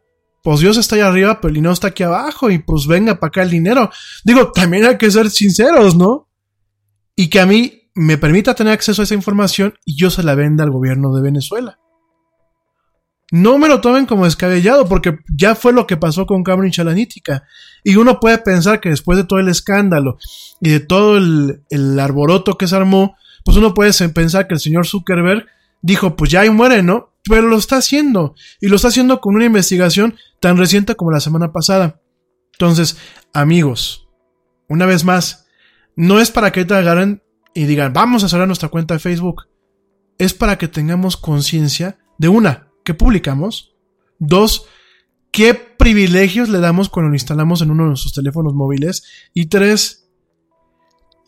pues 0.43 0.59
Dios 0.59 0.77
está 0.77 0.95
ahí 0.95 1.01
arriba, 1.01 1.39
pero 1.39 1.49
el 1.49 1.55
dinero 1.55 1.73
está 1.73 1.87
aquí 1.87 2.03
abajo, 2.03 2.51
y 2.51 2.59
pues 2.59 2.85
venga 2.85 3.19
para 3.19 3.29
acá 3.29 3.41
el 3.43 3.49
dinero. 3.49 3.89
Digo, 4.23 4.51
también 4.51 4.85
hay 4.85 4.97
que 4.97 5.09
ser 5.09 5.29
sinceros, 5.29 5.95
¿no? 5.95 6.27
Y 7.15 7.29
que 7.29 7.39
a 7.39 7.45
mí 7.45 7.82
me 7.95 8.17
permita 8.17 8.55
tener 8.55 8.73
acceso 8.73 9.01
a 9.01 9.05
esa 9.05 9.13
información 9.13 9.75
y 9.85 9.97
yo 9.97 10.09
se 10.09 10.23
la 10.23 10.35
venda 10.35 10.63
al 10.63 10.71
gobierno 10.71 11.13
de 11.13 11.21
Venezuela. 11.21 11.79
No 13.31 13.57
me 13.57 13.67
lo 13.67 13.81
tomen 13.81 14.05
como 14.05 14.25
descabellado, 14.25 14.87
porque 14.87 15.17
ya 15.27 15.55
fue 15.55 15.73
lo 15.73 15.87
que 15.87 15.97
pasó 15.97 16.27
con 16.27 16.43
Cambridge 16.43 16.77
Analytica. 16.77 17.47
Y 17.83 17.95
uno 17.95 18.19
puede 18.19 18.37
pensar 18.37 18.79
que 18.79 18.89
después 18.89 19.17
de 19.17 19.23
todo 19.23 19.39
el 19.39 19.47
escándalo 19.47 20.19
y 20.61 20.69
de 20.69 20.79
todo 20.79 21.17
el, 21.17 21.63
el 21.71 21.99
arboroto 21.99 22.59
que 22.59 22.67
se 22.67 22.75
armó, 22.75 23.15
pues 23.43 23.57
uno 23.57 23.73
puede 23.73 23.91
pensar 24.09 24.47
que 24.47 24.53
el 24.53 24.59
señor 24.59 24.85
Zuckerberg 24.85 25.47
dijo, 25.81 26.15
pues 26.15 26.29
ya 26.29 26.41
ahí 26.41 26.51
muere, 26.51 26.83
¿no? 26.83 27.13
Pero 27.23 27.47
lo 27.47 27.57
está 27.57 27.77
haciendo. 27.77 28.35
Y 28.61 28.67
lo 28.67 28.75
está 28.75 28.89
haciendo 28.89 29.19
con 29.19 29.33
una 29.33 29.45
investigación 29.45 30.15
tan 30.39 30.57
reciente 30.57 30.93
como 30.93 31.09
la 31.09 31.19
semana 31.19 31.51
pasada. 31.51 32.01
Entonces, 32.51 32.97
amigos, 33.33 34.07
una 34.67 34.85
vez 34.85 35.05
más, 35.05 35.47
no 35.95 36.19
es 36.19 36.29
para 36.29 36.51
que 36.51 36.65
te 36.65 36.75
agarren 36.75 37.22
y 37.53 37.65
digan, 37.65 37.93
vamos 37.93 38.23
a 38.23 38.29
cerrar 38.29 38.47
nuestra 38.47 38.69
cuenta 38.69 38.93
de 38.93 38.99
Facebook, 38.99 39.47
es 40.17 40.33
para 40.33 40.57
que 40.57 40.67
tengamos 40.67 41.17
conciencia 41.17 41.97
de 42.17 42.29
una, 42.29 42.69
que 42.83 42.93
publicamos, 42.93 43.75
dos, 44.19 44.67
qué 45.31 45.53
privilegios 45.53 46.49
le 46.49 46.59
damos 46.59 46.89
cuando 46.89 47.09
lo 47.09 47.15
instalamos 47.15 47.61
en 47.61 47.71
uno 47.71 47.83
de 47.83 47.89
nuestros 47.89 48.13
teléfonos 48.13 48.53
móviles 48.53 49.03
y 49.33 49.47
tres, 49.47 50.09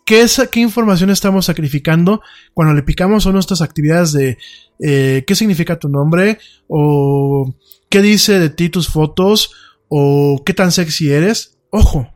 ¿qué, 0.06 0.22
es, 0.22 0.48
¿qué 0.52 0.60
información 0.60 1.10
estamos 1.10 1.46
sacrificando 1.46 2.22
cuando 2.54 2.74
le 2.74 2.84
picamos 2.84 3.26
a 3.26 3.32
nuestras 3.32 3.62
actividades 3.62 4.14
de 4.14 4.38
eh, 4.80 5.24
qué 5.26 5.36
significa 5.36 5.80
tu 5.80 5.90
nombre? 5.90 6.38
¿O 6.68 7.56
qué 7.90 8.02
dice 8.02 8.40
de 8.40 8.50
ti 8.50 8.70
tus 8.70 8.88
fotos? 8.88 9.52
¿O 9.90 10.44
qué 10.46 10.54
tan 10.54 10.72
sexy 10.72 11.12
eres? 11.12 11.58
Ojo, 11.72 12.08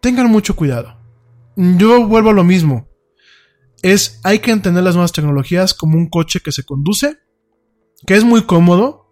tengan 0.00 0.30
mucho 0.30 0.54
cuidado. 0.54 0.98
Yo 1.56 2.06
vuelvo 2.06 2.30
a 2.30 2.34
lo 2.34 2.44
mismo. 2.44 2.88
Es, 3.82 4.20
hay 4.24 4.38
que 4.38 4.52
entender 4.52 4.84
las 4.84 4.94
nuevas 4.94 5.12
tecnologías 5.12 5.74
como 5.74 5.98
un 5.98 6.08
coche 6.08 6.40
que 6.40 6.52
se 6.52 6.64
conduce, 6.64 7.18
que 8.06 8.14
es 8.14 8.24
muy 8.24 8.42
cómodo, 8.42 9.08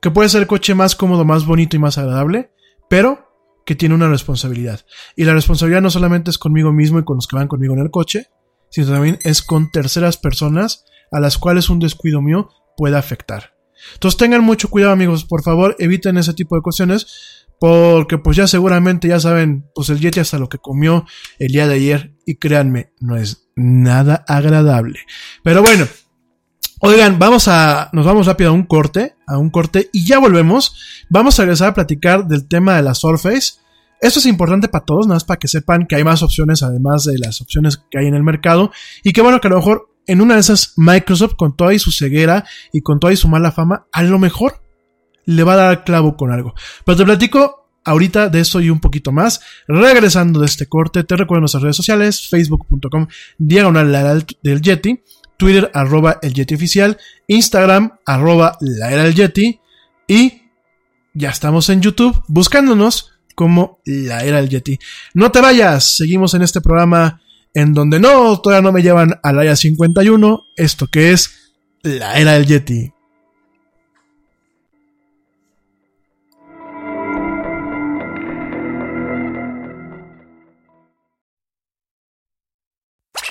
que 0.00 0.10
puede 0.10 0.28
ser 0.28 0.42
el 0.42 0.46
coche 0.46 0.74
más 0.74 0.94
cómodo, 0.94 1.24
más 1.24 1.44
bonito 1.44 1.76
y 1.76 1.80
más 1.80 1.98
agradable, 1.98 2.52
pero 2.88 3.28
que 3.66 3.74
tiene 3.74 3.94
una 3.94 4.08
responsabilidad. 4.08 4.86
Y 5.16 5.24
la 5.24 5.34
responsabilidad 5.34 5.82
no 5.82 5.90
solamente 5.90 6.30
es 6.30 6.38
conmigo 6.38 6.72
mismo 6.72 6.98
y 6.98 7.04
con 7.04 7.16
los 7.16 7.26
que 7.26 7.36
van 7.36 7.48
conmigo 7.48 7.74
en 7.74 7.80
el 7.80 7.90
coche, 7.90 8.28
sino 8.70 8.88
también 8.88 9.18
es 9.22 9.42
con 9.42 9.70
terceras 9.70 10.16
personas 10.16 10.84
a 11.10 11.20
las 11.20 11.38
cuales 11.38 11.68
un 11.68 11.78
descuido 11.78 12.22
mío 12.22 12.50
puede 12.76 12.96
afectar. 12.96 13.54
Entonces 13.94 14.18
tengan 14.18 14.42
mucho 14.42 14.68
cuidado 14.68 14.92
amigos, 14.92 15.24
por 15.24 15.42
favor 15.42 15.76
eviten 15.78 16.18
ese 16.18 16.34
tipo 16.34 16.56
de 16.56 16.62
cuestiones 16.62 17.37
porque 17.60 18.18
pues 18.18 18.36
ya 18.36 18.46
seguramente 18.46 19.08
ya 19.08 19.20
saben, 19.20 19.66
pues 19.74 19.88
el 19.90 20.00
Yeti 20.00 20.20
hasta 20.20 20.38
lo 20.38 20.48
que 20.48 20.58
comió 20.58 21.04
el 21.38 21.52
día 21.52 21.66
de 21.66 21.74
ayer 21.74 22.14
y 22.26 22.36
créanme, 22.36 22.92
no 23.00 23.16
es 23.16 23.48
nada 23.56 24.24
agradable. 24.26 25.00
Pero 25.42 25.62
bueno, 25.62 25.86
Oigan, 26.80 27.18
vamos 27.18 27.48
a, 27.48 27.90
nos 27.92 28.06
vamos 28.06 28.26
rápido 28.26 28.50
a 28.50 28.52
un 28.52 28.62
corte, 28.62 29.16
a 29.26 29.36
un 29.36 29.50
corte 29.50 29.90
y 29.92 30.06
ya 30.06 30.20
volvemos. 30.20 31.04
Vamos 31.10 31.36
a 31.38 31.42
regresar 31.42 31.70
a 31.70 31.74
platicar 31.74 32.28
del 32.28 32.46
tema 32.46 32.76
de 32.76 32.82
la 32.82 32.94
Surface. 32.94 33.54
Esto 34.00 34.20
es 34.20 34.26
importante 34.26 34.68
para 34.68 34.84
todos, 34.84 35.08
nada 35.08 35.16
más 35.16 35.24
para 35.24 35.40
que 35.40 35.48
sepan 35.48 35.88
que 35.88 35.96
hay 35.96 36.04
más 36.04 36.22
opciones 36.22 36.62
además 36.62 37.04
de 37.04 37.18
las 37.18 37.40
opciones 37.40 37.82
que 37.90 37.98
hay 37.98 38.06
en 38.06 38.14
el 38.14 38.22
mercado 38.22 38.70
y 39.02 39.12
que 39.12 39.22
bueno 39.22 39.40
que 39.40 39.48
a 39.48 39.50
lo 39.50 39.56
mejor 39.56 39.92
en 40.06 40.20
una 40.20 40.34
de 40.34 40.40
esas 40.40 40.74
Microsoft 40.76 41.34
con 41.36 41.56
toda 41.56 41.76
su 41.80 41.90
ceguera 41.90 42.44
y 42.72 42.80
con 42.82 43.00
toda 43.00 43.14
su 43.16 43.26
mala 43.26 43.50
fama, 43.50 43.88
a 43.90 44.04
lo 44.04 44.20
mejor 44.20 44.62
le 45.28 45.44
va 45.44 45.52
a 45.52 45.56
dar 45.56 45.84
clavo 45.84 46.16
con 46.16 46.32
algo. 46.32 46.54
Pero 46.84 46.96
te 46.96 47.04
platico 47.04 47.68
ahorita 47.84 48.28
de 48.28 48.40
eso 48.40 48.60
y 48.60 48.70
un 48.70 48.80
poquito 48.80 49.12
más. 49.12 49.40
Regresando 49.66 50.40
de 50.40 50.46
este 50.46 50.66
corte, 50.66 51.04
te 51.04 51.16
recuerdo 51.16 51.40
nuestras 51.40 51.62
redes 51.62 51.76
sociales, 51.76 52.28
facebook.com 52.28 53.06
diagonal 53.38 54.26
del 54.42 54.62
Yeti 54.62 55.02
Twitter 55.36 55.70
arroba 55.72 56.18
el 56.20 56.34
Yeti 56.34 56.54
oficial, 56.54 56.98
Instagram 57.28 57.92
arroba 58.04 58.58
la 58.60 58.90
era 58.92 59.04
del 59.04 59.14
Yeti 59.14 59.60
y 60.06 60.42
ya 61.14 61.30
estamos 61.30 61.68
en 61.68 61.80
YouTube 61.80 62.22
buscándonos 62.26 63.12
como 63.34 63.80
la 63.84 64.24
era 64.24 64.38
del 64.38 64.48
Yeti. 64.48 64.78
No 65.14 65.30
te 65.30 65.40
vayas, 65.40 65.96
seguimos 65.96 66.34
en 66.34 66.42
este 66.42 66.60
programa 66.60 67.22
en 67.54 67.72
donde 67.72 68.00
no, 68.00 68.40
todavía 68.40 68.62
no 68.62 68.72
me 68.72 68.82
llevan 68.82 69.20
al 69.22 69.38
área 69.38 69.54
51, 69.54 70.46
esto 70.56 70.88
que 70.88 71.12
es 71.12 71.54
la 71.82 72.18
era 72.18 72.32
del 72.32 72.46
Yeti. 72.46 72.92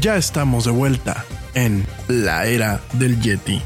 Ya 0.00 0.16
estamos 0.16 0.64
de 0.64 0.70
vuelta 0.70 1.24
en 1.54 1.86
la 2.08 2.46
era 2.46 2.80
del 2.94 3.20
Yeti. 3.20 3.62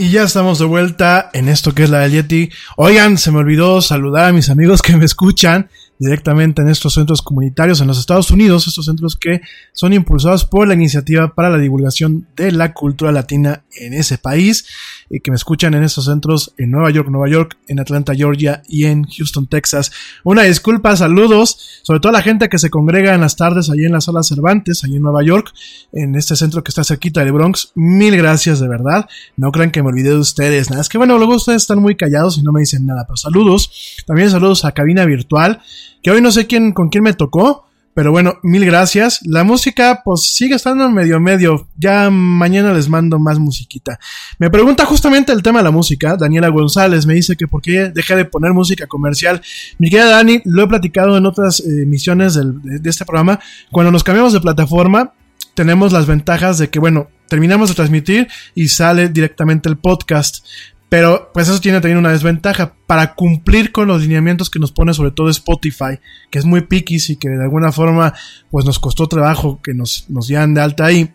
Y 0.00 0.08
ya 0.08 0.22
estamos 0.22 0.58
de 0.58 0.64
vuelta 0.64 1.28
en 1.34 1.46
esto 1.50 1.74
que 1.74 1.82
es 1.82 1.90
la 1.90 1.98
del 1.98 2.12
Yeti. 2.12 2.48
Oigan, 2.78 3.18
se 3.18 3.30
me 3.30 3.40
olvidó 3.40 3.82
saludar 3.82 4.24
a 4.24 4.32
mis 4.32 4.48
amigos 4.48 4.80
que 4.80 4.96
me 4.96 5.04
escuchan 5.04 5.68
directamente 6.00 6.62
en 6.62 6.68
estos 6.68 6.94
centros 6.94 7.20
comunitarios 7.20 7.80
en 7.80 7.86
los 7.86 7.98
Estados 7.98 8.30
Unidos, 8.30 8.66
estos 8.66 8.86
centros 8.86 9.16
que 9.16 9.42
son 9.72 9.92
impulsados 9.92 10.46
por 10.46 10.66
la 10.66 10.72
iniciativa 10.72 11.34
para 11.34 11.50
la 11.50 11.58
divulgación 11.58 12.26
de 12.36 12.52
la 12.52 12.72
cultura 12.72 13.12
latina 13.12 13.64
en 13.76 13.92
ese 13.92 14.16
país 14.16 14.66
y 15.10 15.20
que 15.20 15.30
me 15.30 15.34
escuchan 15.34 15.74
en 15.74 15.82
estos 15.82 16.06
centros 16.06 16.54
en 16.56 16.70
Nueva 16.70 16.90
York, 16.90 17.08
Nueva 17.10 17.28
York, 17.28 17.58
en 17.68 17.80
Atlanta, 17.80 18.14
Georgia 18.14 18.62
y 18.66 18.86
en 18.86 19.04
Houston, 19.04 19.46
Texas. 19.46 19.92
Una 20.24 20.44
disculpa, 20.44 20.96
saludos, 20.96 21.80
sobre 21.82 22.00
todo 22.00 22.10
a 22.10 22.14
la 22.14 22.22
gente 22.22 22.48
que 22.48 22.58
se 22.58 22.70
congrega 22.70 23.14
en 23.14 23.20
las 23.20 23.36
tardes 23.36 23.68
allí 23.68 23.84
en 23.84 23.92
la 23.92 24.00
sala 24.00 24.22
Cervantes, 24.22 24.82
allí 24.84 24.96
en 24.96 25.02
Nueva 25.02 25.22
York, 25.22 25.52
en 25.92 26.14
este 26.14 26.34
centro 26.34 26.64
que 26.64 26.70
está 26.70 26.82
cerquita 26.82 27.22
de 27.22 27.30
Bronx. 27.30 27.72
Mil 27.74 28.16
gracias 28.16 28.58
de 28.58 28.68
verdad. 28.68 29.06
No 29.36 29.52
crean 29.52 29.70
que 29.70 29.82
me 29.82 29.90
olvidé 29.90 30.10
de 30.10 30.18
ustedes. 30.18 30.70
Nada, 30.70 30.80
es 30.80 30.88
que 30.88 30.96
bueno, 30.96 31.18
luego 31.18 31.34
ustedes 31.34 31.60
están 31.60 31.80
muy 31.80 31.94
callados 31.94 32.38
y 32.38 32.42
no 32.42 32.52
me 32.52 32.60
dicen 32.60 32.86
nada, 32.86 33.04
pero 33.06 33.18
saludos. 33.18 33.70
También 34.06 34.30
saludos 34.30 34.64
a 34.64 34.72
Cabina 34.72 35.04
Virtual 35.04 35.60
que 36.02 36.10
hoy 36.10 36.20
no 36.20 36.30
sé 36.30 36.46
quién, 36.46 36.72
con 36.72 36.88
quién 36.88 37.04
me 37.04 37.14
tocó, 37.14 37.66
pero 37.92 38.12
bueno, 38.12 38.38
mil 38.42 38.64
gracias. 38.64 39.20
La 39.24 39.42
música, 39.42 40.02
pues 40.04 40.22
sigue 40.22 40.54
estando 40.54 40.88
medio 40.88 41.18
medio. 41.18 41.66
Ya 41.76 42.08
mañana 42.08 42.72
les 42.72 42.88
mando 42.88 43.18
más 43.18 43.38
musiquita. 43.38 43.98
Me 44.38 44.48
pregunta 44.48 44.84
justamente 44.84 45.32
el 45.32 45.42
tema 45.42 45.58
de 45.58 45.64
la 45.64 45.70
música. 45.70 46.16
Daniela 46.16 46.48
González 46.48 47.04
me 47.04 47.14
dice 47.14 47.36
que 47.36 47.48
por 47.48 47.60
qué 47.60 47.90
deja 47.90 48.14
de 48.14 48.24
poner 48.24 48.52
música 48.52 48.86
comercial. 48.86 49.42
Mi 49.78 49.90
querida 49.90 50.10
Dani, 50.10 50.40
lo 50.44 50.62
he 50.62 50.68
platicado 50.68 51.16
en 51.18 51.26
otras 51.26 51.60
eh, 51.60 51.82
emisiones 51.82 52.34
de, 52.34 52.78
de 52.78 52.90
este 52.90 53.04
programa. 53.04 53.40
Cuando 53.72 53.90
nos 53.90 54.04
cambiamos 54.04 54.32
de 54.32 54.40
plataforma, 54.40 55.12
tenemos 55.54 55.92
las 55.92 56.06
ventajas 56.06 56.58
de 56.58 56.70
que, 56.70 56.78
bueno, 56.78 57.08
terminamos 57.28 57.68
de 57.70 57.74
transmitir 57.74 58.28
y 58.54 58.68
sale 58.68 59.08
directamente 59.08 59.68
el 59.68 59.76
podcast. 59.76 60.44
Pero 60.90 61.30
pues 61.32 61.48
eso 61.48 61.60
tiene 61.60 61.80
también 61.80 61.98
una 61.98 62.12
desventaja. 62.12 62.74
Para 62.86 63.14
cumplir 63.14 63.72
con 63.72 63.88
los 63.88 64.02
lineamientos 64.02 64.50
que 64.50 64.58
nos 64.58 64.72
pone 64.72 64.92
sobre 64.92 65.12
todo 65.12 65.30
Spotify, 65.30 65.98
que 66.30 66.38
es 66.38 66.44
muy 66.44 66.62
picky 66.62 66.98
y 67.08 67.16
que 67.16 67.28
de 67.30 67.42
alguna 67.42 67.72
forma 67.72 68.12
pues 68.50 68.66
nos 68.66 68.78
costó 68.78 69.06
trabajo 69.06 69.60
que 69.62 69.72
nos, 69.72 70.10
nos 70.10 70.26
dieran 70.26 70.52
de 70.52 70.60
alta 70.60 70.86
ahí, 70.86 71.14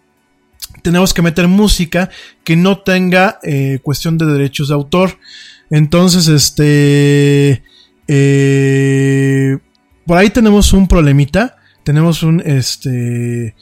tenemos 0.81 1.13
que 1.13 1.21
meter 1.21 1.47
música 1.47 2.09
que 2.43 2.55
no 2.55 2.79
tenga 2.79 3.39
eh, 3.43 3.79
cuestión 3.83 4.17
de 4.17 4.25
derechos 4.25 4.69
de 4.69 4.73
autor. 4.73 5.19
Entonces, 5.69 6.27
este... 6.27 7.63
Eh, 8.07 9.57
por 10.05 10.17
ahí 10.17 10.29
tenemos 10.29 10.73
un 10.73 10.87
problemita. 10.87 11.57
Tenemos 11.83 12.23
un, 12.23 12.41
este, 12.41 13.55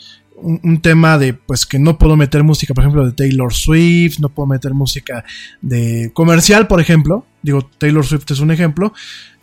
un, 0.44 0.82
tema 0.82 1.18
de 1.18 1.34
pues 1.34 1.66
que 1.66 1.80
no 1.80 1.98
puedo 1.98 2.16
meter 2.16 2.44
música, 2.44 2.74
por 2.74 2.84
ejemplo, 2.84 3.06
de 3.06 3.14
Taylor 3.14 3.54
Swift, 3.54 4.20
no 4.20 4.30
puedo 4.30 4.48
meter 4.48 4.74
música 4.74 5.24
de 5.62 6.12
comercial, 6.14 6.68
por 6.68 6.82
ejemplo. 6.82 7.26
Digo, 7.42 7.70
Taylor 7.78 8.06
Swift 8.06 8.30
es 8.30 8.40
un 8.40 8.52
ejemplo. 8.52 8.94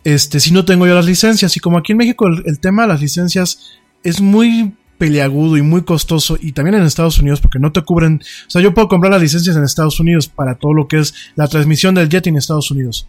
Este, 0.03 0.39
si 0.39 0.51
no 0.51 0.65
tengo 0.65 0.87
yo 0.87 0.95
las 0.95 1.05
licencias, 1.05 1.55
y 1.57 1.59
como 1.59 1.77
aquí 1.77 1.91
en 1.91 1.99
México 1.99 2.27
el, 2.27 2.59
tema 2.59 2.83
de 2.83 2.89
las 2.89 3.01
licencias 3.01 3.79
es 4.03 4.21
muy 4.21 4.73
peleagudo 4.97 5.57
y 5.57 5.61
muy 5.61 5.81
costoso, 5.83 6.37
y 6.39 6.51
también 6.51 6.75
en 6.75 6.83
Estados 6.83 7.17
Unidos, 7.17 7.41
porque 7.41 7.59
no 7.59 7.71
te 7.71 7.81
cubren. 7.81 8.21
O 8.47 8.49
sea, 8.49 8.61
yo 8.61 8.73
puedo 8.73 8.87
comprar 8.87 9.11
las 9.11 9.21
licencias 9.21 9.55
en 9.55 9.63
Estados 9.63 9.99
Unidos 9.99 10.27
para 10.27 10.55
todo 10.55 10.73
lo 10.73 10.87
que 10.87 10.99
es 10.99 11.13
la 11.35 11.47
transmisión 11.47 11.95
del 11.95 12.09
jet 12.09 12.27
en 12.27 12.37
Estados 12.37 12.71
Unidos 12.71 13.07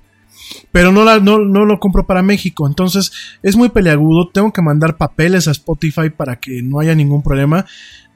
pero 0.70 0.92
no, 0.92 1.04
la, 1.04 1.20
no, 1.20 1.38
no 1.38 1.64
lo 1.64 1.78
compro 1.78 2.06
para 2.06 2.22
México. 2.22 2.66
Entonces 2.66 3.12
es 3.42 3.56
muy 3.56 3.68
peleagudo. 3.68 4.28
Tengo 4.28 4.52
que 4.52 4.62
mandar 4.62 4.96
papeles 4.96 5.48
a 5.48 5.52
Spotify 5.52 6.10
para 6.10 6.36
que 6.36 6.62
no 6.62 6.80
haya 6.80 6.94
ningún 6.94 7.22
problema. 7.22 7.66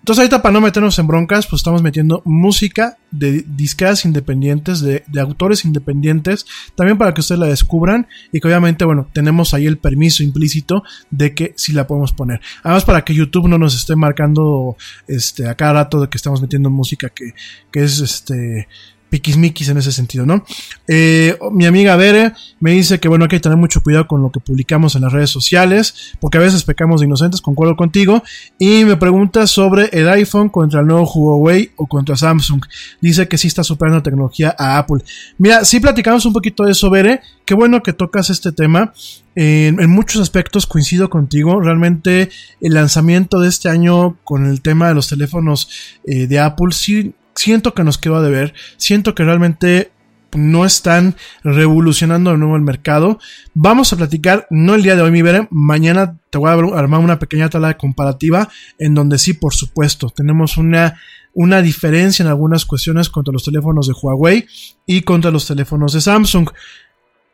Entonces 0.06 0.20
ahorita 0.20 0.40
para 0.40 0.52
no 0.52 0.60
meternos 0.60 0.96
en 1.00 1.08
broncas, 1.08 1.48
pues 1.48 1.58
estamos 1.58 1.82
metiendo 1.82 2.22
música 2.24 2.96
de 3.10 3.44
disqueras 3.44 4.04
independientes, 4.04 4.80
de, 4.80 5.02
de, 5.08 5.20
autores 5.20 5.64
independientes, 5.64 6.46
también 6.76 6.96
para 6.96 7.12
que 7.12 7.22
ustedes 7.22 7.40
la 7.40 7.48
descubran 7.48 8.06
y 8.32 8.38
que 8.38 8.46
obviamente, 8.46 8.84
bueno, 8.84 9.08
tenemos 9.12 9.52
ahí 9.52 9.66
el 9.66 9.78
permiso 9.78 10.22
implícito 10.22 10.84
de 11.10 11.34
que 11.34 11.54
sí 11.56 11.72
la 11.72 11.88
podemos 11.88 12.12
poner. 12.12 12.40
Además 12.62 12.84
para 12.84 13.02
que 13.02 13.14
YouTube 13.14 13.48
no 13.48 13.58
nos 13.58 13.74
esté 13.74 13.96
marcando 13.96 14.76
este 15.08 15.48
a 15.48 15.56
cada 15.56 15.72
rato 15.72 16.00
de 16.00 16.08
que 16.08 16.18
estamos 16.18 16.40
metiendo 16.40 16.70
música 16.70 17.08
que, 17.08 17.34
que 17.72 17.82
es 17.82 17.98
este 17.98 18.68
piquismiquis 19.16 19.68
en 19.70 19.78
ese 19.78 19.92
sentido, 19.92 20.26
¿no? 20.26 20.44
Eh, 20.86 21.38
mi 21.50 21.64
amiga 21.64 21.96
Bere 21.96 22.34
me 22.60 22.72
dice 22.72 23.00
que 23.00 23.08
bueno, 23.08 23.24
hay 23.24 23.30
que 23.30 23.40
tener 23.40 23.56
mucho 23.56 23.82
cuidado 23.82 24.06
con 24.06 24.20
lo 24.20 24.30
que 24.30 24.40
publicamos 24.40 24.94
en 24.94 25.02
las 25.02 25.12
redes 25.12 25.30
sociales, 25.30 26.14
porque 26.20 26.36
a 26.36 26.42
veces 26.42 26.64
pecamos 26.64 27.00
de 27.00 27.06
inocentes, 27.06 27.40
concuerdo 27.40 27.76
contigo, 27.76 28.22
y 28.58 28.84
me 28.84 28.96
pregunta 28.96 29.46
sobre 29.46 29.88
el 29.92 30.06
iPhone 30.10 30.50
contra 30.50 30.80
el 30.80 30.86
nuevo 30.86 31.10
Huawei 31.10 31.70
o 31.76 31.86
contra 31.86 32.14
Samsung. 32.14 32.62
Dice 33.00 33.26
que 33.26 33.38
sí 33.38 33.48
está 33.48 33.64
superando 33.64 34.02
tecnología 34.02 34.54
a 34.58 34.76
Apple. 34.76 35.02
Mira, 35.38 35.64
sí 35.64 35.80
platicamos 35.80 36.26
un 36.26 36.34
poquito 36.34 36.64
de 36.64 36.72
eso, 36.72 36.90
Bere, 36.90 37.20
qué 37.46 37.54
bueno 37.54 37.82
que 37.82 37.94
tocas 37.94 38.28
este 38.28 38.52
tema. 38.52 38.92
En, 39.34 39.90
muchos 39.90 40.20
aspectos 40.22 40.66
coincido 40.66 41.10
contigo. 41.10 41.60
Realmente 41.60 42.30
el 42.60 42.74
lanzamiento 42.74 43.38
de 43.38 43.48
este 43.48 43.68
año 43.68 44.16
con 44.24 44.46
el 44.46 44.62
tema 44.62 44.88
de 44.88 44.94
los 44.94 45.08
teléfonos 45.08 45.68
eh, 46.04 46.26
de 46.26 46.38
Apple 46.38 46.72
sí 46.72 47.14
siento 47.36 47.74
que 47.74 47.84
nos 47.84 47.98
quedó 47.98 48.22
de 48.22 48.30
ver, 48.30 48.54
siento 48.76 49.14
que 49.14 49.24
realmente 49.24 49.92
no 50.34 50.64
están 50.64 51.14
revolucionando 51.44 52.32
de 52.32 52.38
nuevo 52.38 52.56
el 52.56 52.62
mercado. 52.62 53.18
Vamos 53.54 53.92
a 53.92 53.96
platicar, 53.96 54.46
no 54.50 54.74
el 54.74 54.82
día 54.82 54.96
de 54.96 55.02
hoy, 55.02 55.10
mi 55.10 55.22
veré, 55.22 55.46
mañana 55.50 56.18
te 56.30 56.38
voy 56.38 56.50
a 56.50 56.78
armar 56.78 57.00
una 57.00 57.18
pequeña 57.18 57.48
tabla 57.48 57.76
comparativa 57.76 58.48
en 58.78 58.94
donde 58.94 59.18
sí, 59.18 59.34
por 59.34 59.54
supuesto, 59.54 60.10
tenemos 60.10 60.56
una, 60.56 61.00
una 61.32 61.62
diferencia 61.62 62.22
en 62.22 62.28
algunas 62.28 62.64
cuestiones 62.64 63.08
contra 63.08 63.32
los 63.32 63.44
teléfonos 63.44 63.86
de 63.86 63.94
Huawei 64.00 64.46
y 64.84 65.02
contra 65.02 65.30
los 65.30 65.46
teléfonos 65.46 65.92
de 65.92 66.00
Samsung. 66.00 66.50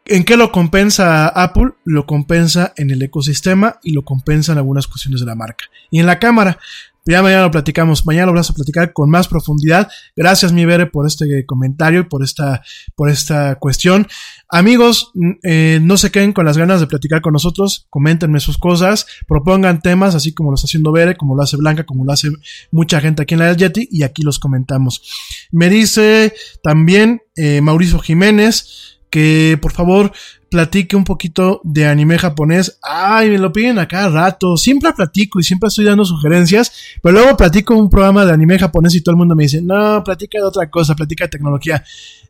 ¿En 0.05 0.25
qué 0.25 0.37
lo 0.37 0.51
compensa 0.51 1.29
Apple? 1.29 1.75
Lo 1.85 2.07
compensa 2.07 2.73
en 2.77 2.91
el 2.91 3.03
ecosistema 3.03 3.79
y 3.85 3.93
lo 3.93 4.03
compensa 4.03 4.51
en 4.51 4.59
algunas 4.59 4.89
cuestiones 4.89 5.21
de 5.21 5.27
la 5.27 5.37
marca. 5.37 5.67
Y 5.91 6.01
en 6.01 6.07
la 6.07 6.19
cámara, 6.19 6.59
ya 7.05 7.23
mañana 7.23 7.43
lo 7.43 7.51
platicamos, 7.51 8.07
mañana 8.07 8.27
lo 8.27 8.33
vamos 8.33 8.51
a 8.51 8.55
platicar 8.55 8.93
con 8.93 9.11
más 9.11 9.27
profundidad. 9.27 9.89
Gracias, 10.15 10.53
mi 10.53 10.65
Bere, 10.65 10.87
por 10.87 11.07
este 11.07 11.45
comentario 11.47 12.01
y 12.01 12.05
por 12.05 12.23
esta, 12.23 12.63
por 12.95 13.11
esta 13.11 13.57
cuestión. 13.57 14.07
Amigos, 14.49 15.13
eh, 15.43 15.81
no 15.83 15.97
se 15.97 16.11
queden 16.11 16.33
con 16.33 16.47
las 16.47 16.57
ganas 16.57 16.81
de 16.81 16.87
platicar 16.87 17.21
con 17.21 17.33
nosotros, 17.33 17.87
coméntenme 17.91 18.39
sus 18.39 18.57
cosas, 18.57 19.07
propongan 19.27 19.81
temas, 19.81 20.15
así 20.15 20.33
como 20.33 20.51
lo 20.51 20.55
está 20.55 20.67
haciendo 20.67 20.93
Bere, 20.93 21.17
como 21.17 21.35
lo 21.35 21.43
hace 21.43 21.57
Blanca, 21.57 21.85
como 21.85 22.05
lo 22.05 22.13
hace 22.13 22.31
mucha 22.71 23.01
gente 23.01 23.23
aquí 23.23 23.35
en 23.35 23.41
la 23.41 23.53
Yeti, 23.53 23.89
y 23.91 24.05
aquí 24.05 24.23
los 24.23 24.39
comentamos. 24.39 25.03
Me 25.51 25.69
dice 25.69 26.35
también 26.63 27.23
eh, 27.35 27.61
Mauricio 27.61 27.99
Jiménez 27.99 29.01
que 29.11 29.59
por 29.61 29.73
favor 29.73 30.13
platique 30.53 30.95
un 30.97 31.05
poquito 31.05 31.63
de 31.65 31.87
anime 31.87 32.19
japonés. 32.19 32.79
Ay, 32.83 33.31
me 33.31 33.39
lo 33.39 33.55
piden 33.55 33.79
a 33.79 33.89
cada 33.89 34.11
rato. 34.11 34.59
Siempre 34.59 34.93
platico 34.93 35.41
y 35.41 35.43
siempre 35.43 35.69
estoy 35.69 35.87
dando 35.87 36.05
sugerencias, 36.05 36.71
pero 37.03 37.15
luego 37.15 37.39
platico 37.39 37.75
un 37.75 37.89
programa 37.89 38.27
de 38.27 38.35
anime 38.35 38.59
japonés 38.59 38.95
y 38.95 39.01
todo 39.01 39.15
el 39.15 39.17
mundo 39.17 39.35
me 39.35 39.45
dice, 39.45 39.63
no, 39.63 40.05
platica 40.05 40.37
de 40.39 40.45
otra 40.45 40.69
cosa, 40.69 40.95
platica 40.95 41.25
de 41.25 41.31
tecnología. 41.31 41.83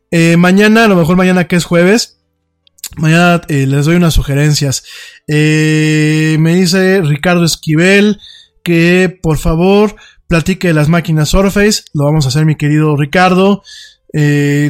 Eh, 0.09 0.37
mañana, 0.37 0.85
a 0.85 0.87
lo 0.87 0.95
mejor 0.95 1.17
mañana 1.17 1.47
que 1.47 1.57
es 1.57 1.65
jueves, 1.65 2.21
mañana 2.95 3.41
eh, 3.49 3.67
les 3.67 3.85
doy 3.85 3.97
unas 3.97 4.13
sugerencias. 4.13 4.85
Eh, 5.27 6.37
me 6.39 6.55
dice 6.55 7.01
Ricardo 7.01 7.43
Esquivel 7.43 8.21
que 8.63 9.19
por 9.21 9.37
favor 9.37 9.97
platique 10.27 10.69
de 10.69 10.73
las 10.73 10.87
máquinas 10.87 11.27
Surface. 11.27 11.83
Lo 11.93 12.05
vamos 12.05 12.23
a 12.23 12.29
hacer, 12.29 12.45
mi 12.45 12.55
querido 12.55 12.95
Ricardo. 12.95 13.63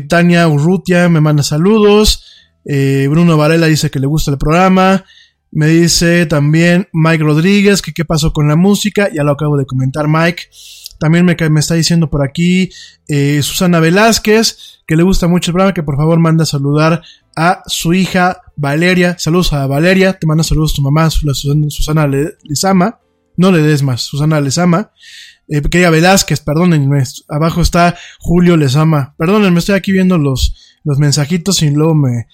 Tania 0.08 0.48
Urrutia 0.48 1.08
me 1.08 1.22
manda 1.22 1.44
saludos. 1.44 2.33
Eh, 2.66 3.08
Bruno 3.10 3.38
Varela 3.38 3.68
dice 3.68 3.92
que 3.92 4.00
le 4.00 4.08
gusta 4.08 4.32
el 4.32 4.38
programa. 4.38 5.06
Me 5.52 5.68
dice 5.68 6.26
también 6.26 6.88
Mike 6.94 7.24
Rodríguez 7.24 7.82
que 7.82 7.94
qué 7.94 8.06
pasó 8.06 8.34
con 8.34 8.48
la 8.48 8.56
música. 8.56 9.10
Ya 9.14 9.24
lo 9.24 9.32
acabo 9.32 9.58
de 9.58 9.66
comentar 9.66 10.08
Mike. 10.08 10.44
También 11.00 11.26
me, 11.26 11.60
está 11.60 11.76
diciendo 11.76 12.10
por 12.10 12.24
aquí 12.24 12.70
eh, 13.08 13.42
Susana 13.44 13.80
Velázquez 13.80 14.82
que 14.88 14.96
le 14.96 15.04
gusta 15.04 15.28
mucho 15.28 15.52
el 15.52 15.54
programa, 15.54 15.74
que 15.74 15.84
por 15.84 15.98
favor 15.98 16.20
manda 16.20 16.44
a 16.44 16.46
saludar 16.46 17.02
a 17.36 17.62
su 17.66 17.94
hija 17.94 18.42
Valeria. 18.56 19.18
Saludos 19.20 19.54
a 19.54 19.68
Valeria, 19.68 20.14
te 20.14 20.28
manda 20.28 20.44
saludos 20.44 20.74
tu 20.74 20.82
mamá, 20.82 21.10
Susana 21.10 22.08
Lizama. 22.08 23.00
no 23.38 23.52
le 23.52 23.62
des 23.62 23.84
más. 23.84 24.02
Susana 24.02 24.40
les 24.42 24.58
ama. 24.58 24.92
Eh, 25.48 25.62
Velázquez, 25.62 26.40
perdónenme. 26.42 27.04
Abajo 27.28 27.62
está 27.62 27.96
Julio 28.20 28.58
les 28.58 28.76
ama. 28.76 29.16
Perdónenme, 29.18 29.60
estoy 29.60 29.76
aquí 29.76 29.92
viendo 29.92 30.18
los, 30.18 30.80
los 30.84 31.00
mensajitos 31.00 31.62
y 31.62 31.70
luego 31.70 31.96
me 31.96 32.28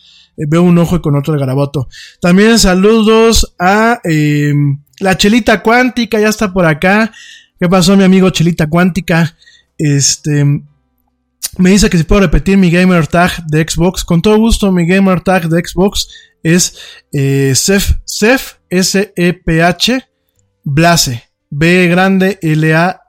veo 0.48 0.64
un 0.64 0.78
ojo 0.78 0.96
y 0.96 1.02
con 1.02 1.16
otro 1.16 1.34
el 1.34 1.40
garaboto. 1.40 1.88
También 2.22 2.60
saludos 2.60 3.56
a 3.60 4.00
eh, 4.04 4.54
la 5.00 5.18
Chelita 5.18 5.62
Cuántica, 5.62 6.20
ya 6.20 6.30
está 6.30 6.52
por 6.54 6.66
acá. 6.66 7.12
¿Qué 7.60 7.68
pasó, 7.68 7.98
mi 7.98 8.04
amigo 8.04 8.30
Chelita 8.30 8.68
Cuántica? 8.68 9.36
Este. 9.78 10.46
Me 11.58 11.72
dice 11.72 11.90
que 11.90 11.98
si 11.98 12.04
puedo 12.04 12.22
repetir 12.22 12.58
mi 12.58 12.70
gamer 12.70 13.08
tag 13.08 13.46
de 13.48 13.66
Xbox. 13.68 14.04
Con 14.04 14.22
todo 14.22 14.38
gusto, 14.38 14.72
mi 14.72 14.86
gamer 14.86 15.22
tag 15.22 15.50
de 15.50 15.62
Xbox 15.66 16.08
es 16.44 16.78
eh, 17.12 17.54
Sef, 17.56 18.56
S-E-P-H, 18.70 20.10
Blase, 20.64 21.24
B 21.50 21.88
grande, 21.88 22.38
L-A, 22.42 23.02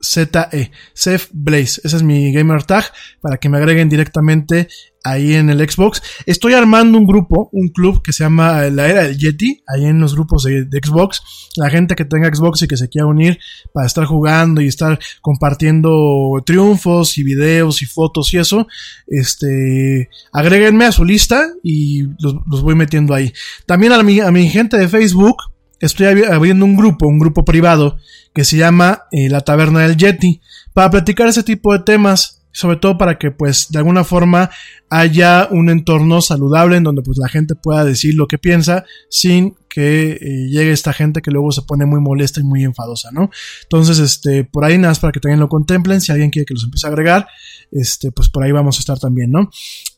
Z-E, 0.00 0.70
Sef 0.92 1.28
Blaze. 1.32 1.80
Ese 1.84 1.96
es 1.96 2.02
mi 2.02 2.32
gamer 2.32 2.62
tag 2.64 2.84
para 3.20 3.38
que 3.38 3.48
me 3.48 3.58
agreguen 3.58 3.88
directamente 3.88 4.68
ahí 5.06 5.34
en 5.34 5.50
el 5.50 5.58
Xbox. 5.58 6.02
Estoy 6.26 6.54
armando 6.54 6.98
un 6.98 7.06
grupo, 7.06 7.48
un 7.52 7.68
club 7.68 8.02
que 8.02 8.12
se 8.12 8.24
llama 8.24 8.62
La 8.64 8.88
Era 8.88 9.04
del 9.04 9.18
Yeti, 9.18 9.62
ahí 9.66 9.84
en 9.84 10.00
los 10.00 10.14
grupos 10.14 10.44
de, 10.44 10.66
Xbox. 10.82 11.22
La 11.56 11.70
gente 11.70 11.94
que 11.94 12.04
tenga 12.04 12.28
Xbox 12.34 12.62
y 12.62 12.68
que 12.68 12.76
se 12.76 12.88
quiera 12.88 13.06
unir 13.06 13.38
para 13.72 13.86
estar 13.86 14.04
jugando 14.04 14.60
y 14.60 14.66
estar 14.66 14.98
compartiendo 15.20 16.42
triunfos 16.44 17.18
y 17.18 17.22
videos 17.22 17.82
y 17.82 17.86
fotos 17.86 18.32
y 18.34 18.38
eso, 18.38 18.66
este, 19.06 20.10
agréguenme 20.32 20.84
a 20.84 20.92
su 20.92 21.04
lista 21.04 21.48
y 21.62 22.02
los, 22.18 22.36
los 22.46 22.62
voy 22.62 22.74
metiendo 22.74 23.14
ahí. 23.14 23.32
También 23.66 23.92
a 23.92 24.02
mi, 24.02 24.20
a 24.20 24.30
mi 24.30 24.48
gente 24.48 24.76
de 24.76 24.88
Facebook, 24.88 25.36
estoy 25.80 26.06
abriendo 26.24 26.64
un 26.64 26.76
grupo, 26.76 27.06
un 27.06 27.18
grupo 27.18 27.44
privado 27.44 27.96
que 28.34 28.44
se 28.44 28.56
llama 28.56 29.04
eh, 29.12 29.28
La 29.30 29.40
Taberna 29.40 29.80
del 29.80 29.96
Yeti, 29.96 30.40
para 30.74 30.90
platicar 30.90 31.28
ese 31.28 31.42
tipo 31.42 31.72
de 31.72 31.78
temas, 31.78 32.45
sobre 32.56 32.78
todo 32.78 32.96
para 32.96 33.18
que 33.18 33.30
pues 33.30 33.66
de 33.68 33.76
alguna 33.76 34.02
forma 34.02 34.48
haya 34.88 35.46
un 35.50 35.68
entorno 35.68 36.22
saludable 36.22 36.78
en 36.78 36.84
donde 36.84 37.02
pues 37.02 37.18
la 37.18 37.28
gente 37.28 37.54
pueda 37.54 37.84
decir 37.84 38.14
lo 38.14 38.26
que 38.26 38.38
piensa 38.38 38.86
sin 39.10 39.56
que 39.68 40.12
eh, 40.12 40.48
llegue 40.48 40.72
esta 40.72 40.94
gente 40.94 41.20
que 41.20 41.30
luego 41.30 41.52
se 41.52 41.60
pone 41.60 41.84
muy 41.84 42.00
molesta 42.00 42.40
y 42.40 42.44
muy 42.44 42.64
enfadosa, 42.64 43.10
¿no? 43.12 43.28
Entonces, 43.64 43.98
este, 43.98 44.44
por 44.44 44.64
ahí 44.64 44.78
nada 44.78 44.92
más 44.92 45.00
para 45.00 45.12
que 45.12 45.20
también 45.20 45.38
lo 45.38 45.50
contemplen, 45.50 46.00
si 46.00 46.12
alguien 46.12 46.30
quiere 46.30 46.46
que 46.46 46.54
los 46.54 46.64
empiece 46.64 46.86
a 46.86 46.88
agregar, 46.90 47.28
este, 47.70 48.10
pues 48.10 48.30
por 48.30 48.42
ahí 48.42 48.52
vamos 48.52 48.78
a 48.78 48.80
estar 48.80 48.98
también, 48.98 49.30
¿no? 49.30 49.50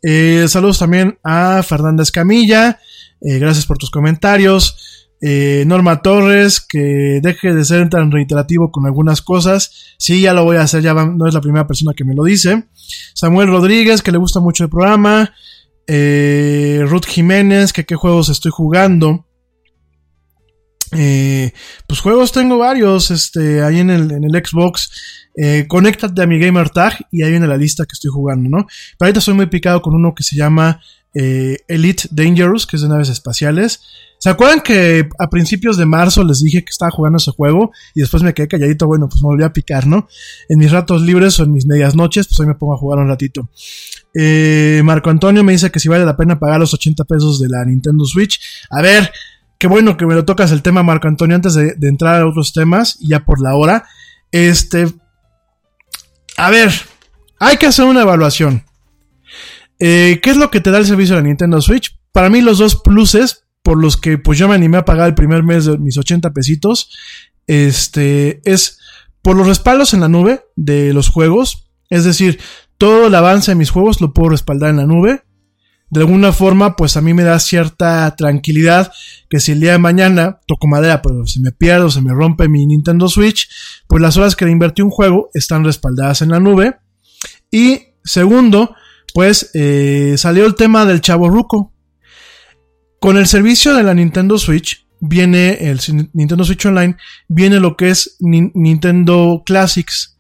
Eh, 0.03 0.47
saludos 0.49 0.81
también 0.81 1.17
a 1.23 1.63
Fernández 1.63 2.11
Camilla, 2.11 2.81
eh, 3.21 3.39
gracias 3.39 3.67
por 3.67 3.79
tus 3.79 3.93
comentarios. 3.93 5.08
Eh, 5.21 5.65
Norma 5.67 6.01
Torres, 6.01 6.61
que 6.61 7.21
deje 7.23 7.53
de 7.53 7.65
ser 7.65 7.89
tan 7.91 8.11
reiterativo 8.11 8.71
con 8.71 8.87
algunas 8.87 9.21
cosas. 9.21 9.95
Sí, 9.99 10.21
ya 10.21 10.33
lo 10.33 10.45
voy 10.45 10.57
a 10.57 10.63
hacer, 10.63 10.83
ya 10.83 10.95
no 10.95 11.27
es 11.27 11.35
la 11.35 11.41
primera 11.41 11.67
persona 11.67 11.93
que 11.95 12.05
me 12.05 12.15
lo 12.15 12.25
dice. 12.25 12.65
Samuel 13.15 13.49
Rodríguez, 13.49 14.03
que 14.03 14.13
le 14.13 14.19
gusta 14.19 14.41
mucho 14.41 14.65
el 14.65 14.71
programa. 14.71 15.33
Eh, 15.87 16.85
Ruth 16.87 17.07
Jiménez, 17.07 17.73
que 17.73 17.85
qué 17.85 17.97
juegos 17.97 18.29
estoy 18.29 18.53
jugando. 18.53 19.25
Eh, 20.93 21.53
pues 21.87 22.01
juegos 22.01 22.33
tengo 22.33 22.59
varios, 22.59 23.11
este, 23.11 23.63
ahí 23.63 23.81
en 23.81 23.91
el, 23.91 24.11
en 24.13 24.25
el 24.25 24.45
Xbox. 24.45 24.91
Eh, 25.37 25.67
conéctate 25.69 26.23
a 26.23 26.27
mi 26.27 26.39
gamer 26.39 26.71
tag 26.71 27.07
y 27.11 27.23
ahí 27.23 27.31
viene 27.31 27.47
la 27.47 27.57
lista 27.57 27.85
que 27.85 27.93
estoy 27.93 28.11
jugando, 28.11 28.49
¿no? 28.49 28.67
Pero 28.67 29.07
ahorita 29.07 29.19
estoy 29.21 29.35
muy 29.35 29.47
picado 29.47 29.83
con 29.83 29.95
uno 29.95 30.15
que 30.15 30.23
se 30.23 30.37
llama 30.37 30.81
eh, 31.15 31.59
Elite 31.69 32.09
Dangerous, 32.11 32.67
que 32.67 32.77
es 32.77 32.83
de 32.83 32.89
naves 32.89 33.09
espaciales. 33.09 33.81
¿Se 34.19 34.29
acuerdan 34.29 34.61
que 34.61 35.09
a 35.19 35.31
principios 35.31 35.77
de 35.77 35.87
marzo 35.87 36.25
les 36.25 36.43
dije 36.43 36.65
que 36.65 36.71
estaba 36.71 36.91
jugando 36.91 37.19
ese 37.19 37.31
juego 37.31 37.71
y 37.95 38.01
después 38.01 38.23
me 38.23 38.35
quedé 38.35 38.49
calladito? 38.49 38.87
Bueno, 38.87 39.09
pues 39.09 39.23
me 39.23 39.29
volví 39.29 39.45
a 39.45 39.53
picar, 39.53 39.87
¿no? 39.87 40.09
En 40.49 40.59
mis 40.59 40.73
ratos 40.73 41.03
libres 41.03 41.39
o 41.39 41.45
en 41.45 41.53
mis 41.53 41.67
medias 41.67 41.95
noches, 41.95 42.27
pues 42.27 42.41
hoy 42.41 42.47
me 42.47 42.55
pongo 42.55 42.75
a 42.75 42.77
jugar 42.77 42.99
un 42.99 43.09
ratito. 43.09 43.49
Eh, 44.15 44.83
Marco 44.85 45.11
Antonio 45.11 45.45
me 45.45 45.53
dice 45.53 45.71
que 45.71 45.79
si 45.79 45.89
vale 45.89 46.05
la 46.05 46.17
pena 46.17 46.39
pagar 46.39 46.59
los 46.59 46.75
80 46.75 47.05
pesos 47.05 47.39
de 47.39 47.49
la 47.49 47.65
Nintendo 47.65 48.05
Switch. 48.05 48.41
A 48.71 48.83
ver, 48.83 49.13
qué 49.57 49.69
bueno 49.69 49.97
que 49.97 50.05
me 50.05 50.15
lo 50.15 50.25
tocas 50.25 50.51
el 50.51 50.63
tema, 50.63 50.83
Marco 50.83 51.07
Antonio, 51.07 51.37
antes 51.37 51.55
de, 51.55 51.75
de 51.75 51.89
entrar 51.89 52.21
a 52.21 52.27
otros 52.27 52.53
temas, 52.53 52.99
ya 53.01 53.25
por 53.25 53.41
la 53.41 53.55
hora. 53.55 53.85
Este. 54.33 54.93
A 56.37 56.51
ver, 56.51 56.73
hay 57.39 57.57
que 57.57 57.67
hacer 57.67 57.85
una 57.85 58.03
evaluación. 58.03 58.65
Eh, 59.79 60.21
¿Qué 60.23 60.31
es 60.31 60.37
lo 60.37 60.51
que 60.51 60.61
te 60.61 60.71
da 60.71 60.79
el 60.79 60.87
servicio 60.87 61.15
de 61.15 61.23
la 61.23 61.29
Nintendo 61.29 61.61
Switch? 61.61 61.99
Para 62.13 62.31
mí 62.31 62.41
los 62.41 62.59
dos 62.59 62.77
pluses 62.77 63.45
por 63.63 63.79
los 63.79 63.97
que 63.97 64.19
pues 64.19 64.39
yo 64.39 64.49
me 64.49 64.55
animé 64.55 64.79
a 64.79 64.85
pagar 64.85 65.09
el 65.09 65.15
primer 65.15 65.43
mes 65.43 65.67
de 65.67 65.79
mis 65.79 65.99
80 65.99 66.33
pesitos, 66.33 66.91
este, 67.47 68.41
es 68.51 68.79
por 69.23 69.37
los 69.37 69.47
respaldos 69.47 69.93
en 69.95 70.01
la 70.01 70.09
nube 70.09 70.45
de 70.57 70.93
los 70.95 71.09
juegos, 71.09 71.71
es 71.91 72.05
decir, 72.05 72.39
todo 72.79 73.09
el 73.09 73.15
avance 73.15 73.51
de 73.51 73.57
mis 73.57 73.71
juegos 73.71 74.01
lo 74.01 74.15
puedo 74.15 74.31
respaldar 74.31 74.71
en 74.71 74.77
la 74.79 74.87
nube. 74.87 75.23
De 75.91 76.01
alguna 76.01 76.33
forma, 76.33 76.77
pues 76.77 76.97
a 76.97 77.01
mí 77.01 77.15
me 77.15 77.25
da 77.25 77.39
cierta 77.39 78.15
tranquilidad 78.15 78.93
que 79.31 79.41
si 79.41 79.53
el 79.53 79.61
día 79.61 79.73
de 79.73 79.79
mañana 79.79 80.41
toco 80.47 80.67
madera, 80.67 81.01
pero 81.01 81.27
se 81.27 81.41
me 81.41 81.51
pierde 81.51 81.85
o 81.85 81.91
se 81.91 82.03
me 82.03 82.13
rompe 82.13 82.49
mi 82.49 82.67
Nintendo 82.67 83.09
Switch, 83.09 83.49
pues 83.87 84.03
las 84.03 84.17
horas 84.19 84.37
que 84.37 84.45
le 84.45 84.53
invertí 84.53 84.83
un 84.83 84.91
juego 84.91 85.31
están 85.33 85.65
respaldadas 85.65 86.21
en 86.21 86.31
la 86.31 86.41
nube. 86.41 86.77
Y 87.51 87.81
segundo, 88.05 88.75
pues 89.15 89.51
eh, 89.55 90.15
salió 90.17 90.47
el 90.47 90.55
tema 90.55 90.85
del 90.85 91.01
chavo 91.01 91.29
ruco. 91.29 91.73
Con 93.01 93.17
el 93.17 93.27
servicio 93.27 93.75
de 93.75 93.83
la 93.83 93.95
Nintendo 93.95 94.39
Switch 94.39 94.87
viene 95.01 95.71
el 95.71 95.81
Nintendo 96.13 96.45
Switch 96.45 96.67
Online, 96.67 96.97
viene 97.29 97.61
lo 97.61 97.77
que 97.77 97.91
es 97.91 98.17
Ni 98.21 98.51
Nintendo 98.55 99.43
Classics. 99.47 100.17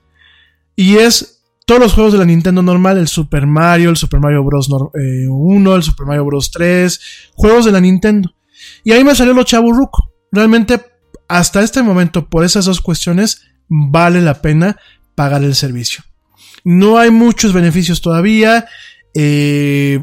Y 0.76 0.96
es 0.96 1.42
todos 1.66 1.80
los 1.80 1.92
juegos 1.92 2.12
de 2.12 2.18
la 2.18 2.24
Nintendo 2.24 2.62
normal, 2.62 2.98
el 2.98 3.08
Super 3.08 3.46
Mario, 3.46 3.90
el 3.90 3.96
Super 3.96 4.20
Mario 4.20 4.44
Bros. 4.44 4.68
Eh, 4.94 5.26
1, 5.28 5.76
el 5.76 5.82
Super 5.82 6.06
Mario 6.06 6.24
Bros. 6.24 6.50
3, 6.50 7.00
juegos 7.34 7.64
de 7.64 7.72
la 7.72 7.80
Nintendo. 7.80 8.32
Y 8.84 8.92
ahí 8.92 9.04
me 9.04 9.14
salió 9.14 9.34
lo 9.34 9.42
chavo 9.42 9.72
ruco. 9.72 10.10
Realmente, 10.32 10.80
hasta 11.28 11.62
este 11.62 11.82
momento, 11.82 12.28
por 12.28 12.44
esas 12.44 12.64
dos 12.64 12.80
cuestiones, 12.80 13.42
vale 13.68 14.22
la 14.22 14.40
pena 14.40 14.76
pagar 15.14 15.44
el 15.44 15.54
servicio. 15.54 16.04
No 16.64 16.98
hay 16.98 17.10
muchos 17.10 17.52
beneficios 17.52 18.00
todavía. 18.00 18.66
Eh, 19.14 20.02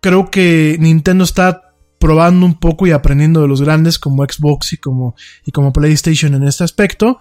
creo 0.00 0.30
que 0.30 0.76
Nintendo 0.80 1.24
está 1.24 1.74
probando 1.98 2.44
un 2.44 2.54
poco 2.54 2.86
y 2.86 2.90
aprendiendo 2.90 3.40
de 3.40 3.48
los 3.48 3.62
grandes 3.62 3.98
como 3.98 4.24
Xbox 4.24 4.74
y 4.74 4.76
como, 4.76 5.14
y 5.46 5.52
como 5.52 5.72
PlayStation 5.72 6.34
en 6.34 6.44
este 6.44 6.64
aspecto. 6.64 7.18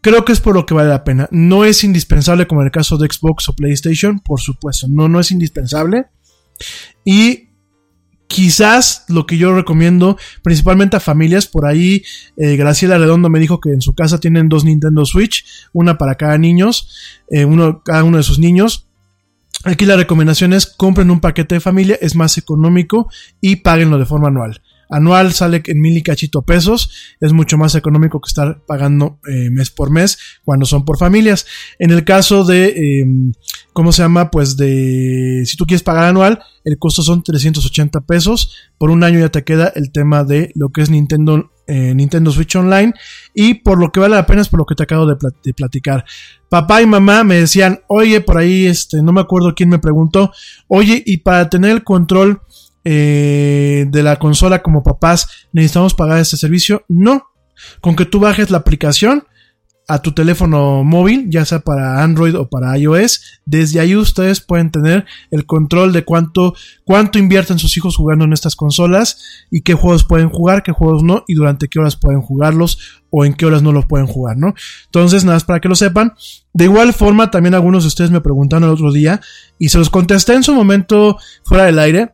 Creo 0.00 0.24
que 0.24 0.32
es 0.32 0.40
por 0.40 0.54
lo 0.54 0.66
que 0.66 0.74
vale 0.74 0.88
la 0.88 1.04
pena. 1.04 1.28
No 1.30 1.64
es 1.64 1.84
indispensable 1.84 2.46
como 2.46 2.60
en 2.60 2.66
el 2.66 2.72
caso 2.72 2.98
de 2.98 3.08
Xbox 3.08 3.48
o 3.48 3.54
PlayStation, 3.54 4.20
por 4.20 4.40
supuesto. 4.40 4.86
No, 4.90 5.08
no 5.08 5.20
es 5.20 5.30
indispensable. 5.30 6.06
Y 7.04 7.43
quizás 8.34 9.04
lo 9.06 9.26
que 9.26 9.38
yo 9.38 9.54
recomiendo, 9.54 10.18
principalmente 10.42 10.96
a 10.96 11.00
familias, 11.00 11.46
por 11.46 11.66
ahí 11.66 12.02
eh, 12.36 12.56
Graciela 12.56 12.98
Redondo 12.98 13.30
me 13.30 13.38
dijo 13.38 13.60
que 13.60 13.70
en 13.70 13.80
su 13.80 13.94
casa 13.94 14.18
tienen 14.18 14.48
dos 14.48 14.64
Nintendo 14.64 15.04
Switch, 15.04 15.46
una 15.72 15.98
para 15.98 16.16
cada 16.16 16.36
niños, 16.36 17.22
eh, 17.30 17.44
uno, 17.44 17.84
cada 17.84 18.02
uno 18.02 18.16
de 18.16 18.24
sus 18.24 18.40
niños. 18.40 18.88
Aquí 19.62 19.86
la 19.86 19.96
recomendación 19.96 20.52
es 20.52 20.66
compren 20.66 21.12
un 21.12 21.20
paquete 21.20 21.54
de 21.54 21.60
familia, 21.60 21.96
es 22.00 22.16
más 22.16 22.36
económico 22.36 23.08
y 23.40 23.56
páguenlo 23.56 23.98
de 23.98 24.04
forma 24.04 24.26
anual. 24.26 24.60
Anual 24.88 25.32
sale 25.32 25.62
en 25.66 25.80
mil 25.80 25.96
y 25.96 26.02
cachito 26.02 26.42
pesos, 26.42 26.90
es 27.20 27.32
mucho 27.32 27.58
más 27.58 27.74
económico 27.74 28.20
que 28.20 28.28
estar 28.28 28.64
pagando 28.66 29.18
eh, 29.26 29.50
mes 29.50 29.70
por 29.70 29.90
mes 29.90 30.18
cuando 30.44 30.66
son 30.66 30.84
por 30.84 30.98
familias. 30.98 31.46
En 31.78 31.90
el 31.90 32.04
caso 32.04 32.44
de, 32.44 32.66
eh, 32.66 33.06
¿cómo 33.72 33.92
se 33.92 34.02
llama? 34.02 34.30
Pues 34.30 34.56
de, 34.56 35.42
si 35.46 35.56
tú 35.56 35.66
quieres 35.66 35.82
pagar 35.82 36.04
anual, 36.04 36.40
el 36.64 36.78
costo 36.78 37.02
son 37.02 37.22
380 37.22 38.00
pesos. 38.02 38.54
Por 38.78 38.90
un 38.90 39.04
año 39.04 39.20
ya 39.20 39.28
te 39.28 39.44
queda 39.44 39.72
el 39.74 39.92
tema 39.92 40.24
de 40.24 40.52
lo 40.54 40.70
que 40.70 40.82
es 40.82 40.90
Nintendo 40.90 41.50
eh, 41.66 41.94
Nintendo 41.94 42.30
Switch 42.30 42.54
Online 42.56 42.92
y 43.32 43.54
por 43.54 43.78
lo 43.78 43.90
que 43.90 43.98
vale 43.98 44.16
la 44.16 44.26
pena 44.26 44.42
es 44.42 44.50
por 44.50 44.58
lo 44.58 44.66
que 44.66 44.74
te 44.74 44.82
acabo 44.82 45.06
de, 45.06 45.16
de, 45.42 45.54
platicar. 45.54 46.04
Papá 46.50 46.82
y 46.82 46.86
mamá 46.86 47.24
me 47.24 47.36
decían, 47.36 47.80
oye, 47.88 48.20
por 48.20 48.36
ahí, 48.36 48.66
este, 48.66 49.02
no 49.02 49.14
me 49.14 49.22
acuerdo 49.22 49.54
quién 49.54 49.70
me 49.70 49.78
preguntó, 49.78 50.30
oye, 50.68 51.02
y 51.06 51.18
para 51.18 51.48
tener 51.48 51.70
el 51.70 51.82
control 51.82 52.42
eh, 52.84 53.86
de 53.88 54.02
la 54.02 54.16
consola 54.16 54.62
como 54.62 54.82
papás, 54.82 55.48
necesitamos 55.52 55.94
pagar 55.94 56.18
este 56.18 56.36
servicio. 56.36 56.84
No, 56.88 57.28
con 57.80 57.96
que 57.96 58.06
tú 58.06 58.20
bajes 58.20 58.50
la 58.50 58.58
aplicación 58.58 59.24
a 59.86 60.00
tu 60.00 60.12
teléfono 60.12 60.82
móvil, 60.82 61.28
ya 61.28 61.44
sea 61.44 61.60
para 61.60 62.02
Android 62.02 62.34
o 62.36 62.48
para 62.48 62.76
iOS, 62.78 63.40
desde 63.44 63.80
ahí 63.80 63.94
ustedes 63.94 64.40
pueden 64.40 64.70
tener 64.70 65.04
el 65.30 65.44
control 65.44 65.92
de 65.92 66.04
cuánto, 66.04 66.54
cuánto 66.84 67.18
invierten 67.18 67.58
sus 67.58 67.76
hijos 67.76 67.96
jugando 67.96 68.24
en 68.24 68.32
estas 68.32 68.56
consolas 68.56 69.46
y 69.50 69.60
qué 69.60 69.74
juegos 69.74 70.04
pueden 70.04 70.30
jugar, 70.30 70.62
qué 70.62 70.72
juegos 70.72 71.02
no 71.02 71.24
y 71.28 71.34
durante 71.34 71.68
qué 71.68 71.80
horas 71.80 71.96
pueden 71.96 72.22
jugarlos 72.22 73.02
o 73.10 73.24
en 73.24 73.34
qué 73.34 73.46
horas 73.46 73.62
no 73.62 73.72
los 73.72 73.84
pueden 73.84 74.06
jugar, 74.06 74.36
¿no? 74.36 74.54
Entonces, 74.86 75.24
nada 75.24 75.36
más 75.36 75.44
para 75.44 75.60
que 75.60 75.68
lo 75.68 75.76
sepan. 75.76 76.14
De 76.52 76.64
igual 76.64 76.92
forma, 76.92 77.30
también 77.30 77.54
algunos 77.54 77.84
de 77.84 77.88
ustedes 77.88 78.10
me 78.10 78.20
preguntaron 78.20 78.64
el 78.64 78.74
otro 78.74 78.90
día 78.90 79.20
y 79.58 79.68
se 79.68 79.78
los 79.78 79.90
contesté 79.90 80.34
en 80.34 80.42
su 80.42 80.54
momento 80.54 81.18
fuera 81.44 81.66
del 81.66 81.78
aire. 81.78 82.13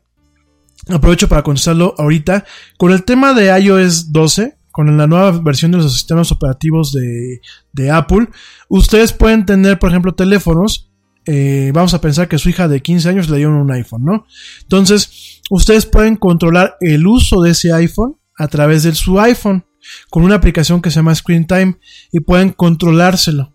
Aprovecho 0.91 1.29
para 1.29 1.43
contestarlo 1.43 1.95
ahorita. 1.99 2.45
Con 2.77 2.93
el 2.93 3.05
tema 3.05 3.35
de 3.35 3.47
iOS 3.61 4.13
12, 4.13 4.57
con 4.73 4.97
la 4.97 5.07
nueva 5.07 5.33
versión 5.33 5.73
de 5.73 5.79
los 5.79 5.93
sistemas 5.93 6.33
operativos 6.33 6.93
de, 6.93 7.91
Apple, 7.91 8.29
ustedes 8.69 9.13
pueden 9.13 9.45
tener, 9.47 9.79
por 9.79 9.91
ejemplo, 9.91 10.15
teléfonos. 10.15 10.91
eh, 11.27 11.71
vamos 11.75 11.93
a 11.95 12.01
pensar 12.01 12.29
que 12.29 12.39
su 12.39 12.49
hija 12.49 12.67
de 12.67 12.81
15 12.81 13.09
años 13.09 13.29
le 13.29 13.37
dieron 13.37 13.55
un 13.55 13.71
iPhone, 13.73 14.05
¿no? 14.05 14.27
Entonces, 14.63 15.43
ustedes 15.51 15.87
pueden 15.87 16.17
controlar 16.17 16.77
el 16.81 17.07
uso 17.07 17.43
de 17.43 17.51
ese 17.51 17.73
iPhone 17.73 18.17
a 18.39 18.49
través 18.49 18.83
de 18.83 18.95
su 18.95 19.21
iPhone 19.21 19.65
con 20.09 20.23
una 20.25 20.37
aplicación 20.37 20.81
que 20.81 20.91
se 20.91 20.97
llama 20.97 21.15
Screen 21.15 21.47
Time 21.47 21.79
y 22.11 22.21
pueden 22.21 22.51
controlárselo 22.51 23.55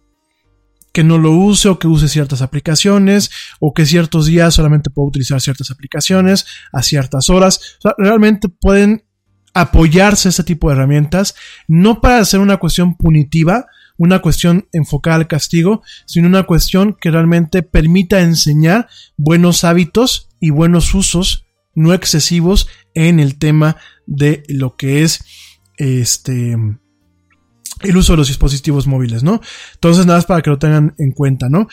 que 0.95 1.03
no 1.03 1.17
lo 1.17 1.31
use 1.31 1.67
o 1.67 1.77
que 1.77 1.89
use 1.89 2.07
ciertas 2.07 2.41
aplicaciones 2.41 3.29
o 3.59 3.73
que 3.73 3.85
ciertos 3.85 4.27
días 4.27 4.53
solamente 4.53 4.89
pueda 4.89 5.09
utilizar 5.09 5.41
ciertas 5.41 5.69
aplicaciones 5.69 6.45
a 6.71 6.83
ciertas 6.83 7.29
horas. 7.29 7.75
O 7.79 7.81
sea, 7.81 7.95
realmente 7.97 8.47
pueden 8.47 9.03
apoyarse 9.53 10.29
este 10.29 10.45
tipo 10.45 10.69
de 10.69 10.75
herramientas, 10.75 11.35
no 11.67 11.99
para 11.99 12.19
hacer 12.19 12.39
una 12.39 12.55
cuestión 12.55 12.95
punitiva, 12.95 13.65
una 13.97 14.19
cuestión 14.21 14.69
enfocada 14.71 15.17
al 15.17 15.27
castigo, 15.27 15.83
sino 16.05 16.29
una 16.29 16.43
cuestión 16.43 16.95
que 16.97 17.11
realmente 17.11 17.61
permita 17.61 18.21
enseñar 18.21 18.87
buenos 19.17 19.65
hábitos 19.65 20.29
y 20.39 20.51
buenos 20.51 20.95
usos 20.95 21.45
no 21.73 21.93
excesivos 21.93 22.69
en 22.93 23.19
el 23.19 23.37
tema 23.37 23.75
de 24.05 24.43
lo 24.47 24.77
que 24.77 25.03
es 25.03 25.25
este 25.75 26.55
el 27.81 27.97
uso 27.97 28.13
de 28.13 28.17
los 28.17 28.27
dispositivos 28.27 28.87
móviles, 28.87 29.23
¿no? 29.23 29.41
Entonces, 29.73 30.05
nada 30.05 30.19
más 30.19 30.25
para 30.25 30.41
que 30.41 30.49
lo 30.49 30.57
tengan 30.57 30.95
en 30.97 31.11
cuenta, 31.11 31.49
¿no? 31.49 31.67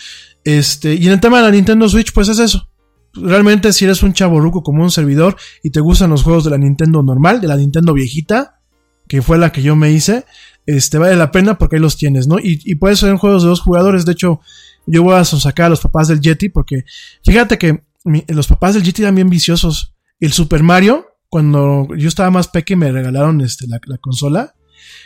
Este, 0.44 0.94
y 0.94 1.06
en 1.06 1.12
el 1.12 1.20
tema 1.20 1.38
de 1.38 1.44
la 1.44 1.50
Nintendo 1.50 1.88
Switch, 1.88 2.12
pues 2.12 2.28
es 2.28 2.38
eso. 2.38 2.68
Realmente, 3.14 3.72
si 3.72 3.84
eres 3.84 4.02
un 4.02 4.12
chaborruco 4.12 4.62
como 4.62 4.82
un 4.82 4.90
servidor 4.90 5.36
y 5.62 5.70
te 5.70 5.80
gustan 5.80 6.10
los 6.10 6.22
juegos 6.22 6.44
de 6.44 6.50
la 6.50 6.58
Nintendo 6.58 7.02
normal, 7.02 7.40
de 7.40 7.48
la 7.48 7.56
Nintendo 7.56 7.92
viejita, 7.92 8.60
que 9.06 9.22
fue 9.22 9.38
la 9.38 9.52
que 9.52 9.62
yo 9.62 9.76
me 9.76 9.92
hice, 9.92 10.24
este, 10.66 10.98
vale 10.98 11.16
la 11.16 11.30
pena 11.30 11.58
porque 11.58 11.76
ahí 11.76 11.82
los 11.82 11.96
tienes, 11.96 12.26
¿no? 12.26 12.38
Y, 12.38 12.60
y 12.64 12.76
puedes 12.76 13.00
ser 13.00 13.14
juegos 13.16 13.42
de 13.42 13.48
dos 13.48 13.60
jugadores. 13.60 14.04
De 14.04 14.12
hecho, 14.12 14.40
yo 14.86 15.02
voy 15.02 15.14
a 15.14 15.24
sacar 15.24 15.66
a 15.66 15.70
los 15.70 15.80
papás 15.80 16.08
del 16.08 16.20
Yeti 16.20 16.48
porque, 16.48 16.84
fíjate 17.24 17.58
que 17.58 17.82
los 18.28 18.46
papás 18.46 18.74
del 18.74 18.82
Yeti 18.82 19.02
eran 19.02 19.14
bien 19.14 19.30
viciosos. 19.30 19.94
El 20.18 20.32
Super 20.32 20.62
Mario, 20.62 21.06
cuando 21.28 21.88
yo 21.96 22.08
estaba 22.08 22.30
más 22.30 22.48
pequeño 22.48 22.80
me 22.80 22.92
regalaron 22.92 23.40
este, 23.40 23.66
la 23.66 23.98
consola. 23.98 24.54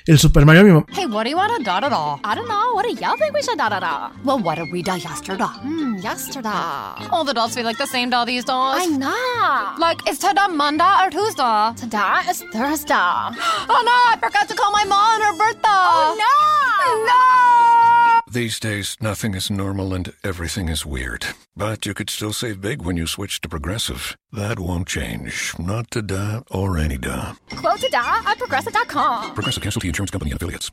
El 0.09 0.19
Super 0.19 0.45
Mario, 0.45 0.63
mi 0.63 0.71
mamá. 0.71 0.87
Hey, 0.93 1.07
what 1.07 1.25
do 1.25 1.31
you 1.31 1.37
want 1.37 1.57
to 1.57 1.65
da 1.65 1.81
da 1.81 1.89
da? 1.89 2.19
I 2.23 2.35
don't 2.35 2.47
know. 2.47 2.75
What 2.75 2.85
do 2.85 2.91
y'all 2.93 3.17
think 3.17 3.35
we 3.35 3.43
should 3.43 3.59
da 3.59 3.69
da 3.69 3.81
da? 3.81 4.11
Well, 4.25 4.39
what 4.39 4.57
did 4.57 4.71
we 4.73 4.83
da 4.83 4.95
yesterday? 4.95 5.45
Hmm, 5.45 5.97
yesterday. 5.97 7.09
All 7.11 7.25
the 7.25 7.35
dolls 7.35 7.55
feel 7.55 7.65
like 7.65 7.79
the 7.79 7.87
same 7.87 8.11
doll 8.11 8.25
these 8.27 8.45
days. 8.45 8.53
I 8.53 8.87
know. 8.87 9.75
Like, 9.79 10.07
is 10.09 10.19
today 10.19 10.47
Monday 10.49 10.85
or 11.03 11.11
Tuesday? 11.11 11.73
Today 11.77 12.21
is 12.31 12.43
Thursday. 12.53 12.95
oh 12.95 13.83
no, 13.91 13.97
I 14.13 14.17
forgot 14.21 14.49
to 14.49 14.55
call 14.55 14.71
my 14.71 14.85
mom 14.85 15.07
on 15.07 15.21
her 15.23 15.37
birthday. 15.39 15.63
Oh 15.69 16.15
no! 16.19 17.07
No! 17.07 17.96
These 18.29 18.59
days, 18.59 18.97
nothing 19.01 19.35
is 19.35 19.51
normal 19.53 19.95
and 19.95 20.13
everything 20.25 20.69
is 20.69 20.85
weird. 20.85 21.25
But 21.57 21.87
you 21.87 21.95
could 21.95 22.11
still 22.11 22.33
save 22.33 22.61
big 22.61 22.83
when 22.83 22.97
you 22.97 23.07
switch 23.07 23.41
to 23.43 23.49
Progressive. 23.49 24.17
That 24.33 24.59
won't 24.59 24.89
change. 24.89 25.55
Not 25.61 25.91
today 25.93 26.41
or 26.51 26.77
any 26.77 26.99
day. 26.99 27.23
Quote 27.55 27.81
today 27.81 27.99
at 28.03 28.35
progressive.com. 28.39 29.35
Progressive 29.35 29.63
Casualty 29.63 29.89
Insurance 29.89 30.11
Company 30.11 30.33
and 30.33 30.39
affiliates. 30.43 30.73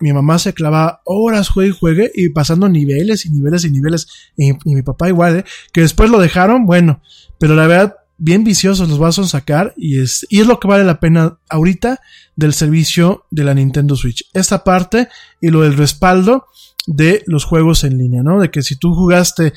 Mi 0.00 0.12
mamá 0.12 0.38
se 0.38 0.54
clavaba 0.54 1.02
horas, 1.04 1.48
juegue 1.48 1.70
y 1.70 1.76
juegue, 1.78 2.12
y 2.14 2.28
pasando 2.30 2.68
niveles 2.68 3.26
y 3.26 3.30
niveles 3.30 3.64
y 3.64 3.70
niveles. 3.70 4.08
Y, 4.36 4.52
mi 4.64 4.82
papá 4.82 5.08
igual, 5.08 5.38
¿eh? 5.38 5.44
que 5.72 5.82
después 5.82 6.10
lo 6.10 6.18
dejaron, 6.18 6.66
bueno, 6.66 7.00
pero 7.38 7.54
la 7.54 7.66
verdad, 7.66 7.96
bien 8.18 8.44
viciosos 8.44 8.88
los 8.88 8.98
vas 8.98 9.18
a 9.18 9.26
sacar, 9.26 9.74
y 9.76 10.00
es, 10.00 10.26
y 10.28 10.40
es 10.40 10.46
lo 10.46 10.60
que 10.60 10.68
vale 10.68 10.84
la 10.84 11.00
pena 11.00 11.38
ahorita 11.48 12.00
del 12.36 12.54
servicio 12.54 13.26
de 13.30 13.44
la 13.44 13.54
Nintendo 13.54 13.96
Switch. 13.96 14.24
Esta 14.34 14.64
parte 14.64 15.08
y 15.40 15.48
lo 15.48 15.62
del 15.62 15.76
respaldo 15.76 16.46
de 16.86 17.22
los 17.26 17.44
juegos 17.44 17.84
en 17.84 17.98
línea, 17.98 18.22
¿no? 18.22 18.40
De 18.40 18.50
que 18.50 18.62
si 18.62 18.76
tú 18.76 18.94
jugaste 18.94 19.52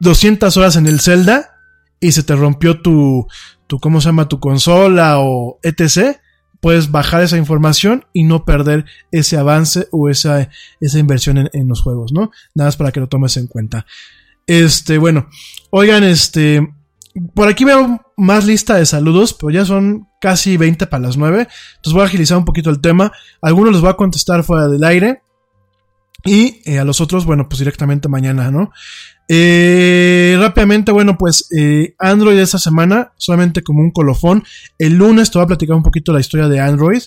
200 0.00 0.56
horas 0.56 0.76
en 0.76 0.86
el 0.86 1.00
Zelda 1.00 1.58
y 2.00 2.12
se 2.12 2.22
te 2.22 2.34
rompió 2.34 2.80
tu, 2.80 3.26
tu 3.66 3.78
¿cómo 3.78 4.00
se 4.00 4.08
llama? 4.08 4.28
Tu 4.28 4.40
consola 4.40 5.18
o 5.20 5.58
etc., 5.62 6.18
puedes 6.66 6.90
bajar 6.90 7.22
esa 7.22 7.36
información 7.36 8.06
y 8.12 8.24
no 8.24 8.44
perder 8.44 8.86
ese 9.12 9.36
avance 9.36 9.86
o 9.92 10.08
esa, 10.08 10.50
esa 10.80 10.98
inversión 10.98 11.48
en, 11.52 11.68
los 11.68 11.80
juegos, 11.80 12.12
¿no? 12.12 12.32
Nada 12.56 12.66
más 12.66 12.76
para 12.76 12.90
que 12.90 12.98
lo 12.98 13.06
tomes 13.06 13.36
en 13.36 13.46
cuenta. 13.46 13.86
Este, 14.48 14.98
bueno, 14.98 15.28
oigan, 15.70 16.02
este, 16.02 16.68
por 17.36 17.46
aquí 17.46 17.64
veo 17.64 18.00
más 18.16 18.46
lista 18.46 18.74
de 18.74 18.84
saludos, 18.84 19.32
pero 19.32 19.50
ya 19.50 19.64
son 19.64 20.08
casi 20.20 20.56
20 20.56 20.88
para 20.88 21.04
las 21.04 21.16
9. 21.16 21.46
Entonces 21.76 21.92
voy 21.92 22.02
a 22.02 22.06
agilizar 22.06 22.36
un 22.36 22.44
poquito 22.44 22.68
el 22.70 22.80
tema. 22.80 23.12
Algunos 23.40 23.70
los 23.70 23.80
voy 23.80 23.90
a 23.90 23.94
contestar 23.94 24.42
fuera 24.42 24.66
del 24.66 24.82
aire. 24.82 25.22
Y 26.24 26.62
eh, 26.64 26.80
a 26.80 26.84
los 26.84 27.00
otros, 27.00 27.26
bueno, 27.26 27.48
pues 27.48 27.60
directamente 27.60 28.08
mañana, 28.08 28.50
¿no? 28.50 28.72
Eh, 29.28 30.36
rápidamente, 30.38 30.92
bueno, 30.92 31.18
pues 31.18 31.48
eh, 31.56 31.94
Android 31.98 32.38
esta 32.38 32.58
semana, 32.58 33.12
solamente 33.16 33.62
como 33.62 33.80
un 33.80 33.90
colofón. 33.90 34.44
El 34.78 34.94
lunes 34.94 35.30
te 35.30 35.38
voy 35.38 35.44
a 35.44 35.48
platicar 35.48 35.76
un 35.76 35.82
poquito 35.82 36.12
la 36.12 36.20
historia 36.20 36.48
de 36.48 36.60
Android. 36.60 37.02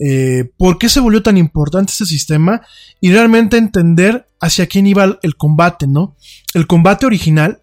Eh, 0.00 0.50
¿Por 0.56 0.78
qué 0.78 0.88
se 0.88 1.00
volvió 1.00 1.22
tan 1.22 1.36
importante 1.36 1.92
este 1.92 2.06
sistema? 2.06 2.62
Y 3.00 3.12
realmente 3.12 3.56
entender 3.56 4.28
hacia 4.40 4.66
quién 4.66 4.86
iba 4.86 5.18
el, 5.22 5.36
combate, 5.36 5.86
¿no? 5.86 6.16
El 6.52 6.66
combate 6.66 7.06
original 7.06 7.62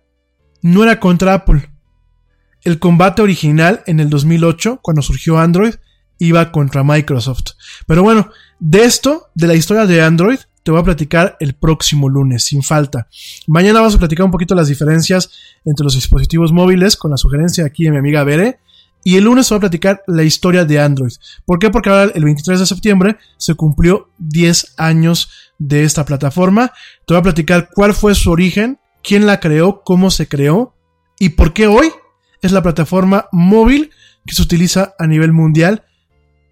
no 0.61 0.83
era 0.83 0.99
contra 0.99 1.33
Apple. 1.33 1.69
El 2.63 2.79
combate 2.79 3.21
original 3.21 3.81
en 3.88 3.99
el 3.99 4.09
2008, 4.09 4.79
cuando 4.81 5.01
surgió 5.01 5.39
Android, 5.39 5.75
iba 6.19 6.51
contra 6.51 6.83
Microsoft. 6.83 7.53
Pero 7.88 8.03
bueno, 8.03 8.29
de 8.59 8.83
esto, 8.83 9.29
de 9.33 9.47
la 9.47 9.55
historia 9.55 9.88
de 9.88 10.01
Android, 10.01 10.38
te 10.63 10.71
voy 10.71 10.79
a 10.79 10.83
platicar 10.83 11.38
el 11.39 11.53
próximo 11.53 12.09
lunes, 12.09 12.45
sin 12.45 12.63
falta. 12.63 13.07
Mañana 13.47 13.79
vamos 13.79 13.95
a 13.95 13.99
platicar 13.99 14.25
un 14.25 14.31
poquito 14.31 14.55
las 14.55 14.67
diferencias 14.67 15.31
entre 15.65 15.83
los 15.83 15.95
dispositivos 15.95 16.51
móviles, 16.51 16.95
con 16.95 17.11
la 17.11 17.17
sugerencia 17.17 17.65
aquí 17.65 17.85
de 17.85 17.91
mi 17.91 17.97
amiga 17.97 18.23
Bere. 18.23 18.59
Y 19.03 19.15
el 19.15 19.23
lunes 19.23 19.49
voy 19.49 19.57
a 19.57 19.61
platicar 19.61 20.03
la 20.05 20.21
historia 20.23 20.63
de 20.63 20.79
Android. 20.79 21.13
¿Por 21.45 21.57
qué? 21.57 21.71
Porque 21.71 21.89
ahora 21.89 22.11
el 22.13 22.23
23 22.23 22.59
de 22.59 22.65
septiembre 22.67 23.17
se 23.38 23.55
cumplió 23.55 24.11
10 24.19 24.75
años 24.77 25.29
de 25.57 25.83
esta 25.83 26.05
plataforma. 26.05 26.71
Te 27.07 27.15
voy 27.15 27.19
a 27.19 27.23
platicar 27.23 27.69
cuál 27.73 27.95
fue 27.95 28.13
su 28.13 28.29
origen, 28.29 28.79
quién 29.03 29.25
la 29.25 29.39
creó, 29.39 29.81
cómo 29.83 30.11
se 30.11 30.27
creó 30.27 30.75
y 31.17 31.29
por 31.29 31.53
qué 31.53 31.67
hoy 31.67 31.89
es 32.41 32.51
la 32.51 32.61
plataforma 32.61 33.27
móvil 33.31 33.91
que 34.25 34.35
se 34.35 34.41
utiliza 34.41 34.93
a 34.99 35.07
nivel 35.07 35.31
mundial 35.33 35.83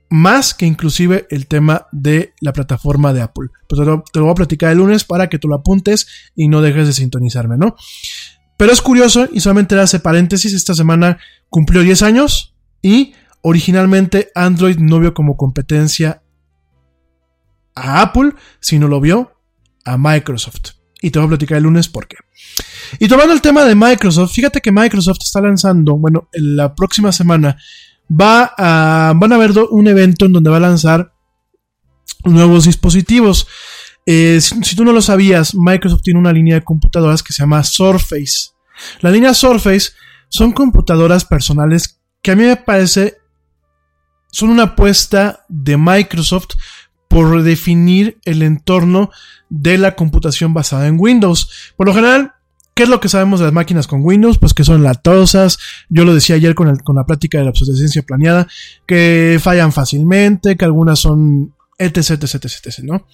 más 0.10 0.54
que 0.54 0.66
inclusive 0.66 1.28
el 1.30 1.48
tema 1.48 1.88
de 1.92 2.34
la 2.42 2.54
plataforma 2.54 3.14
de 3.14 3.22
Apple. 3.22 3.50
Pues 3.68 3.80
te 3.80 3.86
lo, 3.86 4.04
voy 4.26 4.32
a 4.32 4.36
platicar 4.36 4.72
el 4.72 4.80
lunes 4.80 5.04
para 5.04 5.30
que 5.30 5.40
tú 5.40 5.48
lo 5.48 5.56
apuntes 5.56 6.08
y 6.36 6.48
no 6.48 6.62
dejes 6.62 6.88
de 6.88 6.94
sintonizarme, 6.94 7.58
¿no? 7.58 7.76
Pero 8.58 8.74
es 8.74 8.82
curioso, 8.82 9.28
y 9.32 9.40
solamente 9.40 9.80
hace 9.80 10.00
paréntesis, 10.00 10.54
esta 10.54 10.74
semana 10.74 11.18
cumplió 11.50 11.82
10 11.82 12.02
años 12.02 12.56
y 12.82 13.14
originalmente 13.42 14.32
Android 14.36 14.78
no 14.80 15.00
vio 15.00 15.14
como 15.14 15.38
competencia 15.38 16.22
a 17.76 18.02
Apple, 18.02 18.34
sino 18.60 18.88
lo 18.88 19.00
vio 19.00 19.34
a 19.86 19.98
Microsoft. 19.98 20.72
Y 21.02 21.12
te 21.12 21.20
voy 21.20 21.28
a 21.28 21.30
platicar 21.30 21.58
el 21.58 21.64
lunes 21.64 21.88
por 21.88 22.08
qué. 22.08 22.18
Y 23.00 23.08
tomando 23.08 23.34
el 23.34 23.42
tema 23.42 23.64
de 23.64 23.76
Microsoft, 23.76 24.34
fíjate 24.34 24.60
que 24.60 24.72
Microsoft 24.72 25.20
está 25.22 25.40
lanzando, 25.40 25.96
bueno, 25.96 26.28
en 26.34 26.58
la 26.58 26.76
próxima 26.76 27.12
semana 27.12 27.58
va 28.10 28.54
a, 28.58 29.14
van 29.16 29.34
a 29.34 29.38
ver 29.38 29.52
un 29.70 29.88
evento 29.88 30.26
en 30.26 30.34
donde 30.34 30.50
va 30.50 30.58
a 30.58 30.62
lanzar 30.62 31.14
nuevos 32.24 32.66
dispositivos. 32.66 33.48
Eh, 34.06 34.40
si, 34.42 34.64
si, 34.64 34.76
tú 34.76 34.84
no 34.84 34.92
lo 34.92 35.02
sabías, 35.02 35.54
Microsoft 35.54 36.02
tiene 36.02 36.20
una 36.20 36.34
línea 36.34 36.56
de 36.56 36.64
computadoras 36.64 37.22
que 37.22 37.34
se 37.34 37.44
llama 37.44 37.64
Surface. 37.64 38.52
La 39.02 39.12
línea 39.12 39.34
Surface 39.34 39.92
son 40.30 40.52
computadoras 40.52 41.26
personales 41.26 42.00
que 42.22 42.32
a 42.32 42.36
mí 42.36 42.44
me 42.44 42.58
parece 42.58 43.18
son 44.32 44.50
una 44.50 44.64
apuesta 44.64 45.46
de 45.48 45.78
Microsoft 45.78 46.56
por 47.08 47.42
definir 47.42 48.20
el 48.26 48.44
entorno 48.44 49.10
de 49.50 49.78
la 49.78 49.96
computación 49.96 50.54
basada 50.54 50.88
en 50.88 50.98
Windows. 51.00 51.74
Por 51.76 51.88
lo 51.88 51.94
general, 51.94 52.34
¿Qué 52.80 52.84
es 52.84 52.90
lo 52.90 53.02
que 53.02 53.10
sabemos 53.10 53.42
de 53.42 53.46
las 53.46 53.54
máquinas 53.54 53.88
con 53.88 54.06
Windows? 54.06 54.38
Pues 54.38 54.54
que 54.54 54.64
son 54.64 54.84
latosas. 54.84 55.60
Yo 55.90 56.06
lo 56.06 56.14
decía 56.14 56.38
ayer 56.38 56.56
con, 56.56 56.78
con 56.78 56.96
la 56.96 57.06
práctica 57.06 57.38
de 57.38 57.44
la 57.44 57.50
obsolescencia 57.50 58.04
planeada, 58.04 58.48
que 58.88 59.38
fallan 59.42 59.74
fácilmente, 59.74 60.56
que 60.56 60.64
algunas 60.64 60.98
son 60.98 61.54
etc, 61.78 62.12
etc, 62.12 62.36
etc, 62.36 62.46
etc, 62.46 62.80
¿no? 62.84 63.06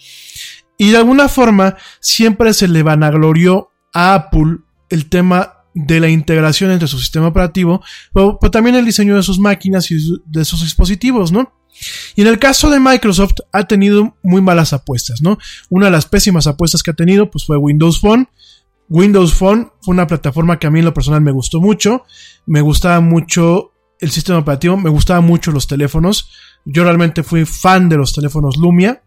Y 0.77 0.91
de 0.91 0.97
alguna 0.97 1.29
forma 1.29 1.77
siempre 1.99 2.53
se 2.53 2.67
le 2.67 2.83
vanaglorió 2.83 3.71
a 3.91 4.13
Apple 4.13 4.57
el 4.91 5.09
tema 5.09 5.63
de 5.73 5.99
la 5.99 6.09
integración 6.09 6.69
entre 6.69 6.87
su 6.87 6.99
sistema 6.99 7.29
operativo, 7.29 7.83
pero, 8.13 8.37
también 8.51 8.75
el 8.75 8.85
diseño 8.85 9.15
de 9.15 9.23
sus 9.23 9.39
máquinas 9.39 9.89
y 9.89 9.97
de 10.27 10.45
sus 10.45 10.61
dispositivos, 10.61 11.31
¿no? 11.31 11.51
Y 12.15 12.21
en 12.21 12.27
el 12.27 12.37
caso 12.37 12.69
de 12.69 12.79
Microsoft 12.79 13.37
ha 13.51 13.63
tenido 13.63 14.15
muy 14.21 14.41
malas 14.41 14.73
apuestas, 14.73 15.23
¿no? 15.23 15.39
Una 15.69 15.87
de 15.87 15.91
las 15.91 16.05
pésimas 16.05 16.45
apuestas 16.45 16.83
que 16.83 16.91
ha 16.91 16.93
tenido 16.95 17.31
pues 17.31 17.45
fue 17.45 17.57
Windows 17.57 17.99
Phone. 17.99 18.29
Windows 18.89 19.33
Phone 19.33 19.71
fue 19.81 19.93
una 19.93 20.07
plataforma 20.07 20.59
que 20.59 20.67
a 20.67 20.71
mí 20.71 20.79
en 20.79 20.85
lo 20.85 20.93
personal 20.93 21.21
me 21.21 21.31
gustó 21.31 21.59
mucho. 21.59 22.05
Me 22.45 22.61
gustaba 22.61 22.99
mucho 22.99 23.71
el 23.99 24.11
sistema 24.11 24.39
operativo, 24.39 24.77
me 24.77 24.89
gustaban 24.89 25.25
mucho 25.25 25.51
los 25.51 25.67
teléfonos. 25.67 26.29
Yo 26.65 26.83
realmente 26.83 27.23
fui 27.23 27.45
fan 27.45 27.89
de 27.89 27.97
los 27.97 28.13
teléfonos 28.13 28.57
Lumia. 28.57 29.03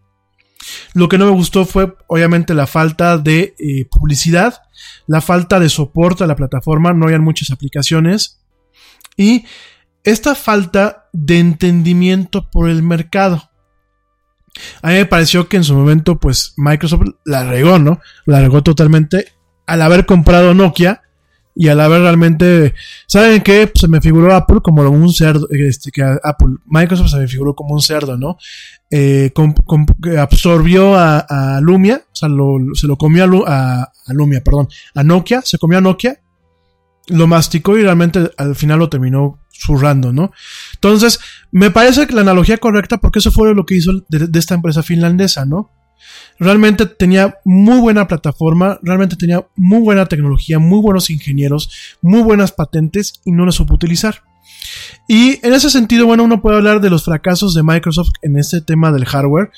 Lo 0.94 1.08
que 1.08 1.18
no 1.18 1.26
me 1.26 1.32
gustó 1.32 1.64
fue 1.64 1.96
obviamente 2.08 2.54
la 2.54 2.66
falta 2.66 3.18
de 3.18 3.54
eh, 3.58 3.84
publicidad, 3.90 4.62
la 5.06 5.20
falta 5.20 5.60
de 5.60 5.68
soporte 5.68 6.24
a 6.24 6.26
la 6.26 6.36
plataforma, 6.36 6.92
no 6.92 7.06
habían 7.06 7.22
muchas 7.22 7.50
aplicaciones 7.50 8.40
y 9.16 9.44
esta 10.04 10.34
falta 10.34 11.08
de 11.12 11.38
entendimiento 11.38 12.50
por 12.50 12.68
el 12.68 12.82
mercado. 12.82 13.50
A 14.82 14.88
mí 14.88 14.94
me 14.94 15.06
pareció 15.06 15.48
que 15.48 15.56
en 15.56 15.64
su 15.64 15.74
momento 15.74 16.18
pues 16.18 16.54
Microsoft 16.56 17.02
la 17.24 17.44
regó, 17.44 17.78
¿no? 17.78 18.00
La 18.26 18.40
regó 18.40 18.62
totalmente 18.62 19.32
al 19.68 19.82
haber 19.82 20.06
comprado 20.06 20.54
Nokia 20.54 21.02
y 21.54 21.68
al 21.68 21.80
haber 21.80 22.00
realmente, 22.00 22.74
¿saben 23.06 23.42
qué? 23.42 23.66
Pues 23.66 23.80
se 23.80 23.88
me 23.88 24.00
figuró 24.00 24.34
Apple 24.34 24.60
como 24.62 24.82
un 24.88 25.12
cerdo, 25.12 25.46
este, 25.50 25.90
que 25.90 26.02
Apple, 26.02 26.56
Microsoft 26.66 27.10
se 27.10 27.18
me 27.18 27.28
figuró 27.28 27.54
como 27.54 27.74
un 27.74 27.82
cerdo, 27.82 28.16
¿no? 28.16 28.38
Eh, 28.90 29.30
absorbió 30.18 30.94
a, 30.96 31.58
Lumia, 31.60 32.02
o 32.10 32.16
sea, 32.16 32.28
se 32.74 32.86
lo 32.86 32.96
comió 32.96 33.24
a, 33.46 33.82
a, 33.82 34.12
Lumia, 34.12 34.42
perdón, 34.42 34.68
a 34.94 35.04
Nokia, 35.04 35.42
se 35.42 35.58
comió 35.58 35.78
a 35.78 35.82
Nokia, 35.82 36.18
lo 37.08 37.26
masticó 37.26 37.76
y 37.76 37.82
realmente 37.82 38.30
al 38.38 38.54
final 38.54 38.78
lo 38.78 38.88
terminó 38.88 39.38
zurrando, 39.52 40.12
¿no? 40.14 40.30
Entonces, 40.74 41.20
me 41.50 41.70
parece 41.70 42.06
que 42.06 42.14
la 42.14 42.22
analogía 42.22 42.56
correcta 42.56 42.98
porque 42.98 43.18
eso 43.18 43.32
fue 43.32 43.52
lo 43.54 43.66
que 43.66 43.74
hizo 43.74 43.92
de 44.08 44.38
esta 44.38 44.54
empresa 44.54 44.82
finlandesa, 44.82 45.44
¿no? 45.44 45.70
Realmente 46.38 46.86
tenía 46.86 47.38
muy 47.44 47.78
buena 47.80 48.06
plataforma, 48.06 48.78
realmente 48.82 49.16
tenía 49.16 49.46
muy 49.56 49.80
buena 49.80 50.06
tecnología, 50.06 50.58
muy 50.58 50.80
buenos 50.80 51.10
ingenieros, 51.10 51.96
muy 52.00 52.22
buenas 52.22 52.52
patentes 52.52 53.14
y 53.24 53.32
no 53.32 53.44
la 53.44 53.52
supo 53.52 53.74
utilizar. 53.74 54.22
Y 55.08 55.44
en 55.46 55.52
ese 55.52 55.70
sentido, 55.70 56.06
bueno, 56.06 56.24
uno 56.24 56.40
puede 56.40 56.56
hablar 56.56 56.80
de 56.80 56.90
los 56.90 57.04
fracasos 57.04 57.54
de 57.54 57.62
Microsoft 57.62 58.10
en 58.22 58.38
este 58.38 58.60
tema 58.60 58.92
del 58.92 59.04
hardware. 59.04 59.50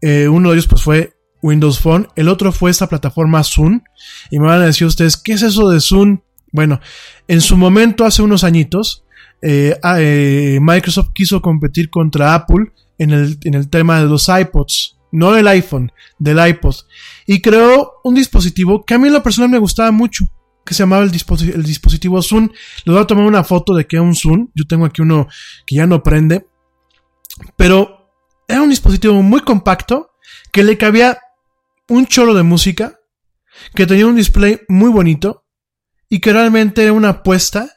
Eh, 0.00 0.28
uno 0.28 0.50
de 0.50 0.56
ellos 0.56 0.66
pues 0.66 0.82
fue 0.82 1.14
Windows 1.42 1.78
Phone, 1.78 2.08
el 2.16 2.28
otro 2.28 2.52
fue 2.52 2.70
esta 2.70 2.88
plataforma 2.88 3.42
Zoom. 3.44 3.82
Y 4.30 4.38
me 4.38 4.46
van 4.46 4.62
a 4.62 4.66
decir 4.66 4.86
ustedes, 4.86 5.16
¿qué 5.16 5.32
es 5.32 5.42
eso 5.42 5.68
de 5.70 5.80
Zoom? 5.80 6.20
Bueno, 6.52 6.80
en 7.28 7.40
su 7.40 7.56
momento, 7.56 8.04
hace 8.04 8.22
unos 8.22 8.44
añitos, 8.44 9.04
eh, 9.42 9.78
eh, 9.98 10.58
Microsoft 10.60 11.10
quiso 11.12 11.40
competir 11.42 11.90
contra 11.90 12.34
Apple 12.34 12.72
en 12.98 13.10
el, 13.10 13.38
en 13.44 13.54
el 13.54 13.68
tema 13.68 14.00
de 14.00 14.06
los 14.06 14.28
iPods 14.28 14.95
no 15.12 15.32
del 15.32 15.48
iPhone, 15.48 15.92
del 16.18 16.46
iPod. 16.46 16.74
Y 17.26 17.40
creó 17.40 18.00
un 18.04 18.14
dispositivo 18.14 18.84
que 18.84 18.94
a 18.94 18.98
mí 18.98 19.08
en 19.08 19.14
lo 19.14 19.22
personal 19.22 19.50
me 19.50 19.58
gustaba 19.58 19.90
mucho, 19.90 20.26
que 20.64 20.74
se 20.74 20.82
llamaba 20.82 21.04
el, 21.04 21.10
dispositivo 21.10 22.20
Zoom. 22.22 22.50
Les 22.84 22.92
voy 22.92 23.02
a 23.02 23.06
tomar 23.06 23.24
una 23.24 23.44
foto 23.44 23.74
de 23.74 23.86
que 23.86 24.00
un 24.00 24.14
Zoom. 24.14 24.48
Yo 24.54 24.66
tengo 24.66 24.84
aquí 24.84 25.02
uno 25.02 25.28
que 25.64 25.76
ya 25.76 25.86
no 25.86 26.02
prende. 26.02 26.46
Pero 27.56 28.10
era 28.48 28.62
un 28.62 28.70
dispositivo 28.70 29.22
muy 29.22 29.40
compacto, 29.40 30.10
que 30.52 30.64
le 30.64 30.76
cabía 30.76 31.18
un 31.88 32.06
cholo 32.06 32.34
de 32.34 32.42
música, 32.42 32.98
que 33.74 33.86
tenía 33.86 34.06
un 34.06 34.16
display 34.16 34.60
muy 34.68 34.90
bonito 34.90 35.44
y 36.08 36.20
que 36.20 36.32
realmente 36.32 36.82
era 36.82 36.92
una 36.92 37.10
apuesta 37.10 37.70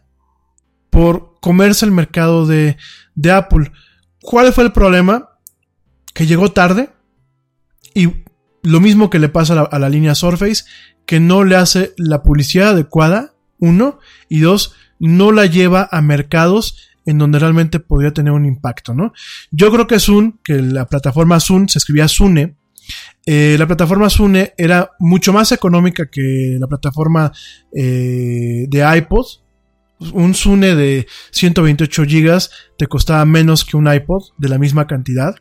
por 0.90 1.40
comerse 1.42 1.86
el 1.86 1.92
mercado 1.92 2.48
de, 2.48 2.78
de 3.16 3.32
Apple. 3.32 3.72
¿Cuál 4.22 4.52
fue 4.52 4.64
el 4.64 4.72
problema? 4.72 5.30
Que 6.14 6.26
llegó 6.26 6.52
tarde 6.52 6.90
y 7.94 8.10
lo 8.64 8.80
mismo 8.80 9.10
que 9.10 9.20
le 9.20 9.30
pasa 9.30 9.62
a 9.62 9.80
la, 9.80 9.90
línea 9.90 10.16
Surface, 10.16 10.66
que 11.06 11.20
no 11.20 11.44
le 11.44 11.56
hace 11.56 11.94
la 11.98 12.24
publicidad 12.24 12.70
adecuada, 12.70 13.34
uno, 13.60 14.00
y 14.28 14.40
dos, 14.40 14.76
no 15.00 15.32
la 15.32 15.46
lleva 15.46 15.88
a 15.92 16.02
mercados 16.02 16.90
en 17.06 17.18
donde 17.18 17.40
realmente 17.40 17.80
podría 17.80 18.12
tener 18.12 18.34
un 18.34 18.46
impacto, 18.46 18.94
¿no? 18.94 19.14
Yo 19.52 19.72
creo 19.72 19.88
que 19.88 20.00
Zoom, 20.00 20.38
que 20.44 20.62
la 20.62 20.86
plataforma 20.86 21.40
Zoom 21.40 21.68
se 21.68 21.80
escribía 21.80 22.08
Zune, 22.08 22.56
eh, 23.26 23.56
la 23.58 23.68
plataforma 23.68 24.10
Zune 24.10 24.54
era 24.58 24.92
mucho 25.00 25.34
más 25.34 25.52
económica 25.52 26.10
que 26.10 26.58
la 26.60 26.68
plataforma 26.68 27.32
eh, 27.74 28.66
de 28.68 28.98
iPod. 28.98 29.26
Un 30.14 30.34
Zune 30.34 30.76
de 30.76 31.08
128 31.32 32.04
GB 32.04 32.40
te 32.78 32.88
costaba 32.88 33.26
menos 33.26 33.66
que 33.66 33.78
un 33.78 33.92
iPod 33.92 34.24
de 34.38 34.50
la 34.50 34.58
misma 34.58 34.88
cantidad. 34.88 35.36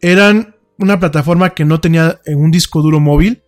Eran 0.00 0.55
una 0.78 0.98
plataforma 0.98 1.50
que 1.50 1.64
no 1.64 1.80
tenía 1.80 2.20
eh, 2.24 2.34
un 2.34 2.50
disco 2.50 2.82
duro 2.82 3.00
móvil. 3.00 3.42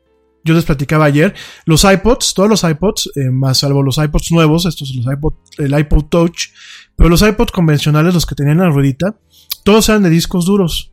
Yo 0.44 0.54
les 0.54 0.64
platicaba 0.64 1.04
ayer, 1.04 1.34
los 1.66 1.84
iPods, 1.84 2.32
todos 2.32 2.48
los 2.48 2.64
iPods, 2.64 3.10
eh, 3.16 3.30
más 3.30 3.58
salvo 3.58 3.82
los 3.82 3.98
iPods 3.98 4.32
nuevos, 4.32 4.66
estos 4.66 4.94
los 4.94 5.04
iPod, 5.06 5.34
el 5.58 5.78
iPod 5.78 6.04
Touch, 6.04 6.50
pero 6.96 7.10
los 7.10 7.22
iPods 7.22 7.52
convencionales, 7.52 8.14
los 8.14 8.24
que 8.24 8.34
tenían 8.34 8.58
la 8.58 8.70
ruedita, 8.70 9.16
todos 9.64 9.88
eran 9.88 10.04
de 10.04 10.10
discos 10.10 10.46
duros. 10.46 10.92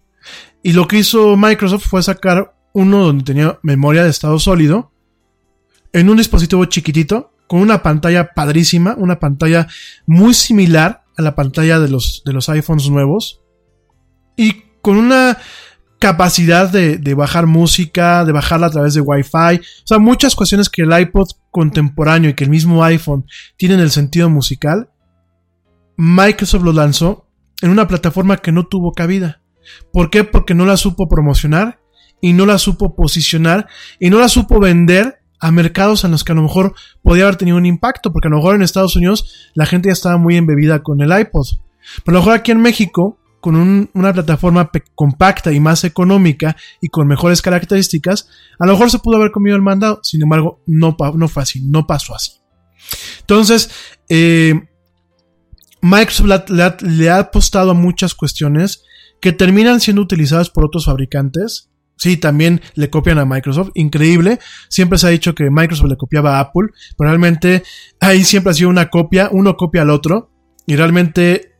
Y 0.64 0.74
lo 0.74 0.88
que 0.88 0.98
hizo 0.98 1.38
Microsoft 1.38 1.88
fue 1.88 2.03
sacar 2.03 2.56
uno 2.74 3.06
donde 3.06 3.24
tenía 3.24 3.60
memoria 3.62 4.03
de 4.03 4.10
estado 4.10 4.40
sólido, 4.40 4.91
en 5.94 6.10
un 6.10 6.18
dispositivo 6.18 6.66
chiquitito, 6.66 7.32
con 7.48 7.62
una 7.62 7.84
pantalla 7.84 8.34
padrísima, 8.34 8.95
una 8.98 9.20
pantalla 9.20 9.68
muy 10.06 10.34
similar 10.34 11.03
a 11.16 11.22
la 11.22 11.36
pantalla 11.36 11.80
de 11.80 11.88
los, 11.88 12.24
de 12.26 12.34
los 12.34 12.49
iPhones 12.49 12.90
nuevos, 12.90 13.41
y 14.36 14.64
con 14.82 14.98
una 14.98 15.38
capacidad 16.06 16.69
de, 16.69 17.14
bajar 17.15 17.48
música, 17.48 18.26
de 18.26 18.32
bajarla 18.32 18.68
a 18.68 18.69
través 18.69 18.94
de 18.94 19.02
Wi-Fi. 19.02 19.56
O 19.57 19.88
sea, 19.88 19.98
muchas 19.98 20.36
cuestiones 20.36 20.69
que 20.69 20.84
el 20.84 20.95
iPod 20.95 21.30
contemporáneo 21.49 22.30
y 22.30 22.36
que 22.36 22.44
el 22.44 22.52
mismo 22.52 22.84
iPhone 22.84 23.26
tienen 23.57 23.80
el 23.80 23.90
sentido 23.90 24.30
musical. 24.30 24.91
Microsoft 25.98 26.61
lo 26.61 26.73
lanzó 26.73 27.27
en 27.64 27.72
una 27.72 27.88
plataforma 27.88 28.38
que 28.38 28.52
no 28.52 28.68
tuvo 28.68 28.94
cabida. 28.94 29.41
¿Por 29.91 30.11
qué? 30.11 30.23
Porque 30.23 30.53
no 30.53 30.68
la 30.68 30.77
supo 30.77 31.10
promocionar 31.10 31.80
y 32.22 32.34
no 32.34 32.45
la 32.45 32.60
supo 32.60 32.95
posicionar 32.95 33.68
y 33.99 34.11
no 34.11 34.19
la 34.19 34.30
supo 34.30 34.60
vender 34.60 35.23
a 35.40 35.52
mercados 35.52 36.03
en 36.03 36.11
los 36.11 36.23
que 36.23 36.34
a 36.34 36.36
lo 36.36 36.44
mejor 36.44 36.76
podía 37.02 37.23
haber 37.23 37.38
tenido 37.38 37.57
un 37.57 37.65
impacto, 37.65 38.14
porque 38.14 38.27
a 38.27 38.32
lo 38.32 38.38
mejor 38.38 38.53
en 38.53 38.61
Estados 38.61 38.95
Unidos 38.95 39.49
la 39.56 39.65
gente 39.65 39.90
ya 39.90 39.94
estaba 39.94 40.18
muy 40.18 40.38
embebida 40.38 40.84
con 40.84 41.02
el 41.02 41.18
iPod. 41.19 41.48
Pero 42.03 42.15
a 42.15 42.19
lo 42.19 42.19
mejor 42.19 42.34
aquí 42.36 42.52
en 42.52 42.61
México 42.61 43.18
con 43.45 43.89
una 43.93 44.11
plataforma 44.11 44.72
compacta 44.95 45.53
y 45.53 45.59
más 45.59 45.84
económica 45.84 46.57
y 46.81 46.88
con 46.88 47.07
mejores 47.07 47.43
características, 47.43 48.27
a 48.57 48.65
lo 48.65 48.72
mejor 48.72 48.89
se 48.89 48.97
pudo 48.97 49.17
haber 49.17 49.30
comido 49.30 49.55
el 49.55 49.61
mandado. 49.61 49.99
Sin 50.01 50.23
embargo, 50.23 50.63
no, 50.65 50.97
no 51.13 51.27
fue 51.27 51.43
así, 51.43 51.61
no 51.61 51.85
pasó 51.85 52.15
así. 52.15 52.31
Entonces, 53.19 53.69
eh, 54.09 54.67
Microsoft 55.80 56.49
le 56.49 57.09
ha, 57.11 57.19
apostado 57.19 57.69
a 57.69 57.76
muchas 57.76 58.15
cuestiones 58.15 58.81
que 59.22 59.31
terminan 59.31 59.80
siendo 59.80 60.01
utilizadas 60.01 60.49
por 60.49 60.65
otros 60.65 60.85
fabricantes. 60.85 61.69
Sí, 61.97 62.17
también 62.17 62.61
le 62.73 62.89
copian 62.89 63.19
a 63.19 63.26
Microsoft. 63.26 63.69
Increíble. 63.76 64.39
Siempre 64.69 64.97
se 64.97 65.05
ha 65.05 65.11
dicho 65.11 65.35
que 65.35 65.51
Microsoft 65.51 65.89
le 65.89 65.97
copiaba 65.97 66.38
a 66.38 66.39
Apple. 66.39 66.69
Pero 66.97 67.11
realmente 67.11 67.61
ahí 67.99 68.23
siempre 68.23 68.49
ha 68.49 68.55
sido 68.55 68.69
una 68.69 68.89
copia. 68.89 69.30
Uno 69.31 69.55
copia 69.55 69.84
al 69.84 69.91
otro. 69.91 70.31
Y 70.65 70.76
realmente 70.76 71.55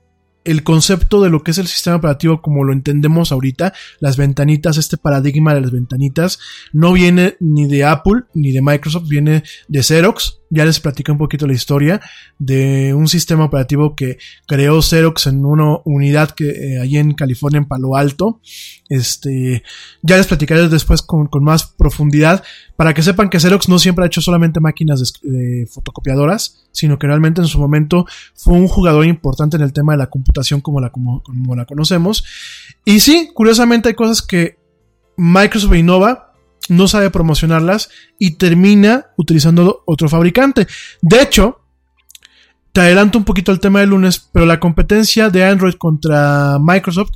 el 0.46 0.64
concepto 0.64 1.22
de 1.22 1.30
lo 1.30 1.44
que 1.44 1.52
es 1.52 1.58
el 1.58 1.68
sistema 1.68 1.98
operativo 1.98 2.42
como 2.42 2.64
lo 2.64 2.72
entendemos 2.72 3.32
ahorita, 3.32 3.74
las 4.00 4.16
ventanitas, 4.16 4.78
este 4.78 4.98
paradigma 4.98 5.54
de 5.54 5.62
las 5.62 5.72
ventanitas, 5.72 6.40
no 6.72 6.94
viene 6.94 7.36
ni 7.40 7.68
de 7.68 7.84
Apple 7.84 8.22
ni 8.34 8.52
de 8.52 8.62
Microsoft, 8.62 9.08
viene 9.10 9.44
de 9.68 9.84
Xerox. 9.84 10.40
Ya 10.50 10.66
les 10.66 10.80
platicé 10.80 11.12
un 11.12 11.18
poquito 11.18 11.48
la 11.48 11.54
historia 11.54 12.02
de 12.38 12.94
un 12.94 13.08
sistema 13.08 13.46
operativo 13.46 13.96
que 13.96 14.18
creó 14.48 14.82
Xerox 14.82 15.28
en 15.28 15.46
una 15.46 15.78
unidad 15.86 16.32
que 16.32 16.50
eh, 16.50 16.80
allí 16.82 16.98
en 16.98 17.14
California, 17.14 17.58
en 17.58 17.66
Palo 17.66 17.96
Alto. 17.96 18.40
Este, 18.90 19.64
ya 20.02 20.18
les 20.18 20.28
platicaré 20.28 20.68
después 20.70 21.02
con, 21.02 21.30
más 21.42 21.66
profundidad 21.66 22.44
para 22.76 22.94
que 22.94 23.02
sepan 23.02 23.30
que 23.30 23.40
Xerox 23.40 23.70
no 23.70 23.80
siempre 23.80 24.04
ha 24.04 24.08
hecho 24.08 24.22
solamente 24.22 24.60
máquinas 24.60 25.14
fotocopiadoras, 25.70 26.68
sino 26.72 27.00
que 27.00 27.08
realmente 27.08 27.42
en 27.42 27.48
su 27.48 27.60
momento 27.60 28.06
fue 28.36 28.54
un 28.54 28.68
jugador 28.68 29.06
importante 29.06 29.58
en 29.58 29.64
el 29.64 29.74
tema 29.74 29.94
de 29.94 30.00
la 30.00 30.10
computación 30.10 30.62
como 30.62 30.80
la, 30.80 30.92
como, 30.92 31.24
como 31.24 31.56
la 31.56 31.66
conocemos. 31.66 32.24
Y 32.84 33.00
sí, 33.00 33.32
curiosamente 33.34 33.90
hay 33.90 33.96
cosas 33.96 34.22
que 34.22 34.58
Microsoft 35.18 35.76
innova 35.76 36.25
no 36.70 36.88
sabe 36.88 37.10
promocionarlas 37.10 37.90
y 38.18 38.32
termina 38.38 39.08
utilizando 39.18 39.84
otro 39.86 40.10
fabricante. 40.10 40.68
De 41.02 41.22
hecho, 41.22 41.62
te 42.72 42.82
adelanto 42.82 43.18
un 43.18 43.24
poquito 43.24 43.52
el 43.52 43.60
tema 43.60 43.80
del 43.80 43.92
lunes, 43.92 44.30
pero 44.32 44.46
la 44.46 44.60
competencia 44.60 45.30
de 45.30 45.46
Android 45.46 45.76
contra 45.76 46.58
Microsoft 46.60 47.12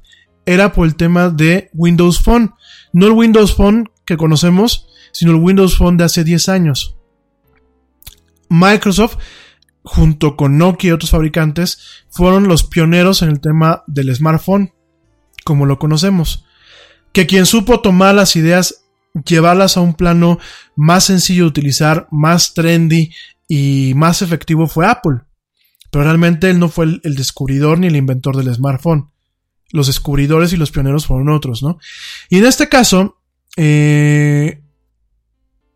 era 0.46 0.72
por 0.72 0.88
el 0.88 0.96
tema 0.96 1.30
de 1.30 1.70
Windows 1.74 2.22
Phone. 2.22 2.54
No 2.94 3.08
el 3.08 3.12
Windows 3.12 3.54
Phone 3.54 3.92
que 4.06 4.18
conocemos, 4.18 4.88
sino 5.12 5.32
el 5.32 5.38
Windows 5.38 5.78
Phone 5.78 5.98
de 5.98 6.06
hace 6.06 6.24
10 6.24 6.50
años. 6.50 6.96
Microsoft, 8.50 9.18
junto 9.84 10.36
con 10.36 10.58
Nokia 10.58 10.90
y 10.90 10.92
otros 10.92 11.12
fabricantes, 11.12 12.04
fueron 12.10 12.48
los 12.48 12.64
pioneros 12.64 13.22
en 13.22 13.30
el 13.30 13.40
tema 13.40 13.84
del 13.86 14.16
smartphone, 14.16 14.74
como 15.44 15.66
lo 15.66 15.78
conocemos. 15.78 16.46
Que 17.12 17.28
quien 17.28 17.46
supo 17.46 17.82
tomar 17.82 18.16
las 18.16 18.36
ideas, 18.36 18.86
llevarlas 19.26 19.78
a 19.78 19.82
un 19.82 19.94
plano 19.94 20.40
más 20.76 21.06
sencillo 21.06 21.44
de 21.44 21.50
utilizar, 21.50 22.08
más 22.12 22.54
trendy 22.54 23.12
y 23.48 23.94
más 23.96 24.22
efectivo 24.22 24.68
fue 24.68 24.88
Apple. 24.88 25.22
Pero 25.92 26.04
realmente 26.04 26.50
él 26.50 26.60
no 26.60 26.70
fue 26.70 26.86
el, 26.86 27.16
descubridor 27.16 27.80
ni 27.80 27.88
el 27.88 27.96
inventor 27.96 28.38
del 28.38 28.54
smartphone. 28.54 29.10
Los 29.72 29.88
descubridores 29.88 30.54
y 30.54 30.58
los 30.58 30.72
pioneros 30.72 31.08
fueron 31.08 31.30
otros, 31.30 31.64
¿no? 31.64 31.80
Y 32.30 32.38
en 32.38 32.46
este 32.46 32.70
caso, 32.70 33.20
eh, 33.58 34.62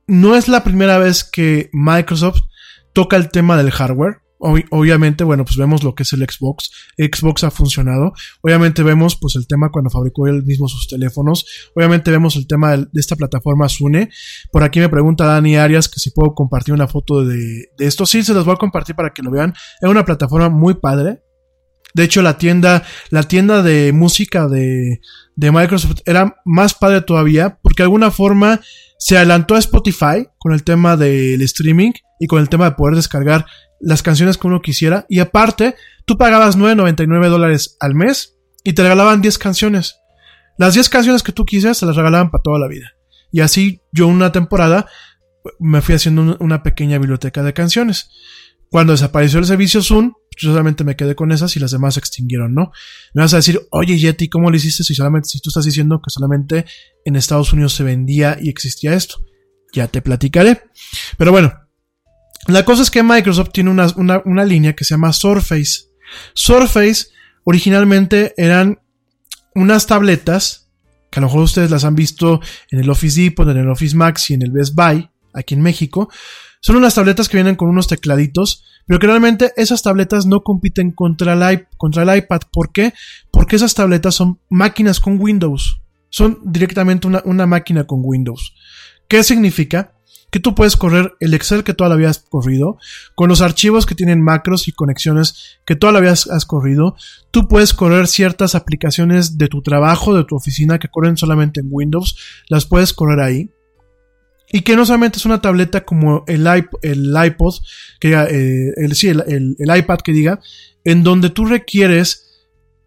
no 0.08 0.36
es 0.36 0.48
la 0.48 0.64
primera 0.64 0.98
vez 0.98 1.24
que 1.24 1.70
Microsoft 1.74 2.42
toca 2.94 3.18
el 3.18 3.30
tema 3.30 3.58
del 3.58 3.72
hardware. 3.72 4.23
Obviamente, 4.44 5.24
bueno, 5.24 5.46
pues 5.46 5.58
vemos 5.58 5.84
lo 5.84 5.96
que 5.96 6.04
es 6.04 6.14
el 6.14 6.26
Xbox. 6.28 6.72
Xbox 6.98 7.44
ha 7.44 7.52
funcionado. 7.52 8.14
Obviamente 8.42 8.84
vemos 8.84 9.16
pues 9.16 9.36
el 9.36 9.48
tema 9.48 9.72
cuando 9.72 9.90
fabricó 9.90 10.28
él 10.28 10.44
mismo 10.44 10.68
sus 10.68 10.88
teléfonos. 10.88 11.46
Obviamente 11.76 12.12
vemos 12.12 12.36
el 12.36 12.46
tema 12.46 12.76
de, 12.76 12.88
esta 12.96 13.16
plataforma 13.16 13.70
Sune. 13.70 14.10
Por 14.52 14.64
aquí 14.64 14.80
me 14.80 14.90
pregunta 14.90 15.26
Dani 15.26 15.56
Arias 15.56 15.88
que 15.88 16.00
si 16.00 16.12
puedo 16.12 16.34
compartir 16.34 16.74
una 16.74 16.88
foto 16.88 17.26
de, 17.26 17.70
de 17.78 17.86
esto. 17.86 18.06
Sí, 18.06 18.24
se 18.24 18.34
los 18.34 18.46
voy 18.46 18.56
a 18.56 18.58
compartir 18.58 18.96
para 18.96 19.14
que 19.14 19.24
lo 19.24 19.32
vean. 19.32 19.54
Es 19.82 19.90
una 19.90 20.06
plataforma 20.06 20.50
muy 20.50 20.76
padre. 20.76 21.22
De 21.94 22.04
hecho, 22.04 22.22
la 22.22 22.38
tienda, 22.38 22.84
la 23.12 23.24
tienda 23.24 23.62
de 23.62 23.94
música 23.94 24.48
de, 24.48 25.00
de 25.36 25.52
Microsoft 25.52 26.02
era 26.06 26.38
más 26.44 26.74
padre 26.74 27.02
todavía, 27.02 27.60
porque 27.62 27.84
de 27.84 27.86
alguna 27.86 28.10
forma 28.10 28.62
se 28.98 29.18
adelantó 29.18 29.56
a 29.56 29.60
Spotify 29.60 30.28
con 30.40 30.54
el 30.54 30.64
tema 30.64 30.98
del 30.98 31.42
streaming 31.42 31.92
y 32.20 32.28
con 32.28 32.40
el 32.40 32.50
tema 32.50 32.66
de 32.66 32.76
poder 32.76 32.96
descargar 32.96 33.46
las 33.80 34.02
canciones 34.02 34.38
que 34.38 34.48
uno 34.48 34.62
quisiera. 34.62 35.06
Y 35.10 35.20
aparte, 35.20 35.76
tú 36.06 36.18
pagabas 36.18 36.58
9.99 36.58 37.30
dólares 37.30 37.78
al 37.80 37.96
mes 37.96 38.38
y 38.64 38.74
te 38.74 38.82
regalaban 38.82 39.22
10 39.22 39.38
canciones. 39.38 39.96
Las 40.58 40.74
10 40.74 40.90
canciones 40.90 41.24
que 41.24 41.32
tú 41.32 41.46
quisieras 41.46 41.78
se 41.78 41.86
las 41.86 41.96
regalaban 41.96 42.32
para 42.32 42.42
toda 42.42 42.60
la 42.60 42.68
vida. 42.68 42.94
Y 43.32 43.42
así 43.42 43.82
yo 43.92 44.08
una 44.08 44.32
temporada 44.32 44.88
me 45.60 45.82
fui 45.82 45.96
haciendo 45.96 46.38
una 46.40 46.64
pequeña 46.64 46.98
biblioteca 46.98 47.44
de 47.44 47.54
canciones. 47.54 48.10
Cuando 48.70 48.94
desapareció 48.94 49.40
el 49.40 49.46
servicio 49.46 49.82
Zoom, 49.84 50.14
yo 50.38 50.50
solamente 50.50 50.84
me 50.84 50.96
quedé 50.96 51.16
con 51.16 51.32
esas 51.32 51.56
y 51.56 51.60
las 51.60 51.72
demás 51.72 51.94
se 51.94 52.00
extinguieron, 52.00 52.56
¿no? 52.56 52.72
Me 53.14 53.22
vas 53.22 53.34
a 53.34 53.38
decir, 53.38 53.62
oye 53.70 53.98
Yeti, 53.98 54.30
¿cómo 54.30 54.50
lo 54.50 54.56
hiciste 54.56 54.84
si 54.84 54.96
solamente, 54.96 55.30
si 55.30 55.40
tú 55.40 55.50
estás 55.50 55.66
diciendo 55.66 56.02
que 56.04 56.10
solamente 56.10 56.66
en 57.06 57.16
Estados 57.16 57.54
Unidos 57.54 57.74
se 57.74 57.84
vendía 57.84 58.38
y 58.42 58.50
existía 58.50 58.94
esto? 58.94 59.18
Ya 59.74 59.88
te 59.88 60.02
platicaré. 60.02 60.62
Pero 61.18 61.32
bueno, 61.32 61.54
la 62.48 62.66
cosa 62.66 62.84
es 62.84 62.92
que 62.92 63.04
Microsoft 63.04 63.52
tiene 63.54 63.70
una, 63.70 63.88
una, 64.26 64.46
línea 64.46 64.74
que 64.74 64.84
se 64.84 64.94
llama 64.94 65.14
Surface. 65.14 65.86
Surface 66.34 67.08
originalmente 67.44 68.34
eran 68.38 68.80
unas 69.56 69.88
tabletas, 69.88 70.70
que 71.10 71.20
a 71.20 71.22
lo 71.22 71.28
mejor 71.28 71.44
ustedes 71.44 71.72
las 71.72 71.86
han 71.86 71.96
visto 71.96 72.42
en 72.72 72.80
el 72.80 72.90
Office 72.90 73.22
Depot, 73.22 73.48
en 73.48 73.58
el 73.58 73.70
Office 73.70 73.96
Max 73.96 74.30
y 74.30 74.34
en 74.34 74.42
el 74.42 74.52
Best 74.52 74.76
Buy, 74.76 75.10
aquí 75.34 75.54
en 75.54 75.62
México, 75.62 76.10
son 76.62 76.78
unas 76.78 76.96
tabletas 76.96 77.28
que 77.28 77.38
vienen 77.38 77.56
con 77.56 77.70
unos 77.70 77.88
tecladitos, 77.88 78.64
pero 78.88 79.00
que 79.00 79.08
realmente 79.08 79.52
esas 79.58 79.82
tabletas 79.82 80.26
no 80.26 80.44
compiten 80.44 80.92
contra 80.92 81.34
el, 81.34 81.68
contra 81.78 82.04
el 82.04 82.18
iPad. 82.18 82.42
¿Por 82.52 82.72
qué? 82.72 82.94
Porque 83.32 83.58
esas 83.58 83.74
tabletas 83.74 84.16
son 84.16 84.40
máquinas 84.50 85.00
con 85.00 85.20
Windows. 85.20 85.82
Son 86.10 86.40
directamente 86.44 87.08
una, 87.08 87.22
una 87.26 87.46
máquina 87.46 87.86
con 87.86 88.00
Windows. 88.04 88.54
¿Qué 89.08 89.24
significa? 89.24 89.94
Que 90.34 90.40
tú 90.40 90.56
puedes 90.56 90.76
correr 90.78 91.14
el 91.20 91.36
Excel 91.36 91.64
que 91.64 91.76
toda 91.76 91.92
la 91.92 91.96
vida 91.96 92.10
has 92.10 92.18
corrido, 92.18 92.80
con 93.14 93.30
los 93.30 93.42
archivos 93.42 93.86
que 93.86 93.94
tienen 93.94 94.20
macros 94.20 94.68
y 94.68 94.72
conexiones 94.72 95.60
que 95.64 95.76
toda 95.76 95.94
la 95.94 96.00
vida 96.00 96.14
has, 96.14 96.46
corrido, 96.48 96.96
tú 97.30 97.48
puedes 97.48 97.76
correr 97.76 98.08
ciertas 98.08 98.56
aplicaciones 98.56 99.38
de 99.38 99.48
tu 99.48 99.62
trabajo, 99.62 100.16
de 100.16 100.24
tu 100.24 100.36
oficina 100.36 100.80
que 100.80 100.88
corren 100.88 101.18
solamente 101.18 101.60
en 101.60 101.68
Windows, 101.70 102.18
las 102.50 102.66
puedes 102.66 102.94
correr 102.94 103.20
ahí. 103.20 103.52
Y 104.52 104.62
que 104.62 104.76
no 104.76 104.88
solamente 104.88 105.20
es 105.20 105.26
una 105.28 105.40
tableta 105.40 105.86
como 105.86 106.24
el, 106.26 106.48
el 106.82 107.16
iPod, 107.26 107.54
que 108.00 108.14
eh, 108.14 108.74
el, 108.76 108.96
sí, 108.96 109.10
el, 109.10 109.56
iPad 109.60 110.00
que 110.00 110.14
diga, 110.14 110.40
en 110.84 111.04
donde 111.04 111.30
tú 111.30 111.46
requieres 111.46 112.42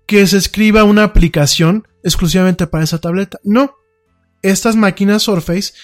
que 0.04 0.26
se 0.26 0.36
escriba 0.36 0.82
una 0.82 1.04
aplicación 1.04 1.86
exclusivamente 2.02 2.66
para 2.66 2.82
esa 2.82 3.00
tableta. 3.00 3.38
No. 3.44 3.76
Estas 4.42 4.74
máquinas 4.74 5.22
Surface 5.22 5.74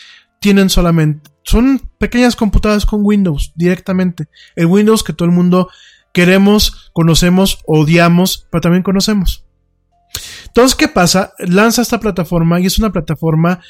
tienen 0.40 0.70
solamente, 0.70 1.30
son 1.44 1.90
pequeñas 1.98 2.36
computadoras 2.36 2.86
con 2.86 3.00
Windows 3.02 3.52
directamente. 3.54 4.28
El 4.56 4.66
Windows 4.66 5.02
que 5.02 5.12
todo 5.12 5.26
el 5.26 5.34
mundo 5.34 5.68
queremos, 6.12 6.90
conocemos, 6.92 7.60
odiamos, 7.66 8.46
pero 8.50 8.60
también 8.60 8.82
conocemos. 8.82 9.44
Entonces, 10.46 10.76
¿qué 10.76 10.88
pasa? 10.88 11.32
Lanza 11.38 11.82
esta 11.82 12.00
plataforma 12.00 12.60
y 12.60 12.66
es 12.66 12.78
una 12.78 12.92
plataforma 12.92 13.60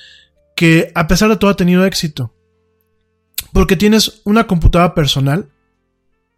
que 0.57 0.91
a 0.95 1.07
pesar 1.07 1.29
de 1.31 1.37
todo 1.37 1.51
ha 1.51 1.57
tenido 1.57 1.85
éxito. 1.85 2.35
Porque 3.53 3.77
tienes 3.77 4.23
una 4.25 4.47
computadora 4.47 4.95
personal 4.95 5.51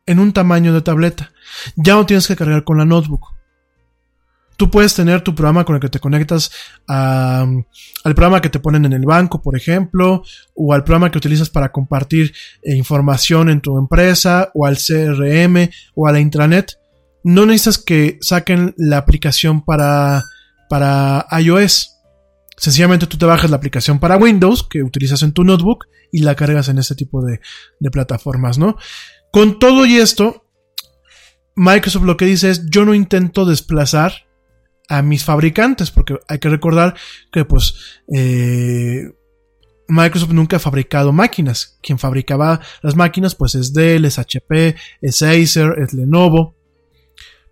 en 0.06 0.18
un 0.18 0.32
tamaño 0.32 0.74
de 0.74 0.82
tableta. 0.82 1.32
Ya 1.76 1.94
no 1.94 2.06
tienes 2.06 2.26
que 2.26 2.36
cargar 2.36 2.64
con 2.64 2.78
la 2.78 2.84
notebook. 2.84 3.34
Tú 4.56 4.70
puedes 4.70 4.94
tener 4.94 5.22
tu 5.22 5.34
programa 5.34 5.64
con 5.64 5.74
el 5.74 5.80
que 5.80 5.88
te 5.88 5.98
conectas 5.98 6.50
al 6.86 7.64
programa 8.02 8.40
que 8.40 8.50
te 8.50 8.60
ponen 8.60 8.84
en 8.84 8.92
el 8.92 9.04
banco, 9.04 9.42
por 9.42 9.56
ejemplo, 9.56 10.22
o 10.54 10.72
al 10.72 10.84
programa 10.84 11.10
que 11.10 11.18
utilizas 11.18 11.50
para 11.50 11.72
compartir 11.72 12.32
eh, 12.62 12.76
información 12.76 13.48
en 13.50 13.60
tu 13.60 13.78
empresa, 13.78 14.50
o 14.54 14.66
al 14.66 14.76
CRM, 14.76 15.70
o 15.94 16.06
a 16.06 16.12
la 16.12 16.20
intranet. 16.20 16.78
No 17.24 17.46
necesitas 17.46 17.78
que 17.78 18.18
saquen 18.20 18.74
la 18.76 18.98
aplicación 18.98 19.64
para, 19.64 20.24
para 20.68 21.26
iOS. 21.40 21.90
Sencillamente 22.56 23.06
tú 23.06 23.16
te 23.16 23.26
bajas 23.26 23.50
la 23.50 23.56
aplicación 23.56 23.98
para 23.98 24.16
Windows 24.16 24.66
que 24.68 24.82
utilizas 24.82 25.22
en 25.22 25.32
tu 25.32 25.42
notebook 25.42 25.86
y 26.12 26.20
la 26.20 26.36
cargas 26.36 26.68
en 26.68 26.78
este 26.78 26.94
tipo 26.94 27.24
de, 27.24 27.40
plataformas, 27.90 28.56
¿no? 28.56 28.76
Con 29.32 29.58
todo 29.58 29.84
y 29.84 29.96
esto, 29.96 30.46
Microsoft 31.56 32.04
lo 32.04 32.16
que 32.16 32.26
dice 32.26 32.50
es 32.50 32.70
yo 32.70 32.84
no 32.84 32.94
intento 32.94 33.44
desplazar 33.44 34.23
a 34.88 35.02
mis 35.02 35.24
fabricantes, 35.24 35.90
porque 35.90 36.18
hay 36.28 36.38
que 36.38 36.48
recordar 36.48 36.94
que 37.32 37.44
pues 37.44 38.02
eh, 38.14 39.04
Microsoft 39.88 40.32
nunca 40.32 40.56
ha 40.56 40.60
fabricado 40.60 41.12
máquinas. 41.12 41.78
Quien 41.82 41.98
fabricaba 41.98 42.60
las 42.82 42.96
máquinas 42.96 43.34
pues 43.34 43.54
es 43.54 43.72
Dell, 43.72 44.04
es 44.04 44.18
HP, 44.18 44.76
es 45.00 45.22
Acer, 45.22 45.74
es 45.78 45.92
Lenovo. 45.94 46.56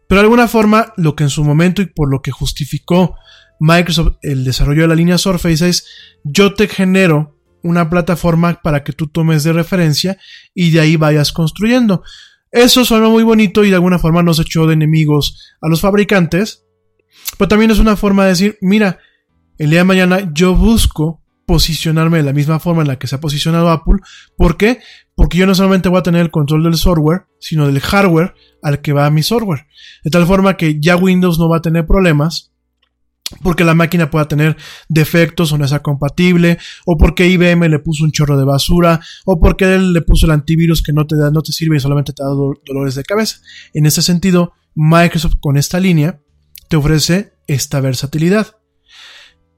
Pero 0.08 0.20
de 0.20 0.24
alguna 0.24 0.48
forma 0.48 0.92
lo 0.96 1.16
que 1.16 1.24
en 1.24 1.30
su 1.30 1.44
momento 1.44 1.80
y 1.82 1.86
por 1.86 2.10
lo 2.10 2.20
que 2.20 2.30
justificó 2.30 3.16
Microsoft, 3.60 4.16
el 4.22 4.44
desarrollo 4.44 4.82
de 4.82 4.88
la 4.88 4.94
línea 4.94 5.18
Surface 5.18 5.68
es 5.68 5.86
yo 6.24 6.54
te 6.54 6.68
genero 6.68 7.38
una 7.62 7.88
plataforma 7.88 8.60
para 8.62 8.82
que 8.82 8.92
tú 8.92 9.06
tomes 9.06 9.44
de 9.44 9.52
referencia 9.52 10.18
y 10.54 10.70
de 10.70 10.80
ahí 10.80 10.96
vayas 10.96 11.32
construyendo. 11.32 12.02
Eso 12.50 12.84
suena 12.84 13.08
muy 13.08 13.22
bonito 13.22 13.64
y 13.64 13.70
de 13.70 13.76
alguna 13.76 13.98
forma 13.98 14.22
nos 14.22 14.38
echó 14.38 14.66
de 14.66 14.74
enemigos 14.74 15.56
a 15.62 15.68
los 15.68 15.80
fabricantes, 15.80 16.64
pero 17.38 17.48
también 17.48 17.70
es 17.70 17.78
una 17.78 17.96
forma 17.96 18.24
de 18.24 18.30
decir, 18.30 18.58
mira, 18.60 18.98
el 19.58 19.70
día 19.70 19.80
de 19.80 19.84
mañana 19.84 20.30
yo 20.32 20.54
busco 20.54 21.22
posicionarme 21.46 22.18
de 22.18 22.24
la 22.24 22.32
misma 22.32 22.58
forma 22.58 22.82
en 22.82 22.88
la 22.88 22.98
que 22.98 23.06
se 23.06 23.16
ha 23.16 23.20
posicionado 23.20 23.70
Apple. 23.70 23.98
¿Por 24.36 24.56
qué? 24.56 24.80
Porque 25.14 25.38
yo 25.38 25.46
no 25.46 25.54
solamente 25.54 25.88
voy 25.88 25.98
a 25.98 26.02
tener 26.02 26.20
el 26.20 26.30
control 26.30 26.62
del 26.62 26.76
software, 26.76 27.26
sino 27.40 27.66
del 27.66 27.80
hardware 27.80 28.34
al 28.62 28.80
que 28.80 28.92
va 28.92 29.10
mi 29.10 29.22
software. 29.22 29.66
De 30.04 30.10
tal 30.10 30.26
forma 30.26 30.56
que 30.56 30.80
ya 30.80 30.96
Windows 30.96 31.38
no 31.38 31.48
va 31.48 31.58
a 31.58 31.62
tener 31.62 31.86
problemas 31.86 32.52
porque 33.42 33.64
la 33.64 33.74
máquina 33.74 34.10
pueda 34.10 34.28
tener 34.28 34.56
defectos 34.88 35.52
o 35.52 35.58
no 35.58 35.66
sea 35.66 35.80
compatible, 35.80 36.58
o 36.84 36.96
porque 36.98 37.28
IBM 37.28 37.68
le 37.68 37.78
puso 37.78 38.04
un 38.04 38.12
chorro 38.12 38.36
de 38.36 38.44
basura, 38.44 39.00
o 39.24 39.40
porque 39.40 39.74
él 39.74 39.92
le 39.92 40.02
puso 40.02 40.26
el 40.26 40.32
antivirus 40.32 40.82
que 40.82 40.92
no 40.92 41.06
te 41.06 41.16
da, 41.16 41.30
no 41.30 41.40
te 41.40 41.52
sirve 41.52 41.76
y 41.76 41.80
solamente 41.80 42.12
te 42.12 42.22
da 42.22 42.28
dolores 42.28 42.94
de 42.94 43.04
cabeza. 43.04 43.38
En 43.72 43.86
ese 43.86 44.02
sentido, 44.02 44.52
Microsoft 44.74 45.36
con 45.40 45.56
esta 45.56 45.80
línea 45.80 46.20
te 46.68 46.76
ofrece 46.76 47.34
esta 47.46 47.80
versatilidad. 47.80 48.56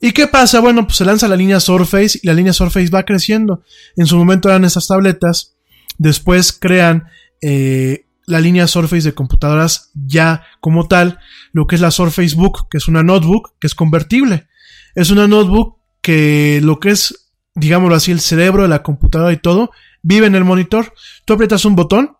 ¿Y 0.01 0.12
qué 0.12 0.26
pasa? 0.26 0.60
Bueno, 0.60 0.86
pues 0.86 0.98
se 0.98 1.05
lanza 1.05 1.28
la 1.28 1.36
línea 1.36 1.60
Surface 1.60 2.18
y 2.22 2.26
la 2.26 2.35
línea 2.35 2.52
Surface 2.52 2.90
va 2.90 3.05
creciendo. 3.05 3.62
En 3.97 4.06
su 4.06 4.16
momento 4.16 4.48
eran 4.48 4.64
estas 4.64 4.86
tabletas, 4.86 5.56
después 5.97 6.52
crean 6.52 7.05
eh, 7.40 8.06
la 8.26 8.40
línea 8.40 8.66
Surface 8.66 9.09
de 9.09 9.14
computadoras 9.14 9.90
ya 9.94 10.44
como 10.60 10.89
tal, 10.89 11.18
lo 11.52 11.66
que 11.66 11.76
es 11.76 11.81
la 11.81 11.90
Surface 11.90 12.35
Book, 12.36 12.68
que 12.70 12.78
es 12.78 12.89
una 12.89 13.02
notebook 13.02 13.55
que 13.59 13.66
es 13.66 13.74
convertible. 13.74 14.47
Es 14.94 15.10
una 15.10 15.26
notebook 15.26 15.78
que 16.02 16.60
lo 16.62 16.81
que 16.81 16.90
es 16.90 17.24
digámoslo 17.55 17.94
así, 17.94 18.10
el 18.10 18.20
cerebro 18.20 18.62
de 18.62 18.68
la 18.68 18.82
computadora 18.82 19.32
y 19.32 19.36
todo, 19.36 19.70
vive 20.02 20.26
en 20.26 20.35
el 20.35 20.44
monitor. 20.44 20.93
Tú 21.24 21.35
aprietas 21.35 21.64
un 21.64 21.76
botón 21.76 22.16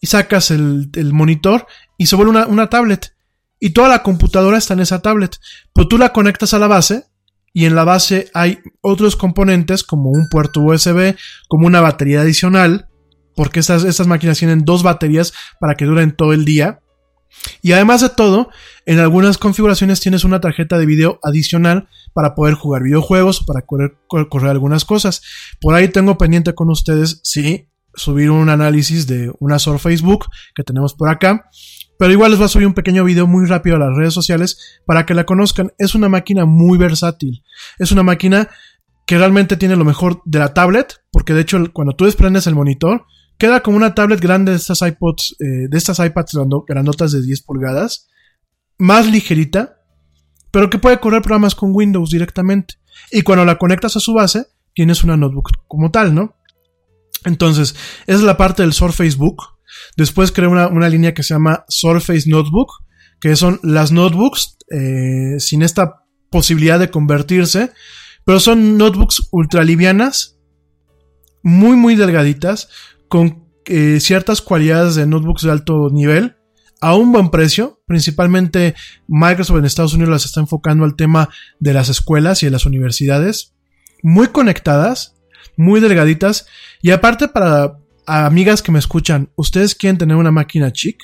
y 0.00 0.06
sacas 0.06 0.50
el, 0.50 0.90
el 0.94 1.12
monitor 1.12 1.66
y 1.98 2.06
se 2.06 2.16
vuelve 2.16 2.30
una, 2.30 2.46
una, 2.46 2.68
tablet. 2.68 3.14
Y 3.64 3.70
toda 3.70 3.88
la 3.88 4.02
computadora 4.02 4.58
está 4.58 4.74
en 4.74 4.80
esa 4.80 5.02
tablet. 5.02 5.38
Pero 5.72 5.86
tú 5.86 5.96
la 5.96 6.12
conectas 6.12 6.52
a 6.52 6.58
la 6.58 6.66
base 6.66 7.04
y 7.52 7.66
en 7.66 7.76
la 7.76 7.84
base 7.84 8.28
hay 8.34 8.58
otros 8.80 9.14
componentes 9.14 9.84
como 9.84 10.10
un 10.10 10.28
puerto 10.28 10.60
USB, 10.60 11.14
como 11.46 11.68
una 11.68 11.80
batería 11.80 12.22
adicional, 12.22 12.88
porque 13.36 13.60
estas, 13.60 13.84
estas 13.84 14.08
máquinas 14.08 14.40
tienen 14.40 14.64
dos 14.64 14.82
baterías 14.82 15.32
para 15.60 15.76
que 15.76 15.84
duren 15.84 16.10
todo 16.10 16.32
el 16.32 16.44
día. 16.44 16.80
Y 17.62 17.70
además 17.70 18.00
de 18.00 18.08
todo, 18.08 18.50
en 18.84 18.98
algunas 18.98 19.38
configuraciones 19.38 20.00
tienes 20.00 20.24
una 20.24 20.40
tarjeta 20.40 20.76
de 20.76 20.86
video 20.86 21.20
adicional 21.22 21.88
para 22.14 22.34
poder 22.34 22.54
jugar 22.54 22.82
videojuegos 22.82 23.42
o 23.42 23.46
para 23.46 23.62
correr, 23.62 23.96
correr 24.08 24.50
algunas 24.50 24.84
cosas. 24.84 25.22
Por 25.60 25.76
ahí 25.76 25.86
tengo 25.86 26.18
pendiente 26.18 26.52
con 26.56 26.68
ustedes, 26.68 27.20
sí, 27.22 27.68
subir 27.94 28.28
un 28.32 28.48
análisis 28.48 29.06
de 29.06 29.32
una 29.38 29.60
Surface 29.60 30.02
Book 30.02 30.26
que 30.56 30.64
tenemos 30.64 30.94
por 30.94 31.10
acá. 31.10 31.48
Pero 31.98 32.12
igual 32.12 32.30
les 32.30 32.38
voy 32.38 32.46
a 32.46 32.48
subir 32.48 32.66
un 32.66 32.74
pequeño 32.74 33.04
video 33.04 33.26
muy 33.26 33.46
rápido 33.46 33.76
a 33.76 33.78
las 33.78 33.96
redes 33.96 34.14
sociales 34.14 34.80
para 34.86 35.06
que 35.06 35.14
la 35.14 35.24
conozcan. 35.24 35.72
Es 35.78 35.94
una 35.94 36.08
máquina 36.08 36.44
muy 36.44 36.78
versátil. 36.78 37.42
Es 37.78 37.92
una 37.92 38.02
máquina 38.02 38.48
que 39.06 39.18
realmente 39.18 39.56
tiene 39.56 39.76
lo 39.76 39.84
mejor 39.84 40.22
de 40.24 40.38
la 40.38 40.54
tablet, 40.54 41.02
porque 41.10 41.34
de 41.34 41.42
hecho 41.42 41.72
cuando 41.72 41.94
tú 41.94 42.04
desprendes 42.04 42.46
el 42.46 42.54
monitor, 42.54 43.04
queda 43.38 43.62
como 43.62 43.76
una 43.76 43.94
tablet 43.94 44.20
grande 44.20 44.52
de 44.52 44.58
estas 44.58 44.82
iPods, 44.82 45.36
eh, 45.40 45.68
de 45.68 45.78
estas 45.78 45.98
iPads 45.98 46.38
grandotas 46.66 47.12
de 47.12 47.22
10 47.22 47.42
pulgadas, 47.42 48.08
más 48.78 49.10
ligerita, 49.10 49.78
pero 50.50 50.70
que 50.70 50.78
puede 50.78 51.00
correr 51.00 51.22
programas 51.22 51.54
con 51.54 51.70
Windows 51.74 52.10
directamente. 52.10 52.74
Y 53.10 53.22
cuando 53.22 53.44
la 53.44 53.58
conectas 53.58 53.96
a 53.96 54.00
su 54.00 54.14
base, 54.14 54.46
tienes 54.74 55.02
una 55.02 55.16
notebook 55.16 55.50
como 55.66 55.90
tal, 55.90 56.14
¿no? 56.14 56.36
Entonces, 57.24 57.74
esa 58.06 58.18
es 58.18 58.22
la 58.22 58.36
parte 58.36 58.62
del 58.62 58.72
Surface 58.72 59.16
Book. 59.16 59.42
Después 59.96 60.32
creé 60.32 60.48
una, 60.48 60.68
una, 60.68 60.88
línea 60.88 61.14
que 61.14 61.22
se 61.22 61.34
llama 61.34 61.64
Surface 61.68 62.28
Notebook, 62.28 62.70
que 63.20 63.36
son 63.36 63.60
las 63.62 63.92
notebooks 63.92 64.56
eh, 64.70 65.36
sin 65.38 65.62
esta 65.62 66.04
posibilidad 66.30 66.78
de 66.78 66.90
convertirse, 66.90 67.72
pero 68.24 68.40
son 68.40 68.78
notebooks 68.78 69.28
ultra 69.30 69.64
livianas, 69.64 70.38
muy, 71.42 71.76
muy 71.76 71.94
delgaditas, 71.94 72.68
con 73.08 73.44
eh, 73.66 74.00
ciertas 74.00 74.40
cualidades 74.42 74.94
de 74.94 75.06
notebooks 75.06 75.42
de 75.42 75.50
alto 75.50 75.88
nivel, 75.90 76.36
a 76.80 76.96
un 76.96 77.12
buen 77.12 77.30
precio. 77.30 77.80
Principalmente 77.86 78.74
Microsoft 79.06 79.58
en 79.58 79.64
Estados 79.64 79.94
Unidos 79.94 80.10
las 80.10 80.24
está 80.24 80.40
enfocando 80.40 80.84
al 80.84 80.96
tema 80.96 81.30
de 81.60 81.72
las 81.72 81.88
escuelas 81.88 82.42
y 82.42 82.46
de 82.46 82.52
las 82.52 82.66
universidades. 82.66 83.54
Muy 84.02 84.28
conectadas, 84.28 85.14
muy 85.56 85.80
delgaditas. 85.80 86.46
Y 86.82 86.90
aparte 86.90 87.28
para 87.28 87.78
amigas 88.06 88.62
que 88.62 88.72
me 88.72 88.78
escuchan, 88.78 89.30
¿ustedes 89.36 89.74
quieren 89.74 89.98
tener 89.98 90.16
una 90.16 90.30
máquina 90.30 90.72
chic? 90.72 90.98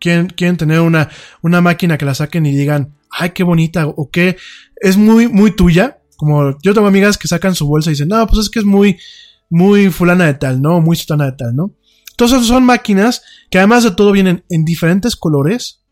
¿Quieren, 0.00 0.28
quieren 0.28 0.56
tener 0.56 0.80
una, 0.80 1.08
una 1.42 1.60
máquina 1.60 1.98
que 1.98 2.04
la 2.04 2.14
saquen 2.14 2.46
y 2.46 2.56
digan, 2.56 2.94
ay, 3.10 3.30
qué 3.30 3.42
bonita, 3.42 3.86
o 3.86 4.10
qué, 4.10 4.36
es 4.76 4.96
muy, 4.96 5.28
muy 5.28 5.50
tuya? 5.50 5.98
Como 6.16 6.56
yo 6.62 6.74
tengo 6.74 6.86
amigas 6.86 7.18
que 7.18 7.28
sacan 7.28 7.54
su 7.54 7.66
bolsa 7.66 7.90
y 7.90 7.94
dicen, 7.94 8.08
no, 8.08 8.26
pues 8.26 8.46
es 8.46 8.50
que 8.50 8.60
es 8.60 8.64
muy, 8.64 8.98
muy 9.50 9.90
fulana 9.90 10.26
de 10.26 10.34
tal, 10.34 10.60
¿no? 10.60 10.80
Muy 10.80 10.96
sutana 10.96 11.26
de 11.26 11.32
tal, 11.32 11.54
¿no? 11.54 11.74
Entonces 12.10 12.46
son 12.46 12.64
máquinas 12.64 13.22
que 13.50 13.58
además 13.58 13.84
de 13.84 13.92
todo 13.92 14.10
vienen 14.10 14.44
en 14.48 14.64
diferentes 14.64 15.14
colores. 15.14 15.84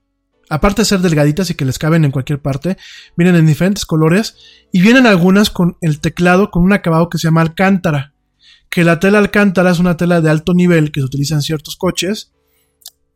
Aparte 0.48 0.82
de 0.82 0.86
ser 0.86 1.00
delgaditas 1.00 1.50
y 1.50 1.54
que 1.54 1.64
les 1.64 1.78
caben 1.78 2.04
en 2.04 2.10
cualquier 2.10 2.40
parte, 2.40 2.76
vienen 3.16 3.36
en 3.36 3.46
diferentes 3.46 3.86
colores 3.86 4.36
y 4.72 4.80
vienen 4.80 5.06
algunas 5.06 5.50
con 5.50 5.76
el 5.80 6.00
teclado 6.00 6.50
con 6.50 6.64
un 6.64 6.72
acabado 6.72 7.08
que 7.08 7.18
se 7.18 7.28
llama 7.28 7.42
alcántara. 7.42 8.15
Que 8.70 8.84
la 8.84 8.98
tela 9.00 9.18
alcántara 9.18 9.70
es 9.70 9.78
una 9.78 9.96
tela 9.96 10.20
de 10.20 10.30
alto 10.30 10.54
nivel 10.54 10.92
que 10.92 11.00
se 11.00 11.06
utiliza 11.06 11.34
en 11.34 11.42
ciertos 11.42 11.76
coches. 11.76 12.32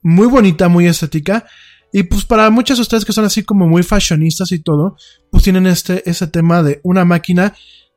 Muy 0.03 0.27
bonita, 0.27 0.69
muy 0.69 0.87
estética. 0.87 1.47
Y 1.93 2.05
pues 2.05 2.25
para 2.25 2.51
muchas 2.51 2.79
de 2.79 2.83
ustedes 2.83 3.05
que 3.05 3.13
son 3.13 3.25
así 3.25 3.43
como 3.43 3.67
muy 3.67 3.83
fashionistas 3.83 4.53
y 4.53 4.61
todo, 4.61 4.97
pues 5.31 5.43
tienen 5.43 5.67
este, 5.67 6.09
ese 6.09 6.27
tema 6.29 6.63
de 6.63 6.81
una 6.85 7.05
máquina 7.05 7.55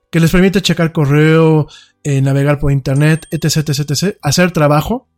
que 0.09 0.19
les 0.19 0.31
permite 0.31 0.61
checar 0.61 0.91
correo, 0.91 1.67
eh, 2.03 2.21
navegar 2.21 2.59
por 2.59 2.71
internet, 2.71 3.27
etc, 3.31 3.57
etc, 3.57 3.91
etc, 3.91 4.17
hacer 4.21 4.51
trabajo. 4.51 5.09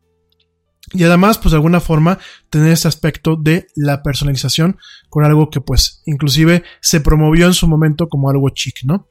Y 0.93 1.03
además, 1.03 1.37
pues 1.37 1.51
de 1.51 1.57
alguna 1.57 1.79
forma, 1.79 2.19
tener 2.49 2.71
este 2.71 2.87
aspecto 2.87 3.35
de 3.35 3.67
la 3.75 4.03
personalización 4.03 4.77
con 5.09 5.25
algo 5.25 5.49
que 5.49 5.61
pues 5.61 6.01
inclusive 6.05 6.63
se 6.79 7.01
promovió 7.01 7.47
en 7.47 7.53
su 7.53 7.67
momento 7.67 8.07
como 8.07 8.29
algo 8.29 8.49
chic, 8.49 8.83
¿no? 8.83 9.07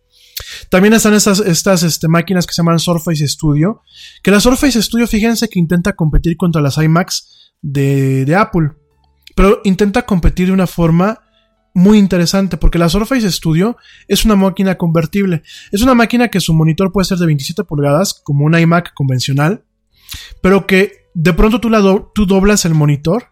También 0.69 0.95
están 0.95 1.15
estas, 1.15 1.83
este, 1.83 2.09
máquinas 2.09 2.47
que 2.47 2.53
se 2.53 2.63
llaman 2.63 2.79
Surface 2.79 3.27
Studio, 3.29 3.83
que 4.23 4.31
la 4.31 4.41
Surface 4.41 4.83
Studio, 4.83 5.07
fíjense 5.07 5.49
que 5.49 5.59
intenta 5.59 5.95
competir 5.95 6.37
contra 6.37 6.61
las 6.61 6.77
iMacs 6.79 7.53
de, 7.63 8.35
Apple, 8.37 8.73
pero 9.37 9.61
intenta 9.65 10.03
competir 10.03 10.49
de 10.49 10.53
una 10.53 10.67
forma 10.67 11.21
muy 11.75 11.99
interesante 11.99 12.57
porque 12.57 12.79
la 12.79 12.89
Surface 12.89 13.31
Studio 13.31 13.77
es 14.07 14.25
una 14.25 14.37
máquina 14.37 14.77
convertible. 14.77 15.43
Es 15.73 15.83
una 15.83 15.95
máquina 15.95 16.29
que 16.29 16.41
su 16.41 16.55
monitor 16.55 16.93
puede 16.93 17.07
ser 17.07 17.19
de 17.19 17.27
27 17.27 17.65
pulgadas, 17.65 18.15
como 18.15 18.45
una 18.45 18.61
iMac 18.61 18.95
convencional, 18.95 19.65
pero 20.41 20.67
que 20.67 21.09
de 21.15 21.33
pronto 21.33 21.61
tú, 21.61 21.71
la 21.71 21.81
tú 22.15 22.27
doblas 22.27 22.65
el 22.65 22.75
monitor 22.75 23.31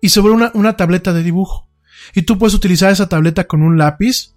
y 0.00 0.10
sobre 0.10 0.32
una, 0.32 0.50
una 0.54 0.76
tableta 0.76 1.12
de 1.12 1.22
dibujo. 1.22 1.68
Y 2.14 2.22
tú 2.22 2.38
puedes 2.38 2.54
utilizar 2.54 2.90
esa 2.90 3.08
tableta 3.08 3.46
con 3.46 3.62
un 3.62 3.78
lápiz 3.78 4.34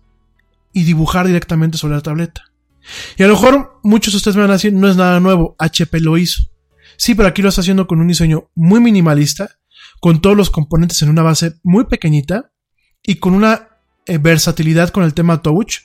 y 0.73 0.83
dibujar 0.83 1.27
directamente 1.27 1.77
sobre 1.77 1.95
la 1.95 2.01
tableta. 2.01 2.43
Y 3.17 3.23
a 3.23 3.27
lo 3.27 3.33
mejor 3.33 3.79
muchos 3.83 4.13
de 4.13 4.17
ustedes 4.17 4.35
me 4.35 4.41
van 4.41 4.51
a 4.51 4.55
decir, 4.55 4.73
no 4.73 4.89
es 4.89 4.97
nada 4.97 5.19
nuevo, 5.19 5.55
HP 5.59 5.99
lo 5.99 6.17
hizo. 6.17 6.43
Sí, 6.97 7.15
pero 7.15 7.29
aquí 7.29 7.41
lo 7.41 7.49
está 7.49 7.61
haciendo 7.61 7.87
con 7.87 7.99
un 7.99 8.07
diseño 8.07 8.49
muy 8.55 8.79
minimalista, 8.79 9.57
con 9.99 10.21
todos 10.21 10.35
los 10.35 10.49
componentes 10.49 11.01
en 11.01 11.09
una 11.09 11.21
base 11.21 11.55
muy 11.63 11.85
pequeñita 11.85 12.51
y 13.01 13.15
con 13.15 13.33
una 13.33 13.69
eh, 14.05 14.17
versatilidad 14.17 14.89
con 14.89 15.03
el 15.03 15.13
tema 15.13 15.41
touch 15.41 15.77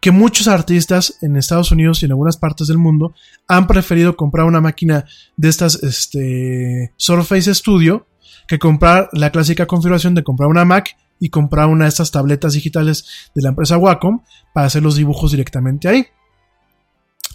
que 0.00 0.10
muchos 0.10 0.48
artistas 0.48 1.16
en 1.22 1.36
Estados 1.36 1.70
Unidos 1.72 2.02
y 2.02 2.04
en 2.04 2.12
algunas 2.12 2.36
partes 2.36 2.66
del 2.66 2.78
mundo 2.78 3.14
han 3.48 3.66
preferido 3.66 4.16
comprar 4.16 4.44
una 4.44 4.60
máquina 4.60 5.06
de 5.36 5.48
estas 5.48 5.82
este, 5.82 6.92
Surface 6.96 7.54
Studio 7.54 8.06
que 8.46 8.58
comprar 8.58 9.08
la 9.12 9.30
clásica 9.30 9.66
configuración 9.66 10.14
de 10.14 10.22
comprar 10.22 10.50
una 10.50 10.66
Mac 10.66 10.96
y 11.20 11.30
comprar 11.30 11.68
una 11.68 11.84
de 11.84 11.90
estas 11.90 12.10
tabletas 12.10 12.52
digitales 12.52 13.06
de 13.34 13.42
la 13.42 13.50
empresa 13.50 13.78
Wacom 13.78 14.22
para 14.52 14.66
hacer 14.66 14.82
los 14.82 14.96
dibujos 14.96 15.30
directamente 15.30 15.88
ahí. 15.88 16.06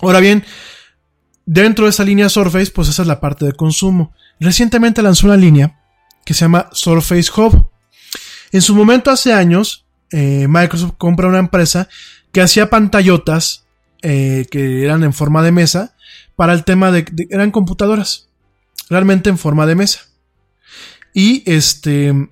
Ahora 0.01 0.19
bien, 0.19 0.43
dentro 1.45 1.85
de 1.85 1.91
esa 1.91 2.03
línea 2.03 2.30
Surface, 2.30 2.72
pues 2.72 2.89
esa 2.89 3.01
es 3.01 3.07
la 3.07 3.19
parte 3.19 3.45
de 3.45 3.53
consumo. 3.53 4.14
Recientemente 4.39 5.01
lanzó 5.01 5.27
una 5.27 5.38
línea 5.38 5.80
que 6.26 6.34
se 6.34 6.41
llama 6.41 6.69
Surface 6.72 7.31
Hub. 7.35 7.69
En 8.51 8.61
su 8.61 8.76
momento, 8.76 9.11
hace 9.11 9.34
años, 9.34 9.85
eh, 10.11 10.47
Microsoft 10.47 10.93
compra 10.97 11.27
una 11.27 11.39
empresa 11.39 11.89
que 12.31 12.41
hacía 12.41 12.69
pantallotas 12.69 13.65
eh, 14.01 14.45
que 14.49 14.84
eran 14.85 15.03
en 15.03 15.14
forma 15.14 15.43
de 15.43 15.51
mesa 15.51 15.95
para 16.35 16.53
el 16.53 16.64
tema 16.64 16.91
de, 16.91 17.06
eran 17.30 17.51
computadoras 17.51 18.30
realmente 18.89 19.30
en 19.30 19.38
forma 19.38 19.65
de 19.65 19.76
mesa 19.76 20.01
y 21.14 21.43
este 21.45 22.30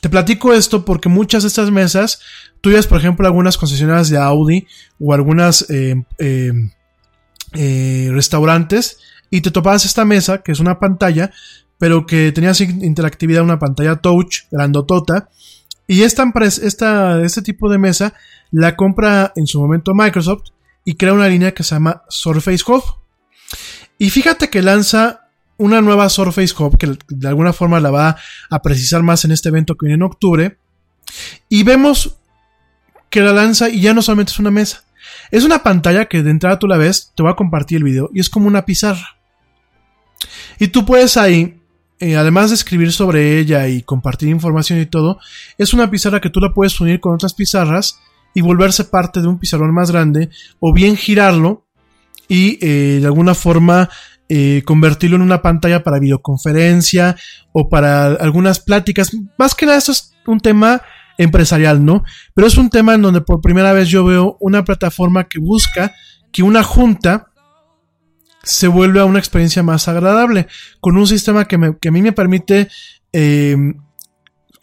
te 0.00 0.08
platico 0.08 0.52
esto 0.52 0.84
porque 0.84 1.08
muchas 1.08 1.42
de 1.42 1.48
estas 1.48 1.70
mesas 1.70 2.20
tú 2.60 2.70
por 2.88 2.98
ejemplo 2.98 3.26
algunas 3.26 3.56
concesionarias 3.56 4.08
de 4.08 4.18
Audi 4.18 4.66
o 5.00 5.12
algunas 5.12 5.66
eh, 5.70 5.94
restaurantes 8.10 8.98
y 9.30 9.40
te 9.40 9.50
topabas 9.50 9.84
esta 9.84 10.04
mesa 10.04 10.38
que 10.38 10.52
es 10.52 10.60
una 10.60 10.78
pantalla 10.78 11.30
pero 11.78 12.06
que 12.06 12.32
tenía 12.32 12.52
interactividad, 12.58 13.42
una 13.42 13.58
pantalla 13.58 13.96
touch 13.96 14.42
grandotota. 14.50 15.30
Y 15.86 16.02
esta 16.02 16.30
esta, 16.42 17.22
este 17.22 17.40
tipo 17.40 17.70
de 17.70 17.78
mesa 17.78 18.12
la 18.50 18.76
compra 18.76 19.32
en 19.36 19.46
su 19.46 19.60
momento 19.60 19.94
Microsoft 19.94 20.50
y 20.84 20.96
crea 20.96 21.14
una 21.14 21.28
línea 21.28 21.54
que 21.54 21.62
se 21.62 21.74
llama 21.74 22.02
Surface 22.08 22.64
Hub. 22.66 22.82
Y 23.96 24.10
fíjate 24.10 24.50
que 24.50 24.60
lanza 24.60 25.27
una 25.58 25.80
nueva 25.82 26.08
Surface 26.08 26.54
Hub 26.58 26.78
que 26.78 26.96
de 27.08 27.28
alguna 27.28 27.52
forma 27.52 27.80
la 27.80 27.90
va 27.90 28.16
a 28.48 28.62
precisar 28.62 29.02
más 29.02 29.24
en 29.24 29.32
este 29.32 29.50
evento 29.50 29.76
que 29.76 29.86
viene 29.86 29.96
en 29.96 30.02
octubre. 30.02 30.58
Y 31.48 31.62
vemos 31.62 32.16
que 33.10 33.20
la 33.20 33.32
lanza 33.32 33.68
y 33.68 33.80
ya 33.80 33.92
no 33.92 34.02
solamente 34.02 34.32
es 34.32 34.38
una 34.38 34.50
mesa. 34.50 34.84
Es 35.30 35.44
una 35.44 35.62
pantalla 35.62 36.06
que 36.06 36.22
de 36.22 36.30
entrada 36.30 36.58
tú 36.58 36.66
la 36.66 36.76
ves, 36.76 37.12
te 37.14 37.22
voy 37.22 37.32
a 37.32 37.36
compartir 37.36 37.78
el 37.78 37.84
video 37.84 38.10
y 38.14 38.20
es 38.20 38.30
como 38.30 38.46
una 38.46 38.64
pizarra. 38.64 39.18
Y 40.58 40.68
tú 40.68 40.84
puedes 40.84 41.16
ahí 41.16 41.58
eh, 42.00 42.16
además 42.16 42.50
de 42.50 42.54
escribir 42.54 42.92
sobre 42.92 43.40
ella 43.40 43.66
y 43.66 43.82
compartir 43.82 44.28
información 44.28 44.80
y 44.80 44.86
todo, 44.86 45.18
es 45.56 45.74
una 45.74 45.90
pizarra 45.90 46.20
que 46.20 46.30
tú 46.30 46.38
la 46.38 46.54
puedes 46.54 46.80
unir 46.80 47.00
con 47.00 47.14
otras 47.14 47.34
pizarras 47.34 47.98
y 48.34 48.40
volverse 48.40 48.84
parte 48.84 49.20
de 49.20 49.26
un 49.26 49.40
pizarrón 49.40 49.74
más 49.74 49.90
grande, 49.90 50.30
o 50.60 50.72
bien 50.72 50.96
girarlo 50.96 51.66
y 52.28 52.64
eh, 52.64 53.00
de 53.00 53.06
alguna 53.06 53.34
forma 53.34 53.88
eh, 54.28 54.62
convertirlo 54.64 55.16
en 55.16 55.22
una 55.22 55.42
pantalla 55.42 55.82
para 55.82 55.98
videoconferencia 55.98 57.16
o 57.52 57.68
para 57.68 58.06
algunas 58.06 58.60
pláticas. 58.60 59.10
Más 59.38 59.54
que 59.54 59.66
nada, 59.66 59.78
esto 59.78 59.92
es 59.92 60.12
un 60.26 60.40
tema 60.40 60.82
empresarial, 61.16 61.84
¿no? 61.84 62.04
Pero 62.34 62.46
es 62.46 62.56
un 62.56 62.70
tema 62.70 62.94
en 62.94 63.02
donde 63.02 63.20
por 63.20 63.40
primera 63.40 63.72
vez 63.72 63.88
yo 63.88 64.04
veo 64.04 64.36
una 64.40 64.64
plataforma 64.64 65.24
que 65.24 65.38
busca 65.38 65.94
que 66.32 66.42
una 66.42 66.62
junta 66.62 67.26
se 68.42 68.68
vuelve 68.68 69.00
a 69.00 69.04
una 69.04 69.18
experiencia 69.18 69.62
más 69.62 69.88
agradable, 69.88 70.46
con 70.80 70.96
un 70.96 71.06
sistema 71.06 71.46
que, 71.46 71.58
me, 71.58 71.76
que 71.78 71.88
a 71.88 71.92
mí 71.92 72.02
me 72.02 72.12
permite 72.12 72.68
eh, 73.12 73.56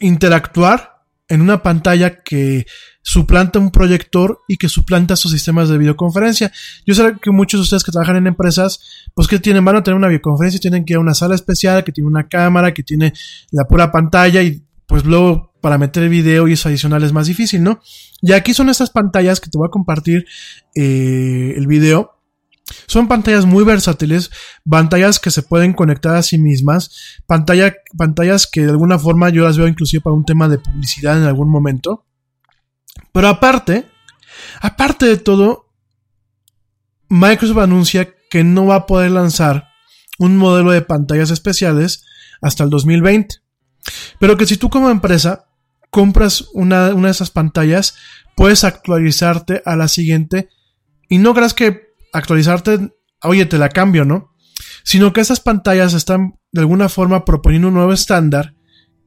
interactuar 0.00 1.02
en 1.28 1.40
una 1.40 1.62
pantalla 1.62 2.22
que 2.22 2.66
suplanta 3.06 3.60
un 3.60 3.70
proyector 3.70 4.40
y 4.48 4.56
que 4.56 4.68
suplanta 4.68 5.14
sus 5.14 5.30
sistemas 5.30 5.68
de 5.68 5.78
videoconferencia. 5.78 6.50
Yo 6.84 6.92
sé 6.92 7.14
que 7.22 7.30
muchos 7.30 7.60
de 7.60 7.62
ustedes 7.62 7.84
que 7.84 7.92
trabajan 7.92 8.16
en 8.16 8.26
empresas, 8.26 8.80
pues 9.14 9.28
que 9.28 9.38
tienen, 9.38 9.64
van 9.64 9.76
a 9.76 9.82
tener 9.84 9.96
una 9.96 10.08
videoconferencia, 10.08 10.58
tienen 10.58 10.84
que 10.84 10.94
ir 10.94 10.96
a 10.96 11.00
una 11.00 11.14
sala 11.14 11.36
especial, 11.36 11.84
que 11.84 11.92
tiene 11.92 12.08
una 12.08 12.26
cámara, 12.26 12.74
que 12.74 12.82
tiene 12.82 13.12
la 13.52 13.64
pura 13.68 13.92
pantalla 13.92 14.42
y 14.42 14.60
pues 14.88 15.04
luego 15.04 15.52
para 15.60 15.78
meter 15.78 16.02
el 16.02 16.08
video 16.08 16.48
y 16.48 16.54
eso 16.54 16.68
adicional 16.68 17.04
es 17.04 17.12
más 17.12 17.28
difícil, 17.28 17.62
¿no? 17.62 17.80
Y 18.22 18.32
aquí 18.32 18.52
son 18.54 18.70
estas 18.70 18.90
pantallas 18.90 19.40
que 19.40 19.50
te 19.50 19.56
voy 19.56 19.68
a 19.68 19.70
compartir 19.70 20.26
eh, 20.74 21.54
el 21.56 21.68
video. 21.68 22.10
Son 22.88 23.06
pantallas 23.06 23.46
muy 23.46 23.62
versátiles, 23.62 24.32
pantallas 24.68 25.20
que 25.20 25.30
se 25.30 25.42
pueden 25.42 25.74
conectar 25.74 26.16
a 26.16 26.24
sí 26.24 26.38
mismas, 26.38 27.20
pantalla, 27.28 27.72
pantallas 27.96 28.48
que 28.48 28.62
de 28.62 28.70
alguna 28.70 28.98
forma 28.98 29.28
yo 29.28 29.44
las 29.44 29.56
veo 29.56 29.68
inclusive 29.68 30.00
para 30.00 30.16
un 30.16 30.24
tema 30.24 30.48
de 30.48 30.58
publicidad 30.58 31.16
en 31.16 31.22
algún 31.22 31.48
momento. 31.48 32.02
Pero 33.12 33.28
aparte, 33.28 33.86
aparte 34.60 35.06
de 35.06 35.16
todo, 35.16 35.70
Microsoft 37.08 37.58
anuncia 37.58 38.14
que 38.30 38.44
no 38.44 38.66
va 38.66 38.76
a 38.76 38.86
poder 38.86 39.12
lanzar 39.12 39.68
un 40.18 40.36
modelo 40.36 40.72
de 40.72 40.82
pantallas 40.82 41.30
especiales 41.30 42.04
hasta 42.40 42.64
el 42.64 42.70
2020. 42.70 43.36
Pero 44.18 44.36
que 44.36 44.46
si 44.46 44.56
tú 44.56 44.70
como 44.70 44.90
empresa 44.90 45.46
compras 45.90 46.46
una, 46.52 46.90
de 46.90 47.10
esas 47.10 47.30
pantallas, 47.30 47.96
puedes 48.34 48.64
actualizarte 48.64 49.62
a 49.64 49.76
la 49.76 49.88
siguiente 49.88 50.48
y 51.08 51.18
no 51.18 51.34
creas 51.34 51.54
que 51.54 51.94
actualizarte, 52.12 52.94
oye, 53.22 53.46
te 53.46 53.58
la 53.58 53.68
cambio, 53.68 54.04
¿no? 54.04 54.34
Sino 54.82 55.12
que 55.12 55.20
esas 55.20 55.40
pantallas 55.40 55.94
están 55.94 56.38
de 56.52 56.60
alguna 56.60 56.88
forma 56.88 57.24
proponiendo 57.24 57.68
un 57.68 57.74
nuevo 57.74 57.92
estándar 57.92 58.54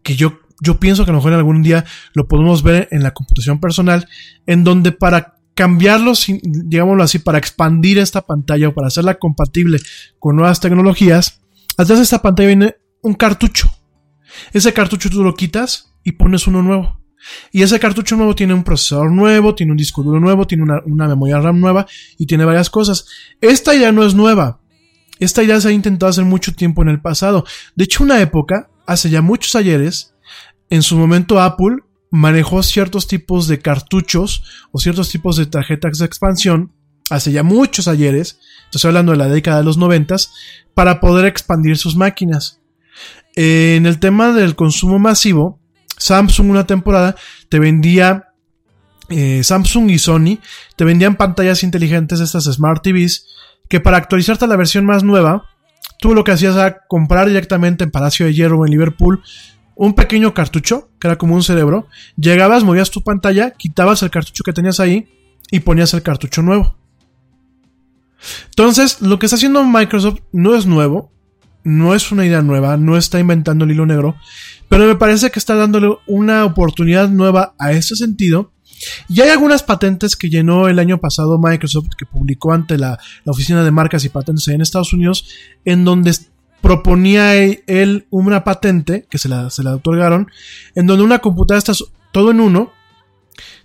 que 0.04 0.16
yo, 0.16 0.39
yo 0.62 0.80
pienso 0.80 1.06
que 1.06 1.12
a 1.12 1.14
lo 1.14 1.20
mejor 1.20 1.34
algún 1.34 1.64
día 1.64 1.86
lo 2.14 2.28
podemos 2.28 2.64
ver 2.64 2.88
en 2.92 3.04
la 3.04 3.12
computación 3.12 3.60
personal, 3.60 4.08
en 4.46 4.64
donde 4.64 4.92
para 4.92 5.36
cambiarlo, 5.54 6.14
digámoslo 6.42 7.04
así, 7.04 7.20
para 7.20 7.38
expandir 7.38 7.98
esta 7.98 8.22
pantalla 8.22 8.70
o 8.70 8.74
para 8.74 8.88
hacerla 8.88 9.16
compatible 9.16 9.80
con 10.18 10.36
nuevas 10.36 10.60
tecnologías, 10.60 11.42
atrás 11.78 12.00
de 12.00 12.04
esta 12.04 12.22
pantalla 12.22 12.48
viene 12.48 12.76
un 13.02 13.14
cartucho. 13.14 13.70
Ese 14.54 14.74
cartucho 14.74 15.10
tú 15.10 15.24
lo 15.24 15.34
quitas 15.34 15.94
y 16.04 16.14
pones 16.14 16.48
uno 16.48 16.62
nuevo. 16.62 17.00
Y 17.52 17.62
ese 17.62 17.80
cartucho 17.80 18.16
nuevo 18.16 18.36
tiene 18.36 18.54
un 18.54 18.64
procesador 18.64 19.12
nuevo, 19.12 19.54
tiene 19.54 19.74
un 19.74 19.78
disco 19.78 20.04
duro 20.04 20.20
nuevo, 20.20 20.48
tiene 20.48 20.64
una, 20.64 20.82
una, 20.86 21.08
memoria 21.08 21.40
RAM 21.40 21.60
nueva 21.60 21.86
y 22.18 22.26
tiene 22.26 22.46
varias 22.46 22.70
cosas. 22.70 23.06
Esta 23.42 23.76
idea 23.76 23.92
no 23.92 24.06
es 24.06 24.16
nueva. 24.16 24.62
Esta 25.20 25.44
idea 25.44 25.60
se 25.60 25.68
ha 25.68 25.72
intentado 25.72 26.10
hacer 26.10 26.24
mucho 26.24 26.54
tiempo 26.54 26.82
en 26.82 26.90
el 26.90 27.02
pasado. 27.02 27.46
De 27.76 27.84
hecho, 27.84 28.04
una 28.04 28.22
época, 28.22 28.70
hace 28.86 29.10
ya 29.10 29.22
muchos 29.22 29.56
ayeres, 29.56 30.14
en 30.70 30.84
su 30.84 30.98
momento 30.98 31.42
Apple 31.42 31.78
manejó 32.12 32.64
ciertos 32.64 33.08
tipos 33.08 33.48
de 33.48 33.60
cartuchos 33.60 34.44
o 34.72 34.80
ciertos 34.80 35.10
tipos 35.10 35.36
de 35.36 35.46
tarjetas 35.46 36.00
de 36.00 36.06
expansión, 36.06 36.72
hace 37.10 37.32
ya 37.32 37.44
muchos 37.44 37.88
ayeres, 37.88 38.40
estoy 38.72 38.90
hablando 38.90 39.12
de 39.12 39.18
la 39.18 39.28
década 39.28 39.58
de 39.58 39.64
los 39.64 39.78
noventas, 39.78 40.32
para 40.74 41.00
poder 41.00 41.26
expandir 41.26 41.78
sus 41.78 41.96
máquinas. 41.96 42.62
En 43.36 43.86
el 43.86 44.00
tema 44.00 44.32
del 44.32 44.56
consumo 44.56 45.00
masivo, 45.00 45.60
Samsung 45.98 46.50
una 46.50 46.66
temporada 46.66 47.16
te 47.50 47.60
vendía 47.60 48.30
eh, 49.10 49.44
Samsung 49.44 49.90
y 49.90 50.00
Sony 50.00 50.40
te 50.76 50.86
vendían 50.86 51.16
pantallas 51.16 51.64
inteligentes 51.64 52.20
estas 52.20 52.46
Smart 52.46 52.84
TVs 52.84 53.26
que 53.68 53.80
para 53.80 53.98
actualizarte 53.98 54.46
a 54.46 54.48
la 54.48 54.56
versión 54.56 54.86
más 54.86 55.04
nueva 55.04 55.46
tú 56.00 56.14
lo 56.14 56.24
que 56.24 56.32
hacías 56.32 56.56
era 56.56 56.86
comprar 56.88 57.28
directamente 57.28 57.84
en 57.84 57.92
Palacio 57.92 58.26
de 58.26 58.34
Hierro 58.34 58.60
o 58.60 58.66
en 58.66 58.72
Liverpool 58.72 59.22
un 59.80 59.94
pequeño 59.94 60.34
cartucho 60.34 60.90
que 61.00 61.08
era 61.08 61.18
como 61.18 61.36
un 61.36 61.44
cerebro 61.44 61.88
llegabas 62.18 62.64
movías 62.64 62.92
tu 62.92 63.02
pantalla 63.02 63.52
quitabas 63.52 64.04
el 64.04 64.12
cartucho 64.12 64.44
que 64.44 64.54
tenías 64.54 64.80
ahí 64.80 65.08
y 65.52 65.62
ponías 65.62 65.94
el 65.94 66.02
cartucho 66.02 66.42
nuevo 66.42 66.76
entonces 68.50 69.02
lo 69.02 69.18
que 69.18 69.26
está 69.26 69.38
haciendo 69.38 69.64
Microsoft 69.64 70.20
no 70.34 70.56
es 70.56 70.66
nuevo 70.66 71.12
no 71.64 71.94
es 71.94 72.12
una 72.12 72.26
idea 72.26 72.42
nueva, 72.42 72.78
no 72.78 72.98
está 72.98 73.20
inventando 73.20 73.66
el 73.66 73.72
hilo 73.72 73.86
negro, 73.86 74.16
pero 74.68 74.86
me 74.88 74.96
parece 74.96 75.30
que 75.30 75.40
está 75.40 75.56
dándole 75.56 75.90
una 76.08 76.46
oportunidad 76.46 77.10
nueva 77.10 77.54
a 77.60 77.72
ese 77.72 77.96
sentido. 77.96 78.52
Y 79.10 79.20
hay 79.20 79.30
algunas 79.30 79.62
patentes 79.62 80.16
que 80.16 80.30
llenó 80.30 80.70
el 80.70 80.80
año 80.80 81.00
pasado 81.00 81.38
Microsoft, 81.38 81.90
que 81.98 82.06
publicó 82.06 82.54
ante 82.54 82.78
la, 82.78 82.98
Oficina 83.26 83.64
de 83.64 83.72
Marcas 83.72 84.06
y 84.06 84.10
Patentes 84.10 84.48
en 84.48 84.62
Estados 84.62 84.94
Unidos, 84.94 85.28
en 85.66 85.84
donde 85.84 86.16
proponía 86.62 87.36
él 87.36 88.08
una 88.10 88.44
patente, 88.44 89.06
que 89.10 89.18
se 89.18 89.30
la, 89.30 89.50
se 89.50 89.64
la 89.64 89.76
otorgaron, 89.76 90.30
en 90.76 90.88
donde 90.88 91.04
una 91.04 91.20
computadora 91.20 91.60
está 91.60 91.74
todo 92.12 92.32
en 92.32 92.40
uno, 92.40 92.72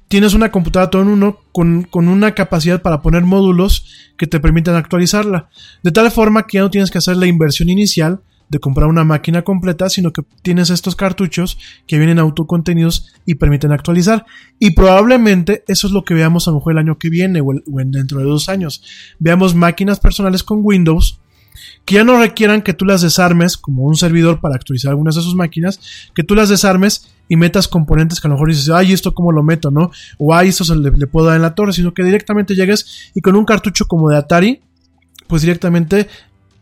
tienes 0.09 0.35
una 0.35 0.51
computadora 0.51 0.91
todo 0.91 1.03
en 1.03 1.09
uno 1.09 1.41
con, 1.53 1.83
con, 1.83 2.09
una 2.09 2.35
capacidad 2.35 2.83
para 2.83 3.03
poner 3.03 3.23
módulos 3.23 4.13
que 4.17 4.27
te 4.27 4.41
permitan 4.41 4.77
actualizarla. 4.77 5.49
De 5.83 5.91
tal 5.91 6.11
forma 6.11 6.47
que 6.47 6.59
ya 6.59 6.63
no 6.63 6.71
tienes 6.71 6.91
que 6.91 6.99
hacer 6.99 7.17
la 7.17 7.27
inversión 7.27 7.69
inicial 7.69 8.21
de 8.49 8.59
comprar 8.59 8.89
una 8.89 9.05
máquina 9.05 9.43
completa, 9.43 9.89
sino 9.89 10.13
que 10.13 10.23
tienes 10.43 10.71
estos 10.71 10.95
cartuchos 10.95 11.59
que 11.87 11.99
vienen 11.99 12.19
autocontenidos 12.19 13.13
y 13.25 13.37
permiten 13.37 13.73
actualizar. 13.73 14.27
Y 14.59 14.71
probablemente 14.73 15.65
eso 15.67 15.87
es 15.87 15.93
lo 15.93 16.05
que 16.05 16.15
veamos 16.15 16.47
a 16.47 16.51
lo 16.51 16.59
mejor 16.59 16.75
el 16.75 16.79
año 16.79 16.99
que 16.99 17.11
viene 17.11 17.41
o, 17.41 17.47
o 17.47 17.79
dentro 17.85 18.19
de 18.19 18.25
dos 18.25 18.49
años. 18.49 18.83
Veamos 19.19 19.55
máquinas 19.55 19.99
personales 19.99 20.43
con 20.43 20.61
Windows 20.63 21.19
que 21.85 21.97
ya 21.97 22.05
no 22.05 22.19
requieran 22.19 22.63
que 22.63 22.73
tú 22.73 22.85
las 22.85 23.03
desarmes 23.03 23.57
como 23.57 23.85
un 23.85 23.97
servidor 23.97 24.41
para 24.41 24.55
actualizar 24.55 24.91
algunas 24.91 25.15
de 25.15 25.23
sus 25.23 25.35
máquinas, 25.35 25.81
que 26.15 26.23
tú 26.23 26.35
las 26.35 26.49
desarmes 26.49 27.11
y 27.29 27.37
metas 27.37 27.69
componentes 27.69 28.21
que 28.21 28.27
a 28.27 28.31
lo 28.31 28.35
mejor 28.37 28.49
dices, 28.49 28.71
ay, 28.71 28.93
esto 28.93 29.15
cómo 29.15 29.33
lo 29.33 29.43
meto, 29.43 29.71
¿no? 29.71 29.91
O 30.19 30.35
ay, 30.35 30.49
esto 30.49 30.65
se 30.65 30.77
le, 30.77 30.91
le 30.91 31.07
puedo 31.07 31.27
dar 31.27 31.37
en 31.37 31.43
la 31.43 31.55
torre, 31.55 31.73
sino 31.73 31.93
que 31.93 32.05
directamente 32.05 32.55
llegues 32.55 33.11
y 33.15 33.21
con 33.21 33.37
un 33.37 33.45
cartucho 33.45 33.87
como 33.87 34.09
de 34.11 34.17
Atari, 34.17 34.61
pues 35.27 35.43
directamente 35.43 36.09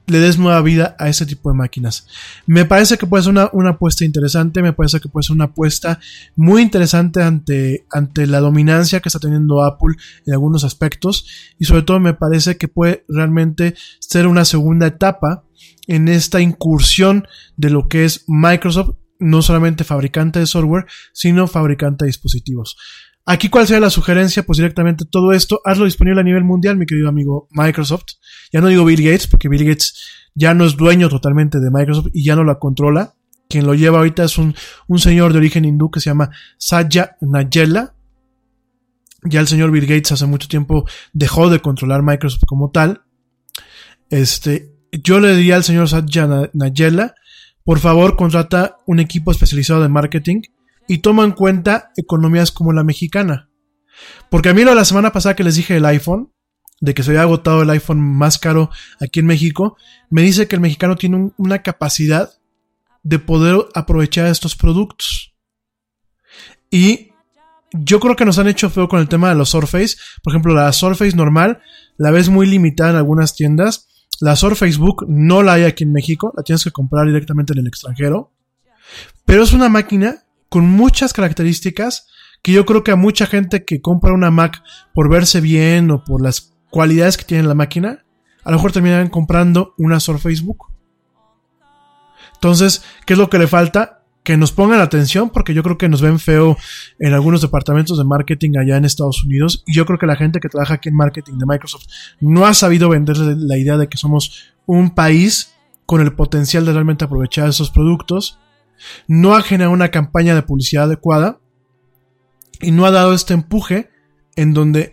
le 0.07 0.19
des 0.19 0.39
nueva 0.39 0.61
vida 0.62 0.97
a 0.99 1.09
ese 1.09 1.27
tipo 1.27 1.51
de 1.51 1.57
máquinas. 1.57 2.07
Me 2.47 2.65
parece 2.65 2.99
que 2.99 3.07
puede 3.07 3.23
ser 3.23 3.31
una, 3.31 3.51
una, 3.53 3.70
apuesta 3.70 4.05
interesante, 4.05 4.62
me 4.62 4.73
parece 4.73 5.01
que 5.01 5.09
puede 5.09 5.24
ser 5.24 5.35
una 5.35 5.45
apuesta 5.45 6.01
muy 6.37 6.62
interesante 6.62 7.23
ante, 7.23 7.87
ante 7.91 8.27
la 8.27 8.41
dominancia 8.41 9.01
que 9.01 9.09
está 9.09 9.19
teniendo 9.19 9.62
Apple 9.62 9.95
en 10.27 10.33
algunos 10.33 10.65
aspectos 10.65 11.27
y 11.59 11.65
sobre 11.65 11.83
todo 11.83 12.01
me 12.01 12.15
parece 12.15 12.57
que 12.57 12.69
puede 12.69 13.05
realmente 13.09 13.74
ser 14.01 14.27
una 14.27 14.45
segunda 14.45 14.87
etapa 14.87 15.45
en 15.87 16.09
esta 16.09 16.41
incursión 16.41 17.27
de 17.57 17.70
lo 17.70 17.89
que 17.89 18.05
es 18.05 18.24
Microsoft, 18.27 18.97
no 19.19 19.41
solamente 19.41 19.85
fabricante 19.85 20.41
de 20.41 20.47
software, 20.47 20.87
sino 21.12 21.47
fabricante 21.47 22.05
de 22.05 22.09
dispositivos. 22.09 22.77
Aquí, 23.24 23.49
¿cuál 23.49 23.66
sería 23.66 23.81
la 23.81 23.90
sugerencia? 23.90 24.43
Pues 24.43 24.57
directamente 24.57 25.05
todo 25.05 25.32
esto, 25.32 25.61
hazlo 25.65 25.85
disponible 25.85 26.20
a 26.20 26.24
nivel 26.24 26.43
mundial, 26.43 26.77
mi 26.77 26.86
querido 26.86 27.09
amigo 27.09 27.47
Microsoft. 27.53 28.15
Ya 28.53 28.61
no 28.61 28.66
digo 28.66 28.85
Bill 28.85 29.03
Gates, 29.03 29.28
porque 29.28 29.49
Bill 29.49 29.65
Gates 29.65 29.94
ya 30.35 30.55
no 30.55 30.65
es 30.65 30.77
dueño 30.77 31.09
totalmente 31.09 31.61
de 31.61 31.70
Microsoft 31.70 32.09
y 32.12 32.24
ya 32.24 32.35
no 32.35 32.43
la 32.43 32.59
controla. 32.59 33.15
Quien 33.49 33.66
lo 33.66 33.74
lleva 33.74 33.99
ahorita 33.99 34.24
es 34.24 34.39
un, 34.39 34.55
un 34.89 34.99
señor 34.99 35.32
de 35.32 35.39
origen 35.39 35.65
hindú 35.65 35.90
que 35.90 36.01
se 36.01 36.11
llama 36.11 36.31
Satya 36.59 37.16
Nadella. 37.20 37.94
Ya 39.24 39.40
el 39.40 39.47
señor 39.47 39.70
Bill 39.70 39.86
Gates 39.86 40.11
hace 40.11 40.27
mucho 40.27 40.49
tiempo 40.49 40.85
dejó 41.12 41.49
de 41.49 41.61
controlar 41.61 42.03
Microsoft 42.03 42.44
como 42.47 42.70
tal. 42.70 43.03
Este, 44.11 44.73
yo 44.90 45.20
le 45.20 45.36
diría 45.36 45.57
al 45.57 45.65
señor 45.65 45.89
Satya 45.89 46.51
Nadella, 46.55 47.15
por 47.62 47.78
favor, 47.78 48.16
contrata 48.16 48.78
un 48.86 48.99
equipo 48.99 49.31
especializado 49.31 49.81
de 49.82 49.89
marketing 49.89 50.43
y 50.93 50.98
toma 50.98 51.24
en 51.24 51.32
cuenta 51.32 51.90
economías 51.97 52.52
como 52.52 52.74
la 52.74 52.85
mexicana. 52.85 53.48
Porque 54.28 54.51
a 54.51 54.55
mí 54.55 54.62
lo 54.62 54.74
la 54.74 54.85
semana 54.85 55.10
pasada 55.10 55.35
que 55.35 55.43
les 55.43 55.56
dije 55.56 55.74
el 55.74 55.86
iPhone, 55.86 56.31
de 56.82 56.93
que 56.93 57.02
se 57.02 57.12
había 57.12 57.23
agotado 57.23 57.62
el 57.62 57.70
iPhone 57.70 57.98
más 57.98 58.39
caro 58.39 58.69
aquí 59.01 59.20
en 59.20 59.27
México, 59.27 59.78
me 60.10 60.20
dice 60.20 60.47
que 60.48 60.56
el 60.56 60.60
mexicano 60.60 60.97
tiene 60.97 61.16
un, 61.16 61.35
una 61.39 61.62
capacidad 61.62 62.31
de 63.02 63.19
poder 63.19 63.56
aprovechar 63.74 64.27
estos 64.27 64.55
productos. 64.55 65.35
Y 66.70 67.12
yo 67.73 67.98
creo 67.98 68.14
que 68.14 68.27
nos 68.27 68.39
han 68.39 68.48
hecho 68.48 68.69
feo 68.69 68.86
con 68.86 69.01
el 69.01 69.09
tema 69.09 69.31
de 69.31 69.35
los 69.35 69.48
Surface. 69.48 69.97
Por 70.23 70.35
ejemplo, 70.35 70.52
la 70.52 70.70
Surface 70.74 71.16
normal 71.16 71.62
la 71.97 72.10
ves 72.10 72.28
muy 72.28 72.47
limitada 72.47 72.90
en 72.90 72.97
algunas 72.97 73.35
tiendas. 73.35 73.89
La 74.20 74.36
Surface 74.36 74.77
Book 74.77 75.06
no 75.09 75.43
la 75.43 75.55
hay 75.55 75.64
aquí 75.64 75.85
en 75.85 75.93
México, 75.93 76.35
la 76.36 76.43
tienes 76.43 76.62
que 76.64 76.70
comprar 76.70 77.06
directamente 77.06 77.55
en 77.55 77.60
el 77.60 77.66
extranjero. 77.66 78.35
Pero 79.24 79.43
es 79.43 79.55
una 79.55 79.70
máquina 79.70 80.27
con 80.53 80.69
muchas 80.69 81.15
características 81.15 82.09
que 82.43 82.53
yo 82.53 82.66
creo 82.66 82.85
que 82.85 82.91
a 82.91 82.97
mucha 82.97 83.24
gente 83.24 83.65
que 83.65 83.81
compra 83.81 84.12
una 84.12 84.31
Mac 84.31 84.62
por 84.93 85.09
verse 85.09 85.41
bien 85.41 85.91
o 85.91 86.05
por 86.05 86.23
las 86.23 86.53
cualidades 86.69 87.16
que 87.16 87.24
tiene 87.24 87.45
la 87.45 87.55
máquina, 87.55 88.05
a 88.45 88.51
lo 88.51 88.59
mejor 88.59 88.70
terminan 88.70 89.09
comprando 89.09 89.73
una 89.79 89.99
Surface 89.99 90.43
Book. 90.43 90.66
Entonces, 92.35 92.85
¿qué 93.07 93.15
es 93.15 93.19
lo 93.19 93.31
que 93.31 93.39
le 93.39 93.47
falta? 93.47 94.01
que 94.24 94.37
nos 94.37 94.53
pongan 94.53 94.81
atención 94.81 95.31
porque 95.31 95.53
yo 95.53 95.65
creo 95.65 95.79
que 95.79 95.89
nos 95.89 96.01
ven 96.01 96.20
feo 96.20 96.57
en 97.01 97.12
algunos 97.12 97.41
departamentos 97.41 97.99
de 97.99 98.05
marketing 98.05 98.57
allá 98.57 98.77
en 98.77 98.85
Estados 98.85 99.24
Unidos 99.24 99.65
y 99.66 99.74
yo 99.74 99.85
creo 99.85 99.99
que 99.99 100.07
la 100.07 100.15
gente 100.15 100.39
que 100.39 100.49
trabaja 100.49 100.74
aquí 100.74 100.91
en 100.91 100.95
marketing 100.95 101.39
de 101.39 101.47
Microsoft 101.47 101.87
no 102.20 102.47
ha 102.47 102.55
sabido 102.55 102.89
venderle 102.89 103.35
la 103.37 103.59
idea 103.59 103.77
de 103.79 103.89
que 103.89 103.97
somos 103.97 104.53
un 104.65 104.95
país 104.95 105.55
con 105.87 106.01
el 106.01 106.12
potencial 106.12 106.65
de 106.65 106.73
realmente 106.73 107.05
aprovechar 107.05 107.49
esos 107.49 107.70
productos, 107.70 108.39
no 109.06 109.34
ha 109.34 109.42
generado 109.42 109.72
una 109.72 109.90
campaña 109.90 110.34
de 110.34 110.42
publicidad 110.42 110.84
adecuada 110.84 111.40
y 112.60 112.70
no 112.70 112.86
ha 112.86 112.90
dado 112.90 113.12
este 113.12 113.34
empuje 113.34 113.90
en 114.36 114.54
donde 114.54 114.92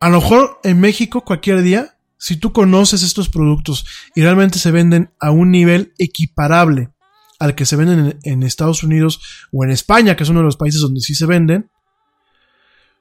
a 0.00 0.08
lo 0.08 0.20
mejor 0.20 0.60
en 0.64 0.80
México 0.80 1.22
cualquier 1.24 1.62
día, 1.62 1.98
si 2.18 2.36
tú 2.36 2.52
conoces 2.52 3.02
estos 3.02 3.28
productos 3.28 3.86
y 4.14 4.22
realmente 4.22 4.58
se 4.58 4.70
venden 4.70 5.12
a 5.20 5.30
un 5.30 5.50
nivel 5.50 5.94
equiparable 5.98 6.90
al 7.38 7.54
que 7.54 7.64
se 7.64 7.76
venden 7.76 8.18
en, 8.22 8.42
Estados 8.42 8.82
Unidos 8.82 9.48
o 9.52 9.64
en 9.64 9.70
España, 9.70 10.14
que 10.14 10.24
es 10.24 10.28
uno 10.28 10.40
de 10.40 10.44
los 10.44 10.56
países 10.56 10.80
donde 10.80 11.00
sí 11.00 11.14
se 11.14 11.26
venden, 11.26 11.70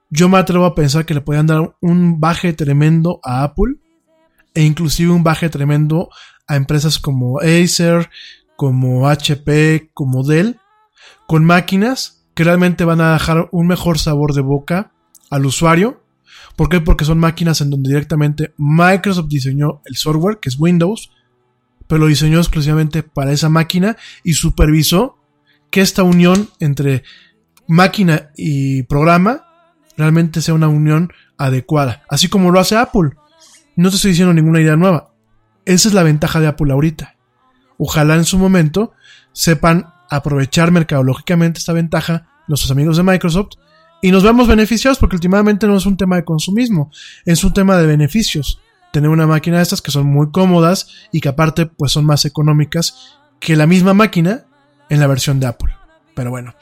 yo 0.10 0.30
me 0.30 0.38
atrevo 0.38 0.66
a 0.66 0.76
pensar 0.76 1.06
que 1.06 1.14
le 1.14 1.22
podrían 1.22 1.48
dar 1.48 1.76
un 1.82 2.20
baje 2.20 2.54
tremendo 2.54 3.20
a 3.24 3.44
Apple 3.44 3.76
e 4.54 4.64
inclusive 4.64 5.12
un 5.12 5.24
baje 5.24 5.50
tremendo 5.50 6.10
a 6.48 6.56
empresas 6.56 7.00
como 7.00 7.40
Acer, 7.40 8.10
como 8.60 9.08
HP, 9.08 9.90
como 9.94 10.26
Dell, 10.26 10.60
con 11.28 11.46
máquinas 11.46 12.26
que 12.34 12.44
realmente 12.44 12.84
van 12.84 13.00
a 13.00 13.14
dejar 13.14 13.48
un 13.54 13.68
mejor 13.68 14.00
sabor 14.00 14.34
de 14.34 14.42
boca 14.42 14.92
al 15.30 15.46
usuario. 15.46 16.04
¿Por 16.58 16.68
qué? 16.68 16.82
Porque 16.82 17.06
son 17.06 17.20
máquinas 17.20 17.62
en 17.62 17.70
donde 17.70 17.88
directamente 17.88 18.54
Microsoft 18.58 19.30
diseñó 19.30 19.82
el 19.86 19.96
software, 19.96 20.40
que 20.42 20.50
es 20.50 20.60
Windows, 20.60 21.10
pero 21.88 22.00
lo 22.00 22.08
diseñó 22.08 22.40
exclusivamente 22.40 23.02
para 23.02 23.32
esa 23.32 23.48
máquina 23.48 23.96
y 24.26 24.34
supervisó 24.34 25.16
que 25.72 25.80
esta 25.80 26.04
unión 26.04 26.50
entre 26.60 27.04
máquina 27.66 28.32
y 28.36 28.84
programa 28.84 29.46
realmente 29.96 30.42
sea 30.42 30.54
una 30.54 30.68
unión 30.68 31.14
adecuada, 31.38 32.04
así 32.10 32.28
como 32.28 32.52
lo 32.52 32.60
hace 32.60 32.76
Apple. 32.76 33.12
No 33.78 33.90
te 33.90 33.96
estoy 33.96 34.12
diciendo 34.12 34.34
ninguna 34.34 34.60
idea 34.60 34.76
nueva. 34.76 35.14
Esa 35.64 35.88
es 35.88 35.94
la 35.94 36.04
ventaja 36.04 36.42
de 36.42 36.48
Apple 36.48 36.74
ahorita. 36.74 37.16
Ojalá 37.80 38.16
en 38.16 38.26
su 38.26 38.38
momento 38.38 38.92
sepan 39.32 39.88
aprovechar 40.10 40.70
mercadológicamente 40.72 41.60
esta 41.60 41.74
ventaja 41.74 42.28
nuestros 42.48 42.70
amigos 42.72 42.98
de 42.98 43.04
Microsoft 43.04 43.56
y 44.02 44.12
nos 44.12 44.24
vemos 44.24 44.48
beneficiados 44.48 45.00
porque 45.00 45.16
últimamente 45.16 45.66
no 45.66 45.78
es 45.78 45.86
un 45.86 45.98
tema 45.98 46.18
de 46.18 46.26
consumismo, 46.26 46.92
es 47.26 47.44
un 47.44 47.54
tema 47.54 47.78
de 47.78 47.88
beneficios 47.88 48.60
tener 48.92 49.10
una 49.10 49.28
máquina 49.28 49.58
de 49.58 49.64
estas 49.64 49.82
que 49.82 49.92
son 49.92 50.08
muy 50.08 50.32
cómodas 50.32 50.88
y 51.12 51.22
que 51.22 51.30
aparte 51.30 51.66
pues 51.66 51.92
son 51.92 52.06
más 52.06 52.26
económicas 52.26 53.18
que 53.40 53.56
la 53.56 53.68
misma 53.68 53.94
máquina 53.94 54.46
en 54.90 55.00
la 55.00 55.08
versión 55.08 55.40
de 55.40 55.48
Apple. 55.48 55.74
Pero 56.16 56.32
bueno. 56.32 56.54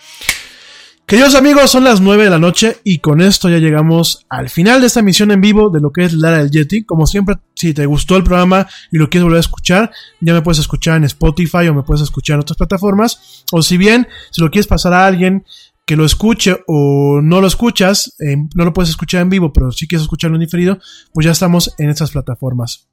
Queridos 1.10 1.36
amigos, 1.36 1.72
son 1.72 1.86
las 1.86 2.02
9 2.02 2.26
de 2.26 2.30
la 2.30 2.38
noche 2.38 2.82
y 2.84 3.00
con 3.00 3.22
esto 3.22 3.48
ya 3.48 3.60
llegamos 3.60 4.26
al 4.28 4.50
final 4.50 4.82
de 4.82 4.88
esta 4.88 5.00
emisión 5.00 5.32
en 5.32 5.40
vivo 5.40 5.70
de 5.70 5.80
lo 5.80 5.94
que 5.94 6.04
es 6.04 6.12
Lara 6.12 6.40
del 6.40 6.52
Yeti. 6.52 6.84
Como 6.84 7.08
siempre, 7.08 7.38
si 7.56 7.74
te 7.74 7.86
gustó 7.86 8.18
el 8.18 8.26
programa 8.26 8.68
y 8.92 8.98
lo 8.98 9.10
quieres 9.10 9.24
volver 9.24 9.38
a 9.38 9.40
escuchar, 9.40 9.92
ya 10.20 10.34
me 10.34 10.42
puedes 10.42 10.60
escuchar 10.60 10.98
en 10.98 11.06
Spotify 11.06 11.70
o 11.70 11.74
me 11.74 11.84
puedes 11.84 12.04
escuchar 12.04 12.34
en 12.34 12.42
otras 12.42 12.58
plataformas. 12.58 13.46
O 13.54 13.62
si 13.62 13.78
bien, 13.78 14.10
si 14.32 14.42
lo 14.42 14.52
quieres 14.52 14.68
pasar 14.68 14.92
a 14.92 15.06
alguien 15.06 15.46
que 15.86 15.96
lo 15.96 16.04
escuche 16.04 16.58
o 16.68 17.22
no 17.24 17.40
lo 17.40 17.48
escuchas, 17.48 18.14
eh, 18.20 18.36
no 18.54 18.66
lo 18.66 18.74
puedes 18.74 18.90
escuchar 18.90 19.22
en 19.22 19.30
vivo, 19.30 19.54
pero 19.54 19.72
si 19.72 19.88
quieres 19.88 20.02
escucharlo 20.02 20.36
en 20.36 20.42
diferido, 20.42 20.78
pues 21.14 21.24
ya 21.24 21.32
estamos 21.32 21.74
en 21.78 21.90
estas 21.90 22.12
plataformas. 22.12 22.90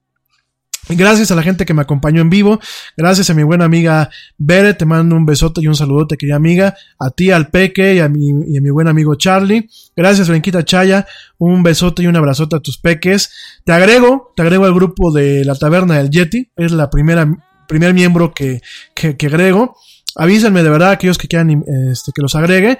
Gracias 0.88 1.30
a 1.30 1.34
la 1.34 1.42
gente 1.42 1.64
que 1.64 1.72
me 1.72 1.82
acompañó 1.82 2.20
en 2.20 2.30
vivo. 2.30 2.60
Gracias 2.96 3.30
a 3.30 3.34
mi 3.34 3.42
buena 3.42 3.64
amiga 3.64 4.10
Bere. 4.36 4.74
Te 4.74 4.84
mando 4.84 5.16
un 5.16 5.24
besote 5.24 5.60
y 5.62 5.66
un 5.66 5.74
saludote, 5.74 6.16
querida 6.16 6.36
amiga. 6.36 6.74
A 6.98 7.10
ti, 7.10 7.30
al 7.30 7.48
Peque 7.48 7.94
y 7.94 8.00
a 8.00 8.08
mi, 8.08 8.28
y 8.46 8.58
a 8.58 8.60
mi 8.60 8.70
buen 8.70 8.88
amigo 8.88 9.14
Charlie. 9.14 9.68
Gracias, 9.96 10.28
Blanquita 10.28 10.64
Chaya. 10.64 11.06
Un 11.38 11.62
besote 11.62 12.02
y 12.02 12.06
un 12.06 12.16
abrazote 12.16 12.56
a 12.56 12.60
tus 12.60 12.78
peques. 12.78 13.30
Te 13.64 13.72
agrego, 13.72 14.32
te 14.36 14.42
agrego 14.42 14.66
al 14.66 14.74
grupo 14.74 15.10
de 15.10 15.44
la 15.44 15.54
Taberna 15.54 15.96
del 15.96 16.10
Yeti. 16.10 16.50
Es 16.56 16.72
la 16.72 16.90
primera, 16.90 17.28
primer 17.66 17.94
miembro 17.94 18.34
que, 18.34 18.60
que, 18.94 19.16
que 19.16 19.26
agrego. 19.26 19.76
Avísenme 20.16 20.62
de 20.62 20.70
verdad 20.70 20.90
aquellos 20.90 21.18
que 21.18 21.28
quieran 21.28 21.64
este, 21.90 22.12
que 22.12 22.22
los 22.22 22.34
agregue. 22.34 22.78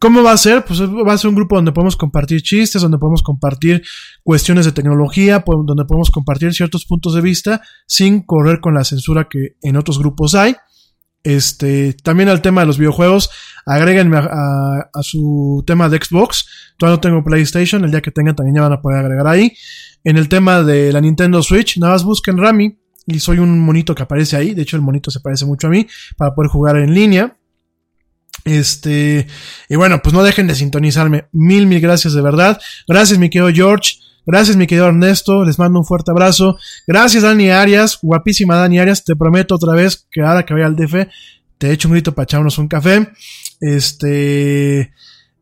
¿Cómo 0.00 0.22
va 0.22 0.32
a 0.32 0.36
ser? 0.38 0.64
Pues 0.64 0.80
va 0.80 1.12
a 1.12 1.18
ser 1.18 1.28
un 1.28 1.34
grupo 1.34 1.56
donde 1.56 1.72
podemos 1.72 1.94
compartir 1.94 2.40
chistes, 2.40 2.80
donde 2.80 2.96
podemos 2.96 3.22
compartir 3.22 3.82
cuestiones 4.22 4.64
de 4.64 4.72
tecnología, 4.72 5.44
donde 5.46 5.84
podemos 5.84 6.10
compartir 6.10 6.54
ciertos 6.54 6.86
puntos 6.86 7.14
de 7.14 7.20
vista 7.20 7.60
sin 7.86 8.22
correr 8.22 8.60
con 8.60 8.72
la 8.72 8.82
censura 8.82 9.28
que 9.28 9.56
en 9.60 9.76
otros 9.76 9.98
grupos 9.98 10.34
hay. 10.34 10.56
Este, 11.22 11.92
también 11.92 12.30
al 12.30 12.40
tema 12.40 12.62
de 12.62 12.66
los 12.66 12.78
videojuegos, 12.78 13.28
agréguenme 13.66 14.16
a, 14.16 14.88
su 15.02 15.62
tema 15.66 15.90
de 15.90 15.98
Xbox. 15.98 16.46
Todavía 16.78 16.96
no 16.96 17.00
tengo 17.02 17.22
PlayStation, 17.22 17.84
el 17.84 17.90
día 17.90 18.00
que 18.00 18.10
tengan 18.10 18.34
también 18.34 18.56
ya 18.56 18.62
van 18.62 18.72
a 18.72 18.80
poder 18.80 19.00
agregar 19.00 19.26
ahí. 19.26 19.52
En 20.02 20.16
el 20.16 20.30
tema 20.30 20.62
de 20.62 20.94
la 20.94 21.02
Nintendo 21.02 21.42
Switch, 21.42 21.76
nada 21.76 21.92
más 21.92 22.04
busquen 22.04 22.38
Rami, 22.38 22.74
y 23.06 23.20
soy 23.20 23.38
un 23.38 23.58
monito 23.60 23.94
que 23.94 24.02
aparece 24.02 24.36
ahí. 24.36 24.54
De 24.54 24.62
hecho, 24.62 24.76
el 24.76 24.82
monito 24.82 25.10
se 25.10 25.20
parece 25.20 25.44
mucho 25.44 25.66
a 25.66 25.70
mí 25.70 25.86
para 26.16 26.34
poder 26.34 26.50
jugar 26.50 26.78
en 26.78 26.94
línea. 26.94 27.36
Este, 28.44 29.26
y 29.68 29.76
bueno, 29.76 30.00
pues 30.02 30.14
no 30.14 30.22
dejen 30.22 30.46
de 30.46 30.54
sintonizarme. 30.54 31.26
Mil, 31.32 31.66
mil 31.66 31.80
gracias 31.80 32.14
de 32.14 32.22
verdad. 32.22 32.60
Gracias, 32.88 33.18
mi 33.18 33.30
querido 33.30 33.50
George. 33.52 33.96
Gracias, 34.26 34.56
mi 34.56 34.66
querido 34.66 34.88
Ernesto. 34.88 35.44
Les 35.44 35.58
mando 35.58 35.78
un 35.78 35.84
fuerte 35.84 36.10
abrazo. 36.10 36.58
Gracias, 36.86 37.22
Dani 37.22 37.50
Arias. 37.50 37.98
Guapísima 38.00 38.56
Dani 38.56 38.78
Arias. 38.78 39.04
Te 39.04 39.16
prometo 39.16 39.54
otra 39.54 39.74
vez 39.74 40.06
que 40.10 40.22
ahora 40.22 40.44
que 40.44 40.54
vaya 40.54 40.66
al 40.66 40.76
DF, 40.76 41.08
te 41.58 41.72
echo 41.72 41.88
un 41.88 41.92
grito 41.92 42.14
para 42.14 42.24
echarnos 42.24 42.58
un 42.58 42.68
café. 42.68 43.08
Este, 43.60 44.92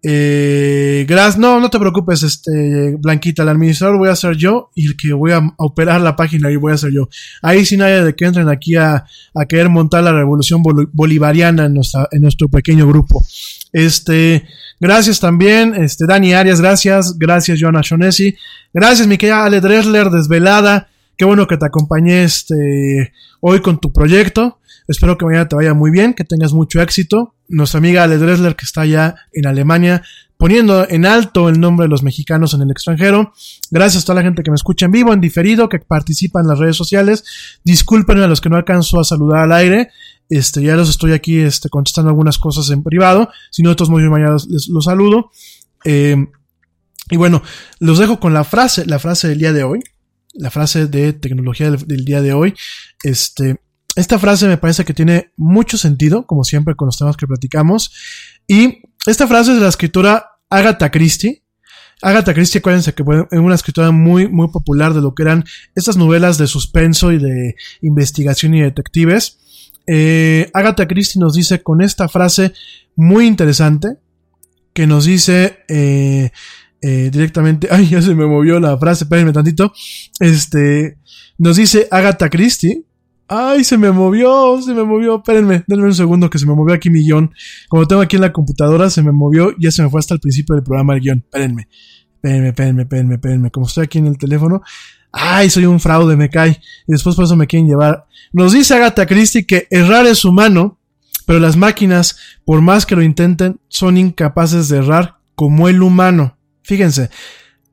eh, 0.03 1.05
gracias, 1.09 1.39
no, 1.39 1.59
no 1.59 1.71
te 1.71 1.79
preocupes, 1.79 2.23
este, 2.23 2.97
Blanquita, 2.99 3.43
el 3.43 3.49
administrador 3.49 3.99
voy 3.99 4.09
a 4.09 4.17
ser 4.17 4.37
yo 4.37 4.71
y 4.75 4.87
el 4.87 4.97
que 4.97 5.13
voy 5.13 5.33
a, 5.33 5.43
operar 5.57 6.01
la 6.01 6.15
página 6.15 6.51
y 6.51 6.57
voy 6.57 6.73
a 6.73 6.79
ser 6.79 6.93
yo. 6.93 7.09
Ahí 7.43 7.65
sin 7.65 7.81
nadie 7.81 8.05
de 8.05 8.15
que 8.15 8.25
entren 8.25 8.49
aquí 8.49 8.77
a, 8.77 9.05
a 9.35 9.47
querer 9.47 9.69
montar 9.69 10.05
la 10.05 10.13
revolución 10.13 10.63
bolivariana 10.63 11.67
en, 11.67 11.75
nuestra, 11.75 12.09
en 12.13 12.23
nuestro 12.23 12.49
pequeño 12.49 12.87
grupo. 12.87 13.25
Este, 13.73 14.47
gracias 14.79 15.19
también, 15.19 15.75
este, 15.75 16.07
Dani 16.07 16.33
Arias, 16.33 16.61
gracias, 16.61 17.19
gracias, 17.19 17.59
Joana 17.61 17.81
Shonesi, 17.83 18.37
gracias, 18.73 19.09
mi 19.09 19.19
querida 19.19 19.45
Ale 19.45 19.61
Dresler, 19.61 20.11
desvelada, 20.11 20.89
qué 21.17 21.25
bueno 21.25 21.47
que 21.47 21.57
te 21.57 21.67
acompañé, 21.67 22.23
este, 22.23 23.13
hoy 23.41 23.61
con 23.61 23.81
tu 23.81 23.93
proyecto. 23.93 24.59
Espero 24.89 25.19
que 25.19 25.27
mañana 25.27 25.47
te 25.47 25.55
vaya 25.55 25.75
muy 25.75 25.91
bien, 25.91 26.15
que 26.15 26.25
tengas 26.25 26.55
mucho 26.55 26.81
éxito. 26.81 27.35
Nuestra 27.47 27.77
amiga 27.77 28.05
Ale 28.05 28.17
Dresler, 28.17 28.57
que 28.57 28.65
está 28.65 28.81
allá 28.81 29.17
en 29.35 29.47
Alemania, 29.47 30.03
poniendo 30.39 30.89
en 30.89 31.05
alto 31.05 31.51
el 31.51 31.61
nombre 31.61 31.85
de 31.85 31.91
los 31.91 32.03
mexicanos 32.03 32.55
en 32.55 32.63
el 32.63 32.71
extranjero. 32.71 33.35
Gracias 33.71 34.03
a 34.03 34.07
toda 34.07 34.17
la 34.17 34.23
gente 34.23 34.43
que 34.43 34.51
me 34.51 34.55
escucha 34.55 34.87
en 34.87 34.93
vivo, 34.93 35.13
en 35.13 35.21
diferido, 35.21 35.69
que 35.69 35.79
participa 35.79 36.41
en 36.41 36.47
las 36.47 36.59
redes 36.59 36.77
sociales. 36.77 37.23
Disculpen 37.65 38.19
a 38.21 38.27
los 38.27 38.41
que 38.41 38.49
no 38.49 38.57
alcanzo 38.57 38.99
a 38.99 39.05
saludar 39.05 39.41
al 39.41 39.53
aire. 39.53 39.91
Este, 40.31 40.63
ya 40.63 40.75
los 40.75 40.89
estoy 40.89 41.13
aquí 41.13 41.39
este, 41.39 41.69
contestando 41.69 42.09
algunas 42.09 42.39
cosas 42.39 42.71
en 42.71 42.83
privado. 42.83 43.29
Si 43.51 43.63
no, 43.63 43.77
todos 43.77 43.91
modos, 43.91 44.09
mañana 44.09 44.37
les, 44.49 44.69
los 44.69 44.85
saludo. 44.87 45.31
Eh, 45.85 46.17
y 47.11 47.17
bueno, 47.17 47.43
los 47.79 47.99
dejo 47.99 48.21
con 48.21 48.33
la 48.33 48.45
frase, 48.45 48.87
la 48.87 48.99
frase 48.99 49.29
del 49.29 49.39
día 49.39 49.53
de 49.53 49.65
hoy. 49.65 49.81
La 50.33 50.51
frase 50.51 50.87
de 50.87 51.13
tecnología 51.13 51.71
del 51.71 52.05
día 52.07 52.23
de 52.23 52.33
hoy. 52.33 52.55
Este, 53.03 53.61
esta 53.99 54.17
frase 54.21 54.47
me 54.47 54.59
parece 54.59 54.85
que 54.85 54.95
tiene 54.95 55.33
mucho 55.37 55.77
sentido, 55.77 56.25
como 56.25 56.45
siempre 56.45 56.77
con 56.77 56.87
los 56.87 56.97
temas 56.97 57.17
que 57.17 57.27
platicamos. 57.27 57.93
Y 58.47 58.83
esta 59.07 59.27
frase 59.27 59.51
es 59.51 59.57
de 59.57 59.63
la 59.65 59.69
escritora 59.69 60.25
Agatha 60.49 60.89
Christie. 60.93 61.43
Agatha 62.01 62.33
Christie, 62.33 62.61
acuérdense 62.61 62.95
que 62.95 63.03
fue 63.03 63.27
una 63.33 63.57
escritora 63.57 63.91
muy, 63.91 64.29
muy 64.29 64.49
popular 64.53 64.95
de 64.95 65.01
lo 65.01 65.17
que 65.17 65.25
eran 65.25 65.45
estas 65.75 65.97
novelas 65.97 66.39
de 66.39 66.47
suspenso 66.47 67.11
y 67.11 67.19
de 67.19 67.57
investigación 67.83 68.55
y 68.55 68.61
detectives. 68.61 69.39
Eh, 69.89 70.49
Agatha 70.55 70.87
Christie 70.87 71.19
nos 71.19 71.35
dice 71.35 71.65
con 71.65 71.83
esta 71.83 72.09
frase 72.09 72.53
muy 72.95 73.27
interesante, 73.27 73.97
que 74.75 74.87
nos 74.87 75.07
dice 75.07 75.59
eh, 75.67 76.31
eh, 76.83 77.11
directamente, 77.11 77.67
ay, 77.73 77.89
ya 77.89 78.01
se 78.01 78.15
me 78.15 78.27
movió 78.27 78.61
la 78.61 78.79
frase, 78.79 79.03
espérenme 79.03 79.33
tantito, 79.33 79.73
este, 80.21 80.99
nos 81.37 81.57
dice 81.57 81.89
Agatha 81.91 82.31
Christie, 82.31 82.85
Ay, 83.29 83.63
se 83.63 83.77
me 83.77 83.91
movió, 83.91 84.61
se 84.63 84.73
me 84.73 84.85
movió. 84.85 85.17
Espérenme, 85.17 85.63
denme 85.67 85.85
un 85.85 85.95
segundo 85.95 86.31
que 86.31 86.39
se 86.39 86.47
me 86.47 86.55
movió 86.55 86.75
aquí 86.75 86.89
mi 86.89 87.05
guion. 87.05 87.31
Como 87.69 87.87
tengo 87.87 88.01
aquí 88.01 88.17
en 88.17 88.23
la 88.23 88.33
computadora, 88.33 88.89
se 88.89 89.03
me 89.03 89.13
movió, 89.13 89.55
ya 89.59 89.71
se 89.71 89.83
me 89.83 89.91
fue 89.91 90.01
hasta 90.01 90.15
el 90.15 90.21
principio 90.21 90.55
del 90.55 90.65
programa 90.65 90.95
el 90.95 91.01
guion. 91.01 91.19
Espérenme, 91.19 91.69
espérenme, 92.15 92.49
espérenme, 92.49 92.83
espérenme, 92.83 93.15
espérenme. 93.17 93.51
Como 93.51 93.67
estoy 93.67 93.85
aquí 93.85 93.99
en 93.99 94.07
el 94.07 94.17
teléfono. 94.17 94.63
Ay, 95.13 95.51
soy 95.51 95.67
un 95.67 95.79
fraude, 95.79 96.17
me 96.17 96.31
cae. 96.31 96.61
Y 96.87 96.93
después 96.93 97.17
por 97.17 97.27
eso 97.27 97.37
me 97.37 97.47
quieren 97.47 97.69
llevar. 97.69 98.07
Nos 98.33 98.53
dice 98.53 98.75
Agatha 98.75 99.07
Christie 99.07 99.47
que 99.47 99.67
errar 99.71 100.07
es 100.07 100.25
humano, 100.25 100.79
pero 101.27 101.39
las 101.39 101.57
máquinas, 101.57 102.17
por 102.47 102.63
más 102.63 102.87
que 102.87 102.97
lo 102.97 103.03
intenten, 103.03 103.61
son 103.69 103.99
incapaces 103.99 104.69
de 104.69 104.79
errar 104.79 105.19
como 105.35 105.69
el 105.69 105.83
humano. 105.83 106.39
Fíjense, 106.63 107.11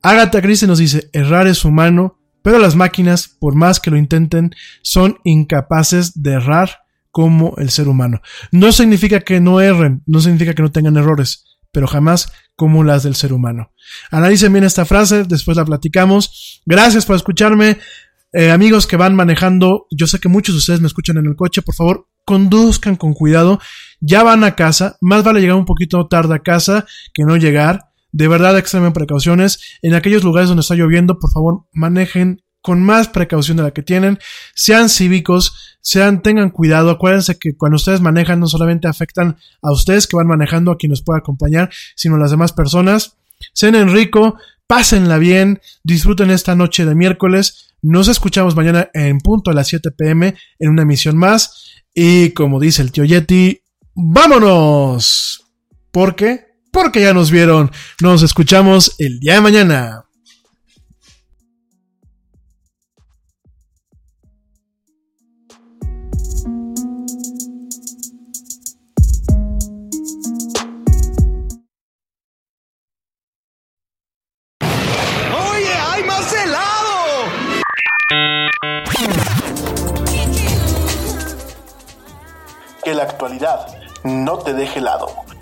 Agatha 0.02 0.40
Christie 0.40 0.68
nos 0.68 0.78
dice, 0.78 1.08
errar 1.12 1.46
es 1.46 1.64
humano, 1.64 2.15
pero 2.46 2.60
las 2.60 2.76
máquinas, 2.76 3.26
por 3.26 3.56
más 3.56 3.80
que 3.80 3.90
lo 3.90 3.96
intenten, 3.96 4.54
son 4.80 5.18
incapaces 5.24 6.22
de 6.22 6.34
errar 6.34 6.84
como 7.10 7.56
el 7.56 7.70
ser 7.70 7.88
humano. 7.88 8.22
No 8.52 8.70
significa 8.70 9.18
que 9.18 9.40
no 9.40 9.60
erren, 9.60 10.04
no 10.06 10.20
significa 10.20 10.54
que 10.54 10.62
no 10.62 10.70
tengan 10.70 10.96
errores, 10.96 11.58
pero 11.72 11.88
jamás 11.88 12.30
como 12.54 12.84
las 12.84 13.02
del 13.02 13.16
ser 13.16 13.32
humano. 13.32 13.72
Analicen 14.12 14.52
bien 14.52 14.64
esta 14.64 14.84
frase, 14.84 15.24
después 15.24 15.56
la 15.56 15.64
platicamos. 15.64 16.62
Gracias 16.64 17.04
por 17.04 17.16
escucharme. 17.16 17.78
Eh, 18.32 18.52
amigos 18.52 18.86
que 18.86 18.96
van 18.96 19.16
manejando, 19.16 19.88
yo 19.90 20.06
sé 20.06 20.20
que 20.20 20.28
muchos 20.28 20.54
de 20.54 20.58
ustedes 20.60 20.80
me 20.80 20.86
escuchan 20.86 21.16
en 21.16 21.26
el 21.26 21.34
coche, 21.34 21.62
por 21.62 21.74
favor, 21.74 22.06
conduzcan 22.24 22.94
con 22.94 23.12
cuidado. 23.12 23.58
Ya 23.98 24.22
van 24.22 24.44
a 24.44 24.54
casa, 24.54 24.98
más 25.00 25.24
vale 25.24 25.40
llegar 25.40 25.56
un 25.56 25.64
poquito 25.64 26.06
tarde 26.06 26.36
a 26.36 26.44
casa 26.44 26.86
que 27.12 27.24
no 27.24 27.36
llegar. 27.38 27.90
De 28.16 28.28
verdad, 28.28 28.56
extremen 28.56 28.94
precauciones. 28.94 29.60
En 29.82 29.92
aquellos 29.92 30.24
lugares 30.24 30.48
donde 30.48 30.62
está 30.62 30.74
lloviendo, 30.74 31.18
por 31.18 31.30
favor, 31.30 31.66
manejen 31.74 32.42
con 32.62 32.82
más 32.82 33.08
precaución 33.08 33.58
de 33.58 33.62
la 33.62 33.72
que 33.72 33.82
tienen. 33.82 34.18
Sean 34.54 34.88
cívicos, 34.88 35.76
sean, 35.82 36.22
tengan 36.22 36.48
cuidado. 36.48 36.90
Acuérdense 36.90 37.38
que 37.38 37.54
cuando 37.58 37.76
ustedes 37.76 38.00
manejan, 38.00 38.40
no 38.40 38.46
solamente 38.46 38.88
afectan 38.88 39.36
a 39.60 39.70
ustedes 39.70 40.06
que 40.06 40.16
van 40.16 40.28
manejando, 40.28 40.70
a 40.70 40.78
quien 40.78 40.88
nos 40.88 41.02
puede 41.02 41.18
acompañar, 41.18 41.68
sino 41.94 42.14
a 42.14 42.18
las 42.18 42.30
demás 42.30 42.54
personas. 42.54 43.18
Sean 43.52 43.92
rico, 43.92 44.38
pásenla 44.66 45.18
bien, 45.18 45.60
disfruten 45.84 46.30
esta 46.30 46.54
noche 46.54 46.86
de 46.86 46.94
miércoles. 46.94 47.74
Nos 47.82 48.08
escuchamos 48.08 48.56
mañana 48.56 48.88
en 48.94 49.18
punto 49.18 49.50
a 49.50 49.54
las 49.54 49.68
7 49.68 49.90
pm 49.90 50.34
en 50.58 50.70
una 50.70 50.82
emisión 50.82 51.18
más. 51.18 51.82
Y 51.92 52.30
como 52.30 52.60
dice 52.60 52.80
el 52.80 52.92
tío 52.92 53.04
Yeti, 53.04 53.60
¡vámonos! 53.94 55.44
¿Por 55.90 56.16
qué? 56.16 56.45
Porque 56.76 57.00
ya 57.00 57.14
nos 57.14 57.30
vieron. 57.30 57.72
Nos 58.02 58.22
escuchamos 58.22 58.96
el 58.98 59.18
día 59.18 59.36
de 59.36 59.40
mañana. 59.40 60.02
que 82.84 82.94
la 82.94 83.02
actualidad 83.02 83.66
no 84.04 84.38
te 84.38 84.52
deje 84.52 84.78
helado. 84.78 85.25